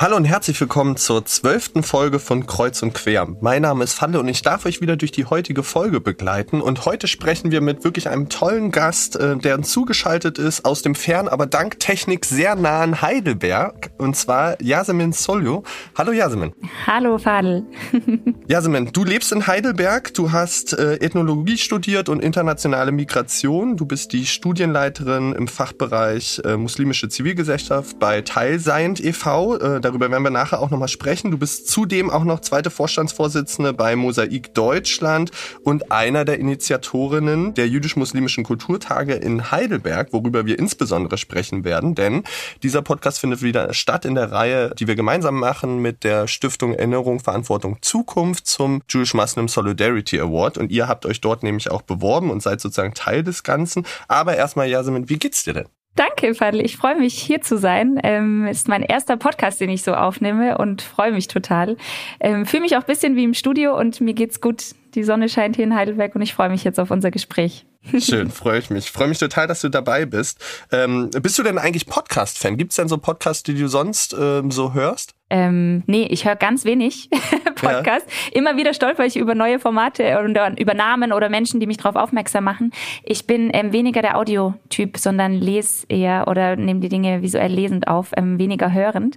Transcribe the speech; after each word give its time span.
Hallo 0.00 0.16
und 0.16 0.24
herzlich 0.24 0.58
willkommen 0.58 0.96
zur 0.96 1.26
zwölften 1.26 1.82
Folge 1.82 2.20
von 2.20 2.46
Kreuz 2.46 2.82
und 2.82 2.94
Quer. 2.94 3.28
Mein 3.42 3.60
Name 3.60 3.84
ist 3.84 3.92
Falle 3.92 4.18
und 4.18 4.28
ich 4.28 4.40
darf 4.40 4.64
euch 4.64 4.80
wieder 4.80 4.96
durch 4.96 5.12
die 5.12 5.26
heutige 5.26 5.62
Folge 5.62 6.00
begleiten. 6.00 6.62
Und 6.62 6.86
heute 6.86 7.06
sprechen 7.06 7.50
wir 7.50 7.60
mit 7.60 7.84
wirklich 7.84 8.08
einem 8.08 8.30
tollen 8.30 8.70
Gast, 8.70 9.16
äh, 9.16 9.36
der 9.36 9.58
uns 9.58 9.70
zugeschaltet 9.70 10.38
ist 10.38 10.64
aus 10.64 10.80
dem 10.80 10.94
fern, 10.94 11.28
aber 11.28 11.44
dank 11.44 11.80
Technik 11.80 12.24
sehr 12.24 12.56
nahen 12.56 13.02
Heidelberg. 13.02 13.90
Und 13.98 14.16
zwar 14.16 14.58
Yasemin 14.62 15.12
Soljo. 15.12 15.64
Hallo 15.94 16.12
Yasemin. 16.12 16.54
Hallo 16.86 17.18
Fadel. 17.18 17.66
Yasemin, 18.48 18.92
du 18.94 19.04
lebst 19.04 19.32
in 19.32 19.46
Heidelberg, 19.46 20.14
du 20.14 20.32
hast 20.32 20.72
äh, 20.72 20.94
Ethnologie 20.94 21.58
studiert 21.58 22.08
und 22.08 22.24
internationale 22.24 22.90
Migration. 22.90 23.76
Du 23.76 23.84
bist 23.84 24.14
die 24.14 24.24
Studienleiterin 24.24 25.34
im 25.34 25.46
Fachbereich 25.46 26.40
äh, 26.42 26.56
muslimische 26.56 27.10
Zivilgesellschaft 27.10 27.98
bei 27.98 28.22
Teilseiend 28.22 28.98
e.V 29.04 29.58
darüber 29.90 30.10
werden 30.10 30.22
wir 30.22 30.30
nachher 30.30 30.60
auch 30.60 30.70
nochmal 30.70 30.88
sprechen. 30.88 31.30
Du 31.30 31.38
bist 31.38 31.68
zudem 31.68 32.10
auch 32.10 32.24
noch 32.24 32.40
zweite 32.40 32.70
Vorstandsvorsitzende 32.70 33.72
bei 33.72 33.96
Mosaik 33.96 34.54
Deutschland 34.54 35.32
und 35.64 35.90
einer 35.90 36.24
der 36.24 36.38
Initiatorinnen 36.38 37.54
der 37.54 37.68
jüdisch-muslimischen 37.68 38.44
Kulturtage 38.44 39.14
in 39.14 39.50
Heidelberg, 39.50 40.12
worüber 40.12 40.46
wir 40.46 40.58
insbesondere 40.58 41.18
sprechen 41.18 41.64
werden, 41.64 41.94
denn 41.94 42.22
dieser 42.62 42.82
Podcast 42.82 43.18
findet 43.18 43.42
wieder 43.42 43.72
statt 43.74 44.04
in 44.04 44.14
der 44.14 44.30
Reihe, 44.30 44.72
die 44.78 44.86
wir 44.86 44.94
gemeinsam 44.94 45.38
machen 45.38 45.82
mit 45.82 46.04
der 46.04 46.28
Stiftung 46.28 46.74
Erinnerung, 46.74 47.20
Verantwortung, 47.20 47.78
Zukunft 47.82 48.46
zum 48.46 48.82
Jewish 48.88 49.14
Muslim 49.14 49.48
Solidarity 49.48 50.20
Award 50.20 50.58
und 50.58 50.70
ihr 50.70 50.86
habt 50.86 51.04
euch 51.04 51.20
dort 51.20 51.42
nämlich 51.42 51.70
auch 51.70 51.82
beworben 51.82 52.30
und 52.30 52.42
seid 52.42 52.60
sozusagen 52.60 52.94
Teil 52.94 53.24
des 53.24 53.42
Ganzen. 53.42 53.84
Aber 54.06 54.36
erstmal, 54.36 54.68
Yasemin, 54.68 55.08
wie 55.08 55.18
geht's 55.18 55.42
dir 55.44 55.54
denn? 55.54 55.79
Danke, 55.96 56.34
Fadl. 56.34 56.60
Ich 56.60 56.76
freue 56.76 56.96
mich, 56.96 57.14
hier 57.14 57.40
zu 57.40 57.58
sein. 57.58 58.00
Ähm, 58.02 58.46
ist 58.46 58.68
mein 58.68 58.82
erster 58.82 59.16
Podcast, 59.16 59.60
den 59.60 59.70
ich 59.70 59.82
so 59.82 59.92
aufnehme 59.94 60.56
und 60.58 60.82
freue 60.82 61.12
mich 61.12 61.28
total. 61.28 61.76
Ähm, 62.20 62.46
Fühle 62.46 62.62
mich 62.62 62.76
auch 62.76 62.80
ein 62.80 62.86
bisschen 62.86 63.16
wie 63.16 63.24
im 63.24 63.34
Studio 63.34 63.76
und 63.78 64.00
mir 64.00 64.14
geht's 64.14 64.40
gut. 64.40 64.74
Die 64.94 65.02
Sonne 65.02 65.28
scheint 65.28 65.56
hier 65.56 65.64
in 65.64 65.74
Heidelberg 65.74 66.14
und 66.14 66.22
ich 66.22 66.34
freue 66.34 66.48
mich 66.48 66.64
jetzt 66.64 66.80
auf 66.80 66.90
unser 66.90 67.10
Gespräch. 67.10 67.66
Schön, 67.98 68.30
freue 68.30 68.58
ich 68.58 68.70
mich. 68.70 68.90
Freue 68.90 69.08
mich 69.08 69.18
total, 69.18 69.46
dass 69.46 69.60
du 69.60 69.68
dabei 69.68 70.04
bist. 70.04 70.38
Ähm, 70.70 71.10
bist 71.10 71.38
du 71.38 71.42
denn 71.42 71.58
eigentlich 71.58 71.86
Podcast-Fan? 71.86 72.56
Gibt 72.56 72.72
es 72.72 72.76
denn 72.76 72.88
so 72.88 72.98
Podcasts, 72.98 73.42
die 73.42 73.54
du 73.54 73.68
sonst 73.68 74.14
ähm, 74.18 74.50
so 74.50 74.74
hörst? 74.74 75.14
Ähm, 75.30 75.84
nee, 75.86 76.08
ich 76.10 76.24
höre 76.24 76.34
ganz 76.34 76.64
wenig 76.64 77.08
Podcast. 77.54 78.06
Ja. 78.08 78.38
Immer 78.38 78.56
wieder 78.56 78.74
stolper 78.74 79.06
ich 79.06 79.16
über 79.16 79.36
neue 79.36 79.60
Formate 79.60 80.18
und 80.18 80.58
über 80.58 80.74
Namen 80.74 81.12
oder 81.12 81.28
Menschen, 81.28 81.60
die 81.60 81.66
mich 81.66 81.76
darauf 81.76 81.94
aufmerksam 81.94 82.44
machen. 82.44 82.72
Ich 83.04 83.26
bin 83.26 83.50
ähm, 83.52 83.72
weniger 83.72 84.02
der 84.02 84.18
Audiotyp, 84.18 84.98
sondern 84.98 85.34
lese 85.34 85.86
eher 85.88 86.26
oder 86.26 86.56
nehme 86.56 86.80
die 86.80 86.88
Dinge 86.88 87.22
visuell 87.22 87.52
lesend 87.52 87.86
auf, 87.86 88.10
ähm, 88.16 88.38
weniger 88.38 88.72
hörend. 88.72 89.16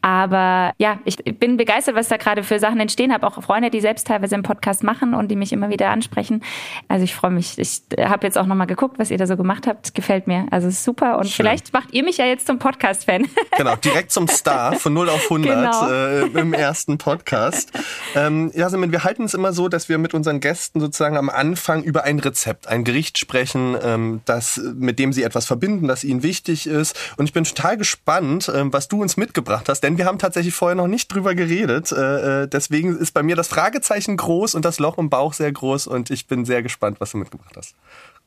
Aber 0.00 0.72
ja, 0.78 0.98
ich 1.04 1.16
bin 1.16 1.58
begeistert, 1.58 1.94
was 1.94 2.08
da 2.08 2.16
gerade 2.16 2.42
für 2.42 2.58
Sachen 2.58 2.80
entstehen. 2.80 3.12
Habe 3.12 3.26
auch 3.26 3.42
Freunde, 3.42 3.68
die 3.68 3.80
selbst 3.80 4.06
teilweise 4.06 4.36
einen 4.36 4.42
Podcast 4.44 4.82
machen 4.82 5.14
und 5.14 5.30
die 5.30 5.36
mich 5.36 5.52
immer 5.52 5.68
wieder 5.68 5.90
ansprechen. 5.90 6.42
Also 6.88 7.04
ich 7.04 7.14
freue 7.14 7.32
mich. 7.32 7.58
Ich 7.58 7.82
habe 7.98 8.26
jetzt 8.26 8.38
auch 8.38 8.46
nochmal 8.46 8.66
geguckt, 8.66 8.98
was 8.98 9.10
ihr 9.10 9.18
da 9.18 9.26
so 9.26 9.36
gemacht 9.36 9.66
habt. 9.66 9.94
Gefällt 9.94 10.26
mir. 10.26 10.46
Also 10.50 10.70
super. 10.70 11.18
Und 11.18 11.26
Schön. 11.26 11.44
vielleicht 11.44 11.74
macht 11.74 11.92
ihr 11.92 12.02
mich 12.02 12.16
ja 12.16 12.24
jetzt 12.24 12.46
zum 12.46 12.58
Podcast-Fan. 12.58 13.26
Genau, 13.56 13.76
direkt 13.76 14.10
zum 14.10 14.26
Star 14.26 14.74
von 14.74 14.94
0 14.94 15.10
auf 15.10 15.24
100 15.24 15.49
genau. 15.54 15.90
äh, 15.90 16.40
im 16.40 16.52
ersten 16.52 16.98
Podcast. 16.98 17.70
Ähm, 18.16 18.50
Jasmin, 18.54 18.90
wir 18.90 19.04
halten 19.04 19.22
es 19.22 19.34
immer 19.34 19.52
so, 19.52 19.68
dass 19.68 19.88
wir 19.88 19.96
mit 19.96 20.14
unseren 20.14 20.40
Gästen 20.40 20.80
sozusagen 20.80 21.16
am 21.16 21.30
Anfang 21.30 21.84
über 21.84 22.02
ein 22.02 22.18
Rezept, 22.18 22.66
ein 22.66 22.82
Gericht 22.82 23.18
sprechen, 23.18 23.76
ähm, 23.80 24.20
das, 24.24 24.60
mit 24.74 24.98
dem 24.98 25.12
sie 25.12 25.22
etwas 25.22 25.46
verbinden, 25.46 25.86
das 25.86 26.02
ihnen 26.02 26.24
wichtig 26.24 26.66
ist. 26.66 26.98
Und 27.18 27.26
ich 27.26 27.32
bin 27.32 27.44
total 27.44 27.76
gespannt, 27.76 28.50
ähm, 28.52 28.72
was 28.72 28.88
du 28.88 29.00
uns 29.00 29.16
mitgebracht 29.16 29.68
hast, 29.68 29.82
denn 29.82 29.96
wir 29.96 30.06
haben 30.06 30.18
tatsächlich 30.18 30.54
vorher 30.54 30.74
noch 30.74 30.88
nicht 30.88 31.06
drüber 31.14 31.36
geredet. 31.36 31.92
Äh, 31.92 32.42
äh, 32.42 32.48
deswegen 32.48 32.96
ist 32.98 33.12
bei 33.12 33.22
mir 33.22 33.36
das 33.36 33.46
Fragezeichen 33.46 34.16
groß 34.16 34.56
und 34.56 34.64
das 34.64 34.80
Loch 34.80 34.98
im 34.98 35.08
Bauch 35.08 35.32
sehr 35.32 35.52
groß 35.52 35.86
und 35.86 36.10
ich 36.10 36.26
bin 36.26 36.44
sehr 36.44 36.62
gespannt, 36.62 37.00
was 37.00 37.12
du 37.12 37.18
mitgebracht 37.18 37.54
hast. 37.56 37.76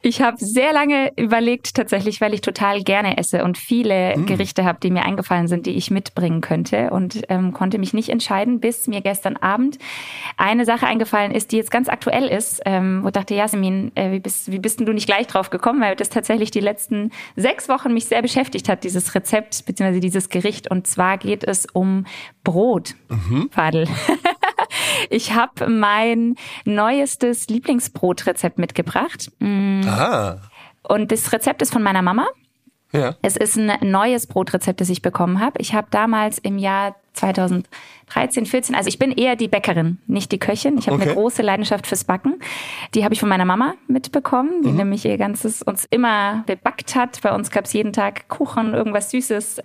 Ich 0.05 0.21
habe 0.21 0.35
sehr 0.37 0.73
lange 0.73 1.13
überlegt, 1.15 1.75
tatsächlich, 1.75 2.19
weil 2.19 2.33
ich 2.33 2.41
total 2.41 2.83
gerne 2.83 3.17
esse 3.17 3.45
und 3.45 3.57
viele 3.57 4.17
mm. 4.17 4.25
Gerichte 4.25 4.65
habe, 4.65 4.77
die 4.83 4.91
mir 4.91 5.05
eingefallen 5.05 5.47
sind, 5.47 5.65
die 5.65 5.71
ich 5.77 5.91
mitbringen 5.91 6.41
könnte 6.41 6.89
und 6.89 7.21
ähm, 7.29 7.53
konnte 7.53 7.77
mich 7.77 7.93
nicht 7.93 8.09
entscheiden, 8.09 8.59
bis 8.59 8.87
mir 8.87 8.99
gestern 8.99 9.37
Abend 9.37 9.79
eine 10.35 10.65
Sache 10.65 10.87
eingefallen 10.87 11.31
ist, 11.31 11.53
die 11.53 11.55
jetzt 11.55 11.71
ganz 11.71 11.87
aktuell 11.87 12.27
ist, 12.27 12.61
ähm, 12.65 12.99
wo 13.03 13.07
ich 13.07 13.13
dachte, 13.13 13.33
Jasmin, 13.33 13.93
äh, 13.95 14.11
wie, 14.11 14.19
bist, 14.19 14.51
wie 14.51 14.59
bist 14.59 14.81
denn 14.81 14.85
du 14.85 14.91
nicht 14.91 15.05
gleich 15.05 15.27
drauf 15.27 15.49
gekommen, 15.49 15.79
weil 15.79 15.95
das 15.95 16.09
tatsächlich 16.09 16.51
die 16.51 16.59
letzten 16.59 17.11
sechs 17.37 17.69
Wochen 17.69 17.93
mich 17.93 18.03
sehr 18.03 18.21
beschäftigt 18.21 18.67
hat, 18.67 18.83
dieses 18.83 19.15
Rezept 19.15 19.65
bzw. 19.65 20.01
dieses 20.01 20.27
Gericht. 20.27 20.69
Und 20.69 20.85
zwar 20.85 21.17
geht 21.17 21.45
es 21.45 21.65
um 21.71 22.05
Brot, 22.43 22.95
mhm. 23.07 23.49
Fadel. 23.51 23.87
Ich 25.09 25.33
habe 25.33 25.67
mein 25.69 26.35
neuestes 26.65 27.47
Lieblingsbrotrezept 27.47 28.57
mitgebracht. 28.57 29.31
Mm. 29.39 29.81
Ah. 29.87 30.37
Und 30.83 31.11
das 31.11 31.31
Rezept 31.31 31.61
ist 31.61 31.73
von 31.73 31.83
meiner 31.83 32.01
Mama. 32.01 32.27
Ja. 32.91 33.15
Es 33.21 33.37
ist 33.37 33.57
ein 33.57 33.71
neues 33.81 34.27
Brotrezept, 34.27 34.79
das 34.79 34.89
ich 34.89 35.01
bekommen 35.01 35.39
habe. 35.39 35.59
Ich 35.59 35.73
habe 35.73 35.87
damals 35.89 36.37
im 36.37 36.57
Jahr 36.57 36.95
2013, 37.13 38.45
14, 38.45 38.75
also 38.75 38.87
ich 38.87 38.99
bin 38.99 39.11
eher 39.11 39.35
die 39.35 39.47
Bäckerin, 39.47 39.99
nicht 40.07 40.31
die 40.31 40.39
Köchin. 40.39 40.77
Ich 40.77 40.87
habe 40.87 40.97
okay. 40.97 41.09
eine 41.09 41.13
große 41.13 41.41
Leidenschaft 41.41 41.87
fürs 41.87 42.03
Backen. 42.03 42.39
Die 42.95 43.03
habe 43.03 43.13
ich 43.13 43.19
von 43.19 43.29
meiner 43.29 43.45
Mama 43.45 43.75
mitbekommen, 43.87 44.63
die 44.63 44.69
mhm. 44.69 44.77
nämlich 44.77 45.05
ihr 45.05 45.17
ganzes 45.17 45.61
uns 45.61 45.85
immer 45.85 46.43
bebackt 46.45 46.95
hat. 46.95 47.21
Bei 47.21 47.33
uns 47.33 47.51
gab 47.51 47.65
es 47.65 47.73
jeden 47.73 47.93
Tag 47.93 48.27
Kuchen, 48.29 48.73
irgendwas 48.73 49.11
Süßes. 49.11 49.61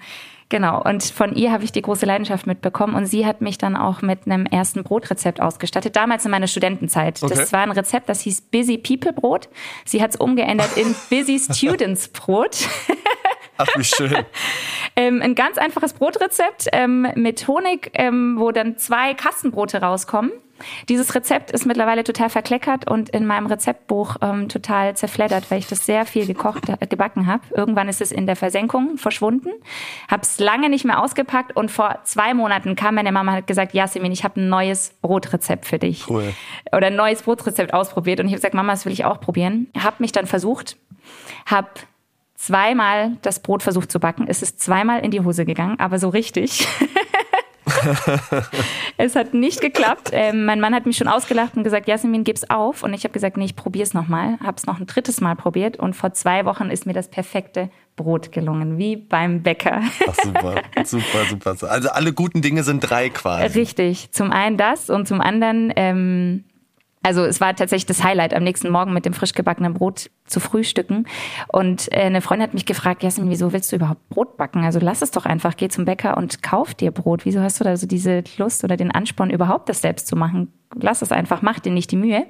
Genau, 0.50 0.82
und 0.82 1.04
von 1.04 1.34
ihr 1.34 1.52
habe 1.52 1.64
ich 1.64 1.72
die 1.72 1.82
große 1.82 2.06
Leidenschaft 2.06 2.46
mitbekommen 2.46 2.94
und 2.94 3.04
sie 3.04 3.26
hat 3.26 3.42
mich 3.42 3.58
dann 3.58 3.76
auch 3.76 4.00
mit 4.00 4.20
einem 4.24 4.46
ersten 4.46 4.82
Brotrezept 4.82 5.42
ausgestattet, 5.42 5.94
damals 5.94 6.24
in 6.24 6.30
meiner 6.30 6.46
Studentenzeit. 6.46 7.22
Okay. 7.22 7.34
Das 7.34 7.52
war 7.52 7.60
ein 7.60 7.70
Rezept, 7.70 8.08
das 8.08 8.22
hieß 8.22 8.42
Busy 8.42 8.78
People 8.78 9.12
Brot. 9.12 9.50
Sie 9.84 10.02
hat 10.02 10.10
es 10.10 10.16
umgeändert 10.16 10.74
in 10.76 10.94
Busy 11.10 11.38
Students 11.38 12.08
Brot. 12.08 12.66
Ach, 13.58 13.66
wie 13.76 13.84
schön. 13.84 14.24
ähm, 14.96 15.20
ein 15.20 15.34
ganz 15.34 15.58
einfaches 15.58 15.92
Brotrezept 15.92 16.68
ähm, 16.72 17.08
mit 17.16 17.46
Honig, 17.48 17.90
ähm, 17.94 18.36
wo 18.38 18.52
dann 18.52 18.78
zwei 18.78 19.14
Kastenbrote 19.14 19.80
rauskommen. 19.80 20.32
Dieses 20.88 21.14
Rezept 21.14 21.50
ist 21.50 21.66
mittlerweile 21.66 22.04
total 22.04 22.30
verkleckert 22.30 22.90
und 22.90 23.10
in 23.10 23.26
meinem 23.26 23.46
Rezeptbuch 23.46 24.16
ähm, 24.22 24.48
total 24.48 24.96
zerfleddert, 24.96 25.50
weil 25.50 25.58
ich 25.58 25.68
das 25.68 25.86
sehr 25.86 26.04
viel 26.04 26.26
gekocht, 26.26 26.68
äh, 26.68 26.86
gebacken 26.86 27.26
habe. 27.26 27.42
Irgendwann 27.54 27.88
ist 27.88 28.00
es 28.00 28.12
in 28.12 28.26
der 28.26 28.36
Versenkung 28.36 28.96
verschwunden, 28.96 29.50
habe 30.08 30.22
es 30.22 30.38
lange 30.38 30.68
nicht 30.68 30.84
mehr 30.84 31.02
ausgepackt 31.02 31.56
und 31.56 31.70
vor 31.70 32.00
zwei 32.04 32.34
Monaten 32.34 32.76
kam 32.76 32.96
meine 32.96 33.12
Mama 33.12 33.32
und 33.32 33.38
hat 33.38 33.46
gesagt, 33.46 33.74
Jasmin, 33.74 34.12
ich 34.12 34.24
habe 34.24 34.40
ein 34.40 34.48
neues 34.48 34.94
Brotrezept 35.00 35.66
für 35.66 35.78
dich. 35.78 36.08
Cool. 36.08 36.34
Oder 36.72 36.88
ein 36.88 36.96
neues 36.96 37.22
Brotrezept 37.22 37.72
ausprobiert 37.72 38.20
und 38.20 38.26
ich 38.26 38.32
habe 38.32 38.38
gesagt, 38.38 38.54
Mama, 38.54 38.72
das 38.72 38.84
will 38.84 38.92
ich 38.92 39.04
auch 39.04 39.20
probieren. 39.20 39.68
Habe 39.78 39.96
mich 39.98 40.12
dann 40.12 40.26
versucht, 40.26 40.76
habe 41.46 41.68
zweimal 42.38 43.16
das 43.22 43.40
Brot 43.40 43.62
versucht 43.62 43.90
zu 43.90 43.98
backen. 44.00 44.26
Es 44.28 44.42
ist 44.42 44.60
zweimal 44.60 45.00
in 45.00 45.10
die 45.10 45.20
Hose 45.20 45.44
gegangen, 45.44 45.78
aber 45.78 45.98
so 45.98 46.08
richtig. 46.08 46.66
es 48.96 49.16
hat 49.16 49.34
nicht 49.34 49.60
geklappt. 49.60 50.10
Ähm, 50.12 50.44
mein 50.44 50.60
Mann 50.60 50.74
hat 50.74 50.86
mich 50.86 50.96
schon 50.96 51.08
ausgelacht 51.08 51.56
und 51.56 51.64
gesagt, 51.64 51.88
Jasmin, 51.88 52.22
gib's 52.22 52.48
auf. 52.48 52.84
Und 52.84 52.94
ich 52.94 53.02
habe 53.02 53.12
gesagt, 53.12 53.36
nee, 53.36 53.44
ich 53.44 53.56
probier's 53.56 53.92
nochmal. 53.92 54.38
Habe 54.40 54.56
es 54.56 54.66
noch 54.66 54.78
ein 54.78 54.86
drittes 54.86 55.20
Mal 55.20 55.34
probiert 55.34 55.78
und 55.78 55.94
vor 55.94 56.12
zwei 56.12 56.44
Wochen 56.44 56.70
ist 56.70 56.86
mir 56.86 56.92
das 56.92 57.08
perfekte 57.08 57.70
Brot 57.96 58.30
gelungen, 58.30 58.78
wie 58.78 58.96
beim 58.96 59.42
Bäcker. 59.42 59.82
Ach, 60.08 60.14
super, 60.22 60.62
super, 60.84 61.24
super. 61.28 61.70
Also 61.70 61.90
alle 61.90 62.12
guten 62.12 62.40
Dinge 62.40 62.62
sind 62.62 62.80
drei 62.80 63.10
quasi. 63.10 63.58
Richtig. 63.58 64.12
Zum 64.12 64.30
einen 64.30 64.56
das 64.56 64.90
und 64.90 65.08
zum 65.08 65.20
anderen 65.20 65.72
ähm, 65.74 66.44
also 67.02 67.24
es 67.24 67.40
war 67.40 67.54
tatsächlich 67.54 67.86
das 67.86 68.02
Highlight, 68.02 68.34
am 68.34 68.42
nächsten 68.42 68.70
Morgen 68.70 68.92
mit 68.92 69.04
dem 69.04 69.12
frisch 69.12 69.32
gebackenen 69.32 69.74
Brot 69.74 70.10
zu 70.26 70.40
frühstücken. 70.40 71.06
Und 71.48 71.90
äh, 71.92 72.02
eine 72.02 72.20
Freundin 72.20 72.48
hat 72.48 72.54
mich 72.54 72.66
gefragt, 72.66 73.02
Jasmin, 73.02 73.30
wieso 73.30 73.52
willst 73.52 73.70
du 73.72 73.76
überhaupt 73.76 74.08
Brot 74.08 74.36
backen? 74.36 74.64
Also 74.64 74.78
lass 74.80 75.02
es 75.02 75.10
doch 75.10 75.24
einfach, 75.24 75.56
geh 75.56 75.68
zum 75.68 75.84
Bäcker 75.84 76.16
und 76.16 76.42
kauf 76.42 76.74
dir 76.74 76.90
Brot. 76.90 77.24
Wieso 77.24 77.40
hast 77.40 77.60
du 77.60 77.64
da 77.64 77.76
so 77.76 77.86
diese 77.86 78.24
Lust 78.36 78.64
oder 78.64 78.76
den 78.76 78.90
Ansporn, 78.90 79.30
überhaupt 79.30 79.68
das 79.68 79.80
selbst 79.80 80.06
zu 80.06 80.16
machen? 80.16 80.52
Lass 80.74 81.02
es 81.02 81.12
einfach, 81.12 81.40
mach 81.42 81.60
dir 81.60 81.72
nicht 81.72 81.90
die 81.90 81.96
Mühe. 81.96 82.26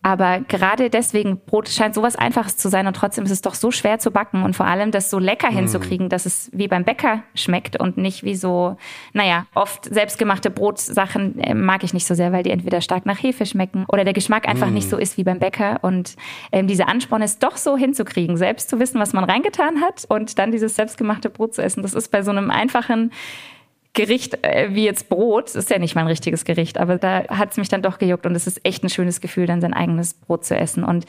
Aber 0.00 0.40
gerade 0.46 0.90
deswegen, 0.90 1.40
Brot 1.44 1.68
scheint 1.68 1.94
sowas 1.94 2.14
Einfaches 2.14 2.56
zu 2.56 2.68
sein 2.68 2.86
und 2.86 2.94
trotzdem 2.94 3.24
ist 3.24 3.32
es 3.32 3.42
doch 3.42 3.54
so 3.54 3.72
schwer 3.72 3.98
zu 3.98 4.12
backen 4.12 4.44
und 4.44 4.54
vor 4.54 4.66
allem 4.66 4.92
das 4.92 5.10
so 5.10 5.18
lecker 5.18 5.50
mm. 5.50 5.54
hinzukriegen, 5.54 6.08
dass 6.08 6.24
es 6.24 6.50
wie 6.52 6.68
beim 6.68 6.84
Bäcker 6.84 7.24
schmeckt 7.34 7.80
und 7.80 7.96
nicht 7.96 8.22
wie 8.22 8.36
so, 8.36 8.76
naja, 9.12 9.46
oft 9.54 9.86
selbstgemachte 9.86 10.50
Brotsachen 10.50 11.40
äh, 11.40 11.52
mag 11.52 11.82
ich 11.82 11.94
nicht 11.94 12.06
so 12.06 12.14
sehr, 12.14 12.32
weil 12.32 12.44
die 12.44 12.52
entweder 12.52 12.80
stark 12.80 13.06
nach 13.06 13.20
Hefe 13.20 13.44
schmecken 13.44 13.86
oder 13.88 14.04
der 14.04 14.12
Geschmack 14.12 14.48
einfach 14.48 14.70
mm. 14.70 14.74
nicht 14.74 14.88
so 14.88 14.98
ist 14.98 15.16
wie 15.16 15.24
beim 15.24 15.40
Bäcker. 15.40 15.80
Und 15.82 16.14
ähm, 16.52 16.68
diese 16.68 16.86
Ansporn 16.86 17.22
ist 17.22 17.42
doch 17.42 17.56
so 17.56 17.76
hinzukriegen, 17.76 18.36
selbst 18.36 18.70
zu 18.70 18.78
wissen, 18.78 19.00
was 19.00 19.12
man 19.12 19.24
reingetan 19.24 19.80
hat 19.80 20.04
und 20.08 20.38
dann 20.38 20.52
dieses 20.52 20.76
selbstgemachte 20.76 21.28
Brot 21.28 21.54
zu 21.54 21.62
essen. 21.62 21.82
Das 21.82 21.94
ist 21.94 22.12
bei 22.12 22.22
so 22.22 22.30
einem 22.30 22.52
einfachen 22.52 23.10
Gericht 23.94 24.44
äh, 24.44 24.68
wie 24.72 24.84
jetzt 24.84 25.08
Brot, 25.08 25.46
das 25.46 25.54
ist 25.56 25.70
ja 25.70 25.78
nicht 25.78 25.94
mein 25.94 26.06
richtiges 26.06 26.44
Gericht, 26.44 26.78
aber 26.78 26.98
da 26.98 27.24
hat 27.28 27.52
es 27.52 27.56
mich 27.56 27.68
dann 27.68 27.82
doch 27.82 27.98
gejuckt 27.98 28.26
und 28.26 28.34
es 28.34 28.46
ist 28.46 28.60
echt 28.64 28.84
ein 28.84 28.90
schönes 28.90 29.20
Gefühl, 29.20 29.46
dann 29.46 29.60
sein 29.60 29.74
eigenes 29.74 30.14
Brot 30.14 30.44
zu 30.44 30.56
essen. 30.56 30.84
Und 30.84 31.04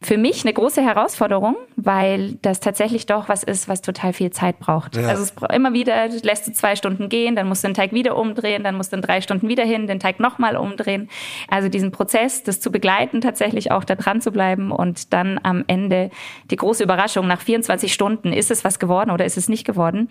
für 0.00 0.18
mich 0.18 0.44
eine 0.44 0.52
große 0.52 0.82
Herausforderung, 0.82 1.56
weil 1.76 2.34
das 2.42 2.58
tatsächlich 2.58 3.06
doch 3.06 3.28
was 3.28 3.44
ist, 3.44 3.68
was 3.68 3.82
total 3.82 4.12
viel 4.12 4.30
Zeit 4.30 4.58
braucht. 4.58 4.96
Ja. 4.96 5.08
Also 5.08 5.22
es 5.22 5.32
braucht 5.32 5.52
immer 5.52 5.72
wieder, 5.72 6.08
lässt 6.08 6.48
du 6.48 6.52
zwei 6.52 6.74
Stunden 6.74 7.08
gehen, 7.08 7.36
dann 7.36 7.46
musst 7.46 7.62
du 7.62 7.68
den 7.68 7.74
Teig 7.74 7.92
wieder 7.92 8.16
umdrehen, 8.16 8.64
dann 8.64 8.74
musst 8.74 8.92
du 8.92 8.96
in 8.96 9.02
drei 9.02 9.20
Stunden 9.20 9.48
wieder 9.48 9.64
hin, 9.64 9.86
den 9.86 10.00
Teig 10.00 10.18
nochmal 10.18 10.56
umdrehen. 10.56 11.08
Also 11.48 11.68
diesen 11.68 11.92
Prozess, 11.92 12.42
das 12.42 12.60
zu 12.60 12.72
begleiten, 12.72 13.20
tatsächlich 13.20 13.70
auch 13.70 13.84
da 13.84 13.94
dran 13.94 14.20
zu 14.20 14.32
bleiben 14.32 14.72
und 14.72 15.12
dann 15.12 15.38
am 15.42 15.62
Ende 15.68 16.10
die 16.50 16.56
große 16.56 16.82
Überraschung, 16.82 17.28
nach 17.28 17.40
24 17.40 17.92
Stunden, 17.92 18.32
ist 18.32 18.50
es 18.50 18.64
was 18.64 18.80
geworden 18.80 19.10
oder 19.10 19.24
ist 19.24 19.36
es 19.36 19.48
nicht 19.48 19.64
geworden? 19.64 20.08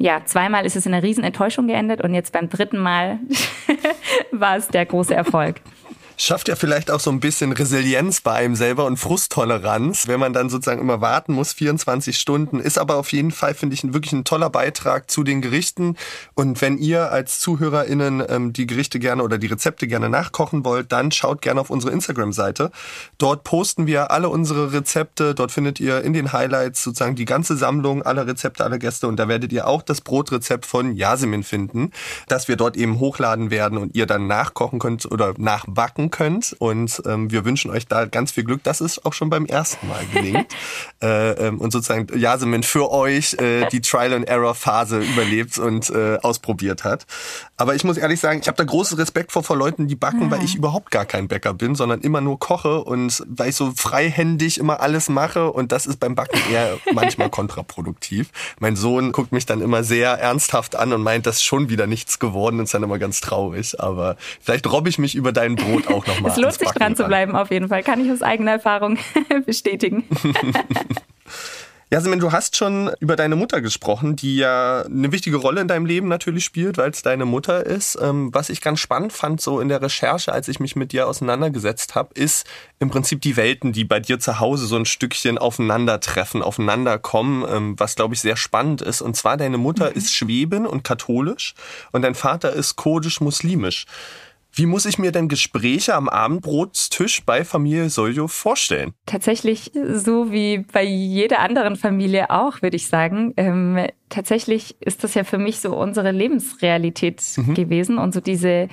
Ja, 0.00 0.22
zweimal 0.24 0.64
ist 0.64 0.76
es 0.76 0.86
in 0.86 0.94
einer 0.94 1.02
riesen 1.02 1.24
Enttäuschung 1.24 1.66
geendet 1.66 2.00
und 2.02 2.14
jetzt 2.14 2.32
beim 2.32 2.48
dritten 2.48 2.78
Mal 2.78 3.18
war 4.32 4.56
es 4.56 4.66
der 4.68 4.86
große 4.86 5.14
Erfolg 5.14 5.60
schafft 6.22 6.48
ja 6.48 6.56
vielleicht 6.56 6.90
auch 6.90 7.00
so 7.00 7.10
ein 7.10 7.18
bisschen 7.18 7.52
Resilienz 7.52 8.20
bei 8.20 8.34
einem 8.34 8.54
selber 8.54 8.84
und 8.84 8.98
Frusttoleranz, 8.98 10.06
wenn 10.06 10.20
man 10.20 10.34
dann 10.34 10.50
sozusagen 10.50 10.80
immer 10.80 11.00
warten 11.00 11.32
muss, 11.32 11.54
24 11.54 12.18
Stunden. 12.18 12.60
Ist 12.60 12.78
aber 12.78 12.96
auf 12.96 13.12
jeden 13.12 13.30
Fall, 13.30 13.54
finde 13.54 13.74
ich, 13.74 13.92
wirklich 13.92 14.12
ein 14.12 14.24
toller 14.24 14.50
Beitrag 14.50 15.10
zu 15.10 15.24
den 15.24 15.40
Gerichten. 15.40 15.96
Und 16.34 16.60
wenn 16.60 16.76
ihr 16.76 17.10
als 17.10 17.40
ZuhörerInnen 17.40 18.22
ähm, 18.28 18.52
die 18.52 18.66
Gerichte 18.66 18.98
gerne 18.98 19.22
oder 19.22 19.38
die 19.38 19.46
Rezepte 19.46 19.86
gerne 19.86 20.10
nachkochen 20.10 20.64
wollt, 20.64 20.92
dann 20.92 21.10
schaut 21.10 21.40
gerne 21.40 21.60
auf 21.60 21.70
unsere 21.70 21.92
Instagram-Seite. 21.92 22.70
Dort 23.16 23.44
posten 23.44 23.86
wir 23.86 24.10
alle 24.10 24.28
unsere 24.28 24.74
Rezepte. 24.74 25.34
Dort 25.34 25.52
findet 25.52 25.80
ihr 25.80 26.02
in 26.02 26.12
den 26.12 26.34
Highlights 26.34 26.84
sozusagen 26.84 27.16
die 27.16 27.24
ganze 27.24 27.56
Sammlung 27.56 28.02
aller 28.02 28.26
Rezepte, 28.26 28.62
aller 28.64 28.78
Gäste. 28.78 29.08
Und 29.08 29.16
da 29.16 29.26
werdet 29.28 29.52
ihr 29.52 29.66
auch 29.66 29.80
das 29.80 30.02
Brotrezept 30.02 30.66
von 30.66 30.94
Yasemin 30.94 31.44
finden, 31.44 31.92
das 32.28 32.46
wir 32.46 32.56
dort 32.56 32.76
eben 32.76 32.98
hochladen 32.98 33.50
werden 33.50 33.78
und 33.78 33.94
ihr 33.96 34.04
dann 34.04 34.26
nachkochen 34.26 34.78
könnt 34.78 35.10
oder 35.10 35.32
nachbacken 35.38 36.09
könnt. 36.10 36.54
Und 36.58 37.02
ähm, 37.06 37.30
wir 37.30 37.44
wünschen 37.44 37.70
euch 37.70 37.86
da 37.86 38.06
ganz 38.06 38.32
viel 38.32 38.44
Glück, 38.44 38.62
dass 38.62 38.80
es 38.80 39.04
auch 39.04 39.12
schon 39.12 39.30
beim 39.30 39.46
ersten 39.46 39.88
Mal 39.88 40.04
gelingt. 40.12 40.46
äh, 41.02 41.30
ähm, 41.46 41.60
und 41.60 41.72
sozusagen 41.72 42.06
Yasemin 42.18 42.62
für 42.62 42.90
euch 42.90 43.34
äh, 43.34 43.66
die 43.68 43.80
Trial-and-Error-Phase 43.80 45.00
überlebt 45.00 45.58
und 45.58 45.90
äh, 45.90 46.18
ausprobiert 46.22 46.84
hat. 46.84 47.06
Aber 47.56 47.74
ich 47.74 47.84
muss 47.84 47.96
ehrlich 47.98 48.20
sagen, 48.20 48.40
ich 48.40 48.48
habe 48.48 48.56
da 48.56 48.64
großen 48.64 48.96
Respekt 48.96 49.32
vor, 49.32 49.42
vor 49.42 49.56
Leuten, 49.56 49.86
die 49.86 49.94
backen, 49.94 50.26
mhm. 50.26 50.30
weil 50.30 50.42
ich 50.42 50.54
überhaupt 50.54 50.90
gar 50.90 51.04
kein 51.04 51.28
Bäcker 51.28 51.54
bin, 51.54 51.74
sondern 51.74 52.00
immer 52.00 52.20
nur 52.20 52.38
koche 52.38 52.82
und 52.82 53.22
weil 53.28 53.50
ich 53.50 53.56
so 53.56 53.72
freihändig 53.76 54.58
immer 54.58 54.80
alles 54.80 55.08
mache. 55.08 55.50
Und 55.52 55.72
das 55.72 55.86
ist 55.86 56.00
beim 56.00 56.14
Backen 56.14 56.40
eher 56.50 56.78
manchmal 56.94 57.30
kontraproduktiv. 57.30 58.30
Mein 58.58 58.76
Sohn 58.76 59.12
guckt 59.12 59.32
mich 59.32 59.46
dann 59.46 59.60
immer 59.60 59.84
sehr 59.84 60.12
ernsthaft 60.12 60.76
an 60.76 60.92
und 60.92 61.02
meint, 61.02 61.26
das 61.26 61.36
ist 61.36 61.44
schon 61.44 61.68
wieder 61.68 61.86
nichts 61.86 62.18
geworden 62.18 62.58
und 62.58 62.64
ist 62.64 62.74
dann 62.74 62.82
immer 62.82 62.98
ganz 62.98 63.20
traurig. 63.20 63.78
Aber 63.80 64.16
vielleicht 64.40 64.70
robbe 64.70 64.88
ich 64.88 64.98
mich 64.98 65.14
über 65.14 65.32
dein 65.32 65.56
Brot 65.56 65.86
auch 66.00 66.06
nochmal. 66.06 66.30
Es 66.30 66.36
lohnt 66.36 66.54
sich 66.54 66.70
dran 66.70 66.96
zu 66.96 67.04
bleiben, 67.04 67.36
auf 67.36 67.50
jeden 67.50 67.68
Fall. 67.68 67.82
Kann 67.82 68.04
ich 68.04 68.10
aus 68.10 68.22
eigener 68.22 68.52
Erfahrung 68.52 68.98
bestätigen. 69.46 70.04
Jasmin, 71.92 72.20
du 72.20 72.30
hast 72.30 72.56
schon 72.56 72.92
über 73.00 73.16
deine 73.16 73.34
Mutter 73.34 73.60
gesprochen, 73.60 74.14
die 74.14 74.36
ja 74.36 74.82
eine 74.82 75.10
wichtige 75.10 75.38
Rolle 75.38 75.60
in 75.60 75.66
deinem 75.66 75.86
Leben 75.86 76.06
natürlich 76.06 76.44
spielt, 76.44 76.78
weil 76.78 76.90
es 76.90 77.02
deine 77.02 77.24
Mutter 77.24 77.66
ist. 77.66 77.98
Ähm, 78.00 78.32
was 78.32 78.48
ich 78.48 78.60
ganz 78.60 78.78
spannend 78.78 79.12
fand, 79.12 79.40
so 79.40 79.58
in 79.58 79.68
der 79.68 79.82
Recherche, 79.82 80.32
als 80.32 80.46
ich 80.46 80.60
mich 80.60 80.76
mit 80.76 80.92
dir 80.92 81.08
auseinandergesetzt 81.08 81.96
habe, 81.96 82.14
ist 82.14 82.46
im 82.78 82.90
Prinzip 82.90 83.20
die 83.22 83.36
Welten, 83.36 83.72
die 83.72 83.82
bei 83.82 83.98
dir 83.98 84.20
zu 84.20 84.38
Hause 84.38 84.66
so 84.66 84.76
ein 84.76 84.86
Stückchen 84.86 85.36
aufeinandertreffen, 85.36 86.44
aufeinanderkommen, 86.44 87.44
ähm, 87.50 87.74
was 87.76 87.96
glaube 87.96 88.14
ich 88.14 88.20
sehr 88.20 88.36
spannend 88.36 88.82
ist. 88.82 89.02
Und 89.02 89.16
zwar 89.16 89.36
deine 89.36 89.58
Mutter 89.58 89.90
mhm. 89.90 89.96
ist 89.96 90.14
Schweben 90.14 90.68
und 90.68 90.84
katholisch 90.84 91.54
und 91.90 92.02
dein 92.02 92.14
Vater 92.14 92.52
ist 92.52 92.76
kurdisch-muslimisch. 92.76 93.86
Wie 94.52 94.66
muss 94.66 94.84
ich 94.86 94.98
mir 94.98 95.12
denn 95.12 95.28
Gespräche 95.28 95.94
am 95.94 96.08
Abendbrotstisch 96.08 97.24
bei 97.24 97.44
Familie 97.44 97.88
Soljo 97.88 98.28
vorstellen? 98.28 98.92
Tatsächlich 99.06 99.72
so 99.92 100.32
wie 100.32 100.58
bei 100.58 100.84
jeder 100.84 101.40
anderen 101.40 101.76
Familie 101.76 102.30
auch, 102.30 102.62
würde 102.62 102.76
ich 102.76 102.88
sagen. 102.88 103.32
Ähm, 103.36 103.86
tatsächlich 104.08 104.76
ist 104.80 105.04
das 105.04 105.14
ja 105.14 105.24
für 105.24 105.38
mich 105.38 105.60
so 105.60 105.76
unsere 105.76 106.10
Lebensrealität 106.10 107.22
mhm. 107.36 107.54
gewesen 107.54 107.98
und 107.98 108.12
so 108.12 108.20
diese 108.20 108.68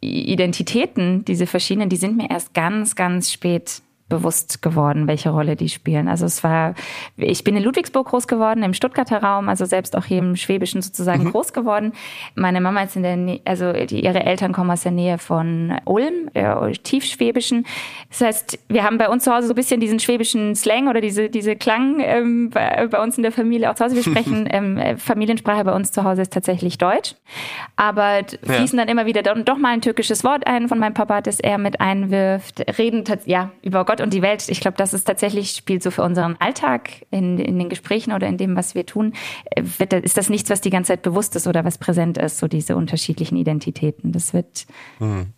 Identitäten, 0.00 1.24
diese 1.24 1.46
verschiedenen, 1.46 1.88
die 1.88 1.96
sind 1.96 2.16
mir 2.16 2.30
erst 2.30 2.54
ganz, 2.54 2.94
ganz 2.94 3.32
spät 3.32 3.82
bewusst 4.08 4.62
geworden, 4.62 5.06
welche 5.06 5.30
Rolle 5.30 5.56
die 5.56 5.68
spielen. 5.68 6.08
Also 6.08 6.26
es 6.26 6.42
war, 6.42 6.74
ich 7.16 7.44
bin 7.44 7.56
in 7.56 7.62
Ludwigsburg 7.62 8.08
groß 8.08 8.26
geworden, 8.26 8.62
im 8.62 8.74
Stuttgarter 8.74 9.22
Raum, 9.22 9.48
also 9.48 9.64
selbst 9.64 9.96
auch 9.96 10.04
hier 10.04 10.18
im 10.18 10.36
Schwäbischen 10.36 10.82
sozusagen 10.82 11.24
mhm. 11.24 11.30
groß 11.30 11.52
geworden. 11.52 11.92
Meine 12.34 12.60
Mama 12.60 12.82
ist 12.82 12.96
in 12.96 13.02
der, 13.02 13.16
Nähe, 13.16 13.40
also 13.44 13.72
die, 13.72 14.04
ihre 14.04 14.24
Eltern 14.24 14.52
kommen 14.52 14.70
aus 14.70 14.82
der 14.82 14.92
Nähe 14.92 15.18
von 15.18 15.78
Ulm, 15.84 16.30
äh, 16.34 16.72
Tiefschwäbischen. 16.72 17.66
Das 18.08 18.20
heißt, 18.20 18.58
wir 18.68 18.84
haben 18.84 18.98
bei 18.98 19.08
uns 19.08 19.24
zu 19.24 19.34
Hause 19.34 19.46
so 19.48 19.52
ein 19.52 19.56
bisschen 19.56 19.80
diesen 19.80 20.00
schwäbischen 20.00 20.54
Slang 20.54 20.88
oder 20.88 21.00
diese, 21.00 21.28
diese 21.28 21.56
Klang 21.56 22.00
ähm, 22.00 22.50
bei, 22.50 22.86
bei, 22.86 23.02
uns 23.02 23.16
in 23.16 23.22
der 23.22 23.32
Familie 23.32 23.70
auch 23.70 23.74
zu 23.74 23.84
Hause. 23.84 23.96
Wir 23.96 24.02
sprechen 24.10 24.48
ähm, 24.50 24.98
Familiensprache 24.98 25.64
bei 25.64 25.74
uns 25.74 25.92
zu 25.92 26.04
Hause 26.04 26.22
ist 26.22 26.32
tatsächlich 26.32 26.78
Deutsch, 26.78 27.14
aber 27.76 28.20
fließen 28.42 28.78
ja. 28.78 28.84
dann 28.84 28.92
immer 28.92 29.06
wieder 29.06 29.22
doch, 29.22 29.36
doch 29.42 29.58
mal 29.58 29.72
ein 29.72 29.80
türkisches 29.82 30.24
Wort 30.24 30.46
ein 30.46 30.68
von 30.68 30.78
meinem 30.78 30.94
Papa, 30.94 31.20
das 31.20 31.40
er 31.40 31.58
mit 31.58 31.80
einwirft, 31.80 32.64
reden 32.78 33.04
ja 33.26 33.50
über 33.62 33.84
Gott 33.84 33.97
Gott 33.98 34.04
und 34.04 34.12
die 34.12 34.22
Welt, 34.22 34.48
ich 34.48 34.60
glaube, 34.60 34.76
das 34.76 34.94
ist 34.94 35.04
tatsächlich, 35.04 35.50
spielt 35.50 35.82
so 35.82 35.90
für 35.90 36.02
unseren 36.02 36.36
Alltag 36.38 37.06
in, 37.10 37.38
in 37.38 37.58
den 37.58 37.68
Gesprächen 37.68 38.12
oder 38.12 38.26
in 38.26 38.36
dem, 38.36 38.56
was 38.56 38.74
wir 38.74 38.86
tun, 38.86 39.12
äh, 39.50 39.62
wird, 39.78 39.92
ist 39.92 40.16
das 40.16 40.28
nichts, 40.28 40.50
was 40.50 40.60
die 40.60 40.70
ganze 40.70 40.88
Zeit 40.88 41.02
bewusst 41.02 41.36
ist 41.36 41.46
oder 41.46 41.64
was 41.64 41.78
präsent 41.78 42.18
ist, 42.18 42.38
so 42.38 42.48
diese 42.48 42.76
unterschiedlichen 42.76 43.36
Identitäten. 43.36 44.12
Das 44.12 44.32
wird, 44.34 44.66
mhm. 44.98 45.32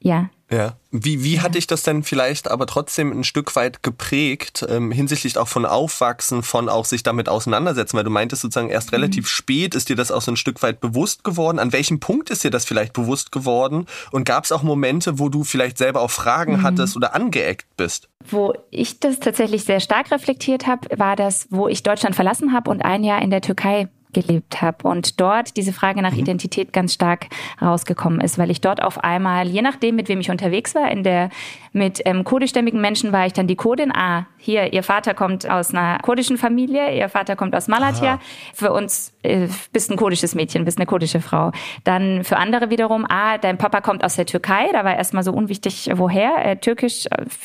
ja, 0.00 0.30
ja. 0.50 0.76
Wie, 0.92 1.24
wie 1.24 1.40
hat 1.40 1.56
dich 1.56 1.66
das 1.66 1.82
denn 1.82 2.04
vielleicht 2.04 2.48
aber 2.50 2.66
trotzdem 2.66 3.10
ein 3.12 3.24
Stück 3.24 3.56
weit 3.56 3.82
geprägt, 3.82 4.64
ähm, 4.68 4.92
hinsichtlich 4.92 5.36
auch 5.38 5.48
von 5.48 5.66
Aufwachsen, 5.66 6.42
von 6.42 6.68
auch 6.68 6.84
sich 6.84 7.02
damit 7.02 7.28
auseinandersetzen? 7.28 7.96
Weil 7.96 8.04
du 8.04 8.10
meintest 8.10 8.42
sozusagen 8.42 8.70
erst 8.70 8.92
mhm. 8.92 8.96
relativ 8.96 9.28
spät 9.28 9.74
ist 9.74 9.88
dir 9.88 9.96
das 9.96 10.12
auch 10.12 10.22
so 10.22 10.30
ein 10.30 10.36
Stück 10.36 10.62
weit 10.62 10.80
bewusst 10.80 11.24
geworden. 11.24 11.58
An 11.58 11.72
welchem 11.72 11.98
Punkt 11.98 12.30
ist 12.30 12.44
dir 12.44 12.50
das 12.50 12.64
vielleicht 12.64 12.92
bewusst 12.92 13.32
geworden? 13.32 13.86
Und 14.12 14.24
gab 14.24 14.44
es 14.44 14.52
auch 14.52 14.62
Momente, 14.62 15.18
wo 15.18 15.28
du 15.28 15.42
vielleicht 15.42 15.78
selber 15.78 16.00
auch 16.00 16.10
Fragen 16.10 16.58
mhm. 16.58 16.62
hattest 16.62 16.96
oder 16.96 17.14
angeeckt 17.14 17.66
bist? 17.76 18.08
Wo 18.24 18.54
ich 18.70 19.00
das 19.00 19.18
tatsächlich 19.18 19.64
sehr 19.64 19.80
stark 19.80 20.10
reflektiert 20.10 20.66
habe, 20.66 20.88
war 20.96 21.16
das, 21.16 21.48
wo 21.50 21.68
ich 21.68 21.82
Deutschland 21.82 22.14
verlassen 22.14 22.52
habe 22.52 22.70
und 22.70 22.84
ein 22.84 23.04
Jahr 23.04 23.20
in 23.20 23.30
der 23.30 23.40
Türkei 23.40 23.88
gelebt 24.20 24.62
habe 24.62 24.88
und 24.88 25.20
dort 25.20 25.56
diese 25.56 25.72
Frage 25.72 26.00
nach 26.00 26.12
mhm. 26.12 26.20
Identität 26.20 26.72
ganz 26.72 26.94
stark 26.94 27.26
rausgekommen 27.60 28.20
ist, 28.20 28.38
weil 28.38 28.50
ich 28.50 28.60
dort 28.60 28.82
auf 28.82 29.04
einmal, 29.04 29.46
je 29.46 29.62
nachdem, 29.62 29.96
mit 29.96 30.08
wem 30.08 30.20
ich 30.20 30.30
unterwegs 30.30 30.74
war, 30.74 30.90
in 30.90 31.02
der 31.02 31.28
mit 31.76 32.00
ähm, 32.06 32.24
kurdischstämmigen 32.24 32.80
Menschen 32.80 33.12
war 33.12 33.26
ich 33.26 33.34
dann 33.34 33.46
die 33.46 33.54
Kurdin. 33.54 33.92
Ah, 33.94 34.26
hier, 34.38 34.72
ihr 34.72 34.82
Vater 34.82 35.12
kommt 35.12 35.48
aus 35.48 35.74
einer 35.74 35.98
kurdischen 35.98 36.38
Familie, 36.38 36.96
ihr 36.96 37.08
Vater 37.10 37.36
kommt 37.36 37.54
aus 37.54 37.68
Malatya. 37.68 38.14
Aha. 38.14 38.20
Für 38.54 38.72
uns 38.72 39.12
äh, 39.22 39.48
bist 39.72 39.90
ein 39.90 39.96
kurdisches 39.98 40.34
Mädchen, 40.34 40.64
bist 40.64 40.78
eine 40.78 40.86
kurdische 40.86 41.20
Frau. 41.20 41.52
Dann 41.84 42.24
für 42.24 42.38
andere 42.38 42.70
wiederum, 42.70 43.04
ah, 43.06 43.36
dein 43.36 43.58
Papa 43.58 43.82
kommt 43.82 44.02
aus 44.02 44.16
der 44.16 44.24
Türkei, 44.24 44.70
da 44.72 44.84
war 44.84 44.96
erstmal 44.96 45.22
so 45.22 45.32
unwichtig, 45.32 45.90
woher, 45.94 46.44
äh, 46.44 46.56
türkisch 46.56 47.04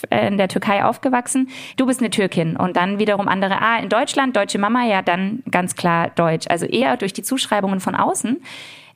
äh, 0.09 0.27
in 0.27 0.38
der 0.38 0.47
Türkei 0.47 0.85
aufgewachsen. 0.85 1.50
Du 1.75 1.85
bist 1.85 2.00
eine 2.00 2.09
Türkin. 2.09 2.55
Und 2.55 2.77
dann 2.77 3.00
wiederum 3.00 3.27
andere, 3.27 3.61
ah, 3.61 3.79
in 3.79 3.89
Deutschland, 3.89 4.38
deutsche 4.38 4.59
Mama, 4.59 4.85
ja, 4.85 5.01
dann 5.01 5.43
ganz 5.51 5.75
klar 5.75 6.09
Deutsch. 6.09 6.47
Also 6.50 6.65
eher 6.65 6.95
durch 6.95 7.11
die 7.11 7.23
Zuschreibungen 7.23 7.81
von 7.81 7.95
außen 7.95 8.41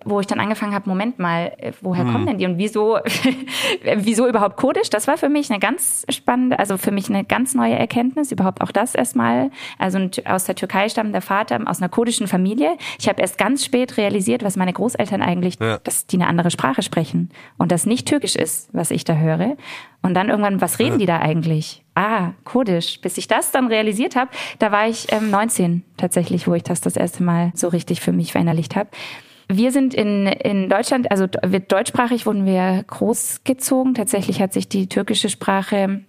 wo 0.05 0.19
ich 0.19 0.27
dann 0.27 0.39
angefangen 0.39 0.73
habe, 0.73 0.87
Moment 0.87 1.19
mal, 1.19 1.51
äh, 1.57 1.73
woher 1.81 2.05
hm. 2.05 2.11
kommen 2.11 2.25
denn 2.27 2.37
die 2.37 2.45
und 2.45 2.57
wieso, 2.57 2.99
wieso 3.97 4.27
überhaupt 4.27 4.57
Kurdisch? 4.57 4.89
Das 4.89 5.07
war 5.07 5.17
für 5.17 5.29
mich 5.29 5.49
eine 5.49 5.59
ganz 5.59 6.05
spannende, 6.09 6.59
also 6.59 6.77
für 6.77 6.91
mich 6.91 7.09
eine 7.09 7.25
ganz 7.25 7.55
neue 7.55 7.75
Erkenntnis, 7.75 8.31
überhaupt 8.31 8.61
auch 8.61 8.71
das 8.71 8.95
erstmal. 8.95 9.49
Also 9.77 9.99
aus 10.25 10.45
der 10.45 10.55
Türkei 10.55 10.87
stammender 10.89 11.21
Vater, 11.21 11.59
aus 11.65 11.81
einer 11.81 11.89
kurdischen 11.89 12.27
Familie. 12.27 12.77
Ich 12.99 13.09
habe 13.09 13.21
erst 13.21 13.37
ganz 13.37 13.65
spät 13.65 13.97
realisiert, 13.97 14.43
was 14.43 14.55
meine 14.55 14.73
Großeltern 14.73 15.21
eigentlich, 15.21 15.57
ja. 15.59 15.79
dass 15.79 16.05
die 16.05 16.17
eine 16.17 16.27
andere 16.27 16.51
Sprache 16.51 16.83
sprechen 16.83 17.29
und 17.57 17.71
das 17.71 17.85
nicht 17.85 18.07
Türkisch 18.07 18.35
ist, 18.35 18.69
was 18.73 18.91
ich 18.91 19.03
da 19.03 19.15
höre. 19.15 19.57
Und 20.05 20.13
dann 20.13 20.29
irgendwann, 20.29 20.61
was 20.61 20.77
reden 20.77 20.93
ja. 20.93 20.97
die 20.99 21.05
da 21.07 21.19
eigentlich? 21.19 21.83
Ah, 21.95 22.33
Kurdisch. 22.43 23.01
Bis 23.01 23.17
ich 23.17 23.27
das 23.27 23.51
dann 23.51 23.67
realisiert 23.67 24.15
habe, 24.15 24.29
da 24.59 24.71
war 24.71 24.87
ich 24.87 25.11
ähm, 25.11 25.31
19 25.31 25.83
tatsächlich, 25.97 26.47
wo 26.47 26.53
ich 26.53 26.61
das 26.61 26.79
das 26.79 26.95
erste 26.95 27.23
Mal 27.23 27.51
so 27.55 27.69
richtig 27.69 28.01
für 28.01 28.11
mich 28.11 28.31
verinnerlicht 28.31 28.75
habe. 28.75 28.89
Wir 29.47 29.71
sind 29.71 29.93
in, 29.93 30.27
in 30.27 30.69
Deutschland, 30.69 31.11
also 31.11 31.27
wird 31.45 31.71
deutschsprachig 31.71 32.25
wurden 32.25 32.45
wir 32.45 32.83
großgezogen. 32.87 33.93
Tatsächlich 33.93 34.41
hat 34.41 34.53
sich 34.53 34.67
die 34.67 34.87
türkische 34.87 35.29
Sprache 35.29 36.01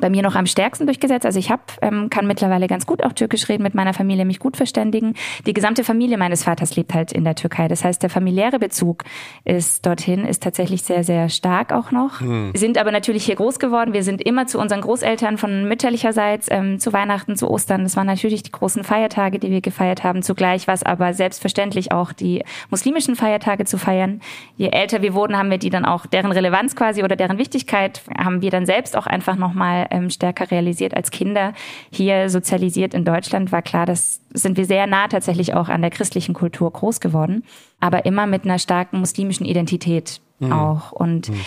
bei 0.00 0.08
mir 0.08 0.22
noch 0.22 0.36
am 0.36 0.46
stärksten 0.46 0.86
durchgesetzt. 0.86 1.26
Also 1.26 1.38
ich 1.38 1.50
hab, 1.50 1.72
ähm, 1.82 2.08
kann 2.08 2.26
mittlerweile 2.26 2.66
ganz 2.66 2.86
gut 2.86 3.04
auch 3.04 3.12
Türkisch 3.12 3.48
reden, 3.50 3.62
mit 3.62 3.74
meiner 3.74 3.92
Familie 3.92 4.24
mich 4.24 4.38
gut 4.38 4.56
verständigen. 4.56 5.14
Die 5.46 5.52
gesamte 5.52 5.84
Familie 5.84 6.16
meines 6.16 6.44
Vaters 6.44 6.76
lebt 6.76 6.94
halt 6.94 7.12
in 7.12 7.24
der 7.24 7.34
Türkei. 7.34 7.68
Das 7.68 7.84
heißt, 7.84 8.02
der 8.02 8.08
familiäre 8.08 8.58
Bezug 8.58 9.04
ist 9.44 9.84
dorthin, 9.84 10.24
ist 10.24 10.42
tatsächlich 10.42 10.82
sehr, 10.82 11.04
sehr 11.04 11.28
stark 11.28 11.74
auch 11.74 11.90
noch. 11.90 12.20
Hm. 12.20 12.52
Sind 12.54 12.78
aber 12.78 12.90
natürlich 12.90 13.26
hier 13.26 13.36
groß 13.36 13.58
geworden. 13.58 13.92
Wir 13.92 14.02
sind 14.02 14.22
immer 14.22 14.46
zu 14.46 14.58
unseren 14.58 14.80
Großeltern 14.80 15.36
von 15.36 15.68
mütterlicherseits, 15.68 16.48
ähm, 16.50 16.78
zu 16.78 16.94
Weihnachten, 16.94 17.36
zu 17.36 17.50
Ostern. 17.50 17.82
Das 17.82 17.94
waren 17.94 18.06
natürlich 18.06 18.42
die 18.42 18.52
großen 18.52 18.84
Feiertage, 18.84 19.38
die 19.38 19.50
wir 19.50 19.60
gefeiert 19.60 20.04
haben. 20.04 20.22
Zugleich 20.22 20.66
war 20.68 20.74
es 20.74 20.82
aber 20.82 21.12
selbstverständlich 21.12 21.92
auch 21.92 22.12
die 22.12 22.42
muslimischen 22.70 23.14
Feiertage 23.14 23.66
zu 23.66 23.76
feiern. 23.76 24.22
Je 24.56 24.68
älter 24.68 25.02
wir 25.02 25.12
wurden, 25.12 25.36
haben 25.36 25.50
wir 25.50 25.58
die 25.58 25.70
dann 25.70 25.84
auch, 25.84 26.06
deren 26.06 26.32
Relevanz 26.32 26.76
quasi 26.76 27.02
oder 27.02 27.14
deren 27.14 27.36
Wichtigkeit 27.36 28.00
haben 28.16 28.40
wir 28.40 28.50
dann 28.50 28.64
selbst 28.64 28.96
auch 28.96 29.06
einfach 29.06 29.36
nochmal 29.36 29.81
ähm, 29.90 30.10
stärker 30.10 30.50
realisiert 30.50 30.94
als 30.96 31.10
Kinder. 31.10 31.54
Hier 31.90 32.28
sozialisiert 32.28 32.94
in 32.94 33.04
Deutschland 33.04 33.52
war 33.52 33.62
klar, 33.62 33.86
das 33.86 34.20
sind 34.32 34.56
wir 34.56 34.64
sehr 34.64 34.86
nah 34.86 35.08
tatsächlich 35.08 35.54
auch 35.54 35.68
an 35.68 35.82
der 35.82 35.90
christlichen 35.90 36.34
Kultur 36.34 36.70
groß 36.72 37.00
geworden, 37.00 37.44
aber 37.80 38.04
immer 38.04 38.26
mit 38.26 38.44
einer 38.44 38.58
starken 38.58 38.98
muslimischen 39.00 39.46
Identität 39.46 40.20
mhm. 40.38 40.52
auch. 40.52 40.92
Und 40.92 41.28
mhm. 41.28 41.40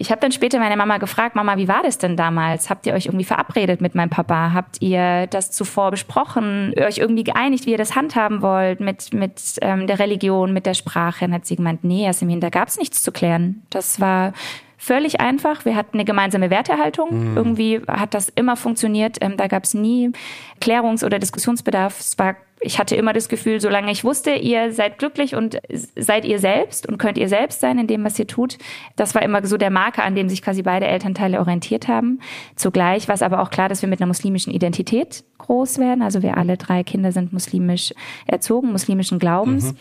Ich 0.00 0.12
habe 0.12 0.20
dann 0.20 0.30
später 0.30 0.60
meine 0.60 0.76
Mama 0.76 0.98
gefragt, 0.98 1.34
Mama, 1.34 1.56
wie 1.56 1.66
war 1.66 1.82
das 1.82 1.98
denn 1.98 2.16
damals? 2.16 2.70
Habt 2.70 2.86
ihr 2.86 2.94
euch 2.94 3.06
irgendwie 3.06 3.24
verabredet 3.24 3.80
mit 3.80 3.96
meinem 3.96 4.10
Papa? 4.10 4.52
Habt 4.54 4.80
ihr 4.80 5.26
das 5.26 5.50
zuvor 5.50 5.90
besprochen, 5.90 6.72
euch 6.78 6.98
irgendwie 6.98 7.24
geeinigt, 7.24 7.66
wie 7.66 7.72
ihr 7.72 7.78
das 7.78 7.96
handhaben 7.96 8.40
wollt 8.40 8.78
mit, 8.78 9.12
mit 9.12 9.42
ähm, 9.60 9.88
der 9.88 9.98
Religion, 9.98 10.52
mit 10.52 10.66
der 10.66 10.74
Sprache? 10.74 11.24
Und 11.24 11.32
hat 11.32 11.46
sie 11.46 11.56
gemeint, 11.56 11.82
nee, 11.82 12.04
Jasmin, 12.04 12.40
da 12.40 12.48
gab 12.48 12.68
es 12.68 12.78
nichts 12.78 13.02
zu 13.02 13.10
klären. 13.10 13.62
Das 13.70 14.00
war 14.00 14.34
völlig 14.78 15.20
einfach. 15.20 15.64
Wir 15.64 15.76
hatten 15.76 15.98
eine 15.98 16.04
gemeinsame 16.04 16.48
Wertehaltung. 16.48 17.32
Mhm. 17.32 17.36
Irgendwie 17.36 17.80
hat 17.86 18.14
das 18.14 18.30
immer 18.30 18.56
funktioniert. 18.56 19.18
Ähm, 19.20 19.36
da 19.36 19.48
gab 19.48 19.64
es 19.64 19.74
nie 19.74 20.12
Klärungs- 20.60 21.04
oder 21.04 21.18
Diskussionsbedarf. 21.18 22.00
Es 22.00 22.18
war 22.18 22.36
ich 22.60 22.78
hatte 22.78 22.96
immer 22.96 23.12
das 23.12 23.28
Gefühl, 23.28 23.60
solange 23.60 23.92
ich 23.92 24.04
wusste, 24.04 24.32
ihr 24.32 24.72
seid 24.72 24.98
glücklich 24.98 25.34
und 25.34 25.60
seid 25.96 26.24
ihr 26.24 26.38
selbst 26.38 26.88
und 26.88 26.98
könnt 26.98 27.16
ihr 27.16 27.28
selbst 27.28 27.60
sein 27.60 27.78
in 27.78 27.86
dem, 27.86 28.04
was 28.04 28.18
ihr 28.18 28.26
tut. 28.26 28.58
Das 28.96 29.14
war 29.14 29.22
immer 29.22 29.46
so 29.46 29.56
der 29.56 29.70
Marker, 29.70 30.02
an 30.04 30.14
dem 30.14 30.28
sich 30.28 30.42
quasi 30.42 30.62
beide 30.62 30.86
Elternteile 30.86 31.38
orientiert 31.38 31.88
haben. 31.88 32.20
Zugleich 32.56 33.06
war 33.06 33.14
es 33.14 33.22
aber 33.22 33.42
auch 33.42 33.50
klar, 33.50 33.68
dass 33.68 33.82
wir 33.82 33.88
mit 33.88 34.00
einer 34.00 34.08
muslimischen 34.08 34.52
Identität 34.52 35.24
groß 35.38 35.78
werden. 35.78 36.02
Also 36.02 36.22
wir 36.22 36.36
alle 36.36 36.56
drei 36.56 36.82
Kinder 36.82 37.12
sind 37.12 37.32
muslimisch 37.32 37.92
erzogen, 38.26 38.72
muslimischen 38.72 39.18
Glaubens. 39.18 39.72
Mhm. 39.72 39.78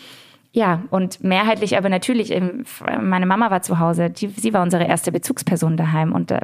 Ja, 0.52 0.84
und 0.90 1.24
mehrheitlich 1.24 1.78
aber 1.78 1.90
natürlich, 1.90 2.34
meine 3.02 3.26
Mama 3.26 3.52
war 3.52 3.62
zu 3.62 3.80
Hause, 3.80 4.10
die, 4.10 4.28
sie 4.30 4.54
war 4.54 4.64
unsere 4.64 4.86
erste 4.86 5.12
Bezugsperson 5.12 5.78
daheim 5.78 6.14
und 6.14 6.32
äh, 6.32 6.40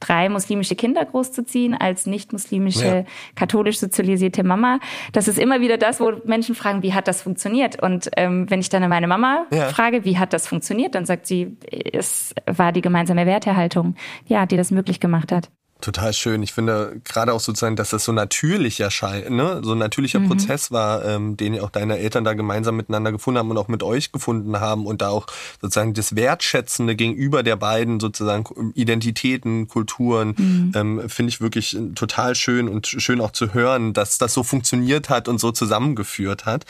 drei 0.00 0.28
muslimische 0.28 0.76
Kinder 0.76 1.04
großzuziehen 1.04 1.74
als 1.74 2.06
nicht 2.06 2.32
muslimische, 2.32 2.86
ja. 2.86 3.04
katholisch 3.34 3.78
sozialisierte 3.78 4.44
Mama. 4.44 4.78
Das 5.12 5.28
ist 5.28 5.38
immer 5.38 5.60
wieder 5.60 5.76
das, 5.76 6.00
wo 6.00 6.12
Menschen 6.24 6.54
fragen, 6.54 6.82
wie 6.82 6.94
hat 6.94 7.08
das 7.08 7.22
funktioniert? 7.22 7.82
Und 7.82 8.10
ähm, 8.16 8.48
wenn 8.50 8.60
ich 8.60 8.68
dann 8.68 8.88
meine 8.88 9.08
Mama 9.08 9.46
ja. 9.50 9.68
frage, 9.68 10.04
wie 10.04 10.18
hat 10.18 10.32
das 10.32 10.46
funktioniert, 10.46 10.94
dann 10.94 11.04
sagt 11.04 11.26
sie, 11.26 11.56
es 11.92 12.34
war 12.46 12.72
die 12.72 12.80
gemeinsame 12.80 13.26
Wertehaltung, 13.26 13.96
ja, 14.26 14.46
die 14.46 14.56
das 14.56 14.70
möglich 14.70 15.00
gemacht 15.00 15.32
hat. 15.32 15.50
Total 15.80 16.12
schön. 16.12 16.42
Ich 16.42 16.52
finde 16.52 17.00
gerade 17.04 17.32
auch 17.32 17.38
sozusagen, 17.38 17.76
dass 17.76 17.90
das 17.90 18.04
so 18.04 18.10
natürlich 18.10 18.80
erscheint, 18.80 19.30
ne? 19.30 19.60
so 19.62 19.72
ein 19.72 19.78
natürlicher 19.78 20.18
mhm. 20.18 20.26
Prozess 20.26 20.72
war, 20.72 21.04
ähm, 21.04 21.36
den 21.36 21.60
auch 21.60 21.70
deine 21.70 21.98
Eltern 21.98 22.24
da 22.24 22.34
gemeinsam 22.34 22.76
miteinander 22.76 23.12
gefunden 23.12 23.38
haben 23.38 23.50
und 23.50 23.58
auch 23.58 23.68
mit 23.68 23.84
euch 23.84 24.10
gefunden 24.10 24.58
haben 24.58 24.86
und 24.86 25.02
da 25.02 25.10
auch 25.10 25.26
sozusagen 25.60 25.94
das 25.94 26.16
Wertschätzende 26.16 26.96
gegenüber 26.96 27.44
der 27.44 27.54
beiden 27.54 28.00
sozusagen 28.00 28.72
Identitäten, 28.74 29.68
Kulturen, 29.68 30.34
mhm. 30.36 30.72
ähm, 30.74 31.08
finde 31.08 31.30
ich 31.30 31.40
wirklich 31.40 31.76
total 31.94 32.34
schön 32.34 32.68
und 32.68 32.88
schön 32.88 33.20
auch 33.20 33.30
zu 33.30 33.54
hören, 33.54 33.92
dass 33.92 34.18
das 34.18 34.34
so 34.34 34.42
funktioniert 34.42 35.08
hat 35.10 35.28
und 35.28 35.38
so 35.38 35.52
zusammengeführt 35.52 36.44
hat. 36.44 36.64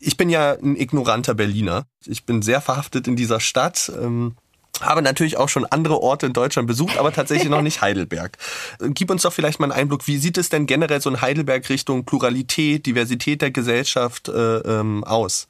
Ich 0.00 0.16
bin 0.16 0.30
ja 0.30 0.52
ein 0.52 0.74
ignoranter 0.74 1.34
Berliner. 1.34 1.86
Ich 2.06 2.26
bin 2.26 2.42
sehr 2.42 2.60
verhaftet 2.60 3.06
in 3.06 3.14
dieser 3.14 3.38
Stadt. 3.38 3.92
Ähm, 4.02 4.34
habe 4.80 5.02
natürlich 5.02 5.36
auch 5.36 5.48
schon 5.48 5.64
andere 5.66 6.00
Orte 6.00 6.26
in 6.26 6.32
Deutschland 6.32 6.68
besucht, 6.68 6.98
aber 6.98 7.12
tatsächlich 7.12 7.48
noch 7.48 7.62
nicht 7.62 7.80
Heidelberg. 7.82 8.36
Gib 8.80 9.10
uns 9.10 9.22
doch 9.22 9.32
vielleicht 9.32 9.60
mal 9.60 9.70
einen 9.70 9.80
Einblick, 9.80 10.06
wie 10.06 10.18
sieht 10.18 10.38
es 10.38 10.48
denn 10.48 10.66
generell 10.66 11.00
so 11.00 11.10
in 11.10 11.20
Heidelberg 11.20 11.68
Richtung 11.68 12.04
Pluralität, 12.04 12.86
Diversität 12.86 13.42
der 13.42 13.50
Gesellschaft 13.50 14.28
äh, 14.28 14.58
ähm, 14.58 15.04
aus? 15.04 15.48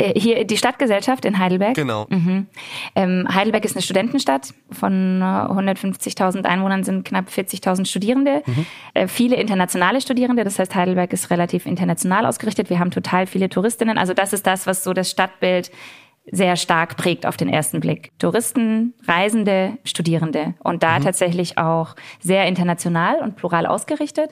Äh, 0.00 0.18
hier 0.18 0.44
die 0.44 0.56
Stadtgesellschaft 0.56 1.24
in 1.24 1.38
Heidelberg. 1.38 1.74
Genau. 1.74 2.06
Mhm. 2.08 2.46
Ähm, 2.94 3.26
Heidelberg 3.32 3.64
ist 3.64 3.76
eine 3.76 3.82
Studentenstadt. 3.82 4.54
Von 4.72 5.22
150.000 5.22 6.44
äh, 6.44 6.48
Einwohnern 6.48 6.84
sind 6.84 7.04
knapp 7.04 7.28
40.000 7.28 7.86
Studierende. 7.86 8.42
Mhm. 8.46 8.66
Äh, 8.94 9.08
viele 9.08 9.36
internationale 9.36 10.00
Studierende. 10.00 10.44
Das 10.44 10.58
heißt, 10.58 10.74
Heidelberg 10.74 11.12
ist 11.12 11.30
relativ 11.30 11.66
international 11.66 12.24
ausgerichtet. 12.24 12.70
Wir 12.70 12.78
haben 12.78 12.90
total 12.90 13.26
viele 13.26 13.48
Touristinnen. 13.50 13.98
Also 13.98 14.14
das 14.14 14.32
ist 14.32 14.46
das, 14.46 14.66
was 14.66 14.84
so 14.84 14.94
das 14.94 15.10
Stadtbild 15.10 15.70
sehr 16.30 16.56
stark 16.56 16.96
prägt 16.96 17.26
auf 17.26 17.36
den 17.36 17.48
ersten 17.48 17.80
Blick. 17.80 18.10
Touristen, 18.18 18.94
Reisende, 19.06 19.78
Studierende 19.84 20.54
und 20.60 20.82
da 20.82 20.98
mhm. 20.98 21.04
tatsächlich 21.04 21.58
auch 21.58 21.94
sehr 22.20 22.46
international 22.46 23.20
und 23.20 23.36
plural 23.36 23.66
ausgerichtet. 23.66 24.30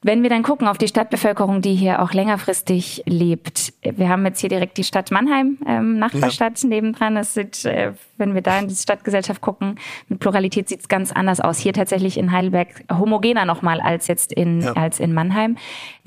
Wenn 0.00 0.22
wir 0.22 0.30
dann 0.30 0.44
gucken 0.44 0.68
auf 0.68 0.78
die 0.78 0.86
Stadtbevölkerung, 0.86 1.60
die 1.60 1.74
hier 1.74 2.00
auch 2.00 2.12
längerfristig 2.12 3.02
lebt, 3.06 3.72
wir 3.82 4.08
haben 4.08 4.24
jetzt 4.26 4.38
hier 4.38 4.48
direkt 4.48 4.78
die 4.78 4.84
Stadt 4.84 5.10
Mannheim, 5.10 5.58
ähm, 5.66 5.98
Nachbarstadt 5.98 6.62
ja. 6.62 6.68
nebendran. 6.68 7.16
Das 7.16 7.34
sieht, 7.34 7.64
äh, 7.64 7.94
wenn 8.16 8.32
wir 8.32 8.40
da 8.40 8.60
in 8.60 8.68
die 8.68 8.76
Stadtgesellschaft 8.76 9.40
gucken, 9.40 9.74
mit 10.06 10.20
Pluralität 10.20 10.68
sieht 10.68 10.82
es 10.82 10.88
ganz 10.88 11.10
anders 11.10 11.40
aus. 11.40 11.58
Hier 11.58 11.72
tatsächlich 11.72 12.16
in 12.16 12.30
Heidelberg 12.30 12.84
homogener 12.92 13.44
nochmal 13.44 13.80
als 13.80 14.06
jetzt 14.06 14.32
in, 14.32 14.60
ja. 14.60 14.72
als 14.74 15.00
in 15.00 15.12
Mannheim. 15.14 15.56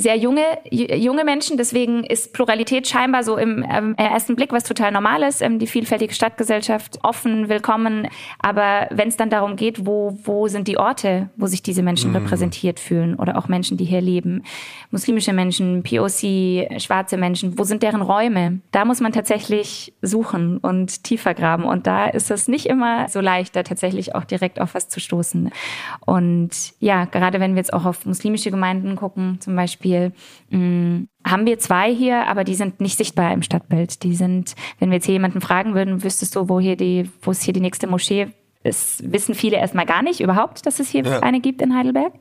Sehr 0.01 0.17
junge, 0.17 0.41
junge 0.72 1.24
Menschen, 1.24 1.58
deswegen 1.58 2.03
ist 2.03 2.34
Pluralität 2.34 2.88
scheinbar 2.88 3.24
so 3.24 3.38
im 3.38 3.63
ähm, 3.70 3.93
ersten 3.98 4.36
Blick 4.36 4.51
was 4.51 4.63
total 4.63 4.91
Normales. 4.91 5.41
Ähm, 5.41 5.60
die 5.60 5.67
vielfältige 5.67 6.12
Stadtgesellschaft 6.12 6.98
offen, 7.03 7.50
willkommen. 7.50 8.08
Aber 8.39 8.88
wenn 8.89 9.10
es 9.10 9.17
dann 9.17 9.29
darum 9.29 9.55
geht, 9.55 9.86
wo, 9.86 10.17
wo 10.24 10.48
sind 10.48 10.67
die 10.67 10.79
Orte, 10.79 11.29
wo 11.38 11.46
sich 11.46 11.62
diese 11.62 11.84
Menschen 11.84 12.10
mhm. 12.10 12.15
repräsentiert 12.15 12.79
fühlen 12.79 13.13
oder 13.13 13.38
auch 13.38 13.48
Menschen, 13.48 13.77
die 13.77 13.86
hier 13.86 14.01
leben, 14.01 14.41
muslimische 14.89 15.34
Menschen, 15.34 15.84
POC, 15.84 16.81
schwarze 16.81 17.17
Menschen, 17.17 17.60
wo 17.60 17.63
sind 17.63 17.84
deren 17.84 18.01
Räume? 18.01 18.62
Da 18.72 18.86
muss 18.86 19.01
man 19.01 19.12
tatsächlich 19.12 19.93
suchen 20.01 20.58
und 20.58 21.03
tiefer 21.03 21.36
graben. 21.36 21.65
Und 21.65 21.86
da 21.86 22.08
ist 22.08 22.31
es 22.31 22.48
nicht 22.48 22.65
immer 22.65 23.08
so 23.08 23.20
leicht, 23.22 23.55
da 23.55 23.62
tatsächlich 23.62 24.15
auch 24.15 24.24
direkt 24.24 24.60
auf 24.60 24.74
was 24.74 24.89
zu 24.89 25.00
stoßen. 25.00 25.51
Und 26.08 26.50
ja, 26.79 27.05
gerade 27.05 27.39
wenn 27.39 27.51
wir 27.51 27.60
jetzt 27.60 27.74
auch 27.74 27.86
auf 27.86 28.08
muslimische 28.08 28.50
Gemeinden 28.50 28.96
gucken, 28.96 29.38
zum 29.41 29.55
Beispiel, 29.55 29.91
mh, 30.50 30.58
mm, 30.58 31.08
haben 31.26 31.46
wir 31.46 31.60
zwei 31.60 31.94
hier, 31.94 32.28
aber 32.28 32.44
die 32.44 32.56
sind 32.56 32.82
nicht 32.82 32.98
sichtbar 32.98 33.32
im 33.32 33.44
Stadtbild. 33.44 34.04
Die 34.04 34.16
sind, 34.16 34.56
wenn 34.80 34.90
wir 34.90 34.96
jetzt 34.96 35.06
hier 35.06 35.14
jemanden 35.14 35.42
fragen 35.42 35.76
würden, 35.76 36.04
wüsstest 36.04 36.36
du, 36.36 36.50
wo 36.50 36.60
hier 36.60 36.76
die, 36.76 37.10
wo 37.22 37.32
ist 37.32 37.44
hier 37.44 37.54
die 37.54 37.60
nächste 37.60 37.88
Moschee 37.88 38.28
es 38.64 39.02
wissen 39.06 39.34
viele 39.34 39.58
erstmal 39.58 39.86
gar 39.86 40.04
nicht 40.04 40.20
überhaupt, 40.20 40.66
dass 40.66 40.80
es 40.80 40.90
hier 40.90 41.04
ja. 41.04 41.20
eine 41.22 41.40
gibt 41.40 41.62
in 41.62 41.76
Heidelberg. 41.76 42.14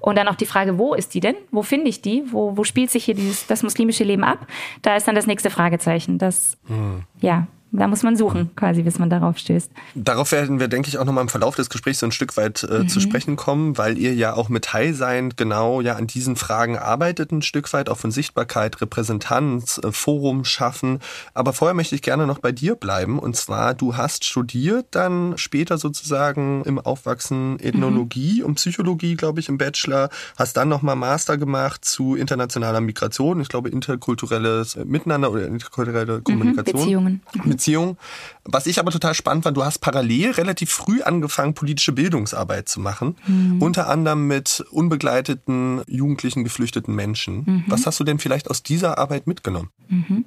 Und 0.00 0.16
dann 0.16 0.28
auch 0.28 0.34
die 0.34 0.46
Frage, 0.46 0.78
wo 0.78 0.94
ist 0.94 1.14
die 1.14 1.20
denn? 1.20 1.36
Wo 1.50 1.62
finde 1.62 1.88
ich 1.88 2.02
die? 2.02 2.24
Wo, 2.32 2.56
wo 2.56 2.64
spielt 2.64 2.90
sich 2.90 3.04
hier 3.04 3.14
dieses, 3.14 3.46
das 3.46 3.62
muslimische 3.62 4.04
Leben 4.04 4.24
ab? 4.24 4.46
Da 4.82 4.96
ist 4.96 5.06
dann 5.06 5.14
das 5.14 5.26
nächste 5.26 5.50
Fragezeichen. 5.50 6.18
Das, 6.18 6.58
hm. 6.66 7.02
ja, 7.20 7.46
da 7.72 7.88
muss 7.88 8.02
man 8.02 8.16
suchen, 8.16 8.54
quasi, 8.54 8.82
bis 8.82 8.98
man 8.98 9.10
darauf 9.10 9.38
stößt. 9.38 9.70
Darauf 9.94 10.32
werden 10.32 10.60
wir, 10.60 10.68
denke 10.68 10.88
ich, 10.88 10.98
auch 10.98 11.04
nochmal 11.04 11.22
im 11.22 11.28
Verlauf 11.28 11.56
des 11.56 11.68
Gesprächs 11.68 11.98
so 11.98 12.06
ein 12.06 12.12
Stück 12.12 12.36
weit 12.36 12.62
äh, 12.62 12.80
mhm. 12.80 12.88
zu 12.88 13.00
sprechen 13.00 13.36
kommen, 13.36 13.76
weil 13.76 13.98
ihr 13.98 14.14
ja 14.14 14.34
auch 14.34 14.48
mit 14.48 14.64
Teil 14.64 14.94
sein 14.94 15.34
genau 15.36 15.80
ja 15.80 15.96
an 15.96 16.06
diesen 16.06 16.36
Fragen 16.36 16.78
arbeitet, 16.78 17.32
ein 17.32 17.42
Stück 17.42 17.72
weit 17.72 17.88
auch 17.88 17.98
von 17.98 18.10
Sichtbarkeit, 18.12 18.80
Repräsentanz, 18.80 19.80
äh, 19.82 19.90
Forum 19.90 20.44
schaffen. 20.44 21.00
Aber 21.34 21.52
vorher 21.52 21.74
möchte 21.74 21.94
ich 21.94 22.02
gerne 22.02 22.26
noch 22.26 22.38
bei 22.38 22.52
dir 22.52 22.76
bleiben. 22.76 23.18
Und 23.18 23.36
zwar, 23.36 23.74
du 23.74 23.96
hast 23.96 24.24
studiert 24.24 24.86
dann 24.92 25.36
später 25.36 25.76
sozusagen 25.76 26.62
im 26.64 26.78
Aufwachsen 26.78 27.58
Ethnologie 27.58 28.40
mhm. 28.40 28.46
und 28.46 28.54
Psychologie, 28.54 29.16
glaube 29.16 29.40
ich, 29.40 29.48
im 29.48 29.58
Bachelor, 29.58 30.08
hast 30.38 30.56
dann 30.56 30.68
nochmal 30.68 30.96
Master 30.96 31.36
gemacht 31.36 31.84
zu 31.84 32.14
internationaler 32.14 32.80
Migration, 32.80 33.40
ich 33.40 33.48
glaube 33.48 33.70
interkulturelles 33.70 34.76
Miteinander 34.84 35.32
oder 35.32 35.46
interkulturelle 35.46 36.18
mhm, 36.18 36.24
Kommunikation. 36.24 36.80
Beziehungen. 36.80 37.22
Beziehung. 37.56 37.96
Was 38.44 38.66
ich 38.66 38.78
aber 38.78 38.90
total 38.90 39.14
spannend 39.14 39.44
fand, 39.44 39.56
du 39.56 39.64
hast 39.64 39.78
parallel 39.78 40.32
relativ 40.32 40.70
früh 40.70 41.02
angefangen, 41.02 41.54
politische 41.54 41.92
Bildungsarbeit 41.92 42.68
zu 42.68 42.80
machen. 42.80 43.16
Mhm. 43.26 43.60
Unter 43.60 43.88
anderem 43.88 44.26
mit 44.26 44.64
unbegleiteten, 44.70 45.82
jugendlichen, 45.88 46.44
geflüchteten 46.44 46.94
Menschen. 46.94 47.44
Mhm. 47.46 47.64
Was 47.66 47.86
hast 47.86 47.98
du 47.98 48.04
denn 48.04 48.18
vielleicht 48.18 48.50
aus 48.50 48.62
dieser 48.62 48.98
Arbeit 48.98 49.26
mitgenommen? 49.26 49.70
Mhm. 49.88 50.24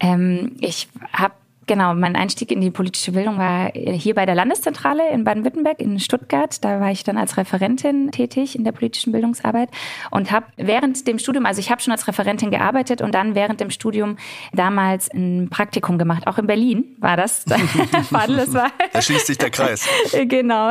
Ähm, 0.00 0.52
ich 0.60 0.88
habe 1.12 1.34
Genau, 1.66 1.94
mein 1.94 2.16
Einstieg 2.16 2.50
in 2.50 2.60
die 2.60 2.70
politische 2.70 3.12
Bildung 3.12 3.38
war 3.38 3.70
hier 3.72 4.14
bei 4.14 4.26
der 4.26 4.34
Landeszentrale 4.34 5.10
in 5.10 5.24
Baden-Württemberg 5.24 5.80
in 5.80 5.98
Stuttgart. 5.98 6.62
Da 6.62 6.80
war 6.80 6.90
ich 6.90 7.04
dann 7.04 7.16
als 7.16 7.36
Referentin 7.36 8.10
tätig 8.10 8.56
in 8.56 8.64
der 8.64 8.72
politischen 8.72 9.12
Bildungsarbeit 9.12 9.70
und 10.10 10.30
habe 10.30 10.46
während 10.56 11.06
dem 11.06 11.18
Studium, 11.18 11.46
also 11.46 11.60
ich 11.60 11.70
habe 11.70 11.80
schon 11.80 11.92
als 11.92 12.06
Referentin 12.06 12.50
gearbeitet 12.50 13.00
und 13.00 13.14
dann 13.14 13.34
während 13.34 13.60
dem 13.60 13.70
Studium 13.70 14.16
damals 14.52 15.10
ein 15.10 15.48
Praktikum 15.50 15.96
gemacht. 15.98 16.26
Auch 16.26 16.38
in 16.38 16.46
Berlin 16.46 16.96
war 16.98 17.16
das. 17.16 17.44
Fadel, 18.10 18.52
war. 18.52 18.70
Da 18.92 19.00
schließt 19.00 19.26
sich 19.26 19.38
der 19.38 19.50
Kreis. 19.50 19.88
genau. 20.28 20.70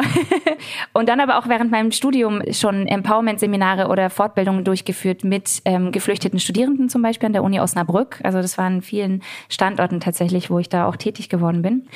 Und 0.94 1.10
dann 1.10 1.20
aber 1.20 1.38
auch 1.40 1.48
während 1.48 1.72
meinem 1.72 1.92
Studium 1.92 2.42
schon 2.52 2.88
Empowerment-Seminare 2.88 3.88
oder 3.88 4.10
Fortbildungen 4.10 4.64
durchgeführt 4.64 5.24
mit 5.24 5.62
ähm, 5.66 5.92
geflüchteten 5.92 6.40
Studierenden 6.40 6.90
zum 6.90 7.02
Beispiel 7.02 7.28
an 7.28 7.34
der 7.34 7.44
Uni 7.44 7.60
Osnabrück. 7.60 8.20
Also 8.24 8.42
das 8.42 8.58
waren 8.58 8.82
vielen 8.82 9.24
Standorten 9.50 10.00
tatsächlich, 10.00 10.50
wo 10.50 10.60
ich 10.60 10.70
da 10.70 10.83
auch 10.88 10.96
tätig 10.96 11.30
geworden 11.30 11.62
bin. 11.62 11.88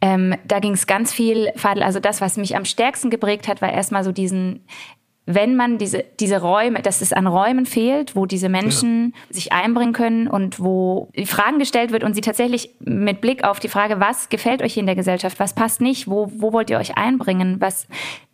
Ähm, 0.00 0.34
da 0.44 0.58
ging 0.58 0.72
es 0.72 0.86
ganz 0.86 1.12
viel, 1.12 1.50
Fadel, 1.56 1.82
also 1.82 2.00
das, 2.00 2.20
was 2.20 2.36
mich 2.36 2.56
am 2.56 2.64
stärksten 2.64 3.10
geprägt 3.10 3.48
hat, 3.48 3.62
war 3.62 3.72
erstmal 3.72 4.04
so 4.04 4.12
diesen 4.12 4.60
wenn 5.26 5.54
man 5.54 5.78
diese, 5.78 6.04
diese 6.18 6.40
Räume, 6.40 6.82
dass 6.82 7.00
es 7.00 7.12
an 7.12 7.26
Räumen 7.26 7.66
fehlt, 7.66 8.16
wo 8.16 8.26
diese 8.26 8.48
Menschen 8.48 9.14
ja. 9.14 9.34
sich 9.34 9.52
einbringen 9.52 9.92
können 9.92 10.26
und 10.26 10.58
wo 10.58 11.08
die 11.14 11.26
Fragen 11.26 11.58
gestellt 11.58 11.92
wird 11.92 12.02
und 12.02 12.14
sie 12.14 12.20
tatsächlich 12.20 12.74
mit 12.80 13.20
Blick 13.20 13.44
auf 13.44 13.60
die 13.60 13.68
Frage, 13.68 14.00
was 14.00 14.28
gefällt 14.28 14.62
euch 14.62 14.76
in 14.76 14.86
der 14.86 14.96
Gesellschaft, 14.96 15.38
was 15.38 15.54
passt 15.54 15.80
nicht, 15.80 16.08
wo, 16.08 16.32
wo 16.34 16.52
wollt 16.52 16.70
ihr 16.70 16.78
euch 16.78 16.96
einbringen, 16.96 17.60
was, 17.60 17.86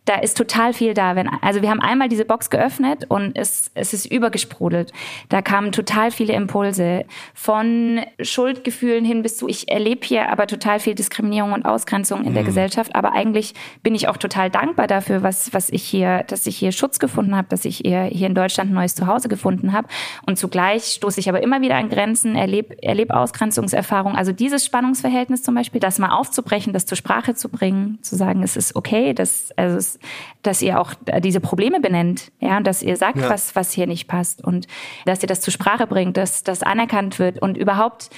da 0.07 0.15
ist 0.15 0.37
total 0.37 0.73
viel 0.73 0.93
da. 0.93 1.15
Wenn, 1.15 1.27
also 1.41 1.61
wir 1.61 1.69
haben 1.69 1.81
einmal 1.81 2.07
diese 2.07 2.23
Box 2.23 2.49
geöffnet 2.49 3.05
und 3.09 3.37
es, 3.37 3.69
es 3.73 3.93
ist 3.93 4.05
übergesprudelt. 4.05 4.93
Da 5.27 5.41
kamen 5.41 5.73
total 5.73 6.11
viele 6.11 6.33
Impulse 6.33 7.03
von 7.33 7.99
Schuldgefühlen 8.21 9.03
hin 9.03 9.21
bis 9.21 9.37
zu, 9.37 9.49
ich 9.49 9.69
erlebe 9.69 10.05
hier 10.05 10.31
aber 10.31 10.47
total 10.47 10.79
viel 10.79 10.95
Diskriminierung 10.95 11.51
und 11.51 11.65
Ausgrenzung 11.65 12.23
in 12.23 12.29
mhm. 12.29 12.35
der 12.35 12.43
Gesellschaft. 12.45 12.95
Aber 12.95 13.11
eigentlich 13.11 13.53
bin 13.83 13.95
ich 13.95 14.07
auch 14.07 14.15
total 14.15 14.49
dankbar 14.49 14.87
dafür, 14.87 15.23
was, 15.23 15.53
was 15.53 15.69
ich 15.69 15.83
hier, 15.83 16.23
dass 16.23 16.47
ich 16.47 16.55
hier 16.57 16.71
Schutz 16.71 16.99
gefunden 16.99 17.35
habe, 17.35 17.49
dass 17.49 17.65
ich 17.65 17.77
hier, 17.77 18.03
hier 18.03 18.27
in 18.27 18.35
Deutschland 18.35 18.71
ein 18.71 18.75
neues 18.75 18.95
Zuhause 18.95 19.27
gefunden 19.27 19.73
habe. 19.73 19.89
Und 20.25 20.39
zugleich 20.39 20.85
stoße 20.85 21.19
ich 21.19 21.27
aber 21.27 21.43
immer 21.43 21.59
wieder 21.61 21.75
an 21.75 21.89
Grenzen, 21.89 22.35
erlebe 22.35 22.81
erleb 22.81 23.11
Ausgrenzungserfahrungen. 23.11 24.17
Also 24.17 24.31
dieses 24.31 24.65
Spannungsverhältnis 24.65 25.43
zum 25.43 25.53
Beispiel, 25.53 25.81
das 25.81 25.99
mal 25.99 26.11
aufzubrechen, 26.11 26.71
das 26.71 26.85
zur 26.85 26.95
Sprache 26.95 27.35
zu 27.35 27.49
bringen, 27.49 27.99
zu 28.01 28.15
sagen, 28.15 28.41
es 28.43 28.55
ist 28.55 28.75
okay, 28.75 29.13
das, 29.13 29.51
also 29.57 29.75
es 29.75 29.96
dass, 30.43 30.61
ihr 30.61 30.79
auch 30.79 30.93
diese 31.21 31.39
Probleme 31.39 31.79
benennt, 31.79 32.31
ja, 32.39 32.57
und 32.57 32.65
dass 32.67 32.81
ihr 32.83 32.97
sagt, 32.97 33.17
ja. 33.17 33.29
was, 33.29 33.55
was 33.55 33.71
hier 33.71 33.87
nicht 33.87 34.07
passt 34.07 34.43
und 34.43 34.67
dass 35.05 35.21
ihr 35.21 35.27
das 35.27 35.41
zur 35.41 35.53
Sprache 35.53 35.87
bringt, 35.87 36.17
dass 36.17 36.43
das 36.43 36.63
anerkannt 36.63 37.19
wird 37.19 37.41
und 37.41 37.57
überhaupt 37.57 38.09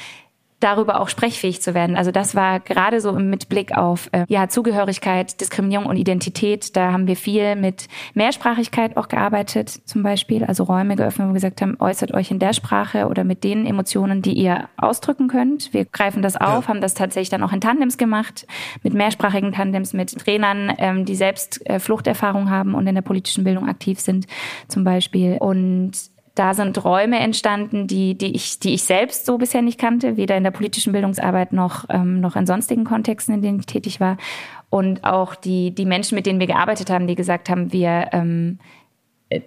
darüber 0.59 0.99
auch 0.99 1.09
sprechfähig 1.09 1.61
zu 1.61 1.73
werden. 1.73 1.95
Also 1.95 2.11
das 2.11 2.35
war 2.35 2.59
gerade 2.59 3.01
so 3.01 3.13
mit 3.13 3.49
Blick 3.49 3.75
auf 3.75 4.09
äh, 4.11 4.25
ja 4.27 4.49
Zugehörigkeit, 4.49 5.39
Diskriminierung 5.39 5.85
und 5.85 5.97
Identität. 5.97 6.75
Da 6.75 6.91
haben 6.91 7.07
wir 7.07 7.15
viel 7.15 7.55
mit 7.55 7.87
Mehrsprachigkeit 8.13 8.97
auch 8.97 9.07
gearbeitet, 9.07 9.69
zum 9.69 10.03
Beispiel. 10.03 10.43
Also 10.43 10.63
Räume 10.63 10.95
geöffnet, 10.95 11.27
wo 11.27 11.31
wir 11.31 11.35
gesagt 11.35 11.61
haben, 11.61 11.77
äußert 11.79 12.13
euch 12.13 12.31
in 12.31 12.39
der 12.39 12.53
Sprache 12.53 13.07
oder 13.07 13.23
mit 13.23 13.43
den 13.43 13.65
Emotionen, 13.65 14.21
die 14.21 14.33
ihr 14.33 14.69
ausdrücken 14.77 15.27
könnt. 15.27 15.73
Wir 15.73 15.85
greifen 15.85 16.21
das 16.21 16.35
auf, 16.35 16.65
ja. 16.65 16.67
haben 16.67 16.81
das 16.81 16.93
tatsächlich 16.93 17.29
dann 17.29 17.43
auch 17.43 17.53
in 17.53 17.61
Tandems 17.61 17.97
gemacht, 17.97 18.45
mit 18.83 18.93
mehrsprachigen 18.93 19.53
Tandems, 19.53 19.93
mit 19.93 20.17
Trainern, 20.17 20.73
ähm, 20.77 21.05
die 21.05 21.15
selbst 21.15 21.65
äh, 21.69 21.79
Fluchterfahrung 21.79 22.49
haben 22.49 22.75
und 22.75 22.85
in 22.87 22.95
der 22.95 23.01
politischen 23.01 23.43
Bildung 23.43 23.67
aktiv 23.67 23.99
sind, 23.99 24.27
zum 24.67 24.83
Beispiel. 24.83 25.37
Und 25.39 25.93
da 26.39 26.53
sind 26.53 26.81
Räume 26.85 27.19
entstanden, 27.19 27.85
die, 27.85 28.17
die, 28.17 28.33
ich, 28.33 28.59
die 28.59 28.73
ich 28.73 28.83
selbst 28.83 29.25
so 29.25 29.37
bisher 29.37 29.61
nicht 29.61 29.77
kannte, 29.77 30.15
weder 30.15 30.37
in 30.37 30.45
der 30.45 30.51
politischen 30.51 30.93
Bildungsarbeit 30.93 31.51
noch, 31.51 31.83
ähm, 31.89 32.21
noch 32.21 32.37
in 32.37 32.45
sonstigen 32.45 32.85
Kontexten, 32.85 33.35
in 33.35 33.41
denen 33.41 33.59
ich 33.59 33.65
tätig 33.65 33.99
war. 33.99 34.15
Und 34.69 35.03
auch 35.03 35.35
die, 35.35 35.75
die 35.75 35.85
Menschen, 35.85 36.15
mit 36.15 36.25
denen 36.25 36.39
wir 36.39 36.47
gearbeitet 36.47 36.89
haben, 36.89 37.07
die 37.07 37.15
gesagt 37.15 37.49
haben, 37.49 37.73
wir, 37.73 38.07
ähm, 38.13 38.57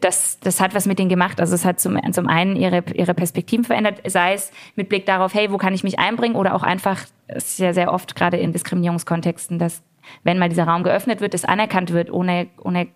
das, 0.02 0.38
das 0.40 0.60
hat 0.60 0.74
was 0.74 0.84
mit 0.84 0.98
denen 0.98 1.08
gemacht. 1.08 1.40
Also 1.40 1.54
es 1.54 1.64
hat 1.64 1.80
zum, 1.80 1.98
zum 2.12 2.28
einen 2.28 2.56
ihre, 2.56 2.84
ihre 2.92 3.14
Perspektiven 3.14 3.64
verändert, 3.64 4.02
sei 4.06 4.34
es 4.34 4.52
mit 4.76 4.90
Blick 4.90 5.06
darauf, 5.06 5.32
hey, 5.32 5.50
wo 5.50 5.56
kann 5.56 5.72
ich 5.72 5.84
mich 5.84 5.98
einbringen 5.98 6.36
oder 6.36 6.54
auch 6.54 6.62
einfach, 6.62 7.06
es 7.26 7.52
ist 7.52 7.58
ja 7.58 7.72
sehr 7.72 7.90
oft 7.90 8.14
gerade 8.14 8.36
in 8.36 8.52
Diskriminierungskontexten, 8.52 9.58
dass 9.58 9.82
wenn 10.24 10.38
mal 10.38 10.50
dieser 10.50 10.64
Raum 10.64 10.82
geöffnet 10.82 11.22
wird, 11.22 11.32
es 11.32 11.46
anerkannt 11.46 11.90
wird, 11.90 12.12
ohne, 12.12 12.48
ohne 12.62 12.88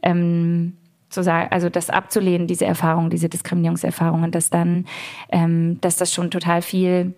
ähm, 0.00 0.76
zu 1.12 1.22
sagen, 1.22 1.48
also 1.50 1.68
das 1.68 1.90
abzulehnen, 1.90 2.46
diese 2.46 2.64
Erfahrungen, 2.64 3.10
diese 3.10 3.28
Diskriminierungserfahrungen, 3.28 4.30
dass 4.30 4.50
dann, 4.50 4.86
ähm, 5.30 5.80
dass 5.80 5.96
das 5.96 6.12
schon 6.12 6.30
total 6.30 6.62
viel 6.62 7.14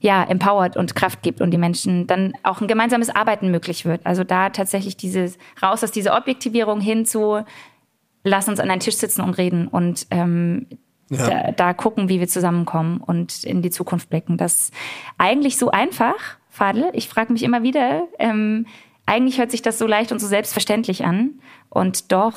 ja, 0.00 0.24
empowert 0.24 0.76
und 0.76 0.96
Kraft 0.96 1.22
gibt 1.22 1.40
und 1.40 1.52
die 1.52 1.58
Menschen 1.58 2.08
dann 2.08 2.34
auch 2.42 2.60
ein 2.60 2.66
gemeinsames 2.66 3.08
Arbeiten 3.08 3.52
möglich 3.52 3.84
wird. 3.84 4.04
Also 4.04 4.24
da 4.24 4.50
tatsächlich 4.50 4.96
dieses 4.96 5.38
raus 5.62 5.84
aus 5.84 5.92
dieser 5.92 6.16
Objektivierung 6.16 6.80
hin 6.80 7.06
zu 7.06 7.44
lass 8.24 8.48
uns 8.48 8.60
an 8.60 8.70
einen 8.70 8.80
Tisch 8.80 8.96
sitzen 8.96 9.22
und 9.22 9.36
reden 9.38 9.68
und 9.68 10.06
ähm, 10.10 10.66
ja. 11.10 11.26
da, 11.28 11.52
da 11.52 11.74
gucken, 11.74 12.08
wie 12.08 12.20
wir 12.20 12.28
zusammenkommen 12.28 12.98
und 12.98 13.44
in 13.44 13.62
die 13.62 13.70
Zukunft 13.70 14.10
blicken. 14.10 14.36
Das 14.36 14.54
ist 14.54 14.74
eigentlich 15.18 15.56
so 15.56 15.70
einfach, 15.70 16.14
Fadel. 16.48 16.90
Ich 16.92 17.08
frage 17.08 17.32
mich 17.32 17.42
immer 17.42 17.62
wieder, 17.62 18.06
ähm, 18.18 18.66
eigentlich 19.06 19.38
hört 19.38 19.50
sich 19.50 19.62
das 19.62 19.78
so 19.78 19.86
leicht 19.86 20.12
und 20.12 20.20
so 20.20 20.26
selbstverständlich 20.26 21.04
an 21.04 21.40
und 21.68 22.12
doch 22.12 22.34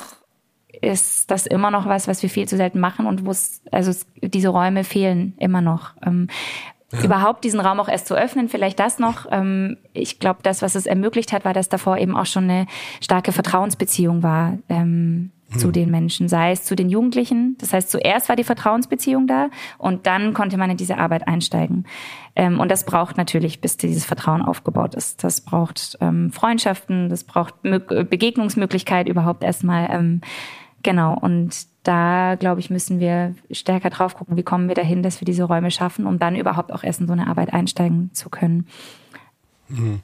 ist 0.80 1.30
das 1.30 1.46
immer 1.46 1.70
noch 1.70 1.86
was, 1.86 2.08
was 2.08 2.22
wir 2.22 2.30
viel 2.30 2.48
zu 2.48 2.56
selten 2.56 2.80
machen 2.80 3.06
und 3.06 3.24
wo 3.24 3.30
es, 3.30 3.62
also 3.70 3.90
es, 3.90 4.06
diese 4.22 4.48
Räume 4.48 4.84
fehlen 4.84 5.34
immer 5.38 5.60
noch. 5.60 5.94
Ähm, 6.04 6.28
ja. 6.92 7.02
Überhaupt 7.02 7.44
diesen 7.44 7.60
Raum 7.60 7.80
auch 7.80 7.88
erst 7.88 8.06
zu 8.06 8.14
öffnen, 8.14 8.48
vielleicht 8.48 8.78
das 8.78 8.98
noch. 8.98 9.26
Ähm, 9.30 9.76
ich 9.92 10.20
glaube, 10.20 10.40
das, 10.42 10.62
was 10.62 10.74
es 10.74 10.86
ermöglicht 10.86 11.32
hat, 11.32 11.44
war, 11.44 11.52
dass 11.52 11.68
davor 11.68 11.98
eben 11.98 12.16
auch 12.16 12.26
schon 12.26 12.44
eine 12.44 12.66
starke 13.00 13.32
Vertrauensbeziehung 13.32 14.22
war. 14.22 14.58
Ähm, 14.68 15.32
zu 15.52 15.66
hm. 15.66 15.72
den 15.72 15.90
Menschen, 15.90 16.28
sei 16.28 16.50
es 16.50 16.64
zu 16.64 16.74
den 16.74 16.88
Jugendlichen. 16.88 17.56
Das 17.58 17.72
heißt, 17.72 17.90
zuerst 17.90 18.28
war 18.28 18.36
die 18.36 18.44
Vertrauensbeziehung 18.44 19.26
da 19.26 19.48
und 19.78 20.06
dann 20.06 20.34
konnte 20.34 20.56
man 20.56 20.70
in 20.70 20.76
diese 20.76 20.98
Arbeit 20.98 21.28
einsteigen. 21.28 21.86
Ähm, 22.34 22.58
und 22.58 22.70
das 22.70 22.84
braucht 22.84 23.16
natürlich, 23.16 23.60
bis 23.60 23.76
dieses 23.76 24.04
Vertrauen 24.04 24.42
aufgebaut 24.42 24.94
ist. 24.94 25.22
Das 25.22 25.40
braucht 25.40 25.96
ähm, 26.00 26.32
Freundschaften, 26.32 27.08
das 27.08 27.24
braucht 27.24 27.54
Begegnungsmöglichkeit 27.62 29.08
überhaupt 29.08 29.44
erstmal. 29.44 29.88
Genau, 30.86 31.18
und 31.18 31.66
da, 31.82 32.36
glaube 32.38 32.60
ich, 32.60 32.70
müssen 32.70 33.00
wir 33.00 33.34
stärker 33.50 33.90
drauf 33.90 34.14
gucken, 34.14 34.36
wie 34.36 34.44
kommen 34.44 34.68
wir 34.68 34.76
dahin, 34.76 35.02
dass 35.02 35.20
wir 35.20 35.24
diese 35.24 35.42
Räume 35.42 35.72
schaffen, 35.72 36.06
um 36.06 36.20
dann 36.20 36.36
überhaupt 36.36 36.70
auch 36.70 36.84
erst 36.84 37.00
in 37.00 37.08
so 37.08 37.12
eine 37.12 37.26
Arbeit 37.26 37.52
einsteigen 37.52 38.10
zu 38.12 38.30
können. 38.30 38.68
Mhm. 39.68 40.02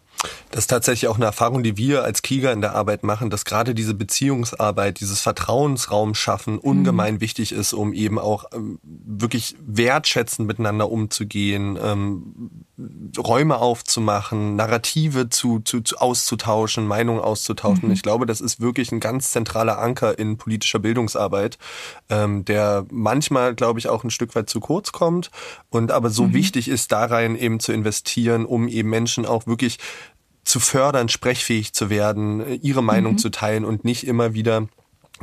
Das 0.50 0.64
ist 0.64 0.66
tatsächlich 0.68 1.08
auch 1.08 1.16
eine 1.16 1.24
Erfahrung, 1.24 1.62
die 1.62 1.76
wir 1.76 2.04
als 2.04 2.22
Krieger 2.22 2.52
in 2.52 2.60
der 2.60 2.74
Arbeit 2.74 3.02
machen, 3.02 3.30
dass 3.30 3.44
gerade 3.44 3.74
diese 3.74 3.94
Beziehungsarbeit, 3.94 5.00
dieses 5.00 5.20
Vertrauensraum 5.20 6.14
schaffen 6.14 6.58
ungemein 6.58 7.14
mhm. 7.14 7.20
wichtig 7.20 7.52
ist, 7.52 7.72
um 7.72 7.92
eben 7.92 8.18
auch 8.18 8.44
ähm, 8.52 8.78
wirklich 8.82 9.56
wertschätzend 9.66 10.46
miteinander 10.46 10.90
umzugehen, 10.90 11.78
ähm, 11.82 12.50
Räume 13.18 13.58
aufzumachen, 13.58 14.56
Narrative 14.56 15.28
zu, 15.28 15.60
zu, 15.60 15.80
zu 15.80 15.98
auszutauschen, 15.98 16.86
Meinungen 16.86 17.20
auszutauschen. 17.20 17.88
Mhm. 17.88 17.94
Ich 17.94 18.02
glaube, 18.02 18.26
das 18.26 18.40
ist 18.40 18.60
wirklich 18.60 18.92
ein 18.92 19.00
ganz 19.00 19.30
zentraler 19.30 19.78
Anker 19.78 20.18
in 20.18 20.36
politischer 20.36 20.78
Bildungsarbeit, 20.78 21.58
ähm, 22.10 22.44
der 22.44 22.86
manchmal, 22.90 23.54
glaube 23.54 23.78
ich, 23.78 23.88
auch 23.88 24.04
ein 24.04 24.10
Stück 24.10 24.34
weit 24.34 24.50
zu 24.50 24.60
kurz 24.60 24.92
kommt 24.92 25.30
und 25.70 25.92
aber 25.92 26.10
so 26.10 26.24
mhm. 26.24 26.34
wichtig 26.34 26.68
ist, 26.68 26.92
da 26.92 27.04
rein 27.04 27.36
eben 27.36 27.60
zu 27.60 27.72
investieren, 27.72 28.44
um 28.44 28.68
eben 28.68 28.90
Menschen 28.90 29.26
auch 29.26 29.46
wirklich 29.46 29.78
zu 30.44 30.60
fördern, 30.60 31.08
sprechfähig 31.08 31.72
zu 31.72 31.90
werden, 31.90 32.60
ihre 32.62 32.82
Meinung 32.82 33.14
mhm. 33.14 33.18
zu 33.18 33.30
teilen 33.30 33.64
und 33.64 33.84
nicht 33.84 34.06
immer 34.06 34.34
wieder 34.34 34.68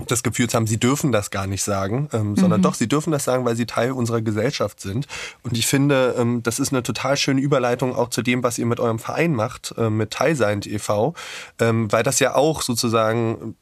das 0.08 0.24
Gefühl 0.24 0.50
zu 0.50 0.56
haben, 0.56 0.68
sie 0.68 0.80
dürfen 0.80 1.12
das 1.12 1.32
gar 1.32 1.48
nicht 1.48 1.64
sagen, 1.64 2.10
ähm, 2.14 2.36
sondern 2.36 2.62
mhm. 2.62 2.64
doch, 2.64 2.74
sie 2.74 2.88
dürfen 2.88 3.12
das 3.12 3.24
sagen, 3.24 3.46
weil 3.46 3.56
sie 3.56 3.66
Teil 3.66 3.92
unserer 3.92 4.22
Gesellschaft 4.22 4.80
sind. 4.80 5.08
Und 5.44 5.58
ich 5.58 5.68
finde, 5.68 6.16
ähm, 6.18 6.44
das 6.44 6.60
ist 6.60 6.72
eine 6.72 6.84
total 6.84 7.18
schöne 7.18 7.42
Überleitung 7.42 7.96
auch 7.96 8.10
zu 8.10 8.22
dem, 8.22 8.44
was 8.44 8.58
ihr 8.58 8.66
mit 8.66 8.80
eurem 8.80 9.00
Verein 9.00 9.34
macht, 9.34 9.74
äh, 9.78 9.90
mit 9.90 10.12
Teilseind 10.12 10.68
e.V., 10.68 11.14
ähm, 11.60 11.92
weil 11.92 12.04
das 12.04 12.20
ja 12.20 12.36
auch 12.36 12.62
sozusagen 12.62 13.56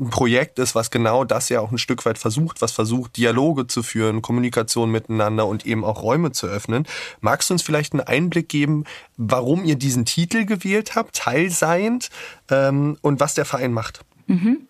ein 0.00 0.10
Projekt 0.10 0.58
ist, 0.58 0.74
was 0.74 0.90
genau 0.90 1.24
das 1.24 1.48
ja 1.50 1.60
auch 1.60 1.70
ein 1.70 1.78
Stück 1.78 2.04
weit 2.06 2.18
versucht, 2.18 2.62
was 2.62 2.72
versucht, 2.72 3.16
Dialoge 3.16 3.66
zu 3.66 3.82
führen, 3.82 4.22
Kommunikation 4.22 4.90
miteinander 4.90 5.46
und 5.46 5.66
eben 5.66 5.84
auch 5.84 6.02
Räume 6.02 6.32
zu 6.32 6.46
öffnen. 6.46 6.86
Magst 7.20 7.50
du 7.50 7.54
uns 7.54 7.62
vielleicht 7.62 7.92
einen 7.92 8.00
Einblick 8.00 8.48
geben, 8.48 8.84
warum 9.16 9.64
ihr 9.64 9.76
diesen 9.76 10.06
Titel 10.06 10.46
gewählt 10.46 10.94
habt, 10.96 11.16
Teilseind, 11.16 12.08
ähm, 12.50 12.98
und 13.02 13.20
was 13.20 13.34
der 13.34 13.44
Verein 13.44 13.72
macht? 13.72 14.04
Mhm. 14.30 14.68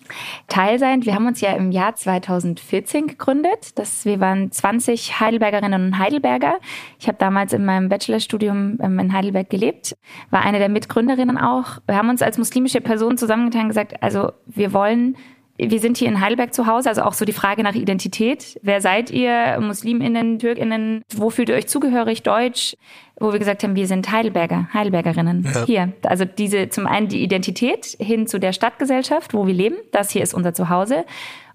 Teilseind, 0.49 1.05
wir 1.05 1.15
haben 1.15 1.27
uns 1.27 1.43
ja 1.43 1.53
im 1.53 1.71
Jahr 1.71 1.95
2014 1.95 3.09
gegründet. 3.09 3.79
Das, 3.79 4.07
wir 4.07 4.19
waren 4.19 4.51
20 4.51 5.21
Heidelbergerinnen 5.21 5.89
und 5.89 5.99
Heidelberger. 5.99 6.59
Ich 6.99 7.09
habe 7.09 7.19
damals 7.19 7.53
in 7.53 7.67
meinem 7.67 7.91
Bachelorstudium 7.91 8.79
ähm, 8.81 8.99
in 8.99 9.13
Heidelberg 9.13 9.51
gelebt, 9.51 9.99
war 10.31 10.41
eine 10.41 10.61
der 10.61 10.71
Mitgründerinnen 10.71 11.37
auch. 11.37 11.77
Wir 11.87 11.97
haben 11.97 12.09
uns 12.09 12.23
als 12.23 12.39
muslimische 12.39 12.81
Person 12.81 13.19
zusammengetan 13.19 13.65
und 13.65 13.69
gesagt, 13.69 14.03
also 14.03 14.33
wir 14.47 14.73
wollen 14.73 15.19
wir 15.69 15.81
sind 15.81 15.99
hier 15.99 16.09
in 16.09 16.21
Heidelberg 16.21 16.55
zu 16.55 16.67
Hause, 16.67 16.89
also 16.89 17.03
auch 17.03 17.13
so 17.13 17.25
die 17.25 17.33
Frage 17.33 17.63
nach 17.63 17.75
Identität. 17.75 18.59
Wer 18.63 18.81
seid 18.81 19.11
ihr? 19.11 19.59
Musliminnen, 19.61 20.39
Türkinnen? 20.39 21.03
Wo 21.15 21.31
fühlt 21.31 21.49
ihr 21.49 21.55
euch 21.55 21.69
zugehörig? 21.69 22.23
Deutsch? 22.23 22.77
Wo 23.19 23.33
wir 23.33 23.39
gesagt 23.39 23.63
haben, 23.63 23.77
wir 23.77 23.87
sind 23.87 24.11
Heidelberger, 24.11 24.69
Heidelbergerinnen. 24.73 25.47
Ja. 25.53 25.67
Hier. 25.67 25.93
Also 26.05 26.25
diese, 26.25 26.71
zum 26.71 26.87
einen 26.87 27.09
die 27.09 27.23
Identität 27.23 27.97
hin 27.99 28.27
zu 28.27 28.41
der 28.41 28.53
Stadtgesellschaft, 28.53 29.35
wo 29.35 29.47
wir 29.47 29.55
leben. 29.55 29.77
Das 29.93 30.11
hier 30.11 30.23
ist 30.23 30.33
unser 30.33 30.55
Zuhause. 30.55 31.05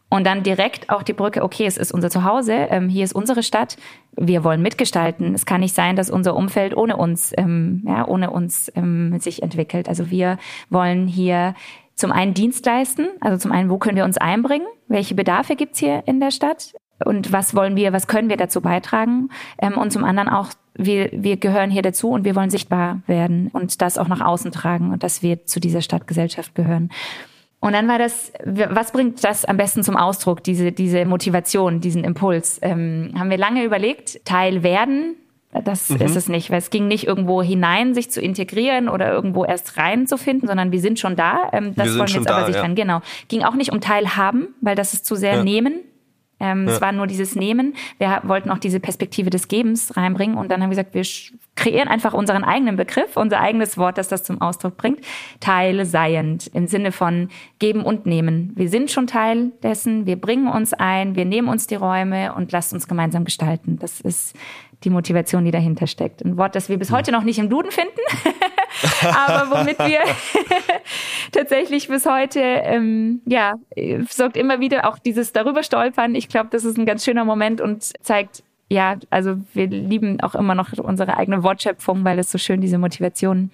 Und 0.08 0.26
dann 0.26 0.44
direkt 0.44 0.90
auch 0.92 1.02
die 1.02 1.14
Brücke, 1.14 1.44
okay, 1.44 1.66
es 1.66 1.78
ist 1.78 1.92
unser 1.92 2.12
Zuhause, 2.12 2.54
ähm, 2.54 2.90
hier 2.90 3.04
ist 3.04 3.14
unsere 3.14 3.42
Stadt, 3.42 3.76
wir 4.16 4.44
wollen 4.44 4.62
mitgestalten. 4.62 5.34
Es 5.34 5.48
kann 5.48 5.62
nicht 5.62 5.74
sein, 5.74 5.96
dass 5.96 6.12
unser 6.12 6.36
Umfeld 6.36 6.78
ohne 6.78 6.96
uns, 6.96 7.34
ähm, 7.38 7.84
ja, 7.88 8.08
ohne 8.08 8.30
uns 8.30 8.72
ähm, 8.76 9.20
sich 9.20 9.42
entwickelt. 9.42 9.90
Also 9.90 10.12
wir 10.12 10.38
wollen 10.70 11.08
hier 11.08 11.56
zum 11.96 12.12
einen 12.12 12.34
Dienst 12.34 12.66
leisten, 12.66 13.08
also 13.22 13.38
zum 13.38 13.52
einen, 13.52 13.70
wo 13.70 13.78
können 13.78 13.98
wir 13.98 14.06
uns 14.06 14.18
einbringen, 14.18 14.68
welche 14.88 15.16
Bedarfe 15.16 15.56
gibt's 15.56 15.80
hier 15.80 16.04
in 16.06 16.20
der 16.20 16.32
Stadt 16.32 16.74
und 17.04 17.32
was 17.32 17.56
wollen 17.56 17.76
wir, 17.76 17.94
was 17.94 18.08
können 18.08 18.30
wir 18.30 18.38
dazu 18.38 18.62
beitragen 18.62 19.30
ähm, 19.62 19.78
und 19.78 19.92
zum 19.92 20.04
anderen 20.04 20.30
auch, 20.30 20.50
wir, 20.78 21.10
wir 21.14 21.38
gehören 21.38 21.72
hier 21.72 21.82
dazu 21.82 22.10
und 22.10 22.26
wir 22.26 22.36
wollen 22.36 22.50
sichtbar 22.50 23.02
werden 23.08 23.50
und 23.54 23.82
das 23.82 23.98
auch 23.98 24.10
nach 24.10 24.22
außen 24.22 24.52
tragen 24.52 24.92
und 24.92 25.04
dass 25.04 25.24
wir 25.24 25.46
zu 25.46 25.60
dieser 25.60 25.82
Stadtgesellschaft 25.82 26.54
gehören. 26.54 26.90
Und 27.62 27.74
dann 27.74 27.88
war 27.88 27.98
das, 27.98 28.32
was 28.44 28.92
bringt 28.92 29.24
das 29.24 29.46
am 29.46 29.58
besten 29.58 29.84
zum 29.84 29.98
Ausdruck, 29.98 30.44
diese, 30.44 30.72
diese 30.72 31.06
Motivation, 31.06 31.80
diesen 31.80 32.04
Impuls? 32.04 32.60
Ähm, 32.62 33.14
haben 33.18 33.30
wir 33.30 33.38
lange 33.38 33.64
überlegt, 33.64 34.24
Teil 34.26 34.62
werden, 34.62 35.16
das 35.64 35.90
mhm. 35.90 36.02
ist 36.02 36.16
es 36.16 36.30
nicht, 36.30 36.50
weil 36.50 36.60
es 36.60 36.70
ging 36.70 36.88
nicht 36.88 37.08
irgendwo 37.08 37.42
hinein, 37.42 37.94
sich 37.94 38.12
zu 38.12 38.22
integrieren 38.22 38.90
oder 38.90 39.12
irgendwo 39.12 39.46
erst 39.46 39.78
reinzufinden, 39.78 40.48
sondern 40.48 40.72
wir 40.72 40.80
sind 40.80 41.00
schon 41.00 41.16
da. 41.16 41.50
Ähm, 41.54 41.76
das 41.76 41.98
wollen 41.98 42.08
wir 42.08 42.16
jetzt 42.16 42.30
aber 42.30 42.46
sich 42.46 42.56
ja. 42.56 42.62
dann, 42.62 42.76
genau. 42.76 43.02
Ging 43.28 43.44
auch 43.44 43.56
nicht 43.56 43.72
um 43.72 43.82
Teilhaben, 43.82 44.56
weil 44.62 44.76
das 44.76 44.94
ist 44.94 45.06
zu 45.06 45.16
sehr 45.16 45.36
ja. 45.36 45.44
nehmen. 45.44 45.82
Ähm, 46.40 46.68
ja. 46.68 46.74
Es 46.74 46.82
war 46.82 46.92
nur 46.92 47.08
dieses 47.08 47.36
Nehmen. 47.36 47.76
Wir 47.98 48.22
wollten 48.24 48.52
auch 48.52 48.58
diese 48.58 48.80
Perspektive 48.80 49.30
des 49.30 49.48
Gebens 49.48 49.96
reinbringen 49.96 50.38
und 50.38 50.52
dann 50.52 50.62
haben 50.62 50.70
wir 50.70 50.76
gesagt, 50.76 50.94
wir 50.94 51.04
kreieren 51.56 51.88
einfach 51.88 52.14
unseren 52.14 52.44
eigenen 52.44 52.76
Begriff, 52.76 53.16
unser 53.16 53.40
eigenes 53.40 53.78
Wort, 53.78 53.98
das 53.98 54.10
das 54.10 54.24
zum 54.24 54.42
Ausdruck 54.42 54.76
bringt. 54.76 55.00
Teil 55.40 55.86
seiend 55.86 56.48
im 56.48 56.68
Sinne 56.68 56.92
von 56.92 57.30
geben 57.60 57.84
und 57.84 58.06
nehmen. 58.06 58.52
Wir 58.56 58.68
sind 58.68 58.92
schon 58.92 59.08
Teil 59.08 59.52
dessen, 59.64 60.06
wir 60.06 60.20
bringen 60.20 60.48
uns 60.48 60.74
ein, 60.74 61.16
wir 61.16 61.26
nehmen 61.26 61.48
uns 61.48 61.68
die 61.68 61.76
Räume 61.76 62.34
und 62.34 62.52
lasst 62.52 62.74
uns 62.74 62.88
gemeinsam 62.88 63.24
gestalten. 63.24 63.80
Das 63.80 64.02
ist 64.02 64.36
die 64.86 64.90
Motivation, 64.90 65.44
die 65.44 65.52
dahinter 65.52 65.88
steckt. 65.88 66.24
Ein 66.24 66.38
Wort, 66.38 66.56
das 66.56 66.70
wir 66.70 66.78
bis 66.78 66.92
heute 66.92 67.12
noch 67.12 67.24
nicht 67.24 67.40
im 67.40 67.50
Duden 67.50 67.72
finden, 67.72 68.00
aber 69.02 69.60
womit 69.60 69.80
wir 69.80 70.00
tatsächlich 71.32 71.90
bis 71.90 72.06
heute, 72.06 72.40
ähm, 72.40 73.22
ja, 73.26 73.56
sorgt 74.10 74.38
immer 74.38 74.62
wieder 74.62 74.88
auch 74.88 74.98
dieses 74.98 75.34
darüber 75.34 75.64
stolpern. 75.64 76.16
Ich 76.16 76.30
glaube, 76.30 76.50
das 76.52 76.64
ist 76.64 76.78
ein 76.78 76.86
ganz 76.86 77.04
schöner 77.04 77.26
Moment 77.26 77.60
und 77.60 77.84
zeigt, 78.06 78.44
ja, 78.68 78.98
also 79.12 79.38
wir 79.54 79.68
lieben 79.68 80.20
auch 80.22 80.34
immer 80.34 80.56
noch 80.56 80.74
unsere 80.74 81.18
eigene 81.18 81.44
Wortschöpfung, 81.44 82.04
weil 82.04 82.18
es 82.18 82.32
so 82.32 82.40
schön 82.40 82.62
diese 82.62 82.80
Motivation 82.80 83.52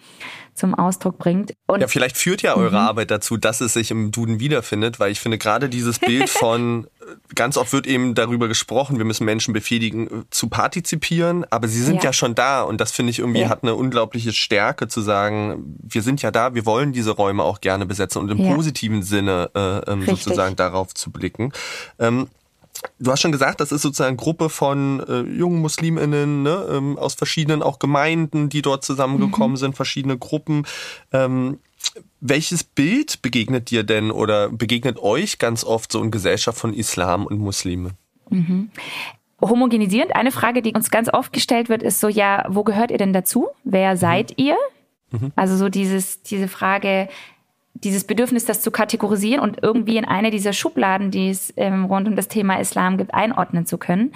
zum 0.53 0.73
Ausdruck 0.73 1.17
bringt. 1.17 1.53
Und 1.67 1.81
ja, 1.81 1.87
vielleicht 1.87 2.15
führt 2.15 2.41
ja 2.41 2.55
eure 2.55 2.71
mhm. 2.79 2.87
Arbeit 2.87 3.11
dazu, 3.11 3.35
dass 3.35 3.59
es 3.59 3.73
sich 3.73 3.91
im 3.91 4.11
Duden 4.11 4.39
wiederfindet, 4.39 5.01
weil 5.01 5.11
ich 5.11 5.19
finde 5.19 5.37
gerade 5.37 5.67
dieses 5.67 5.99
Bild 5.99 6.29
von, 6.29 6.87
ganz 7.35 7.57
oft 7.57 7.73
wird 7.73 7.87
eben 7.87 8.15
darüber 8.15 8.47
gesprochen, 8.47 8.97
wir 8.99 9.05
müssen 9.05 9.25
Menschen 9.25 9.53
befähigen 9.53 10.07
äh, 10.07 10.09
zu 10.29 10.47
partizipieren, 10.47 11.45
aber 11.49 11.67
sie 11.67 11.81
sind 11.81 11.97
ja, 11.97 12.05
ja 12.05 12.13
schon 12.13 12.33
da 12.33 12.61
und 12.61 12.79
das 12.79 12.93
finde 12.93 13.11
ich 13.11 13.19
irgendwie 13.19 13.41
ja. 13.41 13.49
hat 13.49 13.63
eine 13.63 13.75
unglaubliche 13.75 14.31
Stärke 14.31 14.87
zu 14.87 15.01
sagen, 15.01 15.77
wir 15.81 16.03
sind 16.03 16.21
ja 16.21 16.31
da, 16.31 16.53
wir 16.53 16.65
wollen 16.65 16.93
diese 16.93 17.11
Räume 17.11 17.43
auch 17.43 17.59
gerne 17.59 17.85
besetzen 17.85 18.19
und 18.19 18.29
im 18.31 18.37
ja. 18.37 18.53
positiven 18.53 19.03
Sinne 19.03 19.49
äh, 19.55 19.91
ähm, 19.91 20.05
sozusagen 20.05 20.55
darauf 20.55 20.93
zu 20.93 21.11
blicken. 21.11 21.51
Ähm, 21.99 22.27
Du 22.99 23.11
hast 23.11 23.21
schon 23.21 23.31
gesagt, 23.31 23.59
das 23.59 23.71
ist 23.71 23.81
sozusagen 23.81 24.09
eine 24.09 24.17
Gruppe 24.17 24.49
von 24.49 25.01
äh, 25.07 25.21
jungen 25.21 25.61
Musliminnen 25.61 26.43
ne, 26.43 26.67
ähm, 26.71 26.97
aus 26.97 27.13
verschiedenen 27.13 27.61
auch 27.63 27.79
Gemeinden, 27.79 28.49
die 28.49 28.61
dort 28.61 28.83
zusammengekommen 28.83 29.51
mhm. 29.51 29.57
sind, 29.57 29.75
verschiedene 29.75 30.17
Gruppen. 30.17 30.65
Ähm, 31.11 31.59
welches 32.19 32.63
Bild 32.63 33.21
begegnet 33.21 33.71
dir 33.71 33.83
denn 33.83 34.11
oder 34.11 34.49
begegnet 34.49 34.99
euch 34.99 35.39
ganz 35.39 35.63
oft 35.63 35.91
so 35.91 36.01
in 36.01 36.11
Gesellschaft 36.11 36.57
von 36.57 36.73
Islam 36.73 37.25
und 37.25 37.39
Muslime? 37.39 37.91
Mhm. 38.29 38.69
Homogenisierend, 39.41 40.15
eine 40.15 40.31
Frage, 40.31 40.61
die 40.61 40.73
uns 40.73 40.91
ganz 40.91 41.11
oft 41.11 41.33
gestellt 41.33 41.69
wird, 41.69 41.81
ist 41.81 41.99
so, 41.99 42.07
ja, 42.07 42.45
wo 42.49 42.63
gehört 42.63 42.91
ihr 42.91 42.99
denn 42.99 43.13
dazu? 43.13 43.47
Wer 43.63 43.97
seid 43.97 44.31
mhm. 44.31 44.45
ihr? 44.45 44.57
Mhm. 45.11 45.31
Also 45.35 45.57
so 45.57 45.69
dieses, 45.69 46.21
diese 46.21 46.47
Frage, 46.47 47.09
dieses 47.83 48.03
Bedürfnis, 48.03 48.45
das 48.45 48.61
zu 48.61 48.71
kategorisieren 48.71 49.41
und 49.41 49.61
irgendwie 49.61 49.97
in 49.97 50.05
eine 50.05 50.31
dieser 50.31 50.53
Schubladen, 50.53 51.11
die 51.11 51.29
es 51.29 51.53
ähm, 51.57 51.85
rund 51.85 52.07
um 52.07 52.15
das 52.15 52.27
Thema 52.27 52.59
Islam 52.59 52.97
gibt, 52.97 53.13
einordnen 53.13 53.65
zu 53.65 53.77
können. 53.77 54.13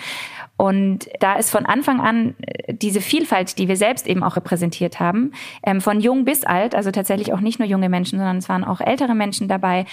Und 0.57 1.09
da 1.19 1.33
ist 1.35 1.49
von 1.49 1.65
Anfang 1.65 1.99
an 1.99 2.35
äh, 2.41 2.73
diese 2.73 3.01
Vielfalt, 3.01 3.57
die 3.57 3.67
wir 3.67 3.75
selbst 3.75 4.07
eben 4.07 4.23
auch 4.23 4.35
repräsentiert 4.35 4.99
haben, 4.99 5.31
ähm, 5.63 5.81
von 5.81 5.99
jung 5.99 6.25
bis 6.25 6.43
alt, 6.43 6.75
also 6.75 6.91
tatsächlich 6.91 7.33
auch 7.33 7.41
nicht 7.41 7.59
nur 7.59 7.67
junge 7.67 7.89
Menschen, 7.89 8.19
sondern 8.19 8.37
es 8.37 8.49
waren 8.49 8.63
auch 8.63 8.81
ältere 8.81 9.15
Menschen 9.15 9.47
dabei, 9.47 9.85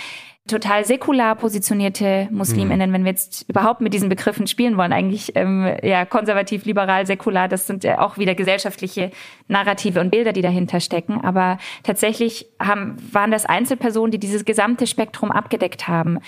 total 0.48 0.84
säkular 0.84 1.36
positionierte 1.36 2.28
Musliminnen, 2.32 2.90
mhm. 2.90 2.94
wenn 2.94 3.04
wir 3.04 3.12
jetzt 3.12 3.48
überhaupt 3.48 3.80
mit 3.80 3.94
diesen 3.94 4.08
Begriffen 4.08 4.46
spielen 4.46 4.76
wollen, 4.76 4.92
eigentlich 4.92 5.36
ähm, 5.36 5.76
ja 5.82 6.04
konservativ, 6.04 6.64
liberal, 6.64 7.06
säkular, 7.06 7.48
das 7.48 7.66
sind 7.66 7.84
ja 7.84 8.00
auch 8.00 8.18
wieder 8.18 8.34
gesellschaftliche 8.34 9.12
Narrative 9.46 10.00
und 10.00 10.10
Bilder, 10.10 10.32
die 10.32 10.42
dahinter 10.42 10.80
stecken. 10.80 11.20
Aber 11.22 11.58
tatsächlich 11.84 12.46
haben, 12.58 12.96
waren 13.12 13.30
das 13.30 13.46
Einzelpersonen, 13.46 14.10
die 14.10 14.18
dieses 14.18 14.44
gesamte 14.44 14.88
Spektrum 14.88 15.30
abgedeckt 15.30 15.86
haben. 15.86 16.18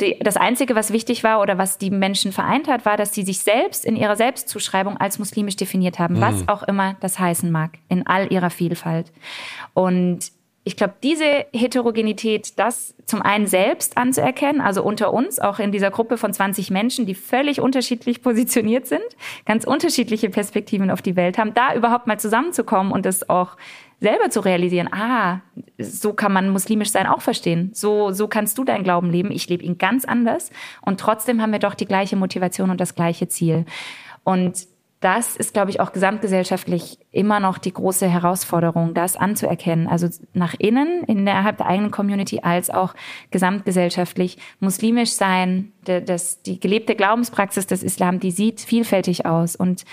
Die, 0.00 0.18
das 0.20 0.36
Einzige, 0.36 0.74
was 0.74 0.92
wichtig 0.92 1.24
war 1.24 1.40
oder 1.40 1.58
was 1.58 1.76
die 1.76 1.90
Menschen 1.90 2.32
vereint 2.32 2.68
hat, 2.68 2.86
war, 2.86 2.96
dass 2.96 3.12
sie 3.12 3.24
sich 3.24 3.40
selbst 3.40 3.84
in 3.84 3.96
ihrer 3.96 4.16
Selbstzuschreibung 4.16 4.96
als 4.96 5.18
muslimisch 5.18 5.56
definiert 5.56 5.98
haben, 5.98 6.16
mhm. 6.16 6.20
was 6.20 6.48
auch 6.48 6.62
immer 6.62 6.96
das 7.00 7.18
heißen 7.18 7.50
mag, 7.50 7.72
in 7.88 8.06
all 8.06 8.32
ihrer 8.32 8.50
Vielfalt. 8.50 9.12
Und 9.74 10.30
ich 10.68 10.76
glaube, 10.76 10.92
diese 11.02 11.46
Heterogenität, 11.54 12.58
das 12.58 12.94
zum 13.06 13.22
einen 13.22 13.46
selbst 13.46 13.96
anzuerkennen, 13.96 14.60
also 14.60 14.82
unter 14.82 15.14
uns, 15.14 15.38
auch 15.38 15.60
in 15.60 15.72
dieser 15.72 15.90
Gruppe 15.90 16.18
von 16.18 16.30
20 16.30 16.70
Menschen, 16.70 17.06
die 17.06 17.14
völlig 17.14 17.62
unterschiedlich 17.62 18.20
positioniert 18.20 18.86
sind, 18.86 19.00
ganz 19.46 19.64
unterschiedliche 19.64 20.28
Perspektiven 20.28 20.90
auf 20.90 21.00
die 21.00 21.16
Welt 21.16 21.38
haben, 21.38 21.54
da 21.54 21.74
überhaupt 21.74 22.06
mal 22.06 22.20
zusammenzukommen 22.20 22.92
und 22.92 23.06
das 23.06 23.30
auch 23.30 23.56
selber 23.98 24.28
zu 24.28 24.40
realisieren, 24.40 24.92
ah, 24.92 25.40
so 25.78 26.12
kann 26.12 26.34
man 26.34 26.50
muslimisch 26.50 26.90
sein 26.90 27.06
auch 27.06 27.22
verstehen. 27.22 27.70
So, 27.72 28.12
so 28.12 28.28
kannst 28.28 28.58
du 28.58 28.64
deinen 28.64 28.84
Glauben 28.84 29.10
leben. 29.10 29.30
Ich 29.30 29.48
lebe 29.48 29.64
ihn 29.64 29.78
ganz 29.78 30.04
anders. 30.04 30.50
Und 30.82 31.00
trotzdem 31.00 31.40
haben 31.40 31.52
wir 31.52 31.60
doch 31.60 31.74
die 31.74 31.86
gleiche 31.86 32.16
Motivation 32.16 32.68
und 32.68 32.78
das 32.78 32.94
gleiche 32.94 33.28
Ziel. 33.28 33.64
Und 34.22 34.68
das 35.00 35.36
ist, 35.36 35.52
glaube 35.52 35.70
ich, 35.70 35.80
auch 35.80 35.92
gesamtgesellschaftlich 35.92 36.98
immer 37.12 37.38
noch 37.38 37.58
die 37.58 37.72
große 37.72 38.08
Herausforderung, 38.08 38.94
das 38.94 39.16
anzuerkennen. 39.16 39.86
Also 39.86 40.08
nach 40.32 40.54
innen, 40.58 41.04
innerhalb 41.04 41.58
der 41.58 41.66
eigenen 41.66 41.92
Community, 41.92 42.40
als 42.42 42.68
auch 42.68 42.94
gesamtgesellschaftlich 43.30 44.38
muslimisch 44.58 45.12
sein, 45.12 45.72
das, 45.84 46.42
die 46.42 46.58
gelebte 46.58 46.96
Glaubenspraxis 46.96 47.66
des 47.66 47.84
Islam, 47.84 48.18
die 48.18 48.32
sieht 48.32 48.60
vielfältig 48.60 49.24
aus. 49.24 49.54
Und 49.54 49.84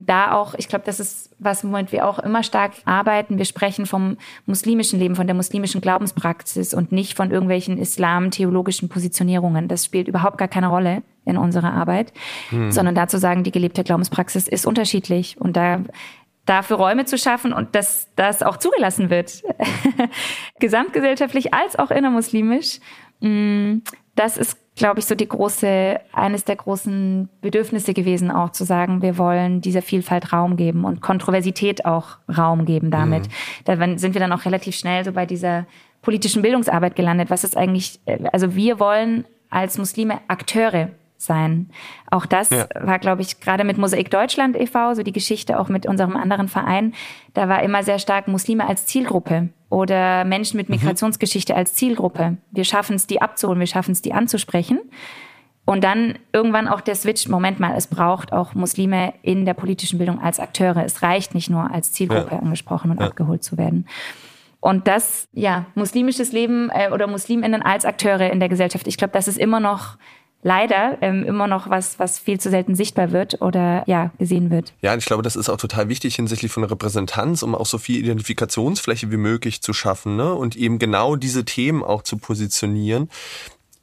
da 0.00 0.32
auch, 0.32 0.54
ich 0.54 0.68
glaube, 0.68 0.84
das 0.84 1.00
ist 1.00 1.34
was, 1.38 1.64
womit 1.64 1.92
wir 1.92 2.06
auch 2.06 2.18
immer 2.18 2.42
stark 2.42 2.72
arbeiten. 2.84 3.38
Wir 3.38 3.44
sprechen 3.44 3.86
vom 3.86 4.16
muslimischen 4.46 4.98
Leben, 4.98 5.16
von 5.16 5.26
der 5.26 5.34
muslimischen 5.34 5.80
Glaubenspraxis 5.80 6.74
und 6.74 6.92
nicht 6.92 7.16
von 7.16 7.30
irgendwelchen 7.30 7.78
islam-theologischen 7.78 8.88
Positionierungen. 8.88 9.68
Das 9.68 9.84
spielt 9.84 10.08
überhaupt 10.08 10.38
gar 10.38 10.48
keine 10.48 10.68
Rolle 10.68 11.02
in 11.28 11.36
unserer 11.36 11.72
Arbeit, 11.72 12.12
hm. 12.50 12.72
sondern 12.72 12.94
dazu 12.94 13.18
sagen, 13.18 13.44
die 13.44 13.52
gelebte 13.52 13.84
Glaubenspraxis 13.84 14.48
ist 14.48 14.66
unterschiedlich 14.66 15.40
und 15.40 15.56
da 15.56 15.80
dafür 16.46 16.78
Räume 16.78 17.04
zu 17.04 17.18
schaffen 17.18 17.52
und 17.52 17.74
dass 17.74 18.08
das 18.16 18.42
auch 18.42 18.56
zugelassen 18.56 19.10
wird, 19.10 19.42
gesamtgesellschaftlich 20.60 21.52
als 21.52 21.78
auch 21.78 21.90
innermuslimisch. 21.90 22.80
Mm, 23.20 23.78
das 24.14 24.38
ist 24.38 24.56
glaube 24.78 25.00
ich, 25.00 25.06
so 25.06 25.14
die 25.14 25.28
große, 25.28 26.00
eines 26.12 26.44
der 26.44 26.56
großen 26.56 27.28
Bedürfnisse 27.42 27.92
gewesen, 27.92 28.30
auch 28.30 28.50
zu 28.50 28.64
sagen, 28.64 29.02
wir 29.02 29.18
wollen 29.18 29.60
dieser 29.60 29.82
Vielfalt 29.82 30.32
Raum 30.32 30.56
geben 30.56 30.84
und 30.84 31.02
Kontroversität 31.02 31.84
auch 31.84 32.18
Raum 32.34 32.64
geben 32.64 32.90
damit. 32.90 33.26
Mhm. 33.26 33.32
Da 33.64 33.98
sind 33.98 34.14
wir 34.14 34.20
dann 34.20 34.32
auch 34.32 34.44
relativ 34.44 34.76
schnell 34.76 35.04
so 35.04 35.12
bei 35.12 35.26
dieser 35.26 35.66
politischen 36.00 36.42
Bildungsarbeit 36.42 36.96
gelandet. 36.96 37.28
Was 37.28 37.44
ist 37.44 37.56
eigentlich, 37.56 38.00
äh, 38.06 38.18
also 38.32 38.54
wir 38.54 38.80
wollen 38.80 39.26
als 39.50 39.76
Muslime 39.76 40.20
Akteure 40.28 40.90
sein. 41.18 41.70
Auch 42.10 42.26
das 42.26 42.50
ja. 42.50 42.66
war, 42.74 42.98
glaube 42.98 43.22
ich, 43.22 43.40
gerade 43.40 43.64
mit 43.64 43.76
Mosaik 43.76 44.10
Deutschland 44.10 44.56
e.V., 44.56 44.94
so 44.94 45.02
die 45.02 45.12
Geschichte 45.12 45.58
auch 45.58 45.68
mit 45.68 45.86
unserem 45.86 46.16
anderen 46.16 46.48
Verein, 46.48 46.94
da 47.34 47.48
war 47.48 47.62
immer 47.62 47.82
sehr 47.82 47.98
stark 47.98 48.28
Muslime 48.28 48.66
als 48.66 48.86
Zielgruppe 48.86 49.50
oder 49.68 50.24
Menschen 50.24 50.56
mit 50.56 50.68
mhm. 50.68 50.76
Migrationsgeschichte 50.76 51.52
mhm. 51.52 51.58
als 51.58 51.74
Zielgruppe. 51.74 52.38
Wir 52.50 52.64
schaffen 52.64 52.96
es, 52.96 53.06
die 53.06 53.20
abzuholen, 53.20 53.60
wir 53.60 53.66
schaffen 53.66 53.92
es, 53.92 54.02
die 54.02 54.12
anzusprechen. 54.12 54.80
Und 55.64 55.84
dann 55.84 56.18
irgendwann 56.32 56.66
auch 56.66 56.80
der 56.80 56.94
Switch, 56.94 57.28
Moment 57.28 57.60
mal, 57.60 57.76
es 57.76 57.88
braucht 57.88 58.32
auch 58.32 58.54
Muslime 58.54 59.12
in 59.20 59.44
der 59.44 59.52
politischen 59.52 59.98
Bildung 59.98 60.18
als 60.18 60.40
Akteure. 60.40 60.82
Es 60.82 61.02
reicht 61.02 61.34
nicht 61.34 61.50
nur 61.50 61.70
als 61.70 61.92
Zielgruppe 61.92 62.36
ja. 62.36 62.38
angesprochen 62.38 62.90
und 62.90 63.00
ja. 63.00 63.06
abgeholt 63.08 63.44
zu 63.44 63.58
werden. 63.58 63.86
Und 64.60 64.88
das, 64.88 65.28
ja, 65.32 65.66
muslimisches 65.74 66.32
Leben 66.32 66.70
äh, 66.70 66.90
oder 66.90 67.06
Musliminnen 67.06 67.62
als 67.62 67.84
Akteure 67.84 68.30
in 68.32 68.40
der 68.40 68.48
Gesellschaft, 68.48 68.86
ich 68.86 68.96
glaube, 68.96 69.12
das 69.12 69.28
ist 69.28 69.38
immer 69.38 69.60
noch 69.60 69.98
leider 70.42 70.98
ähm, 71.00 71.24
immer 71.24 71.46
noch 71.46 71.68
was, 71.68 71.98
was 71.98 72.18
viel 72.18 72.38
zu 72.38 72.50
selten 72.50 72.74
sichtbar 72.74 73.12
wird 73.12 73.40
oder 73.42 73.82
ja, 73.86 74.12
gesehen 74.18 74.50
wird. 74.50 74.72
Ja, 74.80 74.96
ich 74.96 75.04
glaube, 75.04 75.22
das 75.22 75.36
ist 75.36 75.48
auch 75.48 75.56
total 75.56 75.88
wichtig 75.88 76.16
hinsichtlich 76.16 76.52
von 76.52 76.64
Repräsentanz, 76.64 77.42
um 77.42 77.54
auch 77.54 77.66
so 77.66 77.78
viel 77.78 77.98
Identifikationsfläche 77.98 79.10
wie 79.10 79.16
möglich 79.16 79.62
zu 79.62 79.72
schaffen 79.72 80.16
ne? 80.16 80.34
und 80.34 80.56
eben 80.56 80.78
genau 80.78 81.16
diese 81.16 81.44
Themen 81.44 81.82
auch 81.82 82.02
zu 82.02 82.18
positionieren 82.18 83.08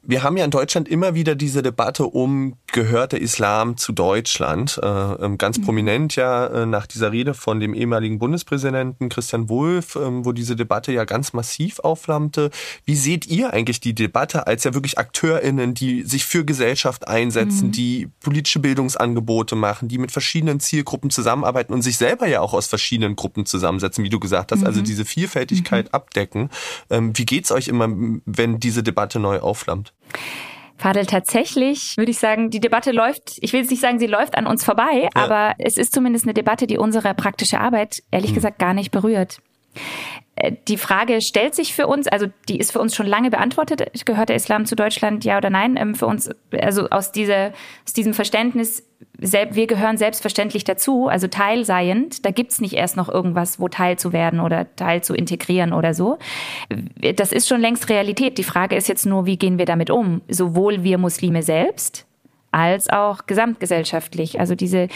wir 0.08 0.22
haben 0.22 0.36
ja 0.36 0.44
in 0.44 0.50
Deutschland 0.50 0.88
immer 0.88 1.14
wieder 1.14 1.34
diese 1.34 1.62
Debatte 1.62 2.06
um, 2.06 2.56
gehört 2.72 3.12
der 3.12 3.20
Islam 3.20 3.76
zu 3.76 3.92
Deutschland? 3.92 4.78
Äh, 4.82 4.86
ähm, 4.86 5.36
ganz 5.36 5.58
mhm. 5.58 5.62
prominent 5.62 6.16
ja 6.16 6.46
äh, 6.46 6.66
nach 6.66 6.86
dieser 6.86 7.10
Rede 7.10 7.34
von 7.34 7.58
dem 7.58 7.74
ehemaligen 7.74 8.18
Bundespräsidenten 8.18 9.08
Christian 9.08 9.48
Wulff, 9.48 9.96
äh, 9.96 10.24
wo 10.24 10.32
diese 10.32 10.54
Debatte 10.54 10.92
ja 10.92 11.04
ganz 11.04 11.32
massiv 11.32 11.80
aufflammte. 11.80 12.50
Wie 12.84 12.94
seht 12.94 13.26
ihr 13.26 13.52
eigentlich 13.52 13.80
die 13.80 13.94
Debatte 13.94 14.46
als 14.46 14.64
ja 14.64 14.74
wirklich 14.74 14.98
AkteurInnen, 14.98 15.74
die 15.74 16.02
sich 16.02 16.24
für 16.24 16.44
Gesellschaft 16.44 17.08
einsetzen, 17.08 17.68
mhm. 17.68 17.72
die 17.72 18.08
politische 18.20 18.60
Bildungsangebote 18.60 19.56
machen, 19.56 19.88
die 19.88 19.98
mit 19.98 20.12
verschiedenen 20.12 20.60
Zielgruppen 20.60 21.10
zusammenarbeiten 21.10 21.72
und 21.72 21.82
sich 21.82 21.96
selber 21.96 22.28
ja 22.28 22.40
auch 22.40 22.54
aus 22.54 22.68
verschiedenen 22.68 23.16
Gruppen 23.16 23.44
zusammensetzen, 23.44 24.04
wie 24.04 24.10
du 24.10 24.20
gesagt 24.20 24.52
hast, 24.52 24.60
also 24.60 24.62
mhm. 24.62 24.68
also 24.68 24.82
diese 24.82 25.04
Vielfältigkeit 25.04 25.86
mhm. 25.86 25.94
abdecken. 25.94 26.50
Ähm, 26.90 27.12
wie 27.16 27.26
geht's 27.26 27.50
euch 27.50 27.66
immer, 27.68 27.88
wenn 28.24 28.60
diese 28.60 28.82
Debatte 28.84 29.18
neu 29.18 29.40
aufflammt? 29.40 29.92
Fadel, 30.78 31.06
tatsächlich 31.06 31.96
würde 31.96 32.10
ich 32.10 32.18
sagen, 32.18 32.50
die 32.50 32.60
Debatte 32.60 32.92
läuft, 32.92 33.38
ich 33.40 33.52
will 33.52 33.60
jetzt 33.60 33.70
nicht 33.70 33.80
sagen, 33.80 33.98
sie 33.98 34.06
läuft 34.06 34.36
an 34.36 34.46
uns 34.46 34.62
vorbei, 34.62 35.02
ja. 35.02 35.10
aber 35.14 35.54
es 35.58 35.78
ist 35.78 35.94
zumindest 35.94 36.26
eine 36.26 36.34
Debatte, 36.34 36.66
die 36.66 36.78
unsere 36.78 37.14
praktische 37.14 37.60
Arbeit 37.60 38.02
ehrlich 38.10 38.30
hm. 38.30 38.34
gesagt 38.34 38.58
gar 38.58 38.74
nicht 38.74 38.90
berührt. 38.90 39.38
Äh, 40.36 40.52
die 40.68 40.76
Frage 40.76 41.20
stellt 41.20 41.54
sich 41.54 41.74
für 41.74 41.86
uns, 41.86 42.06
also 42.06 42.26
die 42.48 42.58
ist 42.58 42.72
für 42.72 42.78
uns 42.78 42.94
schon 42.94 43.06
lange 43.06 43.30
beantwortet. 43.30 43.90
Gehört 44.04 44.28
der 44.28 44.36
Islam 44.36 44.66
zu 44.66 44.76
Deutschland, 44.76 45.24
ja 45.24 45.38
oder 45.38 45.50
nein? 45.50 45.76
Ähm, 45.76 45.94
für 45.94 46.06
uns, 46.06 46.30
also 46.52 46.88
aus, 46.90 47.10
dieser, 47.10 47.52
aus 47.84 47.92
diesem 47.94 48.14
Verständnis, 48.14 48.84
wir 49.18 49.66
gehören 49.66 49.96
selbstverständlich 49.96 50.64
dazu, 50.64 51.08
also 51.08 51.26
teilseiend. 51.26 52.24
Da 52.24 52.30
gibt's 52.30 52.60
nicht 52.60 52.74
erst 52.74 52.96
noch 52.96 53.08
irgendwas, 53.08 53.58
wo 53.58 53.68
teil 53.68 53.98
zu 53.98 54.12
werden 54.12 54.40
oder 54.40 54.74
teil 54.76 55.02
zu 55.02 55.14
integrieren 55.14 55.72
oder 55.72 55.94
so. 55.94 56.18
Das 57.14 57.32
ist 57.32 57.48
schon 57.48 57.60
längst 57.60 57.88
Realität. 57.88 58.38
Die 58.38 58.44
Frage 58.44 58.76
ist 58.76 58.88
jetzt 58.88 59.06
nur, 59.06 59.26
wie 59.26 59.38
gehen 59.38 59.58
wir 59.58 59.66
damit 59.66 59.90
um? 59.90 60.22
Sowohl 60.28 60.82
wir 60.82 60.98
Muslime 60.98 61.42
selbst, 61.42 62.06
als 62.50 62.88
auch 62.88 63.26
gesamtgesellschaftlich. 63.26 64.40
Also 64.40 64.54
diese 64.54 64.88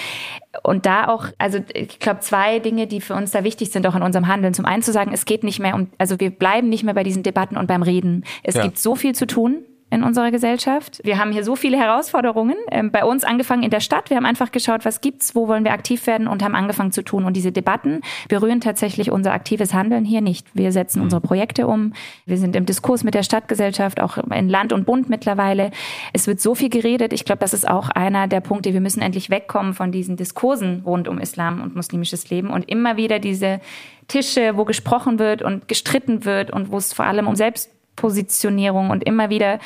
und 0.62 0.86
da 0.86 1.08
auch, 1.08 1.26
also 1.38 1.58
ich 1.74 1.98
glaube, 1.98 2.20
zwei 2.20 2.58
Dinge, 2.58 2.86
die 2.86 3.00
für 3.00 3.14
uns 3.14 3.30
da 3.30 3.44
wichtig 3.44 3.70
sind, 3.70 3.86
auch 3.86 3.94
in 3.94 4.02
unserem 4.02 4.26
Handeln. 4.26 4.54
Zum 4.54 4.64
einen 4.64 4.82
zu 4.82 4.92
sagen, 4.92 5.12
es 5.12 5.24
geht 5.24 5.44
nicht 5.44 5.60
mehr 5.60 5.74
um, 5.74 5.88
also 5.98 6.18
wir 6.18 6.30
bleiben 6.30 6.68
nicht 6.68 6.84
mehr 6.84 6.94
bei 6.94 7.04
diesen 7.04 7.22
Debatten 7.22 7.56
und 7.56 7.66
beim 7.66 7.82
Reden. 7.82 8.24
Es 8.42 8.54
ja. 8.54 8.62
gibt 8.62 8.78
so 8.78 8.94
viel 8.94 9.14
zu 9.14 9.26
tun 9.26 9.64
in 9.90 10.05
unserer 10.05 10.31
Gesellschaft. 10.31 11.00
Wir 11.03 11.18
haben 11.18 11.33
hier 11.33 11.42
so 11.42 11.57
viele 11.57 11.76
Herausforderungen. 11.76 12.55
Ähm, 12.70 12.90
bei 12.92 13.05
uns 13.05 13.24
angefangen 13.24 13.64
in 13.64 13.70
der 13.70 13.81
Stadt. 13.81 14.09
Wir 14.09 14.16
haben 14.16 14.26
einfach 14.26 14.53
geschaut, 14.53 14.85
was 14.85 15.00
gibt's, 15.00 15.35
wo 15.35 15.48
wollen 15.48 15.64
wir 15.64 15.72
aktiv 15.72 16.07
werden 16.07 16.29
und 16.29 16.44
haben 16.44 16.55
angefangen 16.55 16.92
zu 16.92 17.03
tun. 17.03 17.24
Und 17.24 17.35
diese 17.35 17.50
Debatten 17.50 18.00
berühren 18.29 18.61
tatsächlich 18.61 19.11
unser 19.11 19.33
aktives 19.33 19.74
Handeln 19.74 20.05
hier 20.05 20.20
nicht. 20.20 20.46
Wir 20.55 20.70
setzen 20.70 20.98
mhm. 21.00 21.05
unsere 21.05 21.20
Projekte 21.20 21.66
um. 21.66 21.92
Wir 22.24 22.38
sind 22.38 22.55
im 22.55 22.66
Diskurs 22.66 23.03
mit 23.03 23.14
der 23.14 23.24
Stadtgesellschaft, 23.24 24.00
auch 24.00 24.16
in 24.18 24.48
Land 24.48 24.72
und 24.72 24.87
Bund 24.87 25.09
mittlerweile. 25.09 25.72
Es 26.12 26.29
wird 26.29 26.40
so 26.40 26.55
viel 26.55 26.68
geredet. 26.68 27.12
Ich 27.12 27.24
glaube, 27.24 27.40
das 27.40 27.53
ist 27.53 27.68
auch 27.68 27.90
einer 27.90 28.29
der 28.29 28.40
Punkte. 28.40 28.72
Wir 28.72 28.81
müssen 28.81 29.03
endlich 29.03 29.29
wegkommen 29.29 29.74
von 29.74 29.90
diesen 29.90 30.16
Diskursen 30.16 30.83
rund 30.87 31.09
um 31.09 31.18
Islam 31.18 31.61
und 31.62 31.74
muslimisches 31.74 32.31
Leben 32.31 32.50
und 32.50 32.68
immer 32.68 32.96
wieder 32.96 33.18
diese 33.18 33.61
Tische, 34.07 34.57
wo 34.57 34.64
gesprochen 34.64 35.18
wird 35.18 35.42
und 35.42 35.68
gestritten 35.68 36.24
wird 36.24 36.50
und 36.50 36.70
wo 36.70 36.76
es 36.76 36.92
vor 36.92 37.07
allem 37.07 37.26
um 37.26 37.37
Selbst 37.37 37.70
Positionierung 38.00 38.90
und 38.90 39.04
immer 39.04 39.30
wieder 39.30 39.58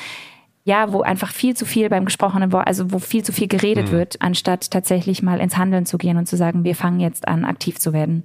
ja, 0.67 0.91
wo 0.91 1.03
einfach 1.03 1.31
viel 1.31 1.55
zu 1.55 1.63
viel 1.63 1.89
beim 1.89 2.05
gesprochenen 2.05 2.51
Wort, 2.51 2.67
also 2.67 2.91
wo 2.91 2.97
viel 2.97 3.23
zu 3.23 3.31
viel 3.31 3.47
geredet 3.47 3.89
mhm. 3.89 3.97
wird, 3.97 4.21
anstatt 4.21 4.71
tatsächlich 4.71 5.21
mal 5.21 5.39
ins 5.39 5.57
Handeln 5.57 5.85
zu 5.85 5.99
gehen 5.99 6.17
und 6.17 6.27
zu 6.27 6.37
sagen, 6.37 6.63
wir 6.63 6.75
fangen 6.75 6.99
jetzt 6.99 7.27
an, 7.27 7.45
aktiv 7.45 7.77
zu 7.77 7.93
werden. 7.93 8.23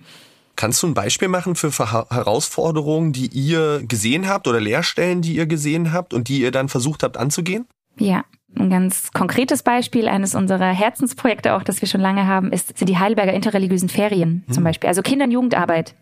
Kannst 0.57 0.83
du 0.83 0.87
ein 0.87 0.95
Beispiel 0.95 1.29
machen 1.29 1.55
für 1.55 1.71
Herausforderungen, 1.71 3.13
die 3.13 3.27
ihr 3.27 3.83
gesehen 3.87 4.27
habt 4.27 4.49
oder 4.49 4.61
Lehrstellen, 4.61 5.21
die 5.21 5.37
ihr 5.37 5.47
gesehen 5.47 5.93
habt 5.93 6.13
und 6.15 6.29
die 6.29 6.41
ihr 6.41 6.51
dann 6.51 6.69
versucht 6.69 7.03
habt 7.03 7.19
anzugehen? 7.19 7.67
Ja, 7.99 8.25
ein 8.57 8.71
ganz 8.71 9.13
konkretes 9.13 9.63
Beispiel 9.63 10.09
eines 10.09 10.35
unserer 10.35 10.73
Herzensprojekte 10.73 11.55
auch, 11.55 11.63
das 11.63 11.81
wir 11.81 11.89
schon 11.89 12.01
lange 12.01 12.27
haben, 12.27 12.53
ist, 12.53 12.77
sind 12.77 12.89
die 12.89 12.99
Heidelberger 12.99 13.33
interreligiösen 13.33 13.89
Ferien 13.89 14.45
mhm. 14.47 14.53
zum 14.53 14.65
Beispiel. 14.65 14.89
Also 14.89 15.03
Kinder- 15.03 15.27
und 15.27 15.31
Jugendarbeit. 15.31 15.95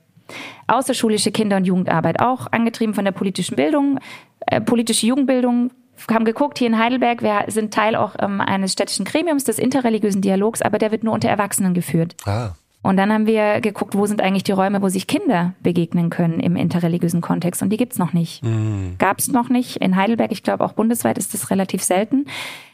Außerschulische 0.66 1.32
Kinder- 1.32 1.56
und 1.56 1.64
Jugendarbeit, 1.64 2.20
auch 2.20 2.46
angetrieben 2.50 2.94
von 2.94 3.04
der 3.04 3.12
politischen 3.12 3.56
Bildung, 3.56 3.98
äh, 4.46 4.60
politische 4.60 5.06
Jugendbildung. 5.06 5.70
haben 6.10 6.24
geguckt, 6.24 6.58
hier 6.58 6.68
in 6.68 6.78
Heidelberg, 6.78 7.22
wir 7.22 7.44
sind 7.48 7.74
Teil 7.74 7.96
auch 7.96 8.14
ähm, 8.20 8.40
eines 8.40 8.72
städtischen 8.72 9.04
Gremiums 9.04 9.44
des 9.44 9.58
interreligiösen 9.58 10.22
Dialogs, 10.22 10.62
aber 10.62 10.78
der 10.78 10.92
wird 10.92 11.04
nur 11.04 11.14
unter 11.14 11.28
Erwachsenen 11.28 11.74
geführt. 11.74 12.14
Ah. 12.24 12.50
Und 12.82 12.96
dann 12.96 13.12
haben 13.12 13.26
wir 13.26 13.60
geguckt, 13.60 13.96
wo 13.96 14.06
sind 14.06 14.20
eigentlich 14.20 14.44
die 14.44 14.52
Räume, 14.52 14.80
wo 14.80 14.88
sich 14.88 15.08
Kinder 15.08 15.54
begegnen 15.62 16.10
können 16.10 16.38
im 16.38 16.54
interreligiösen 16.54 17.20
Kontext. 17.20 17.60
Und 17.60 17.70
die 17.70 17.76
gibt's 17.76 17.98
noch 17.98 18.12
nicht. 18.12 18.44
Mhm. 18.44 18.94
Gab 18.98 19.18
es 19.18 19.28
noch 19.28 19.48
nicht. 19.48 19.76
In 19.78 19.96
Heidelberg, 19.96 20.30
ich 20.30 20.44
glaube 20.44 20.64
auch 20.64 20.72
bundesweit 20.72 21.18
ist 21.18 21.34
das 21.34 21.50
relativ 21.50 21.82
selten 21.82 22.26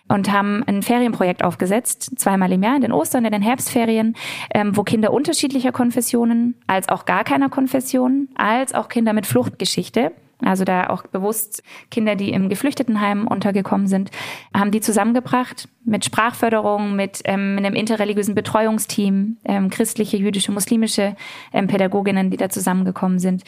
und 0.08 0.30
haben 0.30 0.62
ein 0.66 0.82
Ferienprojekt 0.82 1.42
aufgesetzt, 1.42 2.18
zweimal 2.18 2.52
im 2.52 2.62
Jahr, 2.62 2.76
in 2.76 2.82
den 2.82 2.92
Ostern, 2.92 3.24
in 3.24 3.32
den 3.32 3.42
Herbstferien, 3.42 4.16
ähm, 4.52 4.76
wo 4.76 4.82
Kinder 4.82 5.12
unterschiedlicher 5.12 5.72
Konfessionen, 5.72 6.54
als 6.66 6.88
auch 6.88 7.04
gar 7.04 7.24
keiner 7.24 7.48
Konfession, 7.48 8.28
als 8.34 8.74
auch 8.74 8.88
Kinder 8.88 9.12
mit 9.12 9.26
Fluchtgeschichte, 9.26 10.12
also 10.40 10.64
da 10.64 10.88
auch 10.90 11.04
bewusst 11.06 11.62
Kinder, 11.90 12.16
die 12.16 12.30
im 12.30 12.48
Geflüchtetenheim 12.48 13.26
untergekommen 13.26 13.86
sind, 13.86 14.10
haben 14.54 14.70
die 14.70 14.80
zusammengebracht 14.80 15.68
mit 15.84 16.04
Sprachförderung, 16.04 16.96
mit 16.96 17.22
ähm, 17.24 17.56
einem 17.58 17.74
interreligiösen 17.74 18.34
Betreuungsteam, 18.34 19.38
ähm, 19.44 19.70
christliche, 19.70 20.16
jüdische, 20.16 20.52
muslimische 20.52 21.16
ähm, 21.52 21.66
Pädagoginnen, 21.66 22.30
die 22.30 22.36
da 22.36 22.48
zusammengekommen 22.48 23.18
sind 23.18 23.44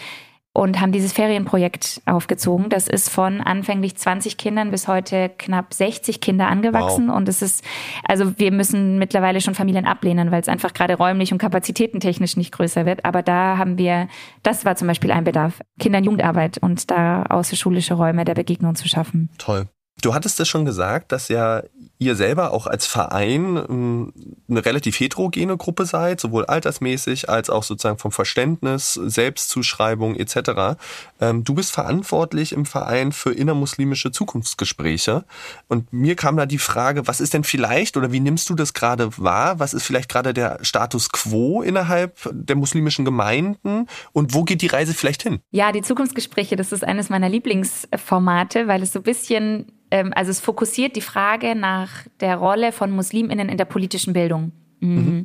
und 0.56 0.80
haben 0.80 0.90
dieses 0.90 1.12
Ferienprojekt 1.12 2.00
aufgezogen. 2.06 2.70
Das 2.70 2.88
ist 2.88 3.10
von 3.10 3.42
anfänglich 3.42 3.94
20 3.94 4.38
Kindern 4.38 4.70
bis 4.70 4.88
heute 4.88 5.30
knapp 5.36 5.74
60 5.74 6.22
Kinder 6.22 6.48
angewachsen. 6.48 7.08
Wow. 7.08 7.16
Und 7.16 7.28
es 7.28 7.42
ist, 7.42 7.62
also 8.04 8.38
wir 8.38 8.50
müssen 8.52 8.98
mittlerweile 8.98 9.42
schon 9.42 9.54
Familien 9.54 9.84
ablehnen, 9.84 10.30
weil 10.30 10.40
es 10.40 10.48
einfach 10.48 10.72
gerade 10.72 10.94
räumlich 10.94 11.30
und 11.30 11.38
kapazitätentechnisch 11.38 12.38
nicht 12.38 12.52
größer 12.52 12.86
wird. 12.86 13.04
Aber 13.04 13.22
da 13.22 13.58
haben 13.58 13.76
wir, 13.76 14.08
das 14.42 14.64
war 14.64 14.76
zum 14.76 14.88
Beispiel 14.88 15.12
ein 15.12 15.24
Bedarf, 15.24 15.60
Kinder- 15.78 15.98
und 15.98 16.04
Jugendarbeit 16.04 16.56
und 16.56 16.90
da 16.90 17.24
außerschulische 17.24 17.92
Räume 17.92 18.24
der 18.24 18.34
Begegnung 18.34 18.76
zu 18.76 18.88
schaffen. 18.88 19.28
Toll. 19.36 19.68
Du 20.02 20.12
hattest 20.12 20.38
es 20.40 20.48
schon 20.48 20.66
gesagt, 20.66 21.10
dass 21.10 21.28
ja 21.28 21.62
ihr 21.98 22.16
selber 22.16 22.52
auch 22.52 22.66
als 22.66 22.86
Verein 22.86 23.56
ähm, 23.56 24.12
eine 24.46 24.62
relativ 24.62 25.00
heterogene 25.00 25.56
Gruppe 25.56 25.86
seid, 25.86 26.20
sowohl 26.20 26.44
altersmäßig 26.44 27.30
als 27.30 27.48
auch 27.48 27.62
sozusagen 27.62 27.96
vom 27.96 28.12
Verständnis, 28.12 28.92
Selbstzuschreibung 28.92 30.14
etc. 30.14 30.76
Ähm, 31.18 31.44
du 31.44 31.54
bist 31.54 31.72
verantwortlich 31.72 32.52
im 32.52 32.66
Verein 32.66 33.12
für 33.12 33.32
innermuslimische 33.32 34.12
Zukunftsgespräche. 34.12 35.24
Und 35.68 35.90
mir 35.94 36.14
kam 36.14 36.36
da 36.36 36.44
die 36.44 36.58
Frage, 36.58 37.06
was 37.08 37.22
ist 37.22 37.32
denn 37.32 37.44
vielleicht 37.44 37.96
oder 37.96 38.12
wie 38.12 38.20
nimmst 38.20 38.50
du 38.50 38.54
das 38.54 38.74
gerade 38.74 39.16
wahr? 39.16 39.58
Was 39.58 39.72
ist 39.72 39.84
vielleicht 39.84 40.10
gerade 40.10 40.34
der 40.34 40.58
Status 40.60 41.08
quo 41.10 41.62
innerhalb 41.62 42.18
der 42.30 42.56
muslimischen 42.56 43.06
Gemeinden 43.06 43.86
und 44.12 44.34
wo 44.34 44.44
geht 44.44 44.60
die 44.60 44.66
Reise 44.66 44.92
vielleicht 44.92 45.22
hin? 45.22 45.40
Ja, 45.52 45.72
die 45.72 45.80
Zukunftsgespräche, 45.80 46.56
das 46.56 46.72
ist 46.72 46.84
eines 46.84 47.08
meiner 47.08 47.30
Lieblingsformate, 47.30 48.68
weil 48.68 48.82
es 48.82 48.92
so 48.92 48.98
ein 48.98 49.04
bisschen 49.04 49.72
ähm, 49.96 50.12
also 50.14 50.30
es 50.30 50.40
fokussiert 50.40 50.96
die 50.96 51.00
Frage 51.00 51.54
nach 51.54 51.90
der 52.20 52.36
Rolle 52.36 52.72
von 52.72 52.90
Musliminnen 52.90 53.48
in 53.48 53.56
der 53.56 53.64
politischen 53.64 54.12
Bildung. 54.12 54.52
Mhm. 54.80 54.96
Mhm. 54.96 55.24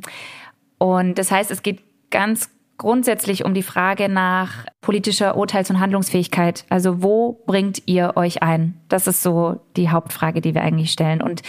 Und 0.78 1.18
das 1.18 1.30
heißt, 1.30 1.50
es 1.50 1.62
geht 1.62 1.80
ganz 2.10 2.50
grundsätzlich 2.78 3.44
um 3.44 3.54
die 3.54 3.62
Frage 3.62 4.08
nach 4.08 4.66
politischer 4.80 5.36
Urteils- 5.36 5.70
und 5.70 5.78
Handlungsfähigkeit. 5.78 6.64
Also 6.68 7.02
wo 7.02 7.40
bringt 7.46 7.82
ihr 7.86 8.16
euch 8.16 8.42
ein? 8.42 8.80
Das 8.88 9.06
ist 9.06 9.22
so 9.22 9.60
die 9.76 9.90
Hauptfrage, 9.90 10.40
die 10.40 10.54
wir 10.54 10.62
eigentlich 10.62 10.90
stellen. 10.90 11.22
Und 11.22 11.42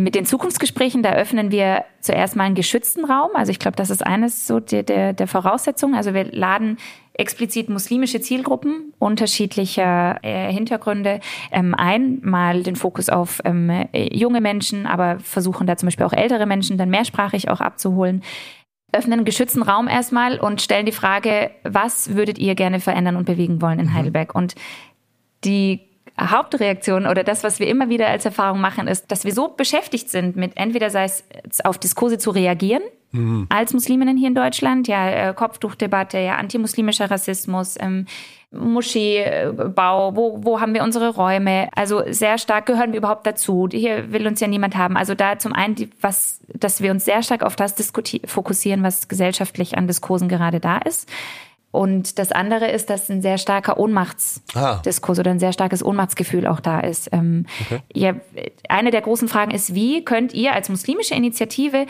mit 0.00 0.14
den 0.14 0.24
Zukunftsgesprächen, 0.24 1.02
da 1.02 1.12
öffnen 1.12 1.50
wir 1.50 1.84
zuerst 2.00 2.36
mal 2.36 2.44
einen 2.44 2.54
geschützten 2.54 3.04
Raum. 3.04 3.30
Also 3.34 3.50
ich 3.50 3.58
glaube, 3.58 3.76
das 3.76 3.90
ist 3.90 4.04
eines 4.04 4.46
so 4.46 4.60
der, 4.60 4.82
der, 4.82 5.12
der 5.12 5.26
Voraussetzungen. 5.26 5.94
Also 5.94 6.14
wir 6.14 6.24
laden 6.32 6.78
explizit 7.14 7.68
muslimische 7.68 8.20
Zielgruppen 8.20 8.94
unterschiedlicher 8.98 10.18
äh, 10.22 10.52
Hintergründe 10.52 11.20
ähm, 11.50 11.74
ein, 11.74 12.20
mal 12.22 12.62
den 12.62 12.76
Fokus 12.76 13.08
auf 13.08 13.40
ähm, 13.44 13.86
junge 13.92 14.40
Menschen, 14.40 14.86
aber 14.86 15.18
versuchen 15.20 15.66
da 15.66 15.76
zum 15.76 15.88
Beispiel 15.88 16.06
auch 16.06 16.12
ältere 16.12 16.46
Menschen 16.46 16.78
dann 16.78 16.90
mehrsprachig 16.90 17.50
auch 17.50 17.60
abzuholen 17.60 18.22
öffnen 18.92 19.14
einen 19.14 19.24
geschützten 19.24 19.62
Raum 19.62 19.88
erstmal 19.88 20.38
und 20.38 20.60
stellen 20.60 20.84
die 20.86 20.92
Frage, 20.92 21.50
was 21.64 22.14
würdet 22.14 22.38
ihr 22.38 22.54
gerne 22.54 22.78
verändern 22.78 23.16
und 23.16 23.24
bewegen 23.24 23.62
wollen 23.62 23.78
in 23.78 23.86
mhm. 23.86 23.94
Heidelberg? 23.94 24.34
Und 24.34 24.54
die 25.44 25.80
Hauptreaktion 26.30 27.06
oder 27.06 27.24
das, 27.24 27.44
was 27.44 27.58
wir 27.58 27.66
immer 27.66 27.88
wieder 27.88 28.08
als 28.08 28.24
Erfahrung 28.24 28.60
machen, 28.60 28.88
ist, 28.88 29.10
dass 29.10 29.24
wir 29.24 29.32
so 29.32 29.48
beschäftigt 29.48 30.10
sind 30.10 30.36
mit 30.36 30.52
entweder 30.56 30.90
sei 30.90 31.04
es 31.04 31.24
auf 31.64 31.78
Diskurse 31.78 32.18
zu 32.18 32.30
reagieren, 32.30 32.82
mhm. 33.12 33.46
als 33.48 33.72
Musliminnen 33.72 34.16
hier 34.16 34.28
in 34.28 34.34
Deutschland. 34.34 34.88
Ja, 34.88 35.08
äh, 35.08 35.34
Kopftuchdebatte, 35.34 36.18
ja, 36.18 36.36
antimuslimischer 36.36 37.10
Rassismus, 37.10 37.76
ähm, 37.80 38.06
Moscheebau, 38.52 40.14
wo, 40.14 40.38
wo 40.42 40.60
haben 40.60 40.74
wir 40.74 40.82
unsere 40.82 41.14
Räume? 41.14 41.68
Also 41.74 42.02
sehr 42.08 42.36
stark 42.36 42.66
gehören 42.66 42.92
wir 42.92 42.98
überhaupt 42.98 43.26
dazu. 43.26 43.66
Hier 43.70 44.12
will 44.12 44.26
uns 44.26 44.40
ja 44.40 44.46
niemand 44.46 44.76
haben. 44.76 44.96
Also 44.96 45.14
da 45.14 45.38
zum 45.38 45.54
einen, 45.54 45.74
die, 45.74 45.88
was, 46.00 46.40
dass 46.48 46.82
wir 46.82 46.90
uns 46.90 47.04
sehr 47.04 47.22
stark 47.22 47.42
auf 47.42 47.56
das 47.56 47.74
fokussieren, 48.26 48.82
was 48.82 49.08
gesellschaftlich 49.08 49.78
an 49.78 49.86
Diskursen 49.86 50.28
gerade 50.28 50.60
da 50.60 50.78
ist. 50.78 51.08
Und 51.72 52.18
das 52.18 52.30
andere 52.32 52.70
ist, 52.70 52.90
dass 52.90 53.08
ein 53.08 53.22
sehr 53.22 53.38
starker 53.38 53.78
Ohnmachtsdiskurs 53.78 55.18
ah. 55.18 55.20
oder 55.20 55.30
ein 55.30 55.40
sehr 55.40 55.52
starkes 55.52 55.84
Ohnmachtsgefühl 55.84 56.46
auch 56.46 56.60
da 56.60 56.80
ist. 56.80 57.08
Ähm, 57.12 57.46
okay. 57.62 57.80
ja, 57.92 58.14
eine 58.68 58.90
der 58.90 59.00
großen 59.00 59.26
Fragen 59.26 59.50
ist, 59.50 59.74
wie 59.74 60.04
könnt 60.04 60.34
ihr 60.34 60.52
als 60.52 60.68
muslimische 60.68 61.14
Initiative 61.14 61.86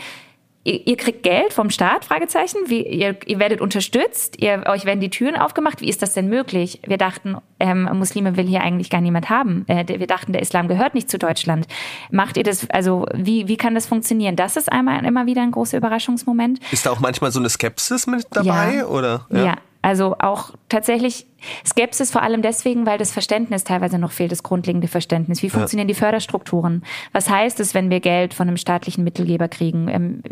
Ihr, 0.65 0.87
ihr 0.87 0.97
kriegt 0.97 1.23
Geld 1.23 1.51
vom 1.51 1.69
Staat? 1.69 2.05
Fragezeichen. 2.05 2.57
Wie, 2.67 2.83
ihr, 2.83 3.17
ihr 3.25 3.39
werdet 3.39 3.59
unterstützt. 3.59 4.41
Ihr, 4.41 4.63
euch 4.67 4.85
werden 4.85 5.01
die 5.01 5.09
Türen 5.09 5.35
aufgemacht. 5.35 5.81
Wie 5.81 5.89
ist 5.89 6.01
das 6.01 6.13
denn 6.13 6.29
möglich? 6.29 6.79
Wir 6.87 6.97
dachten, 6.97 7.35
ähm, 7.59 7.89
Muslime 7.93 8.37
will 8.37 8.47
hier 8.47 8.61
eigentlich 8.61 8.89
gar 8.89 9.01
niemand 9.01 9.29
haben. 9.29 9.65
Äh, 9.67 9.85
wir 9.87 10.07
dachten, 10.07 10.31
der 10.31 10.41
Islam 10.41 10.69
gehört 10.69 10.93
nicht 10.95 11.09
zu 11.09 11.19
Deutschland. 11.19 11.67
Macht 12.11 12.37
ihr 12.37 12.43
das? 12.43 12.69
Also 12.69 13.05
wie 13.13 13.49
wie 13.49 13.57
kann 13.57 13.75
das 13.75 13.87
funktionieren? 13.87 14.37
Das 14.37 14.55
ist 14.55 14.71
einmal 14.71 15.03
immer 15.03 15.25
wieder 15.25 15.41
ein 15.41 15.51
großer 15.51 15.77
Überraschungsmoment. 15.77 16.59
Ist 16.71 16.85
da 16.85 16.91
auch 16.91 16.99
manchmal 17.01 17.31
so 17.31 17.39
eine 17.39 17.49
Skepsis 17.49 18.07
mit 18.07 18.25
dabei 18.31 18.75
ja. 18.77 18.85
oder? 18.85 19.27
ja. 19.31 19.45
ja. 19.45 19.55
Also 19.83 20.15
auch 20.17 20.51
tatsächlich 20.69 21.27
Skepsis 21.65 22.09
vor 22.09 22.21
allem 22.21 22.41
deswegen, 22.41 22.85
weil 22.85 22.97
das 22.97 23.11
Verständnis 23.11 23.65
teilweise 23.65 23.99
noch 23.99 24.11
fehlt, 24.11 24.31
das 24.31 24.43
grundlegende 24.43 24.87
Verständnis. 24.87 25.43
Wie 25.43 25.49
funktionieren 25.49 25.89
ja. 25.89 25.93
die 25.93 25.99
Förderstrukturen? 25.99 26.83
Was 27.11 27.29
heißt 27.29 27.59
es, 27.59 27.73
wenn 27.73 27.89
wir 27.89 27.99
Geld 27.99 28.33
von 28.33 28.47
einem 28.47 28.55
staatlichen 28.55 29.03
Mittelgeber 29.03 29.49
kriegen? 29.49 29.89
Ähm, 29.89 30.23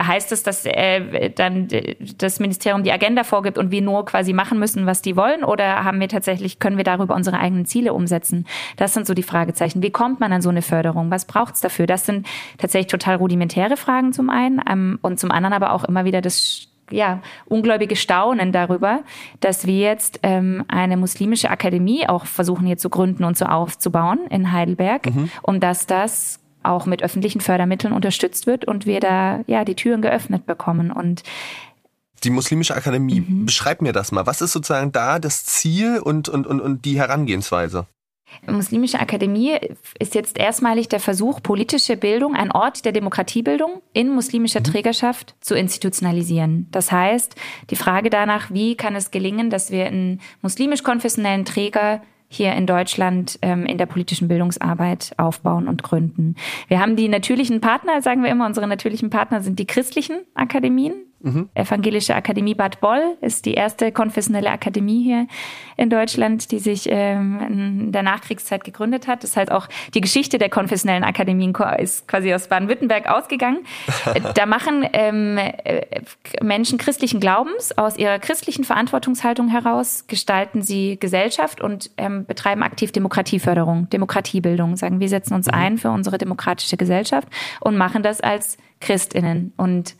heißt 0.00 0.30
es, 0.30 0.44
dass 0.44 0.64
äh, 0.64 1.30
dann 1.30 1.66
das 2.18 2.38
Ministerium 2.38 2.84
die 2.84 2.92
Agenda 2.92 3.24
vorgibt 3.24 3.58
und 3.58 3.72
wir 3.72 3.82
nur 3.82 4.04
quasi 4.04 4.32
machen 4.32 4.60
müssen, 4.60 4.86
was 4.86 5.02
die 5.02 5.16
wollen? 5.16 5.42
Oder 5.42 5.82
haben 5.82 5.98
wir 5.98 6.08
tatsächlich, 6.08 6.60
können 6.60 6.76
wir 6.76 6.84
darüber 6.84 7.16
unsere 7.16 7.40
eigenen 7.40 7.66
Ziele 7.66 7.92
umsetzen? 7.92 8.46
Das 8.76 8.94
sind 8.94 9.08
so 9.08 9.14
die 9.14 9.24
Fragezeichen. 9.24 9.82
Wie 9.82 9.90
kommt 9.90 10.20
man 10.20 10.32
an 10.32 10.40
so 10.40 10.50
eine 10.50 10.62
Förderung? 10.62 11.10
Was 11.10 11.24
braucht 11.24 11.56
es 11.56 11.60
dafür? 11.60 11.88
Das 11.88 12.06
sind 12.06 12.28
tatsächlich 12.58 12.92
total 12.92 13.16
rudimentäre 13.16 13.76
Fragen 13.76 14.12
zum 14.12 14.30
einen 14.30 14.62
ähm, 14.70 15.00
und 15.02 15.18
zum 15.18 15.32
anderen 15.32 15.52
aber 15.52 15.72
auch 15.72 15.82
immer 15.82 16.04
wieder 16.04 16.20
das 16.20 16.69
ja, 16.90 17.20
ungläubige 17.46 17.96
Staunen 17.96 18.52
darüber, 18.52 19.00
dass 19.40 19.66
wir 19.66 19.78
jetzt 19.78 20.20
ähm, 20.22 20.64
eine 20.68 20.96
muslimische 20.96 21.50
Akademie 21.50 22.08
auch 22.08 22.26
versuchen 22.26 22.66
hier 22.66 22.78
zu 22.78 22.90
gründen 22.90 23.24
und 23.24 23.36
so 23.36 23.46
aufzubauen 23.46 24.20
in 24.30 24.52
Heidelberg, 24.52 25.06
mhm. 25.06 25.30
um 25.42 25.60
dass 25.60 25.86
das 25.86 26.40
auch 26.62 26.86
mit 26.86 27.02
öffentlichen 27.02 27.40
Fördermitteln 27.40 27.92
unterstützt 27.92 28.46
wird 28.46 28.66
und 28.66 28.86
wir 28.86 29.00
da 29.00 29.40
ja 29.46 29.64
die 29.64 29.74
Türen 29.74 30.02
geöffnet 30.02 30.46
bekommen 30.46 30.90
und 30.90 31.22
die 32.22 32.30
Muslimische 32.30 32.76
Akademie, 32.76 33.20
mhm. 33.20 33.46
beschreib 33.46 33.80
mir 33.80 33.92
das 33.92 34.12
mal. 34.12 34.26
Was 34.26 34.42
ist 34.42 34.52
sozusagen 34.52 34.92
da 34.92 35.18
das 35.18 35.44
Ziel 35.46 35.98
und, 35.98 36.28
und, 36.28 36.46
und, 36.46 36.60
und 36.60 36.84
die 36.84 36.98
Herangehensweise? 36.98 37.86
Muslimische 38.46 39.00
Akademie 39.00 39.56
ist 39.98 40.14
jetzt 40.14 40.38
erstmalig 40.38 40.88
der 40.88 41.00
Versuch, 41.00 41.42
politische 41.42 41.96
Bildung, 41.96 42.34
ein 42.34 42.52
Ort 42.52 42.84
der 42.84 42.92
Demokratiebildung 42.92 43.82
in 43.92 44.08
muslimischer 44.08 44.60
mhm. 44.60 44.64
Trägerschaft 44.64 45.34
zu 45.40 45.54
institutionalisieren. 45.54 46.68
Das 46.70 46.90
heißt, 46.90 47.34
die 47.70 47.76
Frage 47.76 48.10
danach, 48.10 48.50
wie 48.50 48.76
kann 48.76 48.94
es 48.96 49.10
gelingen, 49.10 49.50
dass 49.50 49.70
wir 49.70 49.86
einen 49.86 50.20
muslimisch-konfessionellen 50.42 51.44
Träger 51.44 52.02
hier 52.28 52.54
in 52.54 52.66
Deutschland 52.66 53.38
ähm, 53.42 53.66
in 53.66 53.76
der 53.76 53.86
politischen 53.86 54.28
Bildungsarbeit 54.28 55.12
aufbauen 55.16 55.66
und 55.66 55.82
gründen. 55.82 56.36
Wir 56.68 56.80
haben 56.80 56.94
die 56.94 57.08
natürlichen 57.08 57.60
Partner, 57.60 58.02
sagen 58.02 58.22
wir 58.22 58.30
immer, 58.30 58.46
unsere 58.46 58.68
natürlichen 58.68 59.10
Partner 59.10 59.40
sind 59.40 59.58
die 59.58 59.66
christlichen 59.66 60.20
Akademien, 60.34 60.94
Mhm. 61.22 61.50
Evangelische 61.54 62.14
Akademie 62.14 62.54
Bad 62.54 62.80
Boll 62.80 63.16
ist 63.20 63.44
die 63.44 63.54
erste 63.54 63.92
konfessionelle 63.92 64.50
Akademie 64.50 65.02
hier 65.04 65.26
in 65.76 65.90
Deutschland, 65.90 66.50
die 66.50 66.58
sich 66.58 66.88
ähm, 66.90 67.40
in 67.40 67.92
der 67.92 68.02
Nachkriegszeit 68.02 68.64
gegründet 68.64 69.06
hat. 69.06 69.22
Das 69.22 69.36
heißt 69.36 69.52
auch 69.52 69.68
die 69.94 70.00
Geschichte 70.00 70.38
der 70.38 70.48
konfessionellen 70.48 71.04
Akademien 71.04 71.54
ist 71.78 72.08
quasi 72.08 72.32
aus 72.32 72.48
Baden-Württemberg 72.48 73.06
ausgegangen. 73.08 73.58
da 74.34 74.46
machen 74.46 74.86
ähm, 74.92 75.36
äh, 75.36 76.00
Menschen 76.42 76.78
christlichen 76.78 77.20
Glaubens 77.20 77.76
aus 77.76 77.98
ihrer 77.98 78.18
christlichen 78.18 78.64
Verantwortungshaltung 78.64 79.48
heraus 79.48 80.06
gestalten 80.06 80.62
sie 80.62 80.98
Gesellschaft 80.98 81.60
und 81.60 81.90
ähm, 81.98 82.24
betreiben 82.24 82.62
aktiv 82.62 82.92
Demokratieförderung, 82.92 83.90
Demokratiebildung. 83.90 84.76
Sagen 84.76 85.00
wir 85.00 85.08
setzen 85.08 85.34
uns 85.34 85.46
mhm. 85.46 85.54
ein 85.54 85.78
für 85.78 85.90
unsere 85.90 86.16
demokratische 86.16 86.78
Gesellschaft 86.78 87.28
und 87.60 87.76
machen 87.76 88.02
das 88.02 88.20
als 88.20 88.56
Christinnen 88.80 89.52
und 89.56 89.96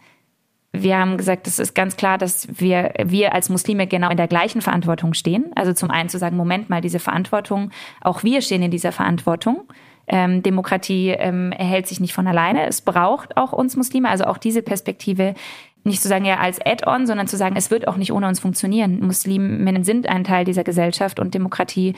wir 0.73 0.99
haben 0.99 1.17
gesagt, 1.17 1.47
es 1.47 1.59
ist 1.59 1.75
ganz 1.75 1.97
klar, 1.97 2.17
dass 2.17 2.47
wir, 2.61 2.93
wir 3.03 3.35
als 3.35 3.49
Muslime 3.49 3.87
genau 3.87 4.09
in 4.11 4.17
der 4.17 4.29
gleichen 4.29 4.63
Verantwortung 4.63 5.15
stehen. 5.15 5.51
Also 5.57 5.73
zum 5.73 5.91
einen 5.91 6.09
zu 6.09 6.19
sagen, 6.19 6.37
Moment 6.37 6.71
mal, 6.71 6.81
diese 6.81 7.01
Verantwortung, 7.01 7.71
auch 8.01 8.23
wir 8.23 8.41
stehen 8.41 8.63
in 8.63 8.71
dieser 8.71 8.93
Verantwortung. 8.93 9.65
Ähm, 10.07 10.43
Demokratie 10.43 11.11
ähm, 11.11 11.53
erhält 11.53 11.89
sich 11.89 11.99
nicht 11.99 12.15
von 12.15 12.27
alleine. 12.27 12.67
Es 12.67 12.83
braucht 12.83 13.37
auch 13.37 13.53
uns 13.53 13.77
Muslime, 13.77 14.09
also 14.09 14.25
auch 14.25 14.39
diese 14.39 14.63
Perspektive 14.63 15.35
nicht 15.83 16.03
zu 16.03 16.09
sagen 16.09 16.25
ja 16.25 16.39
als 16.39 16.61
Add-on, 16.65 17.07
sondern 17.07 17.27
zu 17.27 17.37
sagen, 17.37 17.57
es 17.57 17.71
wird 17.71 17.89
auch 17.89 17.97
nicht 17.97 18.13
ohne 18.13 18.29
uns 18.29 18.39
funktionieren. 18.39 19.01
Musliminnen 19.01 19.83
sind 19.83 20.09
ein 20.09 20.25
Teil 20.25 20.45
dieser 20.45 20.65
Gesellschaft 20.65 21.19
und 21.19 21.35
Demokratie, 21.35 21.95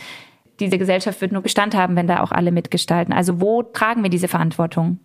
diese 0.60 0.78
Gesellschaft 0.78 1.20
wird 1.20 1.32
nur 1.32 1.42
Bestand 1.42 1.74
haben, 1.74 1.96
wenn 1.96 2.06
da 2.06 2.22
auch 2.22 2.30
alle 2.30 2.52
mitgestalten. 2.52 3.12
Also 3.12 3.40
wo 3.40 3.62
tragen 3.62 4.02
wir 4.02 4.10
diese 4.10 4.28
Verantwortung? 4.28 4.98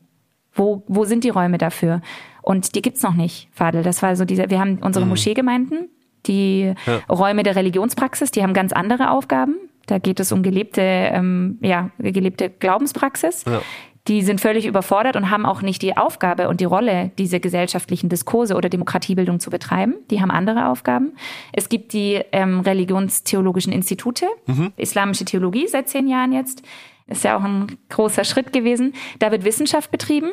Wo, 0.53 0.83
wo 0.87 1.05
sind 1.05 1.23
die 1.23 1.29
Räume 1.29 1.57
dafür? 1.57 2.01
Und 2.47 2.75
die 2.75 2.81
gibt's 2.81 3.03
noch 3.03 3.13
nicht, 3.13 3.49
Fadel. 3.51 3.83
Das 3.83 4.01
war 4.01 4.15
so 4.15 4.23
diese, 4.23 4.49
wir 4.49 4.61
haben 4.61 4.77
unsere 4.77 5.03
mhm. 5.03 5.09
Moscheegemeinden, 5.09 5.89
die 6.27 6.73
ja. 6.85 6.99
Räume 7.13 7.43
der 7.43 7.57
Religionspraxis, 7.57 8.31
die 8.31 8.41
haben 8.41 8.53
ganz 8.53 8.71
andere 8.71 9.11
Aufgaben. 9.11 9.57
Da 9.85 9.97
geht 9.97 10.21
es 10.21 10.31
um 10.31 10.43
gelebte, 10.43 10.81
ähm, 10.81 11.57
ja, 11.61 11.89
gelebte 11.99 12.49
Glaubenspraxis. 12.49 13.43
Ja. 13.45 13.61
Die 14.07 14.21
sind 14.21 14.39
völlig 14.39 14.65
überfordert 14.65 15.17
und 15.17 15.29
haben 15.29 15.45
auch 15.45 15.61
nicht 15.61 15.81
die 15.81 15.97
Aufgabe 15.97 16.47
und 16.47 16.61
die 16.61 16.65
Rolle, 16.65 17.11
diese 17.17 17.41
gesellschaftlichen 17.41 18.07
Diskurse 18.07 18.55
oder 18.55 18.69
Demokratiebildung 18.69 19.41
zu 19.41 19.49
betreiben. 19.49 19.95
Die 20.09 20.21
haben 20.21 20.31
andere 20.31 20.69
Aufgaben. 20.69 21.17
Es 21.51 21.67
gibt 21.67 21.91
die 21.91 22.21
ähm, 22.31 22.61
religionstheologischen 22.61 23.73
Institute, 23.73 24.25
mhm. 24.45 24.71
islamische 24.77 25.25
Theologie 25.25 25.67
seit 25.67 25.89
zehn 25.89 26.07
Jahren 26.07 26.31
jetzt. 26.31 26.61
Ist 27.07 27.25
ja 27.25 27.37
auch 27.37 27.43
ein 27.43 27.77
großer 27.89 28.23
Schritt 28.23 28.53
gewesen. 28.53 28.93
Da 29.19 29.31
wird 29.31 29.43
Wissenschaft 29.43 29.91
betrieben. 29.91 30.29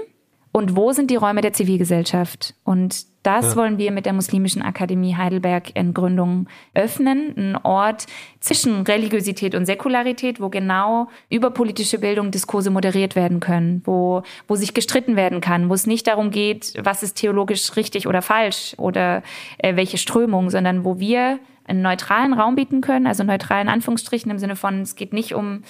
Und 0.56 0.76
wo 0.76 0.92
sind 0.92 1.10
die 1.10 1.16
Räume 1.16 1.40
der 1.40 1.52
Zivilgesellschaft? 1.52 2.54
Und 2.62 3.06
das 3.24 3.44
ja. 3.50 3.56
wollen 3.56 3.76
wir 3.76 3.90
mit 3.90 4.06
der 4.06 4.12
Muslimischen 4.12 4.62
Akademie 4.62 5.16
Heidelberg 5.16 5.74
in 5.74 5.92
Gründung 5.92 6.46
öffnen. 6.74 7.34
Ein 7.36 7.56
Ort 7.64 8.06
zwischen 8.38 8.82
Religiosität 8.82 9.56
und 9.56 9.66
Säkularität, 9.66 10.40
wo 10.40 10.50
genau 10.50 11.08
über 11.28 11.50
politische 11.50 11.98
Bildung 11.98 12.30
Diskurse 12.30 12.70
moderiert 12.70 13.16
werden 13.16 13.40
können, 13.40 13.82
wo, 13.84 14.22
wo 14.46 14.54
sich 14.54 14.74
gestritten 14.74 15.16
werden 15.16 15.40
kann, 15.40 15.70
wo 15.70 15.74
es 15.74 15.88
nicht 15.88 16.06
darum 16.06 16.30
geht, 16.30 16.74
was 16.80 17.02
ist 17.02 17.14
theologisch 17.14 17.74
richtig 17.74 18.06
oder 18.06 18.22
falsch 18.22 18.74
oder 18.78 19.24
äh, 19.58 19.74
welche 19.74 19.98
Strömung, 19.98 20.50
sondern 20.50 20.84
wo 20.84 21.00
wir 21.00 21.40
einen 21.64 21.82
neutralen 21.82 22.32
Raum 22.32 22.54
bieten 22.54 22.80
können, 22.80 23.08
also 23.08 23.24
neutralen 23.24 23.68
Anführungsstrichen 23.68 24.30
im 24.30 24.38
Sinne 24.38 24.54
von, 24.54 24.82
es 24.82 24.94
geht 24.94 25.14
nicht 25.14 25.34
um 25.34 25.64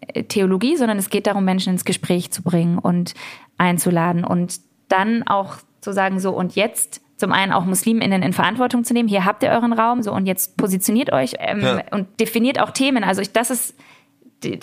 äh, 0.00 0.22
Theologie, 0.22 0.76
sondern 0.76 0.96
es 0.96 1.10
geht 1.10 1.26
darum, 1.26 1.44
Menschen 1.44 1.74
ins 1.74 1.84
Gespräch 1.84 2.30
zu 2.30 2.42
bringen 2.42 2.78
und 2.78 3.12
einzuladen 3.60 4.24
und 4.24 4.60
dann 4.88 5.22
auch 5.26 5.56
zu 5.80 5.92
sagen, 5.92 6.18
so 6.18 6.32
und 6.32 6.56
jetzt 6.56 7.00
zum 7.16 7.32
einen 7.32 7.52
auch 7.52 7.66
MuslimInnen 7.66 8.22
in 8.22 8.32
Verantwortung 8.32 8.82
zu 8.82 8.94
nehmen, 8.94 9.08
hier 9.08 9.24
habt 9.24 9.42
ihr 9.42 9.50
euren 9.50 9.72
Raum, 9.72 10.02
so 10.02 10.12
und 10.12 10.26
jetzt 10.26 10.56
positioniert 10.56 11.12
euch 11.12 11.34
ähm, 11.38 11.60
ja. 11.60 11.82
und 11.90 12.18
definiert 12.18 12.58
auch 12.58 12.70
Themen. 12.70 13.04
Also 13.04 13.20
ich, 13.20 13.32
das 13.32 13.50
ist 13.50 13.74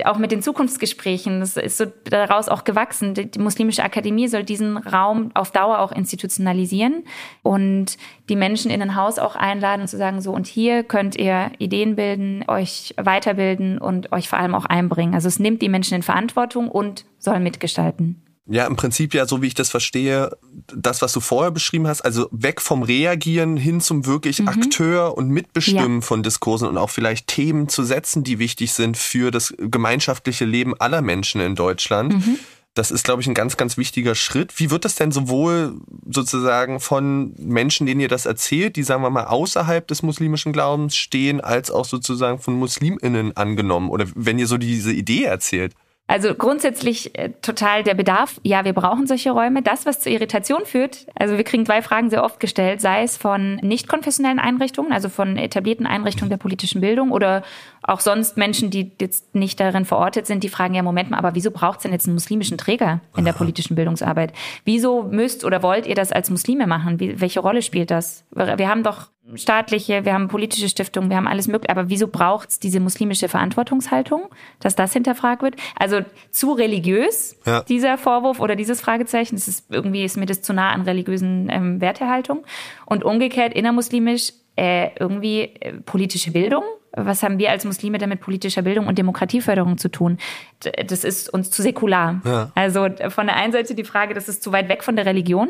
auch 0.05 0.17
mit 0.17 0.31
den 0.31 0.41
Zukunftsgesprächen, 0.41 1.39
das 1.39 1.55
ist 1.55 1.77
so 1.77 1.85
daraus 2.05 2.49
auch 2.49 2.63
gewachsen. 2.63 3.13
Die, 3.13 3.29
die, 3.29 3.37
Muslimische 3.37 3.83
Akademie 3.83 4.27
soll 4.27 4.43
diesen 4.43 4.77
Raum 4.77 5.29
auf 5.35 5.51
Dauer 5.51 5.79
auch 5.79 5.91
institutionalisieren 5.91 7.03
und 7.43 7.97
die 8.27 8.35
Menschen 8.35 8.71
in 8.71 8.81
ein 8.81 8.95
Haus 8.95 9.19
auch 9.19 9.35
einladen 9.35 9.81
und 9.81 9.87
zu 9.87 9.97
sagen, 9.97 10.21
so 10.21 10.31
und 10.31 10.47
hier 10.47 10.83
könnt 10.83 11.15
ihr 11.15 11.51
Ideen 11.59 11.95
bilden, 11.95 12.43
euch 12.47 12.95
weiterbilden 12.97 13.77
und 13.77 14.11
euch 14.11 14.29
vor 14.29 14.39
allem 14.39 14.55
auch 14.55 14.65
einbringen. 14.65 15.13
Also 15.13 15.27
es 15.27 15.37
nimmt 15.37 15.61
die 15.61 15.69
Menschen 15.69 15.93
in 15.93 16.03
Verantwortung 16.03 16.69
und 16.69 17.05
soll 17.19 17.39
mitgestalten. 17.39 18.23
Ja, 18.49 18.65
im 18.65 18.77
Prinzip 18.77 19.13
ja, 19.13 19.25
so 19.25 19.41
wie 19.41 19.47
ich 19.47 19.55
das 19.55 19.69
verstehe, 19.69 20.31
das, 20.73 21.01
was 21.01 21.11
du 21.11 21.19
vorher 21.19 21.51
beschrieben 21.51 21.87
hast, 21.87 22.01
also 22.01 22.29
weg 22.31 22.61
vom 22.61 22.81
Reagieren 22.81 23.57
hin 23.57 23.81
zum 23.81 24.05
wirklich 24.05 24.39
mhm. 24.39 24.47
Akteur 24.47 25.17
und 25.17 25.29
Mitbestimmen 25.29 25.99
ja. 25.99 26.05
von 26.05 26.23
Diskursen 26.23 26.67
und 26.67 26.77
auch 26.77 26.89
vielleicht 26.89 27.27
Themen 27.27 27.67
zu 27.67 27.83
setzen, 27.83 28.23
die 28.23 28.39
wichtig 28.39 28.73
sind 28.73 28.95
für 28.95 29.31
das 29.31 29.53
gemeinschaftliche 29.57 30.45
Leben 30.45 30.79
aller 30.79 31.01
Menschen 31.01 31.41
in 31.41 31.55
Deutschland. 31.55 32.13
Mhm. 32.13 32.39
Das 32.73 32.91
ist, 32.91 33.03
glaube 33.03 33.23
ich, 33.23 33.27
ein 33.27 33.33
ganz, 33.33 33.57
ganz 33.57 33.75
wichtiger 33.75 34.13
Schritt. 34.13 34.59
Wie 34.59 34.69
wird 34.69 34.85
das 34.85 34.95
denn 34.95 35.11
sowohl 35.11 35.81
sozusagen 36.07 36.79
von 36.79 37.33
Menschen, 37.39 37.87
denen 37.87 37.99
ihr 37.99 38.07
das 38.07 38.27
erzählt, 38.27 38.75
die, 38.75 38.83
sagen 38.83 39.01
wir 39.01 39.09
mal, 39.09 39.25
außerhalb 39.25 39.87
des 39.87 40.03
muslimischen 40.03 40.53
Glaubens 40.53 40.95
stehen, 40.95 41.41
als 41.41 41.71
auch 41.71 41.85
sozusagen 41.85 42.39
von 42.39 42.53
MuslimInnen 42.53 43.35
angenommen? 43.35 43.89
Oder 43.89 44.05
wenn 44.13 44.37
ihr 44.37 44.45
so 44.45 44.57
diese 44.57 44.93
Idee 44.93 45.23
erzählt? 45.23 45.73
Also 46.07 46.33
grundsätzlich 46.33 47.17
äh, 47.17 47.31
total 47.41 47.83
der 47.83 47.93
Bedarf. 47.93 48.39
Ja, 48.41 48.63
wir 48.63 48.71
brauchen 48.71 49.07
solche 49.07 49.31
Räume. 49.31 49.61
Das, 49.61 49.85
was 49.85 49.99
zu 49.99 50.09
Irritation 50.09 50.65
führt, 50.65 51.05
also 51.15 51.35
wir 51.35 51.43
kriegen 51.43 51.65
zwei 51.65 51.81
Fragen 51.81 52.09
sehr 52.09 52.23
oft 52.23 52.39
gestellt, 52.39 52.79
sei 52.79 53.03
es 53.03 53.17
von 53.17 53.55
nicht 53.57 53.89
konfessionellen 53.89 54.39
Einrichtungen, 54.39 54.93
also 54.93 55.09
von 55.09 55.35
etablierten 55.35 55.85
Einrichtungen 55.85 56.29
der 56.29 56.37
politischen 56.37 56.79
Bildung 56.79 57.11
oder 57.11 57.43
auch 57.83 57.99
sonst 57.99 58.37
Menschen, 58.37 58.69
die 58.69 58.91
jetzt 59.01 59.35
nicht 59.35 59.59
darin 59.59 59.83
verortet 59.83 60.27
sind, 60.27 60.43
die 60.43 60.49
fragen 60.49 60.75
ja, 60.75 60.81
Moment 60.81 61.09
mal, 61.09 61.17
aber 61.17 61.35
wieso 61.35 61.51
braucht 61.51 61.79
es 61.79 61.83
denn 61.83 61.91
jetzt 61.91 62.05
einen 62.05 62.15
muslimischen 62.15 62.57
Träger 62.57 63.01
in 63.17 63.25
der 63.25 63.33
politischen 63.33 63.75
Bildungsarbeit? 63.75 64.31
Wieso 64.63 65.03
müsst 65.03 65.43
oder 65.43 65.61
wollt 65.61 65.85
ihr 65.85 65.95
das 65.95 66.13
als 66.13 66.29
Muslime 66.29 66.67
machen? 66.67 67.01
Wie, 67.01 67.19
welche 67.19 67.41
Rolle 67.41 67.61
spielt 67.61 67.91
das? 67.91 68.25
Wir 68.31 68.69
haben 68.69 68.83
doch 68.83 69.09
staatliche, 69.35 70.05
wir 70.05 70.13
haben 70.13 70.27
politische 70.27 70.69
Stiftungen, 70.69 71.09
wir 71.09 71.17
haben 71.17 71.27
alles 71.27 71.47
mögliche. 71.47 71.71
Aber 71.71 71.89
wieso 71.89 72.07
braucht 72.07 72.49
es 72.49 72.59
diese 72.59 72.79
muslimische 72.79 73.27
Verantwortungshaltung, 73.27 74.29
dass 74.59 74.75
das 74.75 74.93
hinterfragt 74.93 75.41
wird? 75.41 75.55
Also 75.75 76.01
zu 76.31 76.53
religiös, 76.53 77.37
ja. 77.45 77.61
dieser 77.63 77.97
Vorwurf 77.97 78.39
oder 78.39 78.55
dieses 78.55 78.81
Fragezeichen. 78.81 79.35
Das 79.35 79.47
ist 79.47 79.65
irgendwie 79.69 80.03
ist 80.03 80.17
mir 80.17 80.25
das 80.25 80.41
zu 80.41 80.53
nah 80.53 80.71
an 80.71 80.81
religiösen 80.81 81.49
ähm, 81.49 81.81
Wertehaltung. 81.81 82.45
Und 82.85 83.03
umgekehrt 83.03 83.53
innermuslimisch 83.53 84.33
äh, 84.55 84.89
irgendwie 84.99 85.41
äh, 85.41 85.73
politische 85.85 86.31
Bildung. 86.31 86.63
Was 86.99 87.21
haben 87.21 87.37
wir 87.37 87.51
als 87.51 87.63
Muslime 87.63 87.99
damit 87.99 88.21
politischer 88.21 88.63
Bildung 88.63 88.87
und 88.87 88.97
Demokratieförderung 88.97 89.77
zu 89.77 89.89
tun? 89.89 90.17
Das 90.87 91.03
ist 91.03 91.31
uns 91.31 91.51
zu 91.51 91.61
säkular. 91.61 92.21
Ja. 92.25 92.51
Also 92.55 92.87
von 93.09 93.27
der 93.27 93.35
einen 93.35 93.53
Seite 93.53 93.75
die 93.75 93.83
Frage, 93.83 94.15
das 94.15 94.27
ist 94.27 94.41
zu 94.41 94.51
weit 94.51 94.67
weg 94.67 94.83
von 94.83 94.95
der 94.95 95.05
Religion, 95.05 95.49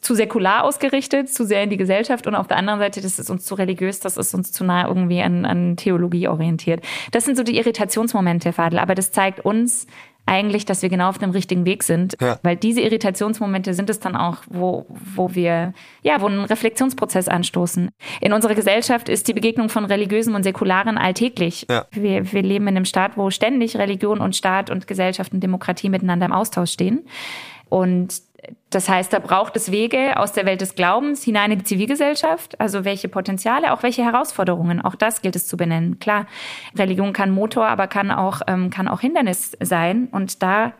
zu 0.00 0.14
säkular 0.14 0.64
ausgerichtet, 0.64 1.32
zu 1.32 1.44
sehr 1.46 1.62
in 1.62 1.70
die 1.70 1.76
Gesellschaft 1.78 2.26
und 2.26 2.34
auf 2.34 2.46
der 2.46 2.58
anderen 2.58 2.78
Seite, 2.78 3.00
das 3.00 3.18
ist 3.18 3.30
uns 3.30 3.46
zu 3.46 3.54
religiös, 3.54 4.00
das 4.00 4.18
ist 4.18 4.34
uns 4.34 4.52
zu 4.52 4.64
nah 4.64 4.86
irgendwie 4.86 5.22
an, 5.22 5.46
an 5.46 5.76
Theologie 5.76 6.28
orientiert. 6.28 6.84
Das 7.12 7.24
sind 7.24 7.36
so 7.36 7.42
die 7.42 7.56
Irritationsmomente, 7.56 8.52
Fadel, 8.52 8.78
aber 8.78 8.94
das 8.94 9.12
zeigt 9.12 9.44
uns, 9.44 9.86
eigentlich, 10.26 10.64
dass 10.64 10.82
wir 10.82 10.88
genau 10.88 11.08
auf 11.08 11.18
dem 11.18 11.30
richtigen 11.30 11.64
Weg 11.66 11.82
sind. 11.82 12.16
Ja. 12.20 12.38
Weil 12.42 12.56
diese 12.56 12.80
Irritationsmomente 12.80 13.74
sind 13.74 13.90
es 13.90 14.00
dann 14.00 14.16
auch, 14.16 14.38
wo, 14.48 14.86
wo 15.14 15.34
wir, 15.34 15.74
ja, 16.02 16.20
wo 16.20 16.26
einen 16.26 16.44
Reflexionsprozess 16.44 17.28
anstoßen. 17.28 17.90
In 18.20 18.32
unserer 18.32 18.54
Gesellschaft 18.54 19.08
ist 19.08 19.28
die 19.28 19.34
Begegnung 19.34 19.68
von 19.68 19.84
Religiösen 19.84 20.34
und 20.34 20.42
Säkularen 20.42 20.98
alltäglich. 20.98 21.66
Ja. 21.68 21.86
Wir, 21.90 22.32
wir 22.32 22.42
leben 22.42 22.66
in 22.68 22.76
einem 22.76 22.84
Staat, 22.84 23.16
wo 23.16 23.30
ständig 23.30 23.76
Religion 23.76 24.20
und 24.20 24.34
Staat 24.34 24.70
und 24.70 24.86
Gesellschaft 24.86 25.32
und 25.32 25.40
Demokratie 25.40 25.88
miteinander 25.88 26.26
im 26.26 26.32
Austausch 26.32 26.72
stehen. 26.72 27.06
Und 27.68 28.22
das 28.70 28.88
heißt, 28.88 29.12
da 29.12 29.18
braucht 29.18 29.56
es 29.56 29.70
Wege 29.70 30.18
aus 30.18 30.32
der 30.32 30.46
Welt 30.46 30.60
des 30.60 30.74
Glaubens 30.74 31.22
hinein 31.22 31.52
in 31.52 31.58
die 31.58 31.64
Zivilgesellschaft. 31.64 32.60
Also 32.60 32.84
welche 32.84 33.08
Potenziale, 33.08 33.72
auch 33.72 33.82
welche 33.82 34.04
Herausforderungen. 34.04 34.80
Auch 34.80 34.94
das 34.94 35.22
gilt 35.22 35.36
es 35.36 35.46
zu 35.46 35.56
benennen. 35.56 35.98
Klar, 35.98 36.26
Religion 36.76 37.12
kann 37.12 37.30
Motor, 37.30 37.66
aber 37.66 37.86
kann 37.86 38.10
auch, 38.10 38.40
ähm, 38.46 38.70
kann 38.70 38.88
auch 38.88 39.00
Hindernis 39.00 39.56
sein. 39.60 40.08
Und 40.10 40.42
da 40.42 40.72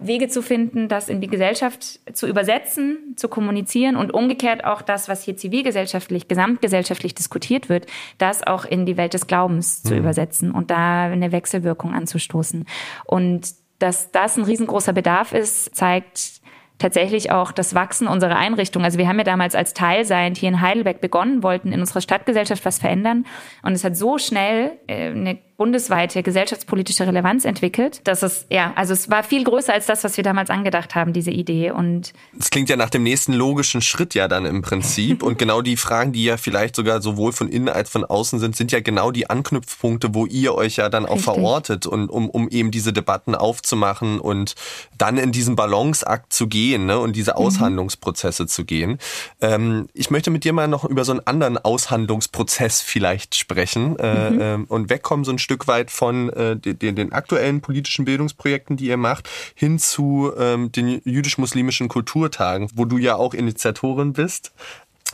Wege 0.00 0.28
zu 0.28 0.42
finden, 0.42 0.88
das 0.88 1.08
in 1.08 1.20
die 1.20 1.26
Gesellschaft 1.28 2.00
zu 2.12 2.26
übersetzen, 2.26 3.14
zu 3.16 3.28
kommunizieren 3.28 3.96
und 3.96 4.12
umgekehrt 4.12 4.64
auch 4.64 4.80
das, 4.80 5.08
was 5.08 5.22
hier 5.22 5.36
zivilgesellschaftlich, 5.36 6.26
gesamtgesellschaftlich 6.26 7.14
diskutiert 7.14 7.68
wird, 7.68 7.86
das 8.16 8.46
auch 8.46 8.64
in 8.64 8.86
die 8.86 8.96
Welt 8.96 9.12
des 9.12 9.26
Glaubens 9.26 9.84
mhm. 9.84 9.88
zu 9.88 9.96
übersetzen 9.96 10.52
und 10.52 10.70
da 10.70 11.04
eine 11.04 11.32
Wechselwirkung 11.32 11.94
anzustoßen. 11.94 12.64
Und 13.04 13.54
dass 13.78 14.10
das 14.10 14.36
ein 14.36 14.44
riesengroßer 14.44 14.92
Bedarf 14.92 15.32
ist, 15.32 15.74
zeigt 15.74 16.40
tatsächlich 16.80 17.30
auch 17.30 17.52
das 17.52 17.74
Wachsen 17.74 18.08
unserer 18.08 18.36
Einrichtung. 18.36 18.82
Also 18.82 18.98
wir 18.98 19.06
haben 19.06 19.18
ja 19.18 19.24
damals 19.24 19.54
als 19.54 19.74
Teilsein 19.74 20.34
hier 20.34 20.48
in 20.48 20.60
Heidelberg 20.60 21.00
begonnen, 21.00 21.44
wollten 21.44 21.72
in 21.72 21.80
unserer 21.80 22.00
Stadtgesellschaft 22.00 22.64
was 22.64 22.78
verändern. 22.78 23.26
Und 23.62 23.72
es 23.72 23.84
hat 23.84 23.96
so 23.96 24.18
schnell 24.18 24.72
äh, 24.88 25.10
eine 25.10 25.38
bundesweite 25.60 26.22
gesellschaftspolitische 26.22 27.06
Relevanz 27.06 27.44
entwickelt. 27.44 28.00
Das 28.04 28.22
ist, 28.22 28.46
ja, 28.48 28.72
also 28.76 28.94
es 28.94 29.10
war 29.10 29.22
viel 29.22 29.44
größer 29.44 29.74
als 29.74 29.84
das, 29.84 30.02
was 30.04 30.16
wir 30.16 30.24
damals 30.24 30.48
angedacht 30.48 30.94
haben, 30.94 31.12
diese 31.12 31.30
Idee. 31.30 31.70
Und 31.70 32.14
es 32.38 32.48
klingt 32.48 32.70
ja 32.70 32.76
nach 32.76 32.88
dem 32.88 33.02
nächsten 33.02 33.34
logischen 33.34 33.82
Schritt 33.82 34.14
ja 34.14 34.26
dann 34.26 34.46
im 34.46 34.62
Prinzip. 34.62 35.22
und 35.22 35.38
genau 35.38 35.60
die 35.60 35.76
Fragen, 35.76 36.14
die 36.14 36.24
ja 36.24 36.38
vielleicht 36.38 36.76
sogar 36.76 37.02
sowohl 37.02 37.32
von 37.32 37.50
innen 37.50 37.68
als 37.68 37.90
von 37.90 38.06
außen 38.06 38.38
sind, 38.38 38.56
sind 38.56 38.72
ja 38.72 38.80
genau 38.80 39.10
die 39.10 39.28
Anknüpfpunkte, 39.28 40.14
wo 40.14 40.24
ihr 40.24 40.54
euch 40.54 40.76
ja 40.76 40.88
dann 40.88 41.04
auch 41.04 41.16
Richtig. 41.16 41.24
verortet 41.24 41.86
und 41.86 42.08
um, 42.08 42.30
um 42.30 42.48
eben 42.48 42.70
diese 42.70 42.94
Debatten 42.94 43.34
aufzumachen 43.34 44.18
und 44.18 44.54
dann 44.96 45.18
in 45.18 45.30
diesen 45.30 45.56
Balanceakt 45.56 46.32
zu 46.32 46.46
gehen 46.46 46.86
ne, 46.86 46.98
und 46.98 47.16
diese 47.16 47.32
mhm. 47.32 47.36
Aushandlungsprozesse 47.36 48.44
mhm. 48.44 48.48
zu 48.48 48.64
gehen. 48.64 48.98
Ähm, 49.42 49.88
ich 49.92 50.10
möchte 50.10 50.30
mit 50.30 50.44
dir 50.44 50.54
mal 50.54 50.68
noch 50.68 50.86
über 50.86 51.04
so 51.04 51.12
einen 51.12 51.26
anderen 51.26 51.58
Aushandlungsprozess 51.58 52.80
vielleicht 52.80 53.34
sprechen 53.34 53.98
äh, 53.98 54.30
mhm. 54.30 54.40
ähm, 54.40 54.64
und 54.66 54.88
wegkommen 54.88 55.26
so 55.26 55.32
ein 55.32 55.38
Stück 55.38 55.49
weit 55.66 55.90
von 55.90 56.30
äh, 56.30 56.56
den, 56.56 56.96
den 56.96 57.12
aktuellen 57.12 57.60
politischen 57.60 58.04
Bildungsprojekten, 58.04 58.76
die 58.76 58.86
ihr 58.86 58.96
macht, 58.96 59.28
hin 59.54 59.78
zu 59.78 60.32
ähm, 60.38 60.72
den 60.72 61.00
jüdisch-muslimischen 61.04 61.88
Kulturtagen, 61.88 62.68
wo 62.74 62.84
du 62.84 62.98
ja 62.98 63.16
auch 63.16 63.34
Initiatorin 63.34 64.12
bist. 64.12 64.52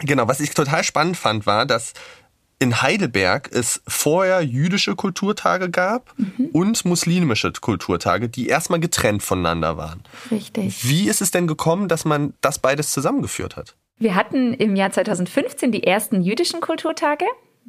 Genau, 0.01 0.29
was 0.29 0.41
ich 0.41 0.51
total 0.51 0.85
spannend 0.85 1.17
fand, 1.17 1.47
war, 1.47 1.67
dass 1.67 1.95
in 2.59 2.81
Heidelberg 2.81 3.51
es 3.53 3.83
vorher 3.87 4.41
jüdische 4.41 4.97
Kulturtage 4.97 5.71
gab 5.71 6.15
mhm. 6.17 6.47
und 6.53 6.85
muslimische 6.85 7.53
Kulturtage, 7.53 8.29
die 8.29 8.49
erstmal 8.49 8.81
getrennt 8.81 9.23
voneinander 9.23 9.77
waren. 9.77 10.03
Richtig. 10.31 10.89
Wie 10.89 11.09
ist 11.09 11.21
es 11.21 11.31
denn 11.31 11.47
gekommen, 11.47 11.89
dass 11.89 12.05
man 12.05 12.35
das 12.41 12.59
beides 12.59 12.93
zusammengeführt 12.93 13.57
hat? 13.57 13.77
Wir 13.99 14.15
hatten 14.15 14.53
im 14.55 14.77
Jahr 14.77 14.91
2015 14.91 15.73
die 15.73 15.85
ersten 15.85 16.23
jüdischen 16.23 16.61
Kulturtage 16.61 17.25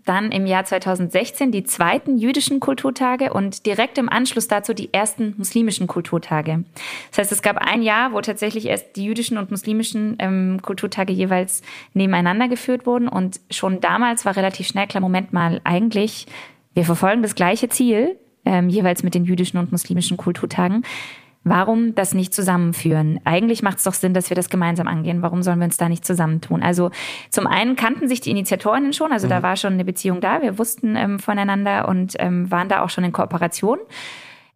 dann 0.06 0.32
im 0.32 0.46
Jahr 0.46 0.64
2016 0.64 1.52
die 1.52 1.64
zweiten 1.64 2.18
jüdischen 2.18 2.60
Kulturtage 2.60 3.34
und 3.34 3.66
direkt 3.66 3.98
im 3.98 4.10
Anschluss 4.10 4.48
dazu 4.48 4.74
die 4.74 4.94
ersten 4.94 5.34
muslimischen 5.38 5.88
Kulturtage. 5.88 6.64
Das 7.10 7.20
heißt, 7.20 7.32
es 7.32 7.42
gab 7.42 7.58
ein 7.58 7.82
Jahr, 7.82 8.14
wo 8.14 8.22
tatsächlich 8.22 8.68
erst 8.68 8.96
die 8.96 9.06
jüdischen 9.06 9.38
und 9.38 9.52
muslimischen 9.52 10.16
ähm, 10.20 10.60
Kulturtage 10.62 11.14
jeweils 11.14 11.62
nebeneinander 11.94 12.48
geführt 12.48 12.86
wurden 12.86 13.08
und 13.08 13.40
schon 13.50 13.82
damals 13.82 14.26
war 14.26 14.36
relativ 14.36 14.68
schnell 14.68 14.88
klar, 14.88 15.02
Moment 15.02 15.34
mal, 15.34 15.62
eigentlich, 15.64 16.28
wir 16.74 16.86
verfolgen 16.86 17.22
das 17.22 17.36
gleiche 17.36 17.70
Ziel, 17.70 18.18
ähm, 18.46 18.70
jeweils 18.70 19.04
mit 19.04 19.16
den 19.16 19.26
jüdischen 19.26 19.58
und 19.58 19.72
muslimischen 19.72 20.16
Kulturtagen. 20.16 20.84
Warum 21.50 21.96
das 21.96 22.14
nicht 22.14 22.34
zusammenführen? 22.34 23.20
Eigentlich 23.24 23.64
macht 23.64 23.78
es 23.78 23.84
doch 23.84 23.94
Sinn, 23.94 24.14
dass 24.14 24.30
wir 24.30 24.36
das 24.36 24.50
gemeinsam 24.50 24.88
angehen. 24.88 25.22
Warum 25.22 25.44
sollen 25.44 25.60
wir 25.60 25.66
uns 25.66 25.78
da 25.78 25.90
nicht 25.90 26.06
zusammentun? 26.06 26.64
Also 26.64 26.92
zum 27.30 27.48
einen 27.48 27.76
kannten 27.76 28.08
sich 28.08 28.22
die 28.22 28.32
Initiatorinnen 28.32 28.94
schon, 28.94 29.12
also 29.12 29.28
mhm. 29.28 29.32
da 29.32 29.44
war 29.44 29.56
schon 29.56 29.74
eine 29.74 29.86
Beziehung 29.86 30.22
da. 30.22 30.42
Wir 30.42 30.58
wussten 30.58 30.96
ähm, 30.96 31.20
voneinander 31.20 31.88
und 31.88 32.16
ähm, 32.20 32.50
waren 32.52 32.70
da 32.70 32.84
auch 32.84 32.90
schon 32.90 33.04
in 33.04 33.12
Kooperation. 33.12 33.80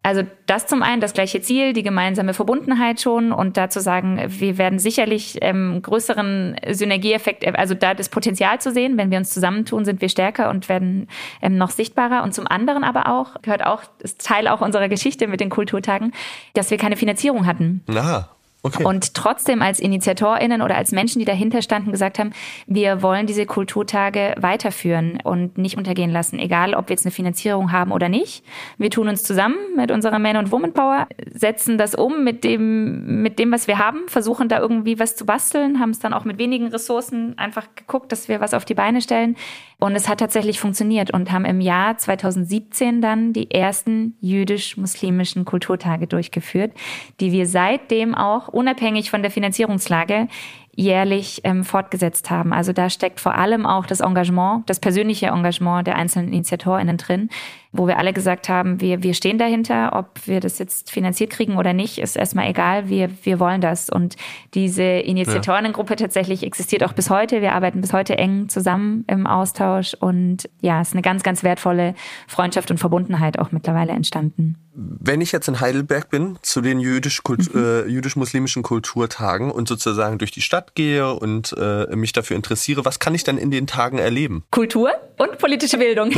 Also 0.04 0.22
das 0.46 0.66
zum 0.66 0.82
einen, 0.82 1.00
das 1.00 1.12
gleiche 1.12 1.40
Ziel, 1.40 1.72
die 1.72 1.84
gemeinsame 1.84 2.34
Verbundenheit 2.34 3.00
schon 3.00 3.30
und 3.30 3.56
dazu 3.56 3.78
sagen, 3.78 4.20
wir 4.26 4.58
werden 4.58 4.80
sicherlich 4.80 5.38
ähm, 5.42 5.80
größeren 5.80 6.56
Synergieeffekt, 6.70 7.46
also 7.56 7.74
da 7.74 7.94
das 7.94 8.08
Potenzial 8.08 8.60
zu 8.60 8.72
sehen, 8.72 8.98
wenn 8.98 9.12
wir 9.12 9.18
uns 9.18 9.30
zusammentun, 9.30 9.84
sind 9.84 10.00
wir 10.00 10.08
stärker 10.08 10.50
und 10.50 10.68
werden 10.68 11.06
ähm, 11.40 11.56
noch 11.56 11.70
sichtbarer. 11.70 12.24
Und 12.24 12.34
zum 12.34 12.48
anderen 12.48 12.82
aber 12.82 13.06
auch, 13.06 13.40
gehört 13.42 13.64
auch, 13.64 13.82
ist 14.00 14.26
Teil 14.26 14.48
auch 14.48 14.60
unserer 14.60 14.88
Geschichte 14.88 15.28
mit 15.28 15.40
den 15.40 15.50
Kulturtagen, 15.50 16.12
dass 16.54 16.72
wir 16.72 16.78
keine 16.78 16.96
Finanzierung 16.96 17.46
hatten. 17.46 17.84
Na. 17.86 18.28
Okay. 18.64 18.84
Und 18.84 19.14
trotzdem 19.14 19.60
als 19.60 19.80
InitiatorInnen 19.80 20.62
oder 20.62 20.76
als 20.76 20.92
Menschen, 20.92 21.18
die 21.18 21.24
dahinter 21.24 21.62
standen, 21.62 21.90
gesagt 21.90 22.20
haben, 22.20 22.30
wir 22.68 23.02
wollen 23.02 23.26
diese 23.26 23.44
Kulturtage 23.44 24.36
weiterführen 24.38 25.18
und 25.24 25.58
nicht 25.58 25.76
untergehen 25.76 26.10
lassen, 26.10 26.38
egal 26.38 26.74
ob 26.74 26.88
wir 26.88 26.94
jetzt 26.94 27.04
eine 27.04 27.10
Finanzierung 27.10 27.72
haben 27.72 27.90
oder 27.90 28.08
nicht. 28.08 28.44
Wir 28.78 28.90
tun 28.90 29.08
uns 29.08 29.24
zusammen 29.24 29.56
mit 29.76 29.90
unserer 29.90 30.20
Man- 30.20 30.36
und 30.36 30.52
Woman-Power, 30.52 31.08
setzen 31.34 31.76
das 31.76 31.96
um 31.96 32.22
mit 32.22 32.44
dem, 32.44 33.22
mit 33.22 33.40
dem, 33.40 33.50
was 33.50 33.66
wir 33.66 33.78
haben, 33.78 34.06
versuchen 34.06 34.48
da 34.48 34.60
irgendwie 34.60 35.00
was 35.00 35.16
zu 35.16 35.26
basteln, 35.26 35.80
haben 35.80 35.90
es 35.90 35.98
dann 35.98 36.14
auch 36.14 36.24
mit 36.24 36.38
wenigen 36.38 36.68
Ressourcen 36.68 37.36
einfach 37.38 37.66
geguckt, 37.74 38.12
dass 38.12 38.28
wir 38.28 38.40
was 38.40 38.54
auf 38.54 38.64
die 38.64 38.74
Beine 38.74 39.00
stellen. 39.00 39.36
Und 39.80 39.96
es 39.96 40.08
hat 40.08 40.20
tatsächlich 40.20 40.60
funktioniert 40.60 41.12
und 41.12 41.32
haben 41.32 41.44
im 41.44 41.60
Jahr 41.60 41.98
2017 41.98 43.02
dann 43.02 43.32
die 43.32 43.50
ersten 43.50 44.16
jüdisch-muslimischen 44.20 45.44
Kulturtage 45.44 46.06
durchgeführt, 46.06 46.70
die 47.18 47.32
wir 47.32 47.48
seitdem 47.48 48.14
auch 48.14 48.51
unabhängig 48.52 49.10
von 49.10 49.22
der 49.22 49.30
Finanzierungslage 49.30 50.28
jährlich 50.74 51.40
ähm, 51.44 51.64
fortgesetzt 51.64 52.30
haben. 52.30 52.52
Also 52.52 52.72
da 52.72 52.88
steckt 52.88 53.20
vor 53.20 53.34
allem 53.34 53.66
auch 53.66 53.86
das 53.86 54.00
Engagement, 54.00 54.68
das 54.68 54.80
persönliche 54.80 55.26
Engagement 55.26 55.86
der 55.86 55.96
einzelnen 55.96 56.32
InitiatorInnen 56.32 56.96
drin, 56.96 57.28
wo 57.72 57.86
wir 57.86 57.98
alle 57.98 58.12
gesagt 58.12 58.48
haben, 58.48 58.80
wir, 58.80 59.02
wir 59.02 59.14
stehen 59.14 59.38
dahinter, 59.38 59.92
ob 59.94 60.26
wir 60.26 60.40
das 60.40 60.58
jetzt 60.58 60.90
finanziert 60.90 61.30
kriegen 61.30 61.56
oder 61.56 61.72
nicht, 61.72 61.98
ist 61.98 62.16
erstmal 62.16 62.48
egal, 62.48 62.88
wir, 62.88 63.10
wir 63.22 63.40
wollen 63.40 63.62
das. 63.62 63.88
Und 63.88 64.16
diese 64.54 64.82
Initiatorinnengruppe 64.82 65.96
tatsächlich 65.96 66.42
existiert 66.42 66.84
auch 66.84 66.92
bis 66.92 67.08
heute. 67.08 67.40
Wir 67.40 67.54
arbeiten 67.54 67.80
bis 67.80 67.92
heute 67.92 68.18
eng 68.18 68.48
zusammen 68.48 69.04
im 69.08 69.26
Austausch 69.26 69.94
und 69.94 70.48
ja, 70.60 70.80
es 70.82 70.88
ist 70.88 70.94
eine 70.94 71.02
ganz, 71.02 71.22
ganz 71.22 71.42
wertvolle 71.42 71.94
Freundschaft 72.28 72.70
und 72.70 72.78
Verbundenheit 72.78 73.38
auch 73.38 73.52
mittlerweile 73.52 73.92
entstanden. 73.92 74.56
Wenn 74.74 75.20
ich 75.20 75.32
jetzt 75.32 75.48
in 75.48 75.60
Heidelberg 75.60 76.08
bin, 76.08 76.38
zu 76.40 76.62
den 76.62 76.80
jüdisch-muslimischen 76.80 77.82
mhm. 77.82 77.88
äh, 77.88 77.90
jüdisch 77.90 78.62
Kulturtagen 78.62 79.50
und 79.50 79.68
sozusagen 79.68 80.16
durch 80.16 80.30
die 80.30 80.40
Stadt 80.40 80.74
gehe 80.74 81.12
und 81.12 81.54
äh, 81.58 81.94
mich 81.94 82.12
dafür 82.12 82.36
interessiere, 82.36 82.86
was 82.86 82.98
kann 82.98 83.14
ich 83.14 83.22
dann 83.22 83.36
in 83.36 83.50
den 83.50 83.66
Tagen 83.66 83.98
erleben? 83.98 84.44
Kultur 84.50 84.90
Und 85.18 85.36
politische 85.36 85.76
Bildung. 85.76 86.12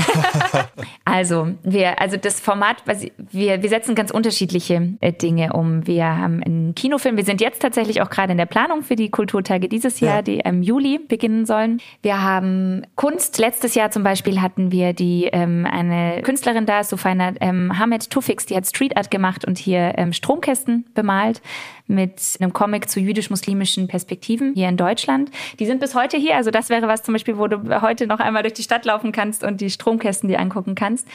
also, 1.04 1.43
wir, 1.62 2.00
also 2.00 2.16
das 2.16 2.40
Format, 2.40 2.76
wir, 3.16 3.62
wir 3.62 3.68
setzen 3.68 3.94
ganz 3.94 4.10
unterschiedliche 4.10 4.94
äh, 5.00 5.12
Dinge 5.12 5.52
um. 5.52 5.86
Wir 5.86 6.04
haben 6.04 6.42
einen 6.42 6.74
Kinofilm. 6.74 7.16
Wir 7.16 7.24
sind 7.24 7.40
jetzt 7.40 7.62
tatsächlich 7.62 8.02
auch 8.02 8.10
gerade 8.10 8.32
in 8.32 8.38
der 8.38 8.46
Planung 8.46 8.82
für 8.82 8.96
die 8.96 9.10
Kulturtage 9.10 9.68
dieses 9.68 10.00
Jahr, 10.00 10.16
ja. 10.16 10.22
die 10.22 10.38
im 10.40 10.62
Juli 10.62 10.98
beginnen 10.98 11.46
sollen. 11.46 11.80
Wir 12.02 12.22
haben 12.22 12.82
Kunst. 12.96 13.38
Letztes 13.38 13.74
Jahr 13.74 13.90
zum 13.90 14.02
Beispiel 14.02 14.40
hatten 14.40 14.72
wir 14.72 14.92
die 14.92 15.28
ähm, 15.32 15.66
eine 15.70 16.22
Künstlerin 16.22 16.66
da, 16.66 16.84
Sufaina 16.84 17.32
ähm, 17.40 17.78
Hamed 17.78 18.10
Tufix, 18.10 18.46
die 18.46 18.56
hat 18.56 18.66
Street 18.66 18.96
Art 18.96 19.10
gemacht 19.10 19.44
und 19.44 19.58
hier 19.58 19.94
ähm, 19.96 20.12
Stromkästen 20.12 20.86
bemalt 20.94 21.40
mit 21.86 22.20
einem 22.40 22.52
Comic 22.52 22.88
zu 22.88 22.98
jüdisch-muslimischen 22.98 23.88
Perspektiven 23.88 24.54
hier 24.54 24.68
in 24.68 24.76
Deutschland. 24.76 25.30
Die 25.58 25.66
sind 25.66 25.80
bis 25.80 25.94
heute 25.94 26.16
hier. 26.16 26.36
Also 26.36 26.50
das 26.50 26.70
wäre 26.70 26.88
was 26.88 27.02
zum 27.02 27.12
Beispiel, 27.14 27.36
wo 27.36 27.46
du 27.46 27.80
heute 27.82 28.06
noch 28.06 28.20
einmal 28.20 28.42
durch 28.42 28.54
die 28.54 28.62
Stadt 28.62 28.84
laufen 28.84 29.12
kannst 29.12 29.44
und 29.44 29.60
die 29.60 29.70
Stromkästen 29.70 30.28
dir 30.28 30.40
angucken 30.40 30.74
kannst. 30.74 31.06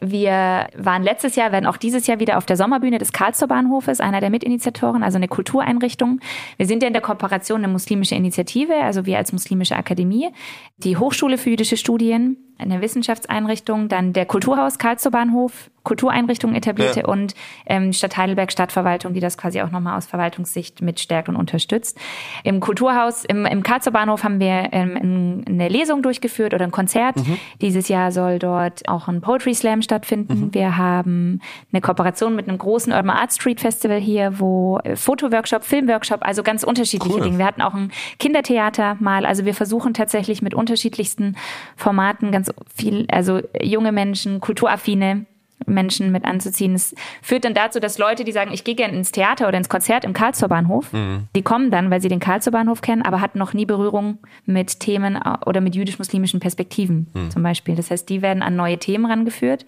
Wir 0.00 0.68
waren 0.76 1.02
letztes 1.02 1.36
Jahr, 1.36 1.52
werden 1.52 1.66
auch 1.66 1.76
dieses 1.76 2.06
Jahr 2.06 2.18
wieder 2.18 2.38
auf 2.38 2.46
der 2.46 2.56
Sommerbühne 2.56 2.98
des 2.98 3.12
Karlsruher 3.12 3.48
Bahnhofes, 3.48 4.00
einer 4.00 4.20
der 4.20 4.30
Mitinitiatoren, 4.30 5.02
also 5.02 5.16
eine 5.16 5.28
Kultureinrichtung. 5.28 6.20
Wir 6.56 6.66
sind 6.66 6.82
ja 6.82 6.88
in 6.88 6.92
der 6.92 7.02
Kooperation 7.02 7.62
eine 7.62 7.72
muslimische 7.72 8.14
Initiative, 8.14 8.74
also 8.74 9.06
wir 9.06 9.18
als 9.18 9.32
muslimische 9.32 9.76
Akademie, 9.76 10.30
die 10.78 10.96
Hochschule 10.96 11.38
für 11.38 11.50
jüdische 11.50 11.76
Studien, 11.76 12.36
eine 12.58 12.80
Wissenschaftseinrichtung, 12.80 13.88
dann 13.88 14.12
der 14.12 14.26
Kulturhaus 14.26 14.78
Karlsruher 14.78 15.12
Bahnhof, 15.12 15.70
Kultureinrichtung 15.86 16.54
etablierte 16.54 17.00
ja. 17.00 17.06
und 17.06 17.34
ähm, 17.64 17.92
Stadt 17.92 18.16
Heidelberg 18.16 18.50
Stadtverwaltung, 18.50 19.14
die 19.14 19.20
das 19.20 19.38
quasi 19.38 19.62
auch 19.62 19.70
nochmal 19.70 19.96
aus 19.96 20.06
Verwaltungssicht 20.06 20.82
mitstärkt 20.82 21.28
und 21.28 21.36
unterstützt. 21.36 21.96
Im 22.42 22.58
Kulturhaus, 22.58 23.24
im, 23.24 23.46
im 23.46 23.62
Karlsruher 23.62 23.92
Bahnhof 23.92 24.24
haben 24.24 24.40
wir 24.40 24.70
ähm, 24.72 25.44
eine 25.46 25.68
Lesung 25.68 26.02
durchgeführt 26.02 26.54
oder 26.54 26.64
ein 26.64 26.72
Konzert. 26.72 27.16
Mhm. 27.16 27.38
Dieses 27.60 27.86
Jahr 27.86 28.10
soll 28.10 28.40
dort 28.40 28.88
auch 28.88 29.06
ein 29.06 29.20
Poetry 29.20 29.54
Slam 29.54 29.80
stattfinden. 29.80 30.46
Mhm. 30.46 30.54
Wir 30.54 30.76
haben 30.76 31.40
eine 31.72 31.80
Kooperation 31.80 32.34
mit 32.34 32.48
einem 32.48 32.58
großen 32.58 32.92
Urban 32.92 33.10
Art 33.10 33.32
Street 33.32 33.60
Festival 33.60 34.00
hier, 34.00 34.40
wo 34.40 34.78
äh, 34.82 34.96
Fotoworkshop, 34.96 35.62
Filmworkshop, 35.62 36.26
also 36.26 36.42
ganz 36.42 36.64
unterschiedliche 36.64 37.14
cool. 37.14 37.22
Dinge. 37.22 37.38
Wir 37.38 37.46
hatten 37.46 37.62
auch 37.62 37.74
ein 37.74 37.92
Kindertheater 38.18 38.96
mal. 38.98 39.24
Also 39.24 39.44
wir 39.44 39.54
versuchen 39.54 39.94
tatsächlich 39.94 40.42
mit 40.42 40.52
unterschiedlichsten 40.52 41.36
Formaten 41.76 42.32
ganz 42.32 42.45
viel, 42.74 43.06
also 43.10 43.40
junge 43.60 43.92
Menschen, 43.92 44.40
kulturaffine 44.40 45.26
Menschen 45.64 46.12
mit 46.12 46.24
anzuziehen. 46.24 46.74
Es 46.74 46.94
führt 47.22 47.44
dann 47.44 47.54
dazu, 47.54 47.80
dass 47.80 47.98
Leute, 47.98 48.24
die 48.24 48.32
sagen, 48.32 48.52
ich 48.52 48.62
gehe 48.62 48.74
gerne 48.74 48.94
ins 48.94 49.10
Theater 49.10 49.48
oder 49.48 49.56
ins 49.56 49.68
Konzert 49.68 50.04
im 50.04 50.12
Karlsruher 50.12 50.48
Bahnhof, 50.48 50.92
mhm. 50.92 51.28
die 51.34 51.42
kommen 51.42 51.70
dann, 51.70 51.90
weil 51.90 52.00
sie 52.00 52.08
den 52.08 52.20
Karlsruher 52.20 52.52
Bahnhof 52.52 52.82
kennen, 52.82 53.02
aber 53.02 53.20
hatten 53.20 53.38
noch 53.38 53.54
nie 53.54 53.64
Berührung 53.64 54.18
mit 54.44 54.80
Themen 54.80 55.18
oder 55.46 55.60
mit 55.60 55.74
jüdisch-muslimischen 55.74 56.40
Perspektiven 56.40 57.08
mhm. 57.14 57.30
zum 57.30 57.42
Beispiel. 57.42 57.74
Das 57.74 57.90
heißt, 57.90 58.08
die 58.08 58.22
werden 58.22 58.42
an 58.42 58.54
neue 58.54 58.78
Themen 58.78 59.06
rangeführt, 59.06 59.64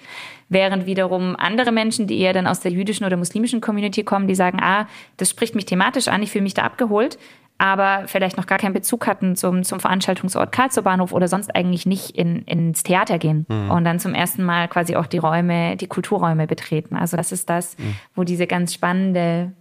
während 0.48 0.86
wiederum 0.86 1.36
andere 1.36 1.72
Menschen, 1.72 2.06
die 2.06 2.18
eher 2.18 2.32
dann 2.32 2.46
aus 2.46 2.60
der 2.60 2.70
jüdischen 2.70 3.06
oder 3.06 3.16
muslimischen 3.16 3.60
Community 3.60 4.04
kommen, 4.04 4.28
die 4.28 4.34
sagen, 4.34 4.58
ah, 4.60 4.86
das 5.16 5.30
spricht 5.30 5.54
mich 5.54 5.64
thematisch 5.64 6.08
an, 6.08 6.22
ich 6.22 6.30
fühle 6.30 6.42
mich 6.42 6.54
da 6.54 6.62
abgeholt, 6.62 7.18
aber 7.58 8.06
vielleicht 8.06 8.36
noch 8.36 8.46
gar 8.46 8.58
keinen 8.58 8.72
Bezug 8.72 9.06
hatten 9.06 9.36
zum, 9.36 9.64
zum 9.64 9.80
Veranstaltungsort 9.80 10.52
Karlsruher 10.52 10.84
Bahnhof 10.84 11.12
oder 11.12 11.28
sonst 11.28 11.54
eigentlich 11.54 11.86
nicht 11.86 12.10
in, 12.10 12.42
ins 12.44 12.84
Theater 12.84 13.18
gehen 13.18 13.46
mhm. 13.48 13.70
und 13.70 13.84
dann 13.84 13.98
zum 13.98 14.14
ersten 14.14 14.44
Mal 14.44 14.68
quasi 14.68 14.96
auch 14.96 15.06
die 15.06 15.18
Räume, 15.18 15.76
die 15.76 15.88
Kulturräume 15.88 16.46
betreten. 16.46 16.96
Also 16.96 17.16
das 17.16 17.32
ist 17.32 17.50
das, 17.50 17.76
mhm. 17.78 17.96
wo 18.14 18.24
diese 18.24 18.46
ganz 18.46 18.74
spannende 18.74 19.52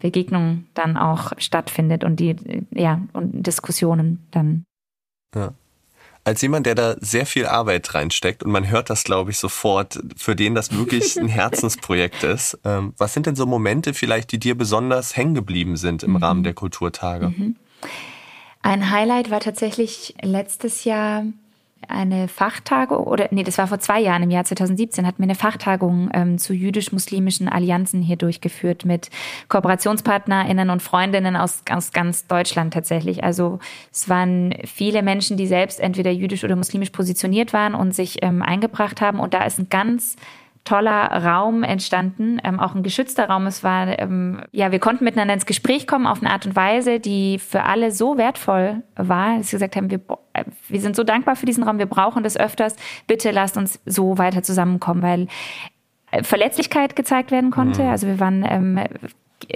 Begegnung 0.00 0.66
dann 0.74 0.96
auch 0.96 1.32
stattfindet 1.38 2.04
und 2.04 2.20
die, 2.20 2.36
ja, 2.72 3.00
und 3.12 3.46
Diskussionen 3.46 4.26
dann. 4.30 4.64
Ja 5.34 5.52
als 6.26 6.42
jemand, 6.42 6.66
der 6.66 6.74
da 6.74 6.96
sehr 6.98 7.24
viel 7.24 7.46
Arbeit 7.46 7.94
reinsteckt 7.94 8.42
und 8.42 8.50
man 8.50 8.68
hört 8.68 8.90
das, 8.90 9.04
glaube 9.04 9.30
ich, 9.30 9.38
sofort, 9.38 10.00
für 10.16 10.34
den 10.34 10.56
das 10.56 10.76
wirklich 10.76 11.16
ein 11.20 11.28
Herzensprojekt 11.28 12.24
ist. 12.24 12.58
Ähm, 12.64 12.94
was 12.98 13.14
sind 13.14 13.26
denn 13.26 13.36
so 13.36 13.46
Momente 13.46 13.94
vielleicht, 13.94 14.32
die 14.32 14.40
dir 14.40 14.56
besonders 14.58 15.16
hängen 15.16 15.36
geblieben 15.36 15.76
sind 15.76 16.02
im 16.02 16.10
mhm. 16.10 16.16
Rahmen 16.16 16.42
der 16.42 16.54
Kulturtage? 16.54 17.28
Mhm. 17.28 17.54
Ein 18.60 18.90
Highlight 18.90 19.30
war 19.30 19.38
tatsächlich 19.38 20.16
letztes 20.20 20.82
Jahr 20.82 21.26
eine 21.88 22.28
Fachtagung, 22.28 23.04
oder 23.04 23.28
nee, 23.30 23.42
das 23.42 23.58
war 23.58 23.66
vor 23.66 23.78
zwei 23.78 24.00
Jahren, 24.00 24.22
im 24.22 24.30
Jahr 24.30 24.44
2017, 24.44 25.06
hatten 25.06 25.18
wir 25.18 25.24
eine 25.24 25.34
Fachtagung 25.34 26.10
ähm, 26.14 26.38
zu 26.38 26.52
jüdisch-muslimischen 26.52 27.48
Allianzen 27.48 28.02
hier 28.02 28.16
durchgeführt 28.16 28.84
mit 28.84 29.10
KooperationspartnerInnen 29.48 30.70
und 30.70 30.82
Freundinnen 30.82 31.36
aus, 31.36 31.62
aus 31.70 31.92
ganz 31.92 32.26
Deutschland 32.26 32.74
tatsächlich. 32.74 33.22
Also 33.22 33.58
es 33.92 34.08
waren 34.08 34.54
viele 34.64 35.02
Menschen, 35.02 35.36
die 35.36 35.46
selbst 35.46 35.80
entweder 35.80 36.10
jüdisch 36.10 36.44
oder 36.44 36.56
muslimisch 36.56 36.90
positioniert 36.90 37.52
waren 37.52 37.74
und 37.74 37.94
sich 37.94 38.18
ähm, 38.22 38.42
eingebracht 38.42 39.00
haben. 39.00 39.20
Und 39.20 39.34
da 39.34 39.44
ist 39.44 39.58
ein 39.58 39.68
ganz 39.68 40.16
toller 40.66 41.06
Raum 41.24 41.62
entstanden, 41.62 42.38
ähm, 42.44 42.60
auch 42.60 42.74
ein 42.74 42.82
geschützter 42.82 43.28
Raum. 43.28 43.46
Es 43.46 43.64
war, 43.64 43.98
ähm, 43.98 44.42
ja, 44.52 44.72
wir 44.72 44.80
konnten 44.80 45.04
miteinander 45.04 45.32
ins 45.32 45.46
Gespräch 45.46 45.86
kommen 45.86 46.06
auf 46.06 46.20
eine 46.20 46.30
Art 46.30 46.44
und 46.44 46.56
Weise, 46.56 47.00
die 47.00 47.38
für 47.38 47.62
alle 47.62 47.92
so 47.92 48.18
wertvoll 48.18 48.82
war, 48.96 49.38
dass 49.38 49.48
sie 49.48 49.56
gesagt 49.56 49.76
haben, 49.76 49.90
wir, 49.90 50.00
wir 50.68 50.80
sind 50.80 50.96
so 50.96 51.04
dankbar 51.04 51.36
für 51.36 51.46
diesen 51.46 51.62
Raum, 51.62 51.78
wir 51.78 51.86
brauchen 51.86 52.22
das 52.22 52.36
öfters. 52.36 52.76
Bitte 53.06 53.30
lasst 53.30 53.56
uns 53.56 53.80
so 53.86 54.18
weiter 54.18 54.42
zusammenkommen, 54.42 55.02
weil 55.02 55.28
äh, 56.10 56.22
Verletzlichkeit 56.22 56.96
gezeigt 56.96 57.30
werden 57.30 57.50
konnte. 57.50 57.82
Mhm. 57.82 57.88
Also 57.88 58.06
wir 58.06 58.20
waren 58.20 58.44
ähm, 58.48 58.80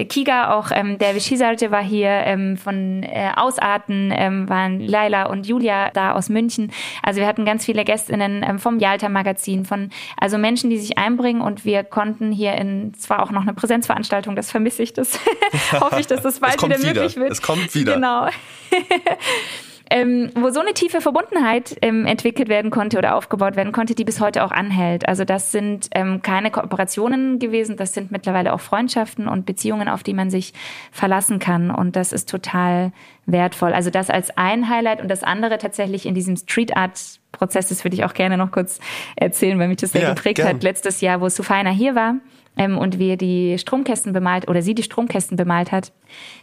Kiga, 0.09 0.53
auch 0.53 0.71
ähm, 0.73 0.99
der 0.99 1.15
Vishisarje 1.15 1.71
war 1.71 1.83
hier, 1.83 2.11
ähm, 2.11 2.57
von 2.57 3.03
äh, 3.03 3.31
Ausarten 3.35 4.13
ähm, 4.15 4.49
waren 4.49 4.81
Laila 4.81 5.25
und 5.25 5.47
Julia 5.47 5.91
da 5.91 6.13
aus 6.13 6.29
München. 6.29 6.71
Also 7.03 7.21
wir 7.21 7.27
hatten 7.27 7.45
ganz 7.45 7.65
viele 7.65 7.85
GästInnen 7.85 8.45
ähm, 8.47 8.59
vom 8.59 8.79
Yalta-Magazin, 8.79 9.65
von 9.65 9.91
also 10.19 10.37
Menschen, 10.39 10.71
die 10.71 10.79
sich 10.79 10.99
einbringen 10.99 11.41
und 11.41 11.65
wir 11.65 11.83
konnten 11.83 12.31
hier 12.31 12.55
in, 12.55 12.93
zwar 12.95 13.23
auch 13.23 13.31
noch 13.31 13.43
eine 13.43 13.55
Präsenzveranstaltung, 13.55 14.37
das 14.37 14.51
vermisse 14.51 14.83
ich, 14.83 14.93
das 14.93 15.19
hoffe 15.73 15.99
ich, 15.99 16.07
dass 16.07 16.23
das 16.23 16.41
bald 16.41 16.63
wieder 16.63 16.79
möglich 16.79 17.17
wird. 17.17 17.33
Es 17.33 17.43
kommt 17.43 17.75
wieder. 17.75 17.95
Genau. 17.95 18.29
ähm, 19.91 20.31
wo 20.37 20.51
so 20.51 20.61
eine 20.61 20.73
tiefe 20.73 21.01
Verbundenheit 21.01 21.77
ähm, 21.83 22.07
entwickelt 22.07 22.49
werden 22.49 22.71
konnte 22.71 22.97
oder 22.97 23.17
aufgebaut 23.17 23.57
werden 23.57 23.73
konnte, 23.73 23.97
die 23.97 24.05
bis 24.05 24.21
heute 24.21 24.45
auch 24.45 24.53
anhält. 24.53 25.09
Also 25.09 25.25
das 25.25 25.51
sind 25.51 25.89
ähm, 25.93 26.23
keine 26.23 26.53
Kooperationen 26.53 27.41
gewesen, 27.41 27.77
das 27.77 27.93
sind 27.93 28.13
mittlerweile 28.13 28.53
auch 28.53 28.61
Freundschaften 28.61 29.27
und 29.27 29.47
Beziehungen, 29.47 29.89
auf 29.89 30.05
die 30.05 30.15
man 30.15 30.31
sich 30.31 30.55
verlassen 30.93 31.41
kann. 31.41 31.71
Und 31.71 31.97
das 31.97 32.13
ist 32.13 32.31
total 32.31 32.93
wertvoll. 33.27 33.73
Also 33.73 33.91
das 33.91 34.11
als 34.11 34.37
ein 34.37 34.69
Highlight 34.69 35.03
und 35.03 35.09
das 35.09 35.25
andere 35.25 35.59
tatsächlich 35.59 36.07
in 36.07 36.15
diesem 36.15 36.37
Street 36.37 36.77
Art 36.77 37.21
Prozess, 37.33 37.69
das 37.69 37.85
würde 37.85 37.97
ich 37.97 38.05
auch 38.05 38.15
gerne 38.15 38.37
noch 38.37 38.51
kurz 38.51 38.81
erzählen, 39.17 39.59
weil 39.59 39.69
mich 39.69 39.79
das 39.79 39.93
sehr 39.93 40.03
ja, 40.03 40.15
geprägt 40.15 40.37
gern. 40.37 40.49
hat. 40.49 40.63
Letztes 40.63 41.01
Jahr, 41.01 41.21
wo 41.21 41.29
Sufaina 41.29 41.71
hier 41.71 41.95
war, 41.95 42.17
ähm, 42.61 42.77
und 42.77 42.99
wir 42.99 43.17
die 43.17 43.57
Stromkästen 43.59 44.13
bemalt 44.13 44.47
oder 44.47 44.61
sie 44.61 44.75
die 44.75 44.83
Stromkästen 44.83 45.37
bemalt 45.37 45.73
hat. 45.73 45.93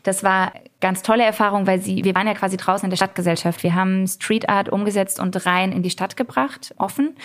Das 0.02 0.24
war 0.24 0.52
ganz 0.82 1.04
tolle 1.04 1.24
Erfahrung, 1.24 1.68
weil 1.68 1.80
sie, 1.80 2.04
wir 2.04 2.16
waren 2.16 2.26
ja 2.26 2.34
quasi 2.34 2.58
draußen 2.58 2.86
in 2.86 2.90
der 2.90 2.98
Stadtgesellschaft. 2.98 3.62
Wir 3.62 3.76
haben 3.76 4.08
Street 4.08 4.50
Art 4.50 4.70
umgesetzt 4.70 5.20
und 5.20 5.46
rein 5.46 5.72
in 5.72 5.84
die 5.84 5.92
Stadt 5.92 6.18
gebracht, 6.18 6.74
offen. 6.80 7.16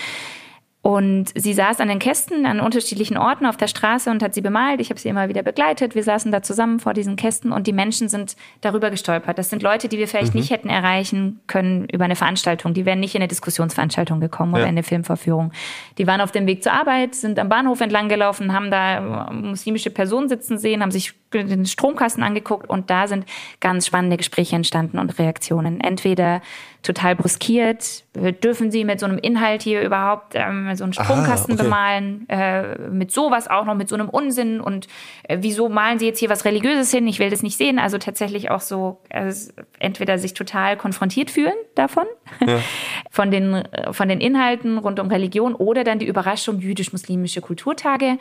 Und 0.83 1.27
sie 1.37 1.55
saß 1.55 1.79
an 1.79 1.87
den 1.87 2.01
Kästen 2.01 2.45
an 2.45 2.59
unterschiedlichen 2.59 3.17
Orten 3.17 3.47
auf 3.47 3.57
der 3.57 3.69
Straße 3.69 4.11
und 4.11 4.21
hat 4.21 4.35
sie 4.35 4.41
bemalt. 4.41 4.81
Ich 4.81 4.91
habe 4.91 4.99
sie 4.99 5.09
immer 5.09 5.29
wieder 5.29 5.45
begleitet. 5.45 5.95
Wir 5.95 6.03
saßen 6.03 6.33
da 6.33 6.43
zusammen 6.43 6.81
vor 6.81 6.93
diesen 6.93 7.15
Kästen 7.15 7.53
und 7.53 7.69
die 7.69 7.73
Menschen 7.73 8.09
sind 8.09 8.35
darüber 8.63 8.91
gestolpert. 8.91 9.39
Das 9.39 9.49
sind 9.49 9.63
Leute, 9.63 9.89
die 9.89 9.99
wir 9.99 10.09
vielleicht 10.09 10.35
mhm. 10.35 10.41
nicht 10.41 10.51
hätten 10.51 10.69
erreichen 10.69 11.41
können 11.47 11.85
über 11.85 12.05
eine 12.05 12.17
Veranstaltung. 12.17 12.75
Die 12.75 12.85
wären 12.85 12.99
nicht 12.99 13.15
in 13.15 13.21
eine 13.21 13.29
Diskussionsveranstaltung 13.29 14.19
gekommen 14.19 14.55
ja. 14.55 14.59
oder 14.59 14.65
in 14.65 14.71
eine 14.71 14.83
Filmvorführung. 14.83 15.53
Die 15.99 16.07
waren 16.09 16.21
auf 16.21 16.33
dem 16.33 16.49
Weg 16.49 16.65
zur 16.65 16.73
Arbeit, 16.73 17.15
sind 17.15 17.39
am 17.39 17.49
Bahnhof 17.49 17.81
entlang 17.81 18.09
gelaufen, 18.09 18.53
haben 18.53 18.73
da 18.73 19.31
muslimische 19.31 19.91
Personen 19.91 20.29
sitzen 20.29 20.59
sehen, 20.59 20.83
haben 20.83 20.91
sich 20.91 21.15
den 21.33 21.65
Stromkasten 21.65 22.25
angeguckt 22.25 22.69
und 22.69 22.91
da 22.91 23.07
sind 23.07 23.25
ganz 23.61 23.87
spannende 23.87 24.17
Gespräche 24.17 24.57
entstanden 24.57 24.99
und 24.99 25.17
Reaktionen. 25.21 25.81
Entweder 25.81 26.43
total 26.83 27.15
bruskiert. 27.15 28.05
Dürfen 28.15 28.71
Sie 28.71 28.85
mit 28.85 28.99
so 28.99 29.07
einem 29.07 29.19
Inhalt 29.19 29.63
hier 29.63 29.83
überhaupt 29.83 30.35
ähm, 30.35 30.75
so 30.75 30.85
einen 30.85 30.93
Stromkasten 30.93 31.55
okay. 31.55 31.63
bemalen? 31.63 32.29
Äh, 32.29 32.89
mit 32.91 33.13
sowas 33.13 33.49
auch 33.49 33.65
noch, 33.65 33.75
mit 33.75 33.89
so 33.89 33.95
einem 33.95 34.09
Unsinn? 34.09 34.61
Und 34.61 34.89
äh, 35.23 35.39
wieso 35.41 35.69
malen 35.69 35.99
Sie 35.99 36.07
jetzt 36.07 36.19
hier 36.19 36.29
was 36.29 36.45
Religiöses 36.45 36.91
hin? 36.91 37.07
Ich 37.07 37.21
will 37.21 37.31
das 37.31 37.43
nicht 37.43 37.57
sehen. 37.57 37.79
Also 37.79 37.99
tatsächlich 37.99 38.51
auch 38.51 38.61
so, 38.61 39.01
also 39.11 39.53
entweder 39.79 40.19
sich 40.19 40.35
total 40.35 40.77
konfrontiert 40.77 41.31
fühlen 41.31 41.55
davon, 41.77 42.05
ja. 42.45 42.59
von, 43.11 43.31
den, 43.31 43.63
von 43.93 44.09
den 44.09 44.21
Inhalten 44.21 44.79
rund 44.79 44.99
um 44.99 45.09
Religion 45.09 45.55
oder 45.55 45.85
dann 45.85 46.01
die 46.01 46.07
Überraschung 46.07 46.59
jüdisch-muslimische 46.59 47.41
Kulturtage 47.41 48.19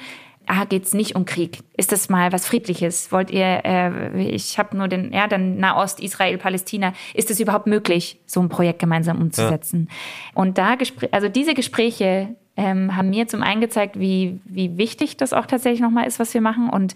ah, 0.47 0.65
geht's 0.65 0.93
nicht 0.93 1.15
um 1.15 1.25
Krieg? 1.25 1.59
Ist 1.77 1.91
das 1.91 2.09
mal 2.09 2.31
was 2.31 2.45
Friedliches? 2.45 3.11
Wollt 3.11 3.31
ihr, 3.31 3.61
äh, 3.63 4.23
ich 4.23 4.57
habe 4.57 4.75
nur 4.75 4.87
den, 4.87 5.13
ja, 5.13 5.27
dann 5.27 5.57
Nahost, 5.57 5.99
Israel, 5.99 6.37
Palästina. 6.37 6.93
Ist 7.13 7.31
es 7.31 7.39
überhaupt 7.39 7.67
möglich, 7.67 8.19
so 8.25 8.41
ein 8.41 8.49
Projekt 8.49 8.79
gemeinsam 8.79 9.21
umzusetzen? 9.21 9.87
Ja. 9.89 10.41
Und 10.41 10.57
da, 10.57 10.75
also 11.11 11.29
diese 11.29 11.53
Gespräche 11.53 12.35
ähm, 12.57 12.95
haben 12.95 13.09
mir 13.09 13.27
zum 13.27 13.41
einen 13.41 13.61
gezeigt, 13.61 13.99
wie, 13.99 14.39
wie 14.45 14.77
wichtig 14.77 15.17
das 15.17 15.33
auch 15.33 15.45
tatsächlich 15.45 15.81
nochmal 15.81 16.07
ist, 16.07 16.19
was 16.19 16.33
wir 16.33 16.41
machen. 16.41 16.69
Und 16.69 16.95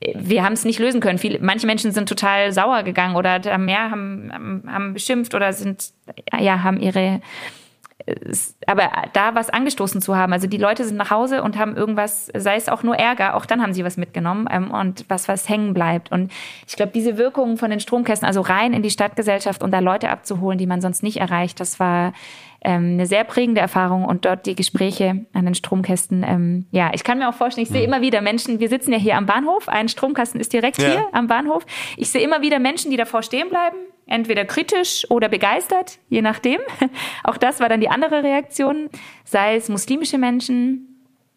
wir 0.00 0.44
haben 0.44 0.54
es 0.54 0.64
nicht 0.64 0.78
lösen 0.78 1.00
können. 1.00 1.18
Viele, 1.18 1.40
manche 1.40 1.66
Menschen 1.66 1.92
sind 1.92 2.08
total 2.08 2.52
sauer 2.52 2.82
gegangen 2.82 3.16
oder 3.16 3.40
haben, 3.44 3.68
ja, 3.68 3.90
haben, 3.90 4.64
haben 4.66 4.94
beschimpft 4.94 5.34
oder 5.34 5.52
sind, 5.52 5.90
ja, 6.38 6.62
haben 6.62 6.80
ihre 6.80 7.20
aber 8.66 8.90
da 9.12 9.34
was 9.34 9.50
angestoßen 9.50 10.00
zu 10.00 10.16
haben. 10.16 10.32
Also 10.32 10.46
die 10.46 10.56
Leute 10.56 10.84
sind 10.84 10.96
nach 10.96 11.10
Hause 11.10 11.42
und 11.42 11.58
haben 11.58 11.76
irgendwas, 11.76 12.30
sei 12.34 12.56
es 12.56 12.68
auch 12.68 12.82
nur 12.82 12.96
Ärger, 12.96 13.34
auch 13.34 13.46
dann 13.46 13.62
haben 13.62 13.72
sie 13.72 13.84
was 13.84 13.96
mitgenommen 13.96 14.48
ähm, 14.50 14.70
und 14.70 15.04
was, 15.08 15.28
was 15.28 15.48
hängen 15.48 15.74
bleibt. 15.74 16.10
Und 16.12 16.32
ich 16.66 16.76
glaube, 16.76 16.92
diese 16.92 17.18
Wirkung 17.18 17.56
von 17.56 17.70
den 17.70 17.80
Stromkästen, 17.80 18.26
also 18.26 18.40
rein 18.40 18.72
in 18.72 18.82
die 18.82 18.90
Stadtgesellschaft 18.90 19.62
und 19.62 19.70
da 19.72 19.80
Leute 19.80 20.10
abzuholen, 20.10 20.58
die 20.58 20.66
man 20.66 20.80
sonst 20.80 21.02
nicht 21.02 21.18
erreicht, 21.18 21.60
das 21.60 21.80
war 21.80 22.12
ähm, 22.62 22.92
eine 22.92 23.06
sehr 23.06 23.24
prägende 23.24 23.60
Erfahrung 23.60 24.04
und 24.04 24.24
dort 24.24 24.46
die 24.46 24.54
Gespräche 24.54 25.24
an 25.32 25.44
den 25.44 25.54
Stromkästen. 25.54 26.22
Ähm, 26.22 26.66
ja, 26.70 26.90
ich 26.92 27.04
kann 27.04 27.18
mir 27.18 27.28
auch 27.28 27.34
vorstellen, 27.34 27.64
ich 27.64 27.72
sehe 27.72 27.86
mhm. 27.86 27.94
immer 27.94 28.02
wieder 28.02 28.20
Menschen, 28.20 28.60
wir 28.60 28.68
sitzen 28.68 28.92
ja 28.92 28.98
hier 28.98 29.16
am 29.16 29.26
Bahnhof, 29.26 29.68
ein 29.68 29.88
Stromkasten 29.88 30.40
ist 30.40 30.52
direkt 30.52 30.78
ja. 30.78 30.88
hier 30.88 31.06
am 31.12 31.26
Bahnhof. 31.26 31.64
Ich 31.96 32.10
sehe 32.10 32.22
immer 32.22 32.42
wieder 32.42 32.58
Menschen, 32.58 32.90
die 32.90 32.96
davor 32.96 33.22
stehen 33.22 33.48
bleiben, 33.48 33.76
entweder 34.10 34.44
kritisch 34.44 35.06
oder 35.10 35.28
begeistert, 35.28 35.98
je 36.08 36.22
nachdem. 36.22 36.60
Auch 37.24 37.36
das 37.36 37.60
war 37.60 37.68
dann 37.68 37.80
die 37.80 37.88
andere 37.88 38.22
Reaktion, 38.22 38.90
sei 39.24 39.56
es 39.56 39.68
muslimische 39.68 40.18
Menschen, 40.18 40.90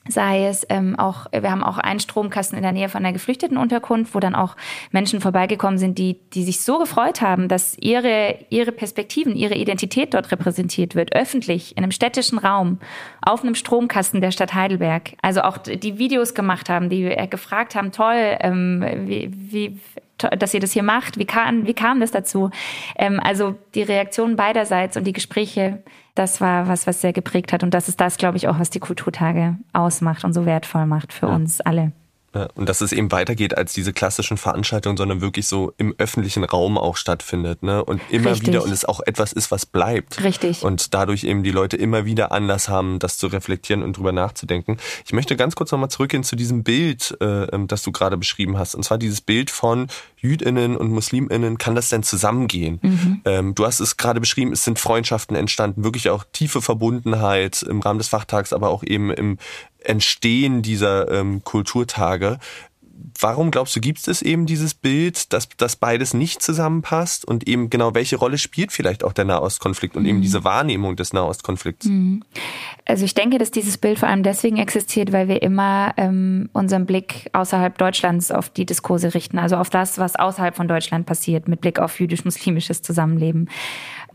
sei 0.07 0.47
es 0.47 0.65
ähm, 0.69 0.97
auch, 0.99 1.27
wir 1.31 1.49
haben 1.49 1.63
auch 1.63 1.77
einen 1.77 1.99
Stromkasten 1.99 2.57
in 2.57 2.63
der 2.63 2.73
Nähe 2.73 2.89
von 2.89 2.99
einer 2.99 3.13
Geflüchtetenunterkunft, 3.13 4.13
wo 4.13 4.19
dann 4.19 4.35
auch 4.35 4.55
Menschen 4.91 5.21
vorbeigekommen 5.21 5.77
sind, 5.77 5.97
die, 5.97 6.19
die 6.33 6.43
sich 6.43 6.61
so 6.61 6.77
gefreut 6.77 7.21
haben, 7.21 7.47
dass 7.47 7.77
ihre, 7.79 8.37
ihre 8.49 8.71
Perspektiven, 8.71 9.35
ihre 9.35 9.55
Identität 9.55 10.13
dort 10.13 10.31
repräsentiert 10.31 10.95
wird, 10.95 11.15
öffentlich, 11.15 11.77
in 11.77 11.83
einem 11.83 11.91
städtischen 11.91 12.37
Raum, 12.37 12.79
auf 13.21 13.43
einem 13.43 13.55
Stromkasten 13.55 14.19
der 14.19 14.31
Stadt 14.31 14.53
Heidelberg. 14.53 15.13
Also 15.21 15.41
auch 15.41 15.57
die 15.57 15.97
Videos 15.97 16.33
gemacht 16.33 16.69
haben, 16.69 16.89
die 16.89 17.15
gefragt 17.29 17.75
haben, 17.75 17.91
toll, 17.91 18.37
ähm, 18.41 18.83
wie, 19.05 19.31
wie, 19.33 19.79
dass 20.17 20.53
ihr 20.53 20.59
das 20.59 20.71
hier 20.71 20.83
macht, 20.83 21.17
wie 21.17 21.25
kam, 21.25 21.65
wie 21.65 21.73
kam 21.73 21.99
das 21.99 22.11
dazu? 22.11 22.49
Ähm, 22.95 23.19
also 23.21 23.55
die 23.75 23.83
Reaktionen 23.83 24.35
beiderseits 24.35 24.97
und 24.97 25.05
die 25.05 25.13
Gespräche, 25.13 25.83
das 26.15 26.41
war 26.41 26.67
was, 26.67 26.87
was 26.87 27.01
sehr 27.01 27.13
geprägt 27.13 27.53
hat. 27.53 27.63
Und 27.63 27.73
das 27.73 27.89
ist 27.89 27.99
das, 27.99 28.17
glaube 28.17 28.37
ich, 28.37 28.47
auch, 28.47 28.59
was 28.59 28.69
die 28.69 28.79
Kulturtage 28.79 29.57
ausmacht 29.73 30.23
und 30.23 30.33
so 30.33 30.45
wertvoll 30.45 30.85
macht 30.85 31.13
für 31.13 31.27
ja. 31.27 31.35
uns 31.35 31.61
alle. 31.61 31.91
Und 32.55 32.67
dass 32.67 32.81
es 32.81 32.91
eben 32.91 33.11
weitergeht 33.11 33.57
als 33.57 33.73
diese 33.73 33.93
klassischen 33.93 34.37
Veranstaltungen, 34.37 34.97
sondern 34.97 35.21
wirklich 35.21 35.47
so 35.47 35.73
im 35.77 35.93
öffentlichen 35.97 36.43
Raum 36.43 36.77
auch 36.77 36.97
stattfindet, 36.97 37.63
ne? 37.63 37.83
Und 37.83 38.01
immer 38.09 38.31
Richtig. 38.31 38.47
wieder 38.47 38.63
und 38.63 38.71
es 38.71 38.85
auch 38.85 39.01
etwas 39.05 39.33
ist, 39.33 39.51
was 39.51 39.65
bleibt. 39.65 40.23
Richtig. 40.23 40.63
Und 40.63 40.93
dadurch 40.93 41.23
eben 41.23 41.43
die 41.43 41.51
Leute 41.51 41.77
immer 41.77 42.05
wieder 42.05 42.31
Anlass 42.31 42.69
haben, 42.69 42.99
das 42.99 43.17
zu 43.17 43.27
reflektieren 43.27 43.83
und 43.83 43.97
drüber 43.97 44.11
nachzudenken. 44.11 44.77
Ich 45.05 45.13
möchte 45.13 45.35
ganz 45.35 45.55
kurz 45.55 45.71
nochmal 45.71 45.89
zurückgehen 45.89 46.23
zu 46.23 46.35
diesem 46.35 46.63
Bild, 46.63 47.15
äh, 47.21 47.43
ähm, 47.45 47.67
das 47.67 47.83
du 47.83 47.91
gerade 47.91 48.17
beschrieben 48.17 48.57
hast. 48.57 48.75
Und 48.75 48.83
zwar 48.83 48.97
dieses 48.97 49.21
Bild 49.21 49.51
von 49.51 49.87
Jüdinnen 50.17 50.77
und 50.77 50.89
Musliminnen, 50.89 51.57
kann 51.57 51.75
das 51.75 51.89
denn 51.89 52.01
zusammengehen? 52.01 52.79
Mhm. 52.81 53.21
Ähm, 53.25 53.55
du 53.55 53.65
hast 53.65 53.79
es 53.79 53.97
gerade 53.97 54.19
beschrieben, 54.19 54.53
es 54.53 54.63
sind 54.63 54.79
Freundschaften 54.79 55.35
entstanden, 55.35 55.83
wirklich 55.83 56.09
auch 56.09 56.23
tiefe 56.31 56.61
Verbundenheit 56.61 57.61
im 57.61 57.81
Rahmen 57.81 57.99
des 57.99 58.07
Fachtags, 58.07 58.53
aber 58.53 58.69
auch 58.69 58.83
eben 58.83 59.11
im 59.11 59.37
Entstehen 59.85 60.61
dieser 60.61 61.11
ähm, 61.11 61.43
Kulturtage. 61.43 62.39
Warum 63.19 63.51
glaubst 63.51 63.75
du, 63.75 63.79
gibt 63.79 64.07
es 64.07 64.21
eben 64.21 64.45
dieses 64.45 64.73
Bild, 64.73 65.33
dass, 65.33 65.49
dass 65.49 65.75
beides 65.75 66.13
nicht 66.13 66.41
zusammenpasst 66.41 67.25
und 67.25 67.47
eben 67.47 67.69
genau 67.69 67.93
welche 67.93 68.15
Rolle 68.15 68.37
spielt 68.37 68.71
vielleicht 68.71 69.03
auch 69.03 69.13
der 69.13 69.25
Nahostkonflikt 69.25 69.95
und 69.95 70.03
mhm. 70.03 70.09
eben 70.09 70.21
diese 70.21 70.43
Wahrnehmung 70.43 70.95
des 70.95 71.13
Nahostkonflikts? 71.13 71.85
Mhm. 71.87 72.23
Also 72.85 73.05
ich 73.05 73.13
denke, 73.13 73.37
dass 73.37 73.51
dieses 73.51 73.77
Bild 73.77 73.99
vor 73.99 74.09
allem 74.09 74.23
deswegen 74.23 74.57
existiert, 74.57 75.11
weil 75.11 75.27
wir 75.27 75.41
immer 75.41 75.93
ähm, 75.97 76.49
unseren 76.53 76.85
Blick 76.85 77.29
außerhalb 77.33 77.77
Deutschlands 77.77 78.31
auf 78.31 78.49
die 78.49 78.65
Diskurse 78.65 79.13
richten, 79.13 79.37
also 79.37 79.57
auf 79.57 79.69
das, 79.69 79.97
was 79.99 80.15
außerhalb 80.15 80.55
von 80.55 80.67
Deutschland 80.67 81.05
passiert, 81.05 81.47
mit 81.47 81.61
Blick 81.61 81.79
auf 81.79 81.99
jüdisch-muslimisches 81.99 82.81
Zusammenleben. 82.81 83.49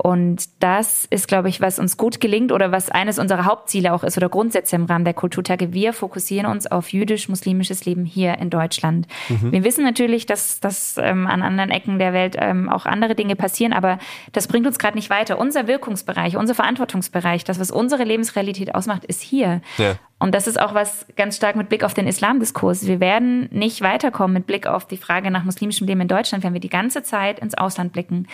Und 0.00 0.48
das 0.60 1.06
ist, 1.10 1.26
glaube 1.26 1.48
ich, 1.48 1.60
was 1.60 1.80
uns 1.80 1.96
gut 1.96 2.20
gelingt 2.20 2.52
oder 2.52 2.70
was 2.70 2.88
eines 2.88 3.18
unserer 3.18 3.44
Hauptziele 3.44 3.92
auch 3.92 4.04
ist 4.04 4.16
oder 4.16 4.28
Grundsätze 4.28 4.76
im 4.76 4.84
Rahmen 4.84 5.04
der 5.04 5.12
Kulturtage. 5.12 5.72
Wir 5.72 5.92
fokussieren 5.92 6.46
uns 6.46 6.68
auf 6.68 6.92
jüdisch-muslimisches 6.92 7.84
Leben 7.84 8.04
hier 8.04 8.38
in 8.38 8.48
Deutschland. 8.48 9.08
Mhm. 9.28 9.50
Wir 9.50 9.64
wissen 9.64 9.82
natürlich, 9.82 10.24
dass, 10.24 10.60
dass 10.60 10.96
ähm, 10.98 11.26
an 11.26 11.42
anderen 11.42 11.70
Ecken 11.70 11.98
der 11.98 12.12
Welt 12.12 12.36
ähm, 12.38 12.68
auch 12.68 12.86
andere 12.86 13.16
Dinge 13.16 13.34
passieren, 13.34 13.72
aber 13.72 13.98
das 14.32 14.46
bringt 14.46 14.68
uns 14.68 14.78
gerade 14.78 14.96
nicht 14.96 15.10
weiter. 15.10 15.36
Unser 15.36 15.66
Wirkungsbereich, 15.66 16.36
unser 16.36 16.54
Verantwortungsbereich, 16.54 17.42
das, 17.42 17.58
was 17.58 17.72
unsere 17.72 18.04
Lebensrealität 18.04 18.76
ausmacht, 18.76 19.04
ist 19.04 19.20
hier. 19.20 19.62
Ja. 19.78 19.96
Und 20.20 20.34
das 20.34 20.46
ist 20.46 20.60
auch 20.60 20.74
was 20.74 21.06
ganz 21.16 21.36
stark 21.36 21.56
mit 21.56 21.68
Blick 21.68 21.82
auf 21.84 21.94
den 21.94 22.06
Islamdiskurs. 22.06 22.86
Wir 22.86 23.00
werden 23.00 23.48
nicht 23.50 23.82
weiterkommen 23.82 24.34
mit 24.34 24.46
Blick 24.46 24.66
auf 24.66 24.86
die 24.86 24.96
Frage 24.96 25.30
nach 25.30 25.44
muslimischem 25.44 25.86
Leben 25.86 26.00
in 26.02 26.08
Deutschland, 26.08 26.44
wenn 26.44 26.54
wir 26.54 26.60
die 26.60 26.68
ganze 26.68 27.02
Zeit 27.02 27.38
ins 27.40 27.56
Ausland 27.56 27.92
blicken. 27.92 28.26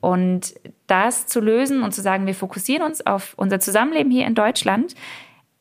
Und 0.00 0.54
das 0.86 1.26
zu 1.26 1.40
lösen 1.40 1.82
und 1.82 1.92
zu 1.92 2.00
sagen, 2.00 2.26
wir 2.26 2.34
fokussieren 2.34 2.82
uns 2.82 3.04
auf 3.06 3.34
unser 3.36 3.60
Zusammenleben 3.60 4.10
hier 4.10 4.26
in 4.26 4.34
Deutschland, 4.34 4.94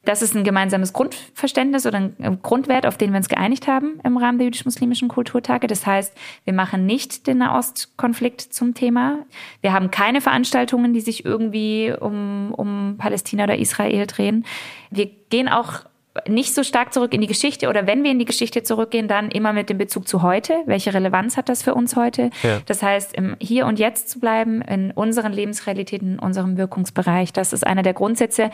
das 0.06 0.22
ist 0.22 0.34
ein 0.34 0.46
gemeinsames 0.46 0.94
Grundverständnis 0.94 1.86
oder 1.86 1.98
ein 1.98 2.40
Grundwert, 2.42 2.86
auf 2.86 2.98
den 2.98 3.12
wir 3.12 3.18
uns 3.18 3.28
geeinigt 3.28 3.68
haben 3.68 4.00
im 4.04 4.18
Rahmen 4.18 4.38
der 4.38 4.46
jüdisch-muslimischen 4.46 5.10
Kulturtage. 5.10 5.68
Das 5.68 5.86
heißt, 5.86 6.16
wir 6.46 6.54
machen 6.54 6.86
nicht 6.86 7.28
den 7.28 7.40
Nahostkonflikt 7.40 8.42
zum 8.42 8.74
Thema. 8.74 9.20
Wir 9.62 9.74
haben 9.74 9.92
keine 9.92 10.22
Veranstaltungen, 10.22 10.94
die 10.94 11.02
sich 11.02 11.26
irgendwie 11.26 11.94
um, 12.00 12.54
um 12.56 12.96
Palästina 12.98 13.44
oder 13.44 13.58
Israel 13.58 14.08
drehen. 14.08 14.46
Wir 14.90 15.12
gehen 15.30 15.50
auch 15.50 15.82
nicht 16.28 16.54
so 16.54 16.64
stark 16.64 16.94
zurück 16.94 17.14
in 17.14 17.22
die 17.22 17.28
Geschichte 17.28 17.70
oder 17.70 17.88
wenn 17.88 18.04
wir 18.04 18.12
in 18.12 18.20
die 18.20 18.26
Geschichte 18.26 18.64
zurückgehen, 18.64 19.08
dann 19.08 19.30
immer 19.30 19.54
mit 19.54 19.70
dem 19.70 19.78
Bezug 19.78 20.08
zu 20.08 20.22
heute. 20.22 20.56
Welche 20.66 20.94
Relevanz 20.94 21.38
hat 21.38 21.50
das 21.50 21.62
für 21.62 21.76
uns 21.76 21.96
heute? 21.96 22.32
Ja. 22.44 22.62
Das 22.66 22.82
heißt, 22.82 23.14
im 23.14 23.36
Hier 23.40 23.66
und 23.66 23.80
Jetzt 23.80 24.10
zu 24.10 24.20
bleiben, 24.20 24.62
in 24.62 24.92
unseren 24.92 25.34
Lebensrealitäten, 25.34 26.14
in 26.14 26.20
unserem 26.20 26.58
Wirkungsbereich, 26.58 27.32
das 27.32 27.54
ist 27.54 27.66
einer 27.66 27.84
der 27.84 27.94
Grundsätze, 27.94 28.50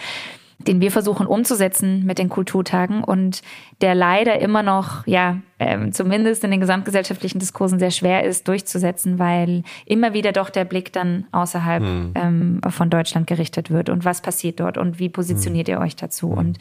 den 0.58 0.80
wir 0.80 0.92
versuchen 0.92 1.28
umzusetzen 1.28 2.06
mit 2.06 2.18
den 2.18 2.30
Kulturtagen 2.30 3.04
und 3.04 3.42
der 3.82 3.94
leider 3.94 4.40
immer 4.40 4.64
noch, 4.64 5.06
ja, 5.06 5.38
ähm, 5.60 5.92
zumindest 5.92 6.44
in 6.44 6.52
den 6.52 6.62
gesamtgesellschaftlichen 6.62 7.40
Diskursen 7.40 7.78
sehr 7.78 7.92
schwer 7.92 8.24
ist 8.24 8.48
durchzusetzen, 8.48 9.20
weil 9.20 9.64
immer 9.86 10.14
wieder 10.14 10.32
doch 10.32 10.50
der 10.50 10.66
Blick 10.66 10.94
dann 10.94 11.28
außerhalb 11.32 11.84
hm. 11.84 12.14
ähm, 12.16 12.62
von 12.70 12.90
Deutschland 12.90 13.28
gerichtet 13.28 13.70
wird 13.70 13.90
und 13.90 14.06
was 14.06 14.22
passiert 14.22 14.60
dort 14.60 14.78
und 14.78 15.00
wie 15.00 15.10
positioniert 15.10 15.68
hm. 15.68 15.76
ihr 15.76 15.82
euch 15.82 15.96
dazu 15.96 16.32
hm. 16.32 16.38
und 16.38 16.60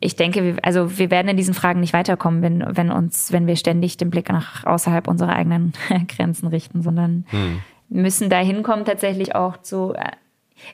ich 0.00 0.16
denke, 0.16 0.42
wir, 0.42 0.56
also 0.62 0.98
wir 0.98 1.10
werden 1.10 1.28
in 1.28 1.36
diesen 1.36 1.54
Fragen 1.54 1.80
nicht 1.80 1.92
weiterkommen, 1.92 2.42
wenn, 2.42 2.64
wenn 2.76 2.90
uns, 2.90 3.32
wenn 3.32 3.46
wir 3.46 3.56
ständig 3.56 3.96
den 3.96 4.10
Blick 4.10 4.28
nach 4.28 4.64
außerhalb 4.64 5.08
unserer 5.08 5.34
eigenen 5.34 5.72
Grenzen 6.08 6.48
richten, 6.48 6.82
sondern 6.82 7.24
hm. 7.28 7.60
müssen 7.88 8.30
da 8.30 8.38
hinkommen 8.38 8.84
tatsächlich 8.84 9.34
auch 9.34 9.56
zu 9.58 9.94
äh, 9.94 10.10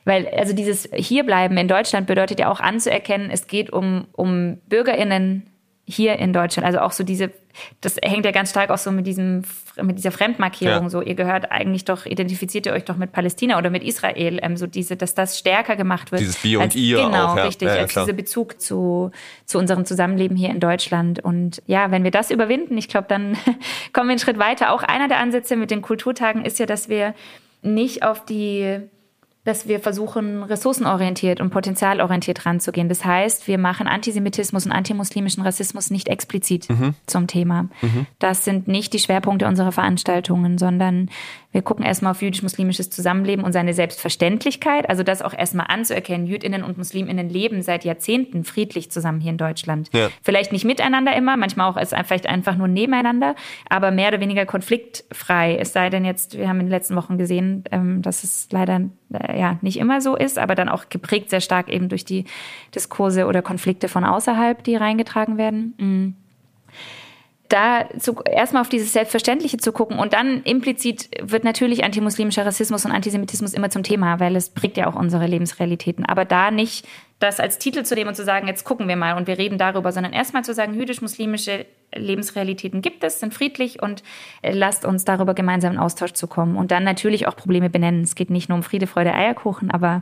weil, 0.05 0.27
also 0.27 0.53
dieses 0.53 0.89
Hierbleiben 0.93 1.57
in 1.57 1.67
Deutschland 1.67 2.07
bedeutet 2.07 2.39
ja 2.39 2.49
auch 2.49 2.59
anzuerkennen, 2.59 3.29
es 3.29 3.47
geht 3.47 3.71
um, 3.71 4.07
um 4.13 4.57
BürgerInnen 4.69 5.43
hier 5.91 6.17
in 6.17 6.33
Deutschland. 6.33 6.65
Also 6.65 6.79
auch 6.79 6.91
so 6.91 7.03
diese, 7.03 7.31
das 7.81 7.97
hängt 8.01 8.25
ja 8.25 8.31
ganz 8.31 8.51
stark 8.51 8.69
auch 8.69 8.77
so 8.77 8.91
mit 8.91 9.05
diesem, 9.05 9.43
mit 9.81 9.97
dieser 9.97 10.11
Fremdmarkierung. 10.11 10.83
Ja. 10.83 10.89
So, 10.89 11.01
ihr 11.01 11.15
gehört 11.15 11.51
eigentlich 11.51 11.85
doch, 11.85 12.05
identifiziert 12.05 12.65
ihr 12.65 12.73
euch 12.73 12.85
doch 12.85 12.97
mit 12.97 13.11
Palästina 13.11 13.57
oder 13.57 13.69
mit 13.69 13.83
Israel. 13.83 14.39
Ähm, 14.41 14.57
so 14.57 14.67
diese, 14.67 14.95
dass 14.95 15.13
das 15.13 15.37
stärker 15.37 15.75
gemacht 15.75 16.11
wird. 16.11 16.21
Dieses 16.21 16.43
Wir 16.43 16.59
und 16.59 16.65
als, 16.65 16.75
ihr 16.75 16.97
Genau, 16.97 17.27
auch, 17.27 17.37
ja. 17.37 17.43
richtig. 17.43 17.67
Ja, 17.67 17.75
als 17.75 17.93
dieser 17.93 18.13
Bezug 18.13 18.61
zu, 18.61 19.11
zu 19.45 19.57
unserem 19.57 19.85
Zusammenleben 19.85 20.37
hier 20.37 20.49
in 20.49 20.59
Deutschland. 20.59 21.19
Und 21.19 21.61
ja, 21.67 21.91
wenn 21.91 22.03
wir 22.03 22.11
das 22.11 22.31
überwinden, 22.31 22.77
ich 22.77 22.87
glaube, 22.87 23.07
dann 23.07 23.37
kommen 23.93 24.07
wir 24.07 24.13
einen 24.13 24.19
Schritt 24.19 24.39
weiter. 24.39 24.71
Auch 24.71 24.83
einer 24.83 25.07
der 25.07 25.17
Ansätze 25.17 25.55
mit 25.55 25.71
den 25.71 25.81
Kulturtagen 25.81 26.45
ist 26.45 26.59
ja, 26.59 26.65
dass 26.65 26.89
wir 26.89 27.13
nicht 27.61 28.03
auf 28.03 28.25
die 28.25 28.79
dass 29.43 29.67
wir 29.67 29.79
versuchen, 29.79 30.43
ressourcenorientiert 30.43 31.41
und 31.41 31.49
potenzialorientiert 31.49 32.45
ranzugehen. 32.45 32.89
Das 32.89 33.03
heißt, 33.03 33.47
wir 33.47 33.57
machen 33.57 33.87
Antisemitismus 33.87 34.67
und 34.67 34.71
antimuslimischen 34.71 35.43
Rassismus 35.43 35.89
nicht 35.89 36.09
explizit 36.09 36.69
mhm. 36.69 36.93
zum 37.07 37.25
Thema. 37.25 37.63
Mhm. 37.81 38.05
Das 38.19 38.45
sind 38.45 38.67
nicht 38.67 38.93
die 38.93 38.99
Schwerpunkte 38.99 39.47
unserer 39.47 39.71
Veranstaltungen, 39.71 40.59
sondern 40.59 41.09
wir 41.51 41.63
gucken 41.63 41.83
erstmal 41.83 42.11
auf 42.11 42.21
jüdisch-muslimisches 42.21 42.89
Zusammenleben 42.91 43.43
und 43.43 43.51
seine 43.51 43.73
Selbstverständlichkeit, 43.73 44.89
also 44.89 45.03
das 45.03 45.21
auch 45.21 45.33
erstmal 45.33 45.65
anzuerkennen. 45.69 46.27
Jüdinnen 46.27 46.63
und 46.63 46.77
Musliminnen 46.77 47.29
leben 47.29 47.61
seit 47.61 47.83
Jahrzehnten 47.83 48.43
friedlich 48.45 48.91
zusammen 48.91 49.19
hier 49.19 49.31
in 49.31 49.37
Deutschland. 49.37 49.89
Ja. 49.91 50.09
Vielleicht 50.21 50.51
nicht 50.51 50.65
miteinander 50.65 51.15
immer, 51.15 51.35
manchmal 51.35 51.69
auch 51.69 51.77
als 51.77 51.93
vielleicht 52.05 52.27
einfach 52.27 52.55
nur 52.55 52.67
nebeneinander, 52.67 53.35
aber 53.69 53.91
mehr 53.91 54.09
oder 54.09 54.21
weniger 54.21 54.45
konfliktfrei. 54.45 55.57
Es 55.57 55.73
sei 55.73 55.89
denn 55.89 56.05
jetzt, 56.05 56.37
wir 56.37 56.47
haben 56.47 56.59
in 56.59 56.67
den 56.67 56.71
letzten 56.71 56.95
Wochen 56.95 57.17
gesehen, 57.17 57.63
ähm, 57.71 58.01
dass 58.01 58.23
es 58.23 58.47
leider 58.51 58.81
äh, 59.13 59.30
ja 59.35 59.57
nicht 59.61 59.77
immer 59.77 60.01
so 60.01 60.15
ist, 60.15 60.37
aber 60.37 60.55
dann 60.55 60.69
auch 60.69 60.89
geprägt 60.89 61.29
sehr 61.29 61.41
stark 61.41 61.69
eben 61.69 61.89
durch 61.89 62.05
die 62.05 62.25
Diskurse 62.75 63.25
oder 63.25 63.41
Konflikte 63.41 63.87
von 63.87 64.03
außerhalb, 64.03 64.63
die 64.63 64.75
reingetragen 64.75 65.37
werden. 65.37 65.73
Mhm 65.77 66.15
da 67.51 67.89
erstmal 68.25 68.61
auf 68.61 68.69
dieses 68.69 68.93
Selbstverständliche 68.93 69.57
zu 69.57 69.73
gucken 69.73 69.99
und 69.99 70.13
dann 70.13 70.41
implizit 70.43 71.09
wird 71.21 71.43
natürlich 71.43 71.83
antimuslimischer 71.83 72.45
Rassismus 72.45 72.85
und 72.85 72.91
Antisemitismus 72.91 73.53
immer 73.53 73.69
zum 73.69 73.83
Thema, 73.83 74.19
weil 74.19 74.35
es 74.35 74.49
prägt 74.49 74.77
ja 74.77 74.87
auch 74.87 74.95
unsere 74.95 75.27
Lebensrealitäten. 75.27 76.05
Aber 76.05 76.23
da 76.23 76.49
nicht 76.49 76.87
das 77.19 77.39
als 77.39 77.59
Titel 77.59 77.83
zu 77.83 77.95
nehmen 77.95 78.09
und 78.09 78.15
zu 78.15 78.23
sagen, 78.23 78.47
jetzt 78.47 78.63
gucken 78.63 78.87
wir 78.87 78.95
mal 78.95 79.17
und 79.17 79.27
wir 79.27 79.37
reden 79.37 79.57
darüber, 79.57 79.91
sondern 79.91 80.13
erstmal 80.13 80.45
zu 80.45 80.53
sagen, 80.53 80.73
jüdisch-muslimische 80.73 81.65
Lebensrealitäten 81.93 82.81
gibt 82.81 83.03
es, 83.03 83.19
sind 83.19 83.33
friedlich 83.33 83.81
und 83.81 84.03
äh, 84.41 84.53
lasst 84.53 84.85
uns 84.85 85.05
darüber 85.05 85.33
gemeinsam 85.33 85.73
in 85.73 85.79
Austausch 85.79 86.13
zu 86.13 86.27
kommen 86.27 86.55
und 86.55 86.71
dann 86.71 86.83
natürlich 86.83 87.27
auch 87.27 87.35
Probleme 87.35 87.69
benennen. 87.69 88.01
Es 88.01 88.15
geht 88.15 88.29
nicht 88.29 88.49
nur 88.49 88.57
um 88.57 88.63
Friede, 88.63 88.87
Freude, 88.87 89.13
Eierkuchen, 89.13 89.71
aber 89.71 90.01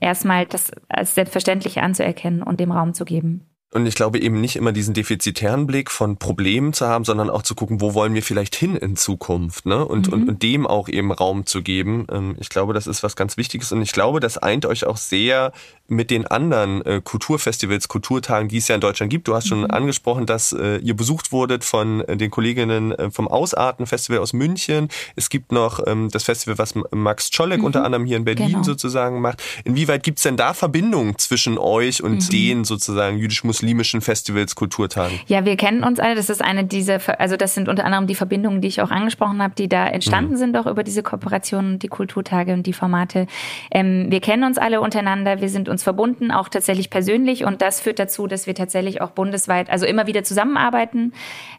erstmal 0.00 0.46
das 0.46 0.70
als 0.88 1.14
selbstverständlich 1.14 1.80
anzuerkennen 1.80 2.42
und 2.42 2.60
dem 2.60 2.72
Raum 2.72 2.94
zu 2.94 3.04
geben. 3.04 3.49
Und 3.72 3.86
ich 3.86 3.94
glaube 3.94 4.18
eben 4.18 4.40
nicht 4.40 4.56
immer 4.56 4.72
diesen 4.72 4.94
defizitären 4.94 5.68
Blick 5.68 5.92
von 5.92 6.16
Problemen 6.16 6.72
zu 6.72 6.88
haben, 6.88 7.04
sondern 7.04 7.30
auch 7.30 7.42
zu 7.42 7.54
gucken, 7.54 7.80
wo 7.80 7.94
wollen 7.94 8.14
wir 8.14 8.22
vielleicht 8.24 8.56
hin 8.56 8.74
in 8.74 8.96
Zukunft, 8.96 9.64
ne? 9.64 9.84
Und, 9.84 10.08
mhm. 10.08 10.12
und, 10.12 10.28
und 10.28 10.42
dem 10.42 10.66
auch 10.66 10.88
eben 10.88 11.12
Raum 11.12 11.46
zu 11.46 11.62
geben. 11.62 12.04
Ähm, 12.10 12.34
ich 12.40 12.48
glaube, 12.48 12.74
das 12.74 12.88
ist 12.88 13.04
was 13.04 13.14
ganz 13.14 13.36
Wichtiges 13.36 13.70
und 13.70 13.80
ich 13.80 13.92
glaube, 13.92 14.18
das 14.18 14.38
eint 14.38 14.66
euch 14.66 14.86
auch 14.86 14.96
sehr 14.96 15.52
mit 15.86 16.10
den 16.10 16.26
anderen 16.26 16.84
äh, 16.84 17.00
Kulturfestivals, 17.02 17.86
Kulturtagen, 17.86 18.48
die 18.48 18.56
es 18.56 18.66
ja 18.66 18.74
in 18.74 18.80
Deutschland 18.80 19.10
gibt. 19.10 19.28
Du 19.28 19.36
hast 19.36 19.46
schon 19.46 19.60
mhm. 19.60 19.70
angesprochen, 19.70 20.26
dass 20.26 20.52
äh, 20.52 20.78
ihr 20.78 20.96
besucht 20.96 21.30
wurdet 21.30 21.64
von 21.64 22.00
äh, 22.00 22.16
den 22.16 22.30
Kolleginnen 22.30 22.94
vom 23.12 23.28
Ausarten-Festival 23.28 24.18
aus 24.18 24.32
München. 24.32 24.88
Es 25.14 25.28
gibt 25.30 25.52
noch 25.52 25.80
ähm, 25.86 26.08
das 26.10 26.24
Festival, 26.24 26.58
was 26.58 26.74
Max 26.90 27.30
Czolek 27.30 27.60
mhm. 27.60 27.66
unter 27.66 27.84
anderem 27.84 28.04
hier 28.04 28.16
in 28.16 28.24
Berlin 28.24 28.48
genau. 28.48 28.62
sozusagen 28.64 29.20
macht. 29.20 29.42
Inwieweit 29.64 30.02
gibt 30.02 30.18
es 30.18 30.24
denn 30.24 30.36
da 30.36 30.54
Verbindungen 30.54 31.18
zwischen 31.18 31.56
euch 31.56 32.02
und 32.02 32.24
mhm. 32.24 32.30
den 32.30 32.64
sozusagen 32.64 33.18
jüdisch-muslimischen 33.18 33.59
Festivals, 34.00 34.54
Kulturtagen? 34.54 35.18
Ja, 35.26 35.44
wir 35.44 35.56
kennen 35.56 35.82
uns 35.82 35.98
alle. 35.98 36.14
Das 36.14 36.30
ist 36.30 36.42
eine 36.42 36.64
dieser, 36.64 37.00
also 37.18 37.36
das 37.36 37.54
sind 37.54 37.68
unter 37.68 37.84
anderem 37.84 38.06
die 38.06 38.14
Verbindungen, 38.14 38.60
die 38.60 38.68
ich 38.68 38.80
auch 38.80 38.90
angesprochen 38.90 39.42
habe, 39.42 39.54
die 39.56 39.68
da 39.68 39.86
entstanden 39.86 40.34
mhm. 40.34 40.36
sind, 40.36 40.56
auch 40.56 40.66
über 40.66 40.84
diese 40.84 41.02
Kooperationen, 41.02 41.80
die 41.80 41.88
Kulturtage 41.88 42.52
und 42.52 42.66
die 42.66 42.72
Formate. 42.72 43.26
Ähm, 43.72 44.06
wir 44.08 44.20
kennen 44.20 44.44
uns 44.44 44.56
alle 44.56 44.80
untereinander. 44.80 45.40
Wir 45.40 45.48
sind 45.48 45.68
uns 45.68 45.80
uns 45.80 45.84
verbunden, 45.84 46.30
auch 46.30 46.48
tatsächlich 46.48 46.90
persönlich. 46.90 47.44
Und 47.44 47.62
das 47.62 47.80
führt 47.80 47.98
dazu, 47.98 48.26
dass 48.26 48.46
wir 48.46 48.54
tatsächlich 48.54 49.00
auch 49.00 49.10
bundesweit, 49.10 49.70
also 49.70 49.86
immer 49.86 50.06
wieder 50.06 50.24
zusammenarbeiten 50.24 51.12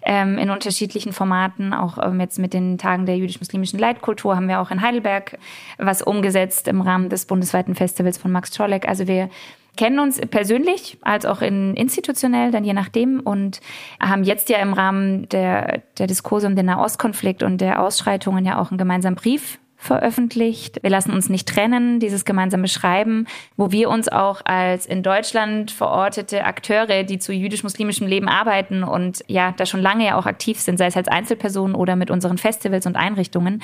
ähm, 0.04 0.38
in 0.38 0.49
unterschiedlichen 0.49 1.12
Formaten. 1.12 1.74
Auch 1.74 1.97
ähm, 1.97 2.20
jetzt 2.20 2.38
mit 2.39 2.54
den 2.54 2.78
Tagen 2.78 3.06
der 3.06 3.18
jüdisch-muslimischen 3.18 3.80
Leitkultur 3.80 4.36
haben 4.36 4.47
wir 4.47 4.60
auch 4.60 4.72
in 4.72 4.82
Heidelberg 4.82 5.38
was 5.78 6.02
umgesetzt 6.02 6.68
im 6.68 6.82
Rahmen 6.82 7.10
des 7.10 7.26
bundesweiten 7.26 7.76
Festivals 7.76 8.18
von 8.18 8.32
Max 8.32 8.52
Czolek. 8.52 8.88
Also 8.88 9.08
wir 9.08 9.30
kennen 9.78 9.99
uns 9.99 10.19
persönlich 10.19 10.97
als 11.01 11.26
auch 11.26 11.41
in 11.41 11.76
institutionell, 11.76 12.51
dann 12.51 12.63
je 12.63 12.74
nachdem 12.74 13.19
und 13.22 13.61
haben 13.99 14.24
jetzt 14.24 14.49
ja 14.49 14.57
im 14.57 14.74
Rahmen 14.74 15.30
der, 15.30 15.82
der 15.97 16.07
Diskurse 16.07 16.47
um 16.47 16.55
den 16.55 16.65
Nahostkonflikt 16.65 17.43
und 17.43 17.59
der 17.59 17.82
Ausschreitungen 17.82 18.45
ja 18.45 18.59
auch 18.59 18.72
einen 18.72 18.78
gemeinsamen 18.78 19.15
Brief 19.15 19.59
veröffentlicht. 19.82 20.84
Wir 20.84 20.91
lassen 20.91 21.11
uns 21.11 21.28
nicht 21.28 21.47
trennen, 21.49 21.99
dieses 21.99 22.24
gemeinsame 22.24 22.67
Schreiben, 22.67 23.26
wo 23.57 23.72
wir 23.72 23.89
uns 23.89 24.09
auch 24.09 24.41
als 24.45 24.86
in 24.86 25.01
Deutschland 25.01 25.72
verortete 25.72 26.43
Akteure, 26.43 27.03
die 27.03 27.17
zu 27.17 27.34
jüdisch-muslimischem 27.34 28.05
Leben 28.05 28.30
arbeiten 28.30 28.84
und 28.84 29.24
ja, 29.28 29.53
da 29.57 29.65
schon 29.65 29.82
lange 29.82 30.05
ja 30.05 30.19
auch 30.19 30.28
aktiv 30.28 30.59
sind, 30.59 30.78
sei 30.78 30.86
es 30.86 30.95
als 30.95 31.07
Einzelpersonen 31.07 31.76
oder 31.76 31.95
mit 31.95 32.11
unseren 32.11 32.38
Festivals 32.38 32.86
und 32.86 32.95
Einrichtungen, 32.95 33.63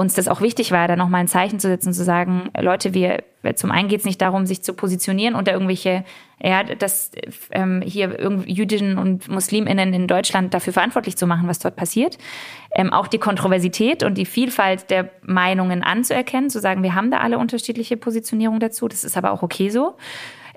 uns 0.00 0.14
das 0.14 0.28
auch 0.28 0.40
wichtig 0.40 0.72
war, 0.72 0.88
da 0.88 0.96
nochmal 0.96 1.20
ein 1.20 1.28
Zeichen 1.28 1.60
zu 1.60 1.68
setzen, 1.68 1.92
zu 1.92 2.02
sagen, 2.02 2.50
Leute, 2.58 2.94
wir, 2.94 3.22
zum 3.54 3.70
einen 3.70 3.88
geht 3.88 4.00
es 4.00 4.06
nicht 4.06 4.20
darum, 4.20 4.46
sich 4.46 4.62
zu 4.62 4.72
positionieren 4.72 5.34
unter 5.34 5.52
irgendwelche, 5.52 6.04
ja, 6.42 6.64
dass 6.64 7.10
ähm, 7.50 7.82
hier 7.84 8.16
Jüdinnen 8.46 8.96
und 8.96 9.28
MuslimInnen 9.28 9.92
in 9.92 10.06
Deutschland 10.06 10.54
dafür 10.54 10.72
verantwortlich 10.72 11.16
zu 11.16 11.26
machen, 11.26 11.48
was 11.48 11.58
dort 11.58 11.76
passiert. 11.76 12.16
Ähm, 12.74 12.92
auch 12.92 13.08
die 13.08 13.18
Kontroversität 13.18 14.02
und 14.02 14.14
die 14.14 14.26
Vielfalt 14.26 14.90
der 14.90 15.10
Meinungen 15.22 15.82
anzuerkennen, 15.82 16.48
zu 16.48 16.60
sagen, 16.60 16.82
wir 16.82 16.94
haben 16.94 17.10
da 17.10 17.18
alle 17.18 17.38
unterschiedliche 17.38 17.96
Positionierungen 17.96 18.60
dazu, 18.60 18.88
das 18.88 19.04
ist 19.04 19.18
aber 19.18 19.32
auch 19.32 19.42
okay 19.42 19.68
so. 19.68 19.96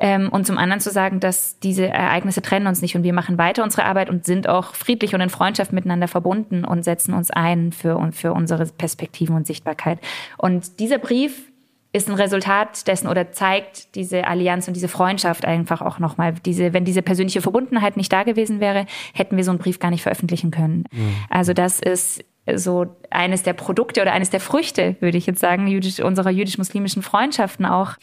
Ähm, 0.03 0.27
und 0.27 0.45
zum 0.45 0.57
anderen 0.57 0.81
zu 0.81 0.91
sagen, 0.91 1.21
dass 1.21 1.59
diese 1.59 1.87
Ereignisse 1.87 2.41
trennen 2.41 2.67
uns 2.67 2.81
nicht 2.81 2.97
und 2.97 3.03
wir 3.03 3.13
machen 3.13 3.37
weiter 3.37 3.63
unsere 3.63 3.85
Arbeit 3.85 4.09
und 4.09 4.25
sind 4.25 4.49
auch 4.49 4.75
friedlich 4.75 5.15
und 5.15 5.21
in 5.21 5.29
Freundschaft 5.29 5.71
miteinander 5.71 6.09
verbunden 6.09 6.65
und 6.65 6.83
setzen 6.83 7.13
uns 7.13 7.31
ein 7.31 7.71
für, 7.71 8.11
für 8.11 8.33
unsere 8.33 8.65
Perspektiven 8.65 9.33
und 9.33 9.47
Sichtbarkeit. 9.47 9.99
Und 10.37 10.81
dieser 10.81 10.97
Brief 10.97 11.49
ist 11.93 12.09
ein 12.09 12.15
Resultat 12.15 12.85
dessen 12.87 13.07
oder 13.07 13.31
zeigt 13.31 13.95
diese 13.95 14.27
Allianz 14.27 14.67
und 14.67 14.73
diese 14.73 14.89
Freundschaft 14.89 15.45
einfach 15.45 15.81
auch 15.81 15.99
nochmal. 15.99 16.33
Diese, 16.45 16.73
wenn 16.73 16.83
diese 16.83 17.01
persönliche 17.01 17.41
Verbundenheit 17.41 17.95
nicht 17.95 18.11
da 18.11 18.23
gewesen 18.23 18.59
wäre, 18.59 18.87
hätten 19.13 19.37
wir 19.37 19.45
so 19.45 19.51
einen 19.51 19.59
Brief 19.59 19.79
gar 19.79 19.89
nicht 19.89 20.03
veröffentlichen 20.03 20.51
können. 20.51 20.83
Mhm. 20.91 21.15
Also 21.29 21.53
das 21.53 21.79
ist 21.79 22.25
so 22.55 22.87
eines 23.09 23.43
der 23.43 23.53
Produkte 23.53 24.01
oder 24.01 24.11
eines 24.11 24.29
der 24.29 24.41
Früchte, 24.41 24.97
würde 24.99 25.17
ich 25.17 25.25
jetzt 25.25 25.39
sagen, 25.39 25.67
jüdisch, 25.67 26.01
unserer 26.01 26.29
jüdisch-muslimischen 26.29 27.01
Freundschaften 27.01 27.65
auch, 27.65 27.93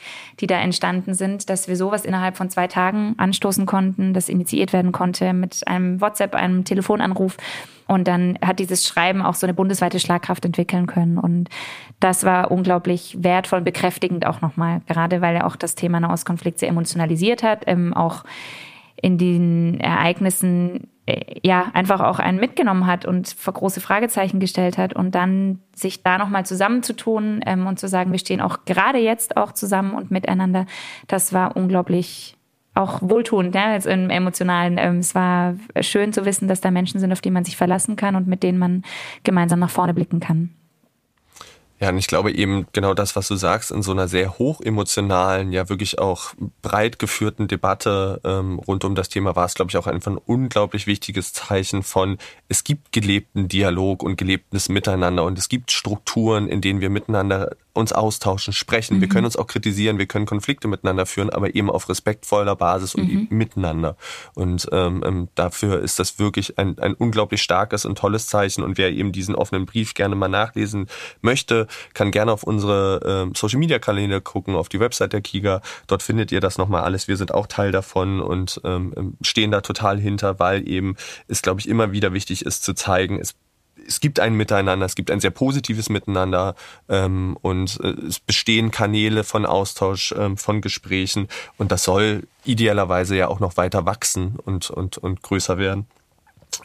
die 0.41 0.47
da 0.47 0.59
entstanden 0.59 1.13
sind, 1.13 1.51
dass 1.51 1.69
wir 1.69 1.77
sowas 1.77 2.05
innerhalb 2.05 2.37
von 2.37 2.49
zwei 2.49 2.67
Tagen 2.67 3.15
anstoßen 3.19 3.67
konnten, 3.67 4.15
das 4.15 4.29
initiiert 4.31 4.73
werden 4.73 4.93
konnte 4.93 5.35
mit 5.35 5.67
einem 5.69 6.01
WhatsApp, 6.01 6.35
einem 6.35 6.65
Telefonanruf. 6.65 7.37
Und 7.87 8.07
dann 8.07 8.39
hat 8.41 8.61
dieses 8.61 8.87
Schreiben 8.87 9.21
auch 9.21 9.35
so 9.35 9.47
eine 9.47 9.53
bundesweite 9.53 9.99
Schlagkraft 9.99 10.45
entwickeln 10.45 10.87
können. 10.87 11.19
Und 11.19 11.49
das 11.99 12.25
war 12.25 12.51
unglaublich 12.51 13.17
wertvoll 13.21 13.59
und 13.59 13.65
bekräftigend 13.65 14.25
auch 14.25 14.41
nochmal, 14.41 14.81
gerade 14.87 15.21
weil 15.21 15.35
er 15.37 15.47
auch 15.47 15.57
das 15.57 15.75
Thema 15.75 16.01
Nahostkonflikt 16.01 16.61
sehr 16.61 16.69
emotionalisiert 16.69 17.43
hat, 17.43 17.65
ähm, 17.67 17.93
auch 17.93 18.25
in 19.03 19.19
den 19.19 19.81
Ereignissen 19.81 20.89
ja 21.43 21.71
einfach 21.73 22.01
auch 22.01 22.19
einen 22.19 22.39
mitgenommen 22.39 22.87
hat 22.87 23.05
und 23.07 23.29
vor 23.29 23.55
große 23.55 23.81
Fragezeichen 23.81 24.41
gestellt 24.41 24.79
hat 24.79 24.95
und 24.95 25.15
dann 25.15 25.61
sich 25.75 26.03
da 26.03 26.19
nochmal 26.19 26.45
zusammenzutun 26.47 27.41
ähm, 27.47 27.67
und 27.67 27.79
zu 27.79 27.89
sagen, 27.89 28.13
wir 28.13 28.19
stehen 28.19 28.41
auch 28.41 28.65
gerade 28.65 28.99
jetzt 28.99 29.37
auch 29.37 29.53
zusammen 29.53 29.95
und 29.95 30.11
miteinander, 30.11 30.67
das 31.07 31.33
war 31.33 31.57
unglaublich 31.57 32.37
auch 32.75 33.01
wohltuend, 33.03 33.55
ja, 33.55 33.73
jetzt 33.73 33.87
im 33.87 34.11
emotionalen. 34.11 34.79
Ähm, 34.79 34.99
es 34.99 35.15
war 35.15 35.55
schön 35.81 36.13
zu 36.13 36.25
wissen, 36.25 36.49
dass 36.49 36.61
da 36.61 36.71
Menschen 36.71 37.01
sind, 37.01 37.13
auf 37.13 37.21
die 37.21 37.31
man 37.31 37.45
sich 37.45 37.57
verlassen 37.57 37.97
kann 37.97 38.17
und 38.17 38.27
mit 38.27 38.43
denen 38.43 38.59
man 38.59 38.83
gemeinsam 39.25 39.59
nach 39.59 39.71
vorne 39.71 39.95
blicken 39.95 40.21
kann. 40.21 40.51
Ja, 41.81 41.89
und 41.89 41.97
ich 41.97 42.09
glaube 42.09 42.31
eben 42.31 42.67
genau 42.73 42.93
das, 42.93 43.17
was 43.17 43.27
du 43.29 43.37
sagst, 43.37 43.71
in 43.71 43.83
so 43.83 43.93
einer 43.93 44.07
sehr 44.07 44.39
hochemotionalen, 44.39 45.51
ja 45.51 45.71
wirklich 45.71 45.99
auch 45.99 46.35
breit 46.61 46.99
geführten 46.99 47.49
Debatte 47.49 48.21
ähm, 48.23 48.59
rund 48.59 48.85
um 48.85 48.95
das 48.95 49.09
Thema 49.09 49.35
war 49.35 49.47
es, 49.47 49.55
glaube 49.55 49.71
ich, 49.71 49.79
auch 49.79 49.87
einfach 49.87 50.13
ein 50.13 50.19
unglaublich 50.19 50.87
wichtiges 50.87 51.33
Zeichen 51.33 51.83
von, 51.83 52.19
es 52.49 52.65
gibt 52.65 52.93
gelebten 52.93 53.49
Dialog 53.49 54.03
und 54.03 54.17
gelebtes 54.17 54.69
Miteinander 54.69 55.25
und 55.25 55.39
es 55.39 55.49
gibt 55.49 55.73
Strukturen, 55.73 56.49
in 56.49 56.61
denen 56.61 56.83
wir 56.83 56.91
miteinander 56.91 57.57
uns 57.73 57.93
austauschen, 57.93 58.53
sprechen. 58.53 58.97
Mhm. 58.97 59.01
Wir 59.01 59.09
können 59.09 59.25
uns 59.25 59.37
auch 59.37 59.47
kritisieren, 59.47 59.99
wir 59.99 60.07
können 60.07 60.27
Konflikte 60.27 60.69
miteinander 60.69 61.07
führen, 61.07 61.31
aber 61.31 61.55
eben 61.55 61.71
auf 61.71 61.89
respektvoller 61.89 62.57
Basis 62.57 62.95
und 62.95 63.13
mhm. 63.13 63.27
miteinander. 63.31 63.97
Und 64.35 64.69
ähm, 64.73 65.03
ähm, 65.07 65.29
dafür 65.35 65.81
ist 65.81 65.99
das 65.99 66.19
wirklich 66.19 66.59
ein, 66.59 66.79
ein 66.79 66.95
unglaublich 66.95 67.43
starkes 67.43 67.85
und 67.85 67.99
tolles 67.99 68.27
Zeichen. 68.27 68.63
Und 68.63 68.77
wer 68.77 68.91
eben 68.91 69.13
diesen 69.13 69.35
offenen 69.35 69.67
Brief 69.67 69.95
gerne 69.95 70.15
mal 70.15 70.29
nachlesen 70.29 70.89
möchte, 71.23 71.67
kann 71.95 72.11
gerne 72.11 72.33
auf 72.33 72.43
unsere 72.43 73.01
ähm, 73.05 73.35
Social 73.35 73.59
Media 73.59 73.79
Kanäle 73.79 74.21
gucken, 74.21 74.55
auf 74.55 74.69
die 74.69 74.81
Website 74.81 75.13
der 75.13 75.21
Kiga. 75.21 75.61
Dort 75.87 76.03
findet 76.03 76.33
ihr 76.33 76.41
das 76.41 76.59
nochmal 76.59 76.83
alles. 76.83 77.09
Wir 77.09 77.17
sind 77.17 77.33
auch 77.35 77.47
Teil 77.47 77.73
davon 77.73 78.21
und 78.21 78.61
ähm, 78.65 78.93
ähm, 78.97 79.17
stehen 79.23 79.51
da 79.51 79.61
total 79.61 79.99
hinter, 79.99 80.39
weil 80.39 80.69
eben 80.69 80.97
es, 81.29 81.43
glaube 81.43 81.61
ich, 81.61 81.69
immer 81.69 81.93
wieder 81.93 82.13
wichtig 82.13 82.45
ist 82.45 82.65
zu 82.65 82.75
zeigen, 82.75 83.19
es 83.19 83.35
es 83.87 84.01
gibt 84.01 84.21
ein 84.21 84.35
Miteinander, 84.35 84.87
es 84.87 84.95
gibt 84.95 85.11
ein 85.11 85.21
sehr 85.21 85.31
positives 85.31 85.89
Miteinander 85.89 86.55
ähm, 86.89 87.37
und 87.41 87.81
äh, 87.83 87.89
es 87.89 88.21
bestehen 88.21 88.71
Kanäle 88.71 89.25
von 89.25 89.47
Austausch, 89.47 90.15
ähm, 90.17 90.37
von 90.37 90.61
Gesprächen 90.61 91.29
und 91.57 91.73
das 91.73 91.85
soll 91.85 92.27
idealerweise 92.45 93.17
ja 93.17 93.29
auch 93.29 93.41
noch 93.41 93.57
weiter 93.57 93.87
wachsen 93.87 94.37
und, 94.45 94.71
und, 94.71 94.99
und 94.99 95.23
größer 95.23 95.59
werden. 95.59 95.87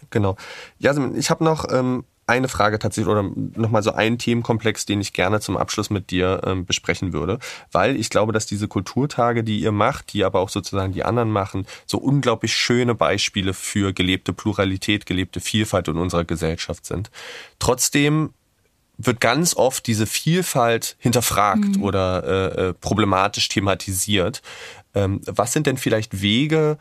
Genau. 0.10 0.36
Ja, 0.80 0.93
ich 1.16 1.30
habe 1.30 1.43
noch 1.43 1.72
ähm, 1.72 2.06
eine 2.28 2.47
Frage 2.47 2.80
tatsächlich 2.80 3.11
oder 3.11 3.23
nochmal 3.23 3.84
so 3.84 3.91
einen 3.91 4.17
Themenkomplex, 4.17 4.86
den 4.86 4.99
ich 4.99 5.13
gerne 5.13 5.39
zum 5.39 5.57
Abschluss 5.57 5.89
mit 5.89 6.09
dir 6.09 6.41
ähm, 6.45 6.65
besprechen 6.65 7.13
würde, 7.13 7.39
weil 7.71 7.95
ich 7.95 8.09
glaube, 8.09 8.34
dass 8.34 8.47
diese 8.47 8.67
Kulturtage, 8.67 9.43
die 9.43 9.59
ihr 9.59 9.71
macht, 9.71 10.13
die 10.13 10.23
aber 10.23 10.39
auch 10.39 10.49
sozusagen 10.49 10.93
die 10.93 11.03
anderen 11.03 11.30
machen, 11.30 11.67
so 11.86 11.97
unglaublich 11.99 12.55
schöne 12.55 12.95
Beispiele 12.95 13.53
für 13.53 13.93
gelebte 13.93 14.34
Pluralität, 14.34 15.05
gelebte 15.05 15.39
Vielfalt 15.39 15.88
in 15.88 15.97
unserer 15.97 16.23
Gesellschaft 16.23 16.86
sind. 16.86 17.11
Trotzdem 17.59 18.34
wird 18.97 19.19
ganz 19.19 19.55
oft 19.55 19.86
diese 19.88 20.07
Vielfalt 20.07 20.95
hinterfragt 20.99 21.78
mhm. 21.78 21.84
oder 21.84 22.23
äh, 22.23 22.69
äh 22.69 22.73
problematisch 22.73 23.49
thematisiert. 23.49 24.41
Ähm, 24.93 25.21
was 25.26 25.53
sind 25.53 25.67
denn 25.67 25.78
vielleicht 25.78 26.21
Wege, 26.21 26.78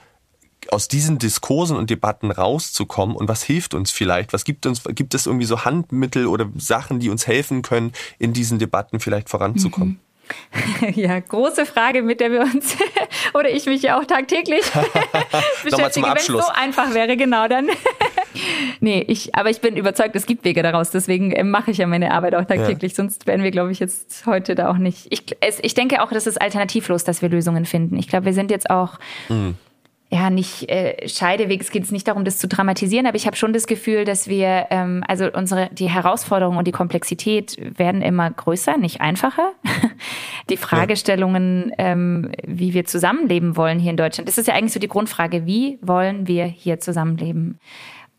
aus 0.72 0.88
diesen 0.88 1.18
Diskursen 1.18 1.76
und 1.76 1.90
Debatten 1.90 2.30
rauszukommen 2.30 3.16
und 3.16 3.28
was 3.28 3.42
hilft 3.42 3.74
uns 3.74 3.90
vielleicht? 3.90 4.32
Was 4.32 4.44
gibt 4.44 4.66
uns, 4.66 4.82
gibt 4.94 5.14
es 5.14 5.26
irgendwie 5.26 5.46
so 5.46 5.64
Handmittel 5.64 6.26
oder 6.26 6.48
Sachen, 6.56 7.00
die 7.00 7.10
uns 7.10 7.26
helfen 7.26 7.62
können, 7.62 7.92
in 8.18 8.32
diesen 8.32 8.58
Debatten 8.58 9.00
vielleicht 9.00 9.28
voranzukommen? 9.28 9.88
Mhm. 9.88 9.98
Ja, 10.94 11.20
große 11.20 11.66
Frage, 11.66 12.02
mit 12.02 12.20
der 12.20 12.30
wir 12.30 12.42
uns 12.42 12.76
oder 13.34 13.50
ich 13.50 13.66
mich 13.66 13.82
ja 13.82 13.98
auch 13.98 14.04
tagtäglich 14.04 14.62
beschäftige. 15.64 16.06
Wenn 16.06 16.16
es 16.16 16.26
so 16.26 16.40
einfach 16.52 16.94
wäre, 16.94 17.16
genau 17.16 17.48
dann. 17.48 17.68
nee, 18.80 19.04
ich, 19.06 19.34
aber 19.34 19.50
ich 19.50 19.60
bin 19.60 19.76
überzeugt, 19.76 20.16
es 20.16 20.26
gibt 20.26 20.44
Wege 20.44 20.62
daraus. 20.62 20.90
Deswegen 20.90 21.32
äh, 21.32 21.44
mache 21.44 21.70
ich 21.70 21.78
ja 21.78 21.86
meine 21.86 22.12
Arbeit 22.12 22.34
auch 22.34 22.44
tagtäglich. 22.44 22.92
Ja. 22.92 22.96
Sonst 22.96 23.26
wären 23.26 23.42
wir, 23.42 23.50
glaube 23.50 23.72
ich, 23.72 23.80
jetzt 23.80 24.26
heute 24.26 24.54
da 24.54 24.70
auch 24.70 24.78
nicht. 24.78 25.06
Ich, 25.10 25.24
es, 25.40 25.58
ich 25.62 25.74
denke 25.74 26.02
auch, 26.02 26.10
das 26.10 26.26
ist 26.26 26.40
alternativlos, 26.40 27.04
dass 27.04 27.22
wir 27.22 27.28
Lösungen 27.28 27.64
finden. 27.64 27.98
Ich 27.98 28.08
glaube, 28.08 28.26
wir 28.26 28.34
sind 28.34 28.50
jetzt 28.50 28.70
auch. 28.70 28.98
Mhm 29.28 29.56
ja 30.14 30.30
nicht 30.30 30.70
äh, 30.70 31.08
Scheideweg. 31.08 31.60
Es 31.60 31.70
geht 31.70 31.90
nicht 31.90 32.06
darum, 32.08 32.24
das 32.24 32.38
zu 32.38 32.48
dramatisieren, 32.48 33.06
aber 33.06 33.16
ich 33.16 33.26
habe 33.26 33.36
schon 33.36 33.52
das 33.52 33.66
Gefühl, 33.66 34.04
dass 34.04 34.28
wir 34.28 34.66
ähm, 34.70 35.02
also 35.08 35.30
unsere 35.32 35.68
die 35.72 35.88
Herausforderungen 35.88 36.58
und 36.58 36.66
die 36.66 36.72
Komplexität 36.72 37.56
werden 37.78 38.00
immer 38.00 38.30
größer, 38.30 38.76
nicht 38.76 39.00
einfacher. 39.00 39.52
die 40.50 40.56
Fragestellungen, 40.56 41.72
ähm, 41.78 42.30
wie 42.46 42.74
wir 42.74 42.84
zusammenleben 42.84 43.56
wollen 43.56 43.78
hier 43.78 43.90
in 43.90 43.96
Deutschland, 43.96 44.28
das 44.28 44.38
ist 44.38 44.46
ja 44.46 44.54
eigentlich 44.54 44.72
so 44.72 44.80
die 44.80 44.88
Grundfrage: 44.88 45.46
Wie 45.46 45.78
wollen 45.82 46.28
wir 46.28 46.44
hier 46.44 46.78
zusammenleben? 46.78 47.58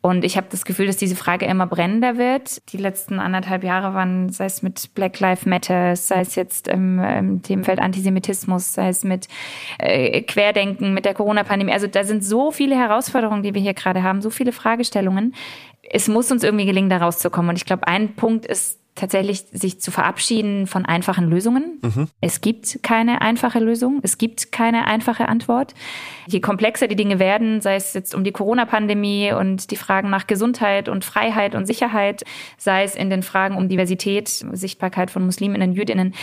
Und 0.06 0.24
ich 0.24 0.38
habe 0.38 0.46
das 0.52 0.66
Gefühl, 0.66 0.86
dass 0.86 0.98
diese 0.98 1.16
Frage 1.16 1.48
immer 1.48 1.66
brennender 1.66 2.16
wird. 2.16 2.72
Die 2.72 2.78
letzten 2.78 3.18
anderthalb 3.18 3.64
Jahre 3.64 3.96
waren, 3.96 4.30
sei 4.30 4.46
es 4.46 4.62
mit 4.62 4.94
Black 4.94 5.20
Lives 5.20 5.48
Matter, 5.48 5.96
sei 5.96 6.22
es 6.22 6.36
jetzt 6.36 6.68
im, 6.68 7.00
im 7.00 7.42
Themenfeld 7.42 7.80
Antisemitismus, 7.80 8.76
sei 8.76 8.90
es 8.90 9.04
mit 9.04 9.28
äh, 9.80 10.22
Querdenken, 10.22 10.94
mit 10.94 11.06
der 11.06 11.16
Corona-Pandemie. 11.16 11.74
Also 11.74 11.88
da 11.88 12.04
sind 12.04 12.24
so 12.24 12.52
viele 12.52 12.76
Herausforderungen, 12.76 13.42
die 13.42 13.56
wir 13.56 13.62
hier 13.64 13.74
gerade 13.74 14.04
haben, 14.04 14.22
so 14.22 14.30
viele 14.30 14.52
Fragestellungen. 14.52 15.34
Es 15.82 16.08
muss 16.08 16.32
uns 16.32 16.44
irgendwie 16.44 16.68
gelingen, 16.68 16.92
da 16.92 16.98
rauszukommen. 16.98 17.50
Und 17.50 17.56
ich 17.56 17.66
glaube, 17.66 17.88
ein 17.88 18.14
Punkt 18.14 18.46
ist 18.46 18.80
tatsächlich 18.96 19.46
sich 19.52 19.82
zu 19.82 19.92
verabschieden 19.92 20.68
von 20.68 20.86
einfachen 20.86 21.30
Lösungen. 21.30 21.80
Mhm. 21.82 22.08
Es 22.22 22.40
gibt 22.40 22.82
keine 22.82 23.22
einfache 23.22 23.60
Lösung, 23.60 24.00
es 24.04 24.18
gibt 24.18 24.54
keine 24.54 24.88
einfache 24.88 25.28
Antwort. 25.28 25.74
Je 26.28 26.40
komplexer 26.40 26.88
die 26.88 26.96
Dinge 26.96 27.20
werden, 27.20 27.60
sei 27.60 27.76
es 27.76 27.94
jetzt 27.94 28.16
um 28.16 28.24
die 28.24 28.32
Corona-Pandemie 28.32 29.34
und 29.34 29.70
die 29.72 29.76
Fragen 29.76 30.10
nach 30.10 30.28
Gesundheit 30.28 30.88
und 30.88 31.04
Freiheit 31.04 31.56
und 31.56 31.66
Sicherheit, 31.66 32.24
sei 32.58 32.84
es 32.84 32.96
in 32.96 33.10
den 33.10 33.22
Fragen 33.22 33.58
um 33.58 33.68
Diversität, 33.68 34.30
Sichtbarkeit 34.30 35.12
von 35.12 35.26
Musliminnen, 35.26 35.74
Jüdinnen, 35.74 36.16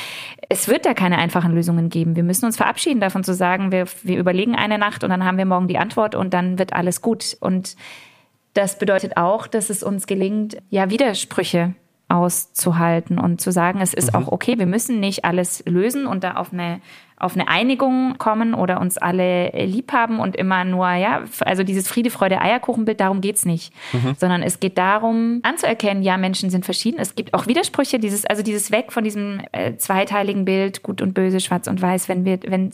es 0.49 0.67
wird 0.67 0.87
da 0.87 0.95
keine 0.95 1.19
einfachen 1.19 1.55
Lösungen 1.55 1.91
geben. 1.91 2.17
Wir 2.17 2.23
müssen 2.23 2.47
uns 2.47 2.57
verabschieden 2.57 3.01
davon 3.01 3.23
zu 3.23 3.35
sagen, 3.35 3.71
wir, 3.71 3.85
wir 4.03 4.19
überlegen 4.19 4.55
eine 4.55 4.79
Nacht 4.79 5.05
und 5.05 5.11
dann 5.11 5.25
haben 5.25 5.37
wir 5.37 5.47
morgen 5.47 5.69
die 5.69 5.79
Antwort 5.79 6.15
und 6.15 6.33
dann 6.33 6.59
wird 6.59 6.73
alles 6.73 7.03
gut. 7.03 7.37
Und 7.41 7.77
das 8.55 8.79
bedeutet 8.79 9.19
auch, 9.19 9.47
dass 9.47 9.69
es 9.69 9.83
uns 9.83 10.07
gelingt, 10.07 10.57
ja, 10.71 10.89
Widersprüche 10.89 11.75
auszuhalten 12.13 13.19
und 13.19 13.41
zu 13.41 13.51
sagen, 13.51 13.81
es 13.81 13.95
ist 13.95 14.13
mhm. 14.13 14.19
auch 14.19 14.33
okay, 14.33 14.59
wir 14.59 14.67
müssen 14.67 15.01
nicht 15.01 15.25
alles 15.25 15.65
lösen 15.67 16.07
und 16.07 16.23
da 16.23 16.35
auf 16.35 16.53
eine 16.53 16.81
auf 17.23 17.37
eine 17.37 17.47
Einigung 17.47 18.19
kommen 18.19 18.53
oder 18.53 18.81
uns 18.81 18.99
alle 18.99 19.51
lieb 19.51 19.93
haben 19.93 20.19
und 20.19 20.35
immer 20.35 20.65
nur, 20.65 20.91
ja, 20.95 21.23
also 21.43 21.63
dieses 21.63 21.87
Friede, 21.87 22.11
Freude, 22.11 22.41
Eierkuchenbild, 22.41 22.99
darum 22.99 23.21
geht's 23.21 23.45
nicht. 23.45 23.73
Mhm. 23.93 24.17
Sondern 24.19 24.43
es 24.43 24.59
geht 24.59 24.77
darum, 24.77 25.39
anzuerkennen, 25.45 26.03
ja, 26.03 26.17
Menschen 26.17 26.51
sind 26.51 26.65
verschieden. 26.65 26.99
Es 26.99 27.15
gibt 27.15 27.33
auch 27.33 27.47
Widersprüche, 27.47 28.01
dieses, 28.01 28.27
also 28.27 28.43
dieses 28.43 28.73
Weg 28.73 28.93
von 28.93 29.05
diesem 29.05 29.41
äh, 29.53 29.77
zweiteiligen 29.77 30.45
Bild, 30.45 30.83
gut 30.83 31.01
und 31.01 31.15
böse, 31.15 31.39
schwarz 31.39 31.69
und 31.69 31.81
weiß, 31.81 32.09
wenn 32.09 32.25
wir, 32.25 32.41
wenn 32.49 32.73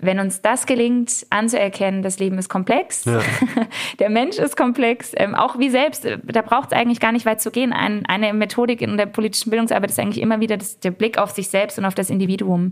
wenn 0.00 0.20
uns 0.20 0.42
das 0.42 0.66
gelingt, 0.66 1.26
anzuerkennen, 1.30 2.02
das 2.02 2.18
Leben 2.18 2.38
ist 2.38 2.48
komplex, 2.48 3.04
ja. 3.04 3.20
der 3.98 4.10
Mensch 4.10 4.38
ist 4.38 4.56
komplex, 4.56 5.12
ähm, 5.16 5.34
auch 5.34 5.58
wie 5.58 5.70
selbst, 5.70 6.04
äh, 6.04 6.18
da 6.24 6.42
braucht 6.42 6.72
es 6.72 6.78
eigentlich 6.78 7.00
gar 7.00 7.12
nicht 7.12 7.26
weit 7.26 7.40
zu 7.40 7.50
gehen. 7.50 7.72
Ein, 7.72 8.06
eine 8.06 8.32
Methodik 8.32 8.82
in 8.82 8.96
der 8.96 9.06
politischen 9.06 9.50
Bildungsarbeit 9.50 9.90
ist 9.90 9.98
eigentlich 9.98 10.22
immer 10.22 10.40
wieder 10.40 10.56
das, 10.56 10.80
der 10.80 10.90
Blick 10.90 11.18
auf 11.18 11.30
sich 11.30 11.48
selbst 11.48 11.78
und 11.78 11.84
auf 11.84 11.94
das 11.94 12.10
Individuum. 12.10 12.70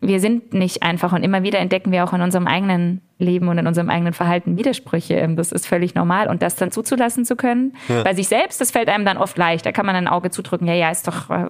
Wir 0.00 0.20
sind 0.20 0.54
nicht 0.54 0.82
einfach 0.82 1.12
und 1.12 1.22
immer 1.22 1.42
wieder 1.42 1.58
entdecken 1.58 1.92
wir 1.92 2.04
auch 2.04 2.12
in 2.12 2.22
unserem 2.22 2.46
eigenen 2.46 3.00
Leben 3.20 3.48
und 3.48 3.58
in 3.58 3.66
unserem 3.66 3.90
eigenen 3.90 4.12
Verhalten 4.12 4.56
Widersprüche. 4.56 5.14
Ähm, 5.14 5.36
das 5.36 5.52
ist 5.52 5.66
völlig 5.66 5.94
normal. 5.94 6.28
Und 6.28 6.42
das 6.42 6.56
dann 6.56 6.70
zuzulassen 6.70 7.24
zu 7.24 7.36
können, 7.36 7.76
ja. 7.88 8.02
bei 8.02 8.14
sich 8.14 8.28
selbst, 8.28 8.60
das 8.60 8.70
fällt 8.70 8.88
einem 8.88 9.04
dann 9.04 9.18
oft 9.18 9.36
leicht. 9.38 9.66
Da 9.66 9.72
kann 9.72 9.86
man 9.86 9.94
ein 9.94 10.08
Auge 10.08 10.30
zudrücken, 10.30 10.66
ja, 10.66 10.74
ja, 10.74 10.90
ist 10.90 11.06
doch, 11.06 11.30
äh, 11.30 11.46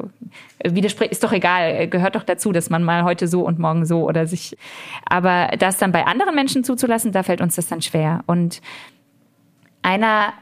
Widersprüche, 0.64 1.10
ist 1.10 1.24
doch 1.24 1.32
egal, 1.32 1.70
äh, 1.70 1.86
gehört 1.86 2.16
doch 2.16 2.24
dazu, 2.24 2.52
dass 2.52 2.68
man 2.70 2.82
mal 2.82 3.04
heute 3.04 3.28
so 3.28 3.42
und 3.42 3.58
morgen 3.58 3.86
so 3.86 4.02
oder 4.02 4.26
sich, 4.26 4.56
aber 5.06 5.19
das 5.22 5.78
dann 5.78 5.92
bei 5.92 6.06
anderen 6.06 6.34
Menschen 6.34 6.64
zuzulassen, 6.64 7.12
da 7.12 7.22
fällt 7.22 7.40
uns 7.40 7.56
das 7.56 7.68
dann 7.68 7.82
schwer. 7.82 8.22
Und 8.26 8.60
einer, 9.82 10.32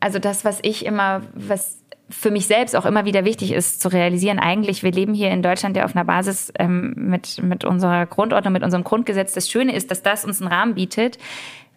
also 0.00 0.18
das, 0.18 0.44
was 0.44 0.58
ich 0.62 0.84
immer, 0.84 1.22
was 1.34 1.82
für 2.08 2.30
mich 2.30 2.46
selbst 2.46 2.76
auch 2.76 2.86
immer 2.86 3.04
wieder 3.04 3.24
wichtig 3.24 3.52
ist 3.52 3.80
zu 3.80 3.88
realisieren, 3.88 4.38
eigentlich, 4.38 4.82
wir 4.82 4.92
leben 4.92 5.12
hier 5.12 5.30
in 5.30 5.42
Deutschland 5.42 5.76
ja 5.76 5.84
auf 5.84 5.96
einer 5.96 6.04
Basis 6.04 6.52
ähm, 6.58 6.94
mit, 6.96 7.42
mit 7.42 7.64
unserer 7.64 8.06
Grundordnung, 8.06 8.52
mit 8.52 8.62
unserem 8.62 8.84
Grundgesetz. 8.84 9.32
Das 9.32 9.50
Schöne 9.50 9.74
ist, 9.74 9.90
dass 9.90 10.02
das 10.02 10.24
uns 10.24 10.40
einen 10.40 10.52
Rahmen 10.52 10.74
bietet, 10.74 11.18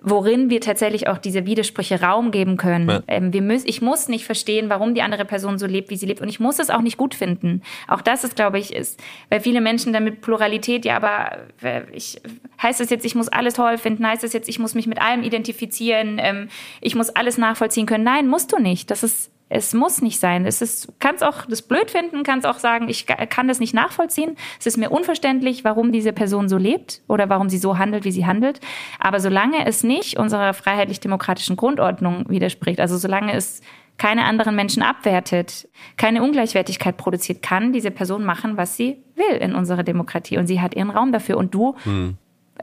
worin 0.01 0.49
wir 0.49 0.61
tatsächlich 0.61 1.07
auch 1.07 1.17
diese 1.17 1.45
Widersprüche 1.45 2.01
Raum 2.01 2.31
geben 2.31 2.57
können. 2.57 2.89
Ja. 2.89 3.03
Ähm, 3.07 3.33
wir 3.33 3.41
müssen, 3.41 3.67
ich 3.67 3.81
muss 3.81 4.07
nicht 4.07 4.25
verstehen, 4.25 4.69
warum 4.69 4.93
die 4.93 5.01
andere 5.01 5.25
Person 5.25 5.59
so 5.59 5.65
lebt, 5.65 5.89
wie 5.89 5.97
sie 5.97 6.05
lebt. 6.05 6.21
Und 6.21 6.29
ich 6.29 6.39
muss 6.39 6.59
es 6.59 6.69
auch 6.69 6.81
nicht 6.81 6.97
gut 6.97 7.13
finden. 7.13 7.61
Auch 7.87 8.01
das 8.01 8.23
ist, 8.23 8.35
glaube 8.35 8.59
ich, 8.59 8.73
ist, 8.73 9.01
weil 9.29 9.41
viele 9.41 9.61
Menschen 9.61 9.91
damit 9.91 10.21
Pluralität, 10.21 10.85
ja, 10.85 10.95
aber 10.95 11.37
äh, 11.61 11.81
ich, 11.91 12.21
heißt 12.61 12.79
das 12.79 12.89
jetzt, 12.89 13.05
ich 13.05 13.15
muss 13.15 13.27
alles 13.27 13.55
toll 13.55 13.77
finden? 13.77 14.07
Heißt 14.07 14.23
das 14.23 14.33
jetzt, 14.33 14.47
ich 14.47 14.59
muss 14.59 14.73
mich 14.73 14.87
mit 14.87 15.01
allem 15.01 15.23
identifizieren? 15.23 16.17
Ähm, 16.21 16.49
ich 16.81 16.95
muss 16.95 17.09
alles 17.09 17.37
nachvollziehen 17.37 17.85
können? 17.85 18.03
Nein, 18.03 18.27
musst 18.27 18.53
du 18.53 18.59
nicht. 18.59 18.91
Das 18.91 19.03
ist 19.03 19.31
es 19.49 19.73
muss 19.73 20.01
nicht 20.01 20.19
sein. 20.19 20.45
Es 20.45 20.61
ist, 20.61 20.93
kannst 20.99 21.23
auch 21.23 21.45
das 21.47 21.63
blöd 21.63 21.89
finden, 21.89 22.23
kannst 22.23 22.45
auch 22.45 22.59
sagen, 22.59 22.87
ich 22.87 23.07
kann 23.07 23.47
das 23.47 23.59
nicht 23.59 23.73
nachvollziehen. 23.73 24.37
Es 24.59 24.67
ist 24.67 24.77
mir 24.77 24.91
unverständlich, 24.91 25.63
warum 25.63 25.91
diese 25.91 26.13
Person 26.13 26.47
so 26.47 26.57
lebt 26.57 27.01
oder 27.07 27.29
warum 27.29 27.49
sie 27.49 27.57
so 27.57 27.79
handelt, 27.79 28.05
wie 28.05 28.11
sie 28.11 28.27
handelt. 28.27 28.59
Aber 28.99 29.19
solange 29.19 29.65
es 29.65 29.83
nicht 29.83 30.17
unserer 30.17 30.53
freiheitlich-demokratischen 30.53 31.55
Grundordnung 31.55 32.29
widerspricht, 32.29 32.79
also 32.79 32.97
solange 32.97 33.33
es 33.33 33.61
keine 33.97 34.25
anderen 34.25 34.55
Menschen 34.55 34.83
abwertet, 34.83 35.67
keine 35.97 36.23
Ungleichwertigkeit 36.23 36.95
produziert, 36.95 37.41
kann 37.41 37.73
diese 37.73 37.91
Person 37.91 38.23
machen, 38.23 38.55
was 38.55 38.77
sie 38.77 39.03
will 39.15 39.37
in 39.39 39.55
unserer 39.55 39.83
Demokratie. 39.83 40.37
Und 40.37 40.47
sie 40.47 40.61
hat 40.61 40.75
ihren 40.75 40.91
Raum 40.91 41.11
dafür. 41.11 41.37
Und 41.37 41.53
du 41.53 41.75
hm 41.83 42.17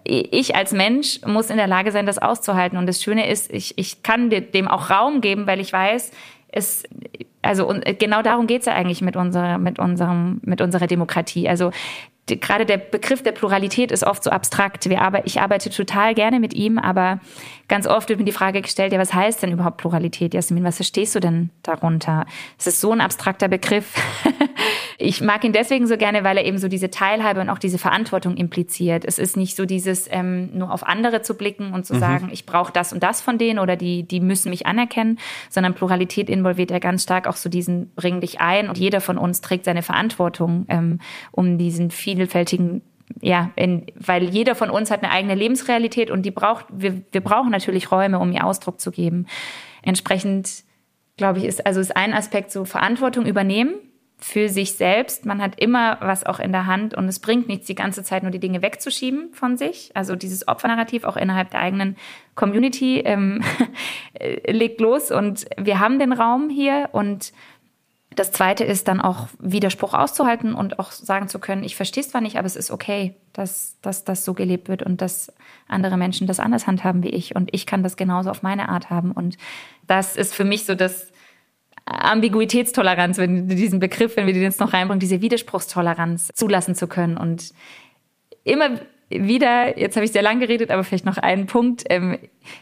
ich 0.05 0.55
als 0.55 0.73
Mensch 0.73 1.21
muss 1.27 1.51
in 1.51 1.57
der 1.57 1.67
Lage 1.67 1.93
sein, 1.93 2.07
das 2.07 2.19
auszuhalten. 2.19 2.79
Und 2.79 2.87
das 2.87 3.03
Schöne 3.03 3.29
ist, 3.29 3.53
ich, 3.53 3.79
ich 3.79 4.03
kann 4.03 4.31
dem 4.31 4.69
auch 4.69 4.91
Raum 4.91 5.21
geben, 5.21 5.47
weil 5.47 5.61
ich 5.61 5.73
weiß, 5.73 6.13
es, 6.49 6.85
also 7.43 7.69
und 7.69 7.85
genau 7.99 8.23
darum 8.23 8.47
geht 8.47 8.61
es 8.61 8.67
ja 8.67 8.75
eigentlich 8.75 9.03
mit 9.03 9.17
unserer, 9.17 9.59
mit 9.59 9.79
unserem, 9.79 10.41
mit 10.43 10.61
unserer 10.61 10.87
Demokratie. 10.87 11.49
Also 11.49 11.71
die, 12.29 12.41
gerade 12.41 12.67
der 12.67 12.79
Begriff 12.79 13.23
der 13.23 13.33
Pluralität 13.33 13.93
ist 13.93 14.05
oft 14.05 14.25
so 14.25 14.31
abstrakt. 14.31 14.89
Wir 14.89 14.99
ich 15.25 15.41
arbeite 15.41 15.71
total 15.71 16.15
gerne 16.15 16.41
mit 16.41 16.55
ihm, 16.55 16.79
aber 16.79 17.21
ganz 17.69 17.87
oft 17.87 18.09
wird 18.09 18.19
mir 18.19 18.25
die 18.25 18.33
Frage 18.33 18.63
gestellt, 18.63 18.93
ja, 18.93 18.99
was 18.99 19.13
heißt 19.13 19.43
denn 19.43 19.53
überhaupt 19.53 19.79
Pluralität? 19.79 20.35
Jasmin, 20.35 20.65
was 20.65 20.77
verstehst 20.77 21.15
du 21.15 21.21
denn 21.21 21.51
darunter? 21.63 22.27
Es 22.59 22.67
ist 22.67 22.81
so 22.81 22.93
ein 22.93 23.01
abstrakter 23.01 23.49
Begriff. 23.49 23.95
ich 24.99 25.21
mag 25.21 25.45
ihn 25.45 25.53
deswegen 25.53 25.87
so 25.87 25.97
gerne, 25.97 26.25
weil 26.25 26.37
er 26.37 26.45
eben 26.45 26.59
so 26.59 26.69
diese 26.69 26.91
Teilhabe 26.91 27.41
und 27.41 27.51
auch 27.51 27.59
diese 27.59 27.79
Verantwortung 27.79 28.37
impliziert. 28.37 29.05
Es 29.05 29.19
ist 29.19 29.37
nicht 29.37 29.57
so 29.57 29.67
dieses 29.67 30.09
ähm, 30.11 30.57
nur 30.57 30.73
auf 30.73 30.87
andere 30.87 31.23
zu 31.23 31.35
blicken 31.35 31.73
und 31.73 31.87
zu 31.87 31.95
mhm. 31.95 31.99
sagen, 32.01 32.29
ich 32.33 32.47
brauche 32.47 32.73
das 32.73 32.93
und 32.93 33.03
das 33.03 33.21
von 33.21 33.39
denen 33.39 33.59
oder 33.59 33.77
die, 33.77 34.05
die 34.05 34.21
müssen 34.21 34.51
mich 34.51 34.67
anerkennen, 34.67 35.19
sondern 35.51 35.75
Pluralität 35.75 36.31
involviert 36.31 36.71
ja 36.71 36.79
ganz 36.79 37.03
stark 37.03 37.27
auch 37.27 37.37
so 37.37 37.49
diesen 37.49 37.91
bring 37.95 38.21
dich 38.21 38.41
ein 38.41 38.69
und 38.69 38.79
jeder 38.79 39.01
von 39.01 39.19
uns 39.19 39.41
trägt 39.41 39.65
seine 39.65 39.83
Verantwortung, 39.83 40.67
ähm, 40.69 41.01
um 41.33 41.59
diesen 41.59 41.91
vielfältigen 41.91 42.83
ja, 43.21 43.51
in, 43.57 43.87
weil 43.95 44.25
jeder 44.25 44.55
von 44.55 44.71
uns 44.71 44.91
hat 44.91 45.03
eine 45.03 45.13
eigene 45.13 45.35
Lebensrealität 45.35 46.11
und 46.11 46.23
die 46.23 46.31
braucht, 46.31 46.67
wir, 46.71 47.03
wir 47.13 47.21
brauchen 47.21 47.51
natürlich 47.51 47.91
Räume, 47.91 48.19
um 48.19 48.33
ihr 48.33 48.45
Ausdruck 48.45 48.81
zu 48.81 48.91
geben. 48.91 49.27
Entsprechend, 49.83 50.65
glaube 51.17 51.39
ich, 51.39 51.45
ist, 51.45 51.67
also 51.67 51.81
ist 51.81 51.97
ein 51.97 52.13
Aspekt 52.13 52.51
so 52.51 52.65
Verantwortung 52.65 53.27
übernehmen 53.27 53.75
für 54.19 54.49
sich 54.49 54.73
selbst. 54.73 55.27
Man 55.27 55.43
hat 55.43 55.61
immer 55.61 55.99
was 56.01 56.25
auch 56.25 56.41
in 56.41 56.51
der 56.51 56.67
Hand 56.67 56.95
und 56.95 57.07
es 57.07 57.19
bringt 57.19 57.49
nichts, 57.49 57.67
die 57.67 57.75
ganze 57.75 58.03
Zeit 58.03 58.23
nur 58.23 58.33
die 58.33 58.41
Dinge 58.41 58.63
wegzuschieben 58.63 59.33
von 59.33 59.59
sich. 59.59 59.91
Also 59.95 60.17
dieses 60.17 60.49
Opfernarrativ 60.49 61.05
auch 61.05 61.17
innerhalb 61.17 61.51
der 61.51 61.61
eigenen 61.61 61.97
Community 62.35 63.01
ähm, 63.01 63.43
legt 64.49 64.81
los 64.81 65.11
und 65.11 65.47
wir 65.59 65.81
haben 65.81 65.99
den 65.99 66.13
Raum 66.13 66.49
hier 66.49 66.89
und 66.93 67.33
das 68.17 68.33
zweite 68.33 68.65
ist 68.65 68.89
dann 68.89 69.01
auch 69.01 69.29
Widerspruch 69.39 69.95
auszuhalten 69.95 70.55
und 70.55 70.79
auch 70.79 70.91
sagen 70.91 71.29
zu 71.29 71.39
können, 71.39 71.63
ich 71.63 71.77
verstehe 71.77 72.03
es 72.03 72.11
zwar 72.11 72.21
nicht, 72.21 72.37
aber 72.37 72.47
es 72.47 72.57
ist 72.57 72.71
okay, 72.71 73.15
dass, 73.33 73.77
dass 73.83 74.05
das 74.05 74.25
so 74.25 74.35
gelebt 74.35 74.69
wird 74.69 74.83
und 74.83 75.01
dass 75.01 75.33
andere 75.69 75.97
Menschen 75.97 76.27
das 76.27 76.41
anders 76.41 76.67
handhaben 76.67 77.03
wie 77.03 77.11
ich 77.11 77.37
und 77.37 77.51
ich 77.53 77.67
kann 77.67 77.83
das 77.83 77.97
genauso 77.97 78.31
auf 78.31 78.43
meine 78.43 78.71
Art 78.71 78.91
haben. 78.91 79.13
Und 79.13 79.37
das 79.87 80.17
ist 80.17 80.35
für 80.35 80.45
mich 80.45 80.65
so 80.65 80.75
das 80.75 81.13
Ambiguitätstoleranz, 81.85 83.19
wenn 83.19 83.49
diesen 83.49 83.79
Begriff, 83.79 84.17
wenn 84.17 84.27
wir 84.27 84.33
den 84.33 84.43
jetzt 84.43 84.61
noch 84.61 84.73
reinbringen, 84.73 85.01
diese 85.01 85.21
Widerspruchstoleranz 85.21 86.31
zulassen 86.35 86.75
zu 86.75 86.89
können 86.89 87.17
und 87.17 87.53
immer 88.45 88.81
wieder, 89.09 89.79
jetzt 89.79 89.97
habe 89.97 90.05
ich 90.05 90.13
sehr 90.13 90.23
lang 90.23 90.41
geredet, 90.41 90.71
aber 90.71 90.83
vielleicht 90.83 91.07
noch 91.07 91.19
einen 91.19 91.47
Punkt. 91.47 91.85
Ähm, 91.91 92.19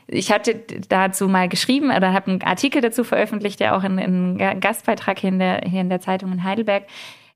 ich 0.06 0.30
hatte 0.30 0.60
dazu 0.88 1.28
mal 1.28 1.48
geschrieben 1.48 1.90
oder 1.90 2.12
habe 2.12 2.30
einen 2.30 2.42
Artikel 2.42 2.82
dazu 2.82 3.02
veröffentlicht, 3.04 3.60
der 3.60 3.76
auch 3.76 3.84
in, 3.84 3.98
in 3.98 4.40
einem 4.40 4.60
Gastbeitrag 4.60 5.18
hier 5.18 5.30
in, 5.30 5.38
der, 5.38 5.62
hier 5.66 5.80
in 5.80 5.88
der 5.88 6.00
Zeitung 6.00 6.32
in 6.32 6.44
Heidelberg, 6.44 6.84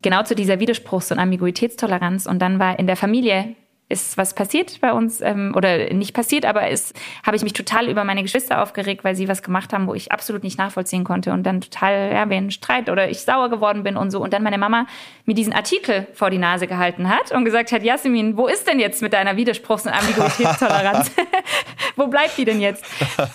genau 0.03 0.23
zu 0.25 0.35
dieser 0.35 0.55
Widerspruchs- 0.55 1.11
und 1.11 1.19
Ambiguitätstoleranz. 1.19 2.27
Und 2.27 2.41
dann 2.41 2.59
war 2.59 2.79
in 2.79 2.87
der 2.87 2.97
Familie 2.97 3.55
ist 3.89 4.19
was 4.19 4.35
passiert 4.35 4.81
bei 4.81 4.93
uns 4.93 5.21
ähm, 5.21 5.53
oder 5.57 5.93
nicht 5.93 6.15
passiert, 6.15 6.45
aber 6.45 6.69
es 6.69 6.93
habe 7.25 7.37
ich 7.37 7.43
mich 7.43 7.53
total 7.53 7.89
über 7.89 8.05
meine 8.05 8.23
Geschwister 8.23 8.63
aufgeregt, 8.63 9.05
weil 9.05 9.15
sie 9.15 9.29
was 9.29 9.43
gemacht 9.43 9.73
haben, 9.73 9.87
wo 9.87 9.95
ich 9.95 10.13
absolut 10.13 10.43
nicht 10.43 10.59
nachvollziehen 10.59 11.05
konnte 11.05 11.33
und 11.33 11.45
dann 11.45 11.61
total 11.61 12.13
ja 12.13 12.29
wie 12.29 12.35
ein 12.35 12.51
Streit 12.51 12.91
oder 12.91 13.09
ich 13.09 13.21
sauer 13.21 13.49
geworden 13.49 13.83
bin 13.83 13.97
und 13.97 14.11
so 14.11 14.23
und 14.23 14.33
dann 14.33 14.43
meine 14.43 14.59
Mama 14.59 14.87
mir 15.25 15.35
diesen 15.35 15.53
Artikel 15.53 16.07
vor 16.13 16.31
die 16.31 16.39
Nase 16.39 16.67
gehalten 16.67 17.09
hat 17.09 17.33
und 17.33 17.45
gesagt 17.45 17.73
hat, 17.73 17.83
Jasmin, 17.83 18.37
wo 18.37 18.47
ist 18.47 18.67
denn 18.67 18.79
jetzt 18.79 19.03
mit 19.03 19.13
deiner 19.13 19.33
Widerspruchs- 19.37 19.87
und 19.87 19.93
Ambiguitätstoleranz? 19.93 21.11
Wo 21.97 22.07
bleibt 22.07 22.37
die 22.39 22.45
denn 22.45 22.61
jetzt? 22.61 22.85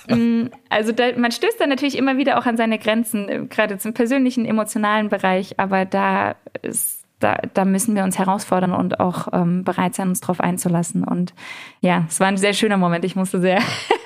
Mm, 0.08 0.48
also 0.70 0.92
da, 0.92 1.12
man 1.16 1.32
stößt 1.32 1.60
dann 1.60 1.70
natürlich 1.70 1.98
immer 1.98 2.18
wieder 2.18 2.38
auch 2.38 2.46
an 2.46 2.58
seine 2.58 2.80
Grenzen, 2.80 3.30
äh, 3.30 3.46
gerade 3.48 3.78
zum 3.78 3.94
persönlichen, 3.94 4.46
emotionalen 4.46 5.10
Bereich, 5.10 5.60
aber 5.60 5.86
da 5.86 6.36
ist 6.62 7.03
da, 7.24 7.38
da 7.54 7.66
müssen 7.66 7.96
wir 7.96 8.04
uns 8.04 8.20
herausfordern 8.20 8.74
und 8.74 9.00
auch 9.00 9.28
ähm, 9.32 9.64
bereit 9.64 9.96
sein, 9.96 10.10
uns 10.10 10.22
darauf 10.22 10.40
einzulassen. 10.40 11.04
Und 11.04 11.34
ja, 11.82 12.06
es 12.08 12.20
war 12.20 12.28
ein 12.28 12.38
sehr 12.38 12.54
schöner 12.54 12.78
Moment. 12.78 13.06
Ich 13.06 13.16
musste 13.16 13.40
sehr 13.40 13.60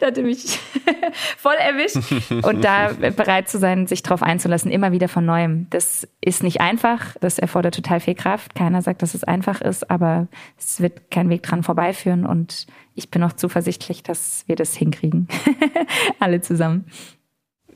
da 0.00 0.06
hatte 0.08 0.22
mich 0.22 0.58
voll 1.36 1.54
erwischt. 1.54 1.96
Und 2.44 2.64
da 2.64 2.92
bereit 3.16 3.48
zu 3.48 3.58
sein, 3.58 3.86
sich 3.86 4.02
darauf 4.02 4.22
einzulassen, 4.22 4.70
immer 4.70 4.92
wieder 4.92 5.08
von 5.08 5.24
neuem. 5.24 5.66
Das 5.70 6.06
ist 6.20 6.42
nicht 6.42 6.60
einfach, 6.60 7.16
das 7.20 7.38
erfordert 7.38 7.74
total 7.74 8.00
viel 8.00 8.14
Kraft. 8.14 8.54
Keiner 8.54 8.82
sagt, 8.82 9.02
dass 9.02 9.14
es 9.14 9.24
einfach 9.24 9.60
ist, 9.60 9.90
aber 9.90 10.28
es 10.58 10.80
wird 10.80 11.10
kein 11.10 11.28
Weg 11.30 11.42
dran 11.42 11.62
vorbeiführen. 11.62 12.26
Und 12.26 12.66
ich 12.94 13.10
bin 13.10 13.22
auch 13.22 13.32
zuversichtlich, 13.32 14.02
dass 14.02 14.44
wir 14.46 14.56
das 14.56 14.74
hinkriegen. 14.74 15.28
Alle 16.20 16.40
zusammen. 16.40 16.86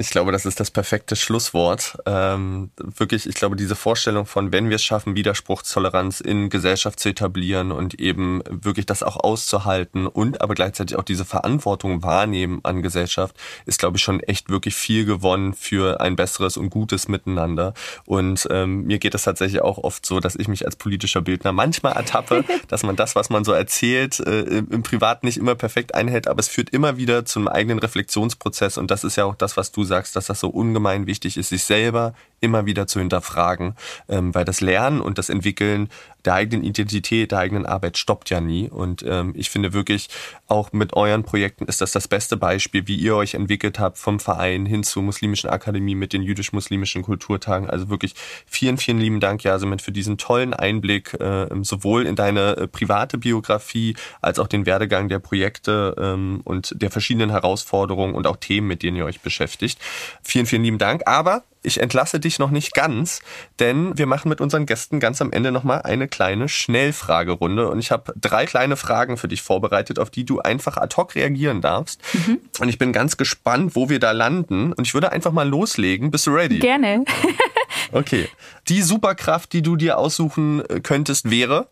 Ich 0.01 0.11
glaube, 0.11 0.31
das 0.31 0.47
ist 0.47 0.61
das 0.61 0.71
perfekte 0.71 1.17
Schlusswort. 1.17 1.99
Ähm, 2.07 2.71
wirklich, 2.77 3.27
ich 3.27 3.35
glaube, 3.35 3.57
diese 3.57 3.75
Vorstellung 3.75 4.27
von, 4.27 4.53
wenn 4.53 4.69
wir 4.69 4.77
es 4.77 4.85
schaffen, 4.85 5.17
Widerspruchstoleranz 5.17 6.21
in 6.21 6.51
Gesellschaft 6.51 7.01
zu 7.01 7.09
etablieren 7.09 7.73
und 7.73 7.99
eben 7.99 8.41
wirklich 8.49 8.87
das 8.87 9.03
auch 9.03 9.17
auszuhalten 9.17 10.07
und 10.07 10.41
aber 10.41 10.55
gleichzeitig 10.55 10.97
auch 10.97 11.03
diese 11.03 11.25
Verantwortung 11.25 12.05
wahrnehmen 12.05 12.61
an 12.63 12.81
Gesellschaft, 12.81 13.35
ist, 13.67 13.81
glaube 13.81 13.97
ich, 13.97 14.05
schon 14.05 14.21
echt 14.21 14.51
wirklich 14.51 14.77
viel 14.77 15.05
gewonnen 15.05 15.53
für 15.53 16.01
ein 16.01 16.15
besseres 16.15 16.57
und 16.57 16.71
gutes 16.71 17.09
Miteinander. 17.09 17.75
Und 18.05 18.47
ähm, 18.53 18.85
mir 18.85 19.01
geht 19.01 19.17
es 19.17 19.25
tatsächlich 19.25 19.63
auch 19.63 19.79
oft 19.79 20.07
so, 20.07 20.21
dass 20.21 20.37
ich 20.37 20.47
mich 20.47 20.65
als 20.65 20.77
politischer 20.77 21.23
Bildner 21.23 21.51
manchmal 21.51 21.95
ertappe, 21.95 22.45
dass 22.69 22.85
man 22.85 22.95
das, 22.95 23.17
was 23.17 23.31
man 23.31 23.43
so 23.43 23.51
erzählt, 23.51 24.21
äh, 24.21 24.43
im 24.43 24.85
Privat 24.85 25.25
nicht 25.25 25.39
immer 25.39 25.57
perfekt 25.57 25.97
einhält, 25.97 26.29
aber 26.29 26.39
es 26.39 26.47
führt 26.47 26.71
immer 26.71 26.99
wieder 26.99 27.25
zum 27.25 27.49
eigenen 27.49 27.81
Reflexionsprozess 27.81 28.79
und 28.79 28.93
das 28.93 29.03
ist 29.03 29.17
ja 29.17 29.25
auch 29.25 29.35
das, 29.35 29.57
was 29.57 29.73
du 29.73 29.88
sagst, 29.89 30.15
dass 30.15 30.27
das 30.27 30.41
so 30.41 30.49
ungemein 30.49 31.07
wichtig 31.07 31.37
ist, 31.37 31.49
sich 31.49 31.65
selber 31.65 32.15
immer 32.41 32.67
wieder 32.67 32.87
zu 32.87 33.01
hinterfragen, 33.01 33.75
ähm, 34.09 34.35
weil 34.35 34.45
das 34.45 34.61
Lernen 34.61 35.01
und 35.01 35.19
das 35.19 35.29
Entwickeln 35.29 35.89
der 36.25 36.35
eigenen 36.35 36.65
Identität, 36.65 37.33
der 37.33 37.39
eigenen 37.39 37.67
Arbeit 37.67 37.97
stoppt 37.99 38.31
ja 38.31 38.41
nie. 38.41 38.69
Und 38.69 39.05
ähm, 39.07 39.33
ich 39.37 39.51
finde 39.51 39.73
wirklich, 39.73 40.09
auch 40.47 40.73
mit 40.73 40.95
euren 40.95 41.23
Projekten 41.23 41.67
ist 41.67 41.81
das 41.81 41.93
das 41.93 42.09
beste 42.09 42.37
Beispiel, 42.37 42.87
wie 42.87 42.97
ihr 42.97 43.17
euch 43.17 43.35
entwickelt 43.35 43.79
habt 43.79 43.99
vom 43.99 44.21
Verein 44.21 44.67
hin 44.67 44.83
zur 44.83 45.03
Muslimischen 45.03 45.51
Akademie 45.51 45.95
mit 45.95 46.13
den 46.13 46.23
jüdisch-muslimischen 46.23 47.03
Kulturtagen. 47.03 47.71
Also 47.71 47.89
wirklich 47.89 48.15
vielen, 48.47 48.79
vielen 48.79 48.99
lieben 48.99 49.21
Dank, 49.21 49.45
Jasmin, 49.45 49.79
für 49.79 49.93
diesen 49.93 50.19
tollen 50.19 50.55
Einblick, 50.55 51.15
äh, 51.15 51.47
sowohl 51.63 52.07
in 52.07 52.17
deine 52.17 52.57
äh, 52.57 52.69
private 52.69 53.19
Biografie 53.19 53.97
als 54.21 54.39
auch 54.39 54.49
den 54.49 54.67
Werdegang 54.67 55.09
der 55.09 55.19
Projekte 55.19 55.95
ähm, 55.99 56.41
und 56.45 56.81
der 56.81 56.91
verschiedenen 56.91 57.31
Herausforderungen 57.31 58.15
und 58.15 58.27
auch 58.27 58.37
Themen, 58.37 58.67
mit 58.67 58.83
denen 58.83 58.97
ihr 58.97 59.05
euch 59.05 59.21
beschäftigt. 59.21 59.79
Vielen, 60.23 60.47
vielen 60.47 60.65
lieben 60.65 60.79
Dank. 60.79 61.03
Aber 61.07 61.45
ich 61.69 61.81
entlasse 61.81 62.19
dich 62.19 62.41
noch 62.41 62.51
nicht 62.51 62.75
ganz, 62.75 63.21
denn 63.61 63.97
wir 63.97 64.07
machen 64.07 64.29
mit 64.29 64.41
unseren 64.41 64.67
Gästen 64.67 64.99
ganz 64.99 65.23
am 65.23 65.31
Ende 65.31 65.53
nochmal 65.53 65.83
eine 65.83 66.09
kleine 66.09 66.49
Schnellfragerunde 66.49 67.69
und 67.69 67.79
ich 67.79 67.93
habe 67.93 68.13
drei 68.21 68.47
kleine 68.47 68.77
Fragen 68.77 69.17
für 69.17 69.29
dich 69.29 69.43
vorbereitet, 69.43 70.01
auf 70.01 70.11
die 70.11 70.25
du 70.25 70.41
einfach 70.41 70.77
ad 70.77 70.97
hoc 70.97 71.15
reagieren 71.15 71.61
darfst. 71.61 72.03
Mhm. 72.15 72.41
Und 72.59 72.69
ich 72.69 72.79
bin 72.79 72.93
ganz 72.93 73.17
gespannt, 73.17 73.77
wo 73.77 73.89
wir 73.89 74.01
da 74.01 74.11
landen 74.11 74.73
und 74.73 74.87
ich 74.87 74.95
würde 74.95 75.13
einfach 75.13 75.31
mal 75.31 75.49
loslegen. 75.49 76.11
Bist 76.11 76.27
du 76.27 76.31
ready? 76.33 76.59
Gerne. 76.59 77.05
okay. 77.93 78.29
Die 78.69 78.83
Superkraft, 78.83 79.53
die 79.53 79.63
du 79.63 79.77
dir 79.77 79.99
aussuchen 79.99 80.65
äh, 80.69 80.81
könntest, 80.81 81.31
wäre? 81.31 81.69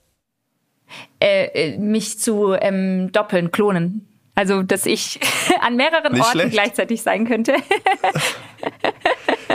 Äh, 1.20 1.46
äh, 1.46 1.78
mich 1.78 2.20
zu 2.20 2.52
ähm, 2.52 3.10
doppeln, 3.10 3.50
klonen. 3.50 4.06
Also, 4.36 4.62
dass 4.62 4.84
ich 4.84 5.18
an 5.60 5.76
mehreren 5.76 6.12
Nicht 6.12 6.22
Orten 6.22 6.38
schlecht. 6.38 6.52
gleichzeitig 6.52 7.02
sein 7.02 7.26
könnte. 7.26 7.54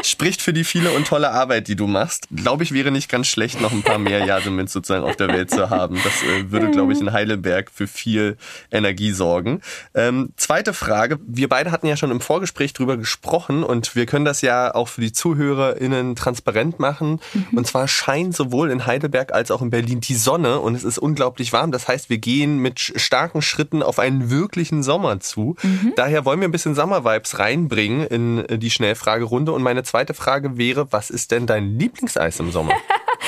Spricht 0.03 0.41
für 0.41 0.53
die 0.53 0.63
viele 0.63 0.91
und 0.91 1.07
tolle 1.07 1.31
Arbeit, 1.31 1.67
die 1.67 1.75
du 1.75 1.87
machst. 1.87 2.27
Glaube 2.35 2.63
ich, 2.63 2.73
wäre 2.73 2.91
nicht 2.91 3.09
ganz 3.09 3.27
schlecht, 3.27 3.61
noch 3.61 3.71
ein 3.71 3.83
paar 3.83 3.99
mehr 3.99 4.25
Jasmin 4.25 4.67
sozusagen 4.67 5.03
auf 5.03 5.15
der 5.15 5.27
Welt 5.27 5.51
zu 5.51 5.69
haben. 5.69 5.99
Das 6.03 6.23
äh, 6.23 6.51
würde, 6.51 6.71
glaube 6.71 6.93
ich, 6.93 6.99
in 6.99 7.11
Heidelberg 7.11 7.71
für 7.73 7.87
viel 7.87 8.37
Energie 8.71 9.11
sorgen. 9.11 9.61
Ähm, 9.93 10.31
zweite 10.37 10.73
Frage. 10.73 11.19
Wir 11.25 11.49
beide 11.49 11.71
hatten 11.71 11.87
ja 11.87 11.97
schon 11.97 12.11
im 12.11 12.21
Vorgespräch 12.21 12.73
drüber 12.73 12.97
gesprochen 12.97 13.63
und 13.63 13.95
wir 13.95 14.05
können 14.05 14.25
das 14.25 14.41
ja 14.41 14.73
auch 14.73 14.87
für 14.87 15.01
die 15.01 15.11
ZuhörerInnen 15.11 16.15
transparent 16.15 16.79
machen. 16.79 17.19
Mhm. 17.33 17.57
Und 17.57 17.67
zwar 17.67 17.87
scheint 17.87 18.35
sowohl 18.35 18.71
in 18.71 18.85
Heidelberg 18.85 19.33
als 19.33 19.51
auch 19.51 19.61
in 19.61 19.69
Berlin 19.69 20.01
die 20.01 20.15
Sonne 20.15 20.59
und 20.59 20.75
es 20.75 20.83
ist 20.83 20.97
unglaublich 20.97 21.53
warm. 21.53 21.71
Das 21.71 21.87
heißt, 21.87 22.09
wir 22.09 22.17
gehen 22.17 22.57
mit 22.57 22.79
starken 22.79 23.41
Schritten 23.41 23.83
auf 23.83 23.99
einen 23.99 24.29
wirklichen 24.29 24.83
Sommer 24.83 25.19
zu. 25.19 25.55
Mhm. 25.61 25.93
Daher 25.95 26.25
wollen 26.25 26.39
wir 26.39 26.47
ein 26.47 26.51
bisschen 26.51 26.75
Sommervibes 26.75 27.39
reinbringen 27.39 28.07
in 28.07 28.59
die 28.59 28.71
Schnellfragerunde 28.71 29.51
und 29.51 29.61
meine 29.61 29.80
zweite 29.83 30.13
Frage 30.13 30.57
wäre, 30.57 30.91
was 30.91 31.09
ist 31.09 31.31
denn 31.31 31.47
dein 31.47 31.77
Lieblingseis 31.77 32.39
im 32.39 32.51
Sommer? 32.51 32.73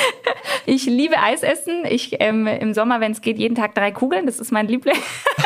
ich 0.66 0.86
liebe 0.86 1.20
Eis 1.20 1.44
essen. 1.44 1.84
Ich 1.86 2.18
ähm, 2.20 2.48
im 2.48 2.74
Sommer, 2.74 3.00
wenn 3.00 3.12
es 3.12 3.22
geht, 3.22 3.38
jeden 3.38 3.56
Tag 3.56 3.76
drei 3.76 3.92
Kugeln. 3.92 4.26
Das 4.26 4.40
ist 4.40 4.52
mein 4.52 4.68
Liebling. 4.68 4.98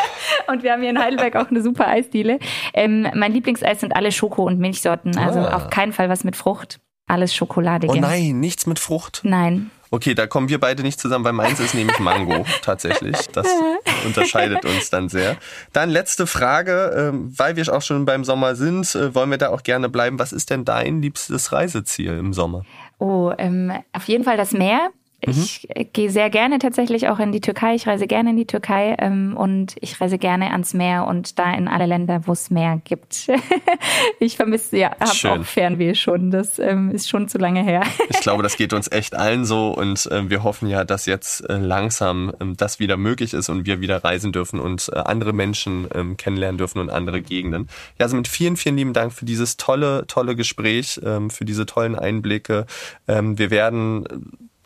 und 0.48 0.62
wir 0.62 0.72
haben 0.72 0.80
hier 0.80 0.90
in 0.90 0.98
Heidelberg 0.98 1.36
auch 1.36 1.50
eine 1.50 1.62
super 1.62 1.88
Eisdiele. 1.88 2.38
Ähm, 2.74 3.08
mein 3.14 3.32
Lieblingseis 3.32 3.80
sind 3.80 3.94
alle 3.94 4.12
Schoko- 4.12 4.46
und 4.46 4.58
Milchsorten. 4.58 5.16
Also 5.18 5.40
ah. 5.40 5.56
auf 5.56 5.70
keinen 5.70 5.92
Fall 5.92 6.08
was 6.08 6.24
mit 6.24 6.36
Frucht. 6.36 6.80
Alles 7.06 7.34
Schokolade. 7.34 7.86
Oh 7.88 7.94
nein, 7.94 8.38
nichts 8.38 8.66
mit 8.66 8.78
Frucht? 8.78 9.22
Nein. 9.24 9.70
Okay, 9.90 10.14
da 10.14 10.26
kommen 10.26 10.48
wir 10.48 10.60
beide 10.60 10.82
nicht 10.82 11.00
zusammen, 11.00 11.24
weil 11.24 11.32
meins 11.32 11.60
ist 11.60 11.74
nämlich 11.74 11.98
Mango 11.98 12.44
tatsächlich. 12.62 13.16
Das 13.32 13.46
unterscheidet 14.04 14.64
uns 14.64 14.90
dann 14.90 15.08
sehr. 15.08 15.36
Dann 15.72 15.90
letzte 15.90 16.26
Frage, 16.26 16.94
ähm, 16.96 17.32
weil 17.36 17.56
wir 17.56 17.72
auch 17.72 17.82
schon 17.82 18.04
beim 18.04 18.24
Sommer 18.24 18.54
sind, 18.54 18.94
äh, 18.94 19.14
wollen 19.14 19.30
wir 19.30 19.38
da 19.38 19.48
auch 19.48 19.62
gerne 19.62 19.88
bleiben. 19.88 20.18
Was 20.18 20.32
ist 20.32 20.50
denn 20.50 20.64
dein 20.64 21.02
liebstes 21.02 21.52
Reiseziel 21.52 22.18
im 22.18 22.32
Sommer? 22.32 22.64
Oh, 22.98 23.32
ähm, 23.38 23.72
auf 23.92 24.04
jeden 24.04 24.24
Fall 24.24 24.36
das 24.36 24.52
Meer. 24.52 24.90
Mhm. 25.26 25.32
Ich 25.32 25.68
mhm. 25.68 25.86
gehe 25.92 26.10
sehr 26.10 26.30
gerne 26.30 26.58
tatsächlich 26.58 27.08
auch 27.08 27.18
in 27.18 27.32
die 27.32 27.40
Türkei. 27.40 27.74
Ich 27.74 27.86
reise 27.86 28.06
gerne 28.06 28.30
in 28.30 28.36
die 28.36 28.46
Türkei 28.46 28.94
ähm, 28.98 29.36
und 29.36 29.74
ich 29.80 30.00
reise 30.00 30.18
gerne 30.18 30.52
ans 30.52 30.74
Meer 30.74 31.06
und 31.06 31.38
da 31.38 31.52
in 31.54 31.66
alle 31.66 31.86
Länder, 31.86 32.22
wo 32.26 32.32
es 32.32 32.50
Meer 32.50 32.80
gibt. 32.84 33.28
ich 34.20 34.36
vermisse, 34.36 34.76
ja, 34.76 34.92
habe 35.00 35.40
auch 35.40 35.44
Fernweh 35.44 35.94
schon. 35.94 36.30
Das 36.30 36.58
ähm, 36.58 36.90
ist 36.90 37.08
schon 37.08 37.28
zu 37.28 37.38
lange 37.38 37.64
her. 37.64 37.82
ich 38.08 38.20
glaube, 38.20 38.42
das 38.42 38.56
geht 38.56 38.72
uns 38.72 38.90
echt 38.90 39.16
allen 39.16 39.44
so 39.44 39.70
und 39.70 40.06
äh, 40.06 40.30
wir 40.30 40.44
hoffen 40.44 40.68
ja, 40.68 40.84
dass 40.84 41.06
jetzt 41.06 41.48
äh, 41.48 41.58
langsam 41.58 42.32
äh, 42.38 42.54
das 42.56 42.78
wieder 42.78 42.96
möglich 42.96 43.34
ist 43.34 43.48
und 43.48 43.66
wir 43.66 43.80
wieder 43.80 44.04
reisen 44.04 44.30
dürfen 44.30 44.60
und 44.60 44.90
äh, 44.92 44.98
andere 44.98 45.32
Menschen 45.32 45.88
ähm, 45.94 46.16
kennenlernen 46.16 46.58
dürfen 46.58 46.78
und 46.78 46.90
andere 46.90 47.22
Gegenden. 47.22 47.68
Ja, 47.98 48.04
also 48.04 48.16
mit 48.16 48.28
vielen, 48.28 48.56
vielen 48.56 48.76
lieben 48.76 48.92
Dank 48.92 49.12
für 49.12 49.24
dieses 49.24 49.56
tolle, 49.56 50.06
tolle 50.06 50.36
Gespräch, 50.36 51.00
ähm, 51.04 51.30
für 51.30 51.44
diese 51.44 51.66
tollen 51.66 51.96
Einblicke. 51.96 52.66
Ähm, 53.08 53.36
wir 53.38 53.50
werden 53.50 54.04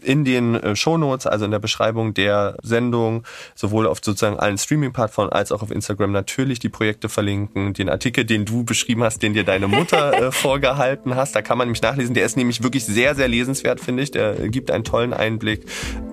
in 0.02 0.24
den 0.24 0.54
äh, 0.54 0.76
Shownotes, 0.76 1.26
also 1.26 1.44
in 1.44 1.50
der 1.50 1.58
Beschreibung 1.58 2.14
der 2.14 2.56
Sendung, 2.62 3.24
sowohl 3.54 3.86
auf 3.86 3.98
sozusagen 4.02 4.38
allen 4.38 4.58
Streaming-Plattformen 4.58 5.32
als 5.32 5.52
auch 5.52 5.62
auf 5.62 5.70
Instagram 5.70 6.12
natürlich 6.12 6.58
die 6.58 6.68
Projekte 6.68 7.08
verlinken. 7.08 7.72
Den 7.74 7.88
Artikel, 7.88 8.24
den 8.24 8.44
du 8.44 8.64
beschrieben 8.64 9.02
hast, 9.02 9.22
den 9.22 9.34
dir 9.34 9.44
deine 9.44 9.68
Mutter 9.68 10.12
äh, 10.28 10.32
vorgehalten 10.32 11.16
hast, 11.16 11.34
da 11.34 11.42
kann 11.42 11.58
man 11.58 11.68
nämlich 11.68 11.82
nachlesen. 11.82 12.14
Der 12.14 12.26
ist 12.26 12.36
nämlich 12.36 12.62
wirklich 12.62 12.84
sehr, 12.84 13.14
sehr 13.14 13.28
lesenswert, 13.28 13.80
finde 13.80 14.02
ich. 14.02 14.10
Der 14.10 14.48
gibt 14.48 14.70
einen 14.70 14.84
tollen 14.84 15.12
Einblick. 15.12 15.66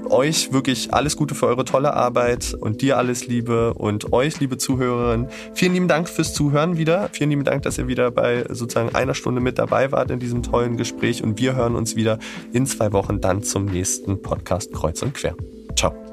Euch 0.09 0.51
wirklich 0.51 0.93
alles 0.93 1.15
Gute 1.15 1.35
für 1.35 1.47
eure 1.47 1.65
tolle 1.65 1.93
Arbeit 1.93 2.55
und 2.59 2.81
dir 2.81 2.97
alles 2.97 3.27
Liebe 3.27 3.75
und 3.75 4.11
euch, 4.11 4.39
liebe 4.39 4.57
Zuhörerinnen. 4.57 5.27
Vielen 5.53 5.73
lieben 5.73 5.87
Dank 5.87 6.09
fürs 6.09 6.33
Zuhören 6.33 6.77
wieder. 6.77 7.09
Vielen 7.11 7.29
lieben 7.29 7.43
Dank, 7.43 7.61
dass 7.61 7.77
ihr 7.77 7.87
wieder 7.87 8.09
bei 8.09 8.43
sozusagen 8.49 8.95
einer 8.95 9.13
Stunde 9.13 9.39
mit 9.39 9.59
dabei 9.59 9.91
wart 9.91 10.09
in 10.09 10.19
diesem 10.19 10.41
tollen 10.41 10.77
Gespräch 10.77 11.21
und 11.21 11.39
wir 11.39 11.55
hören 11.55 11.75
uns 11.75 11.95
wieder 11.95 12.17
in 12.53 12.65
zwei 12.65 12.91
Wochen 12.91 13.21
dann 13.21 13.43
zum 13.43 13.65
nächsten 13.65 13.78
nächsten 13.79 14.21
Podcast 14.21 14.73
Kreuz 14.73 15.01
und 15.01 15.13
Quer. 15.13 15.33
Ciao. 15.77 16.08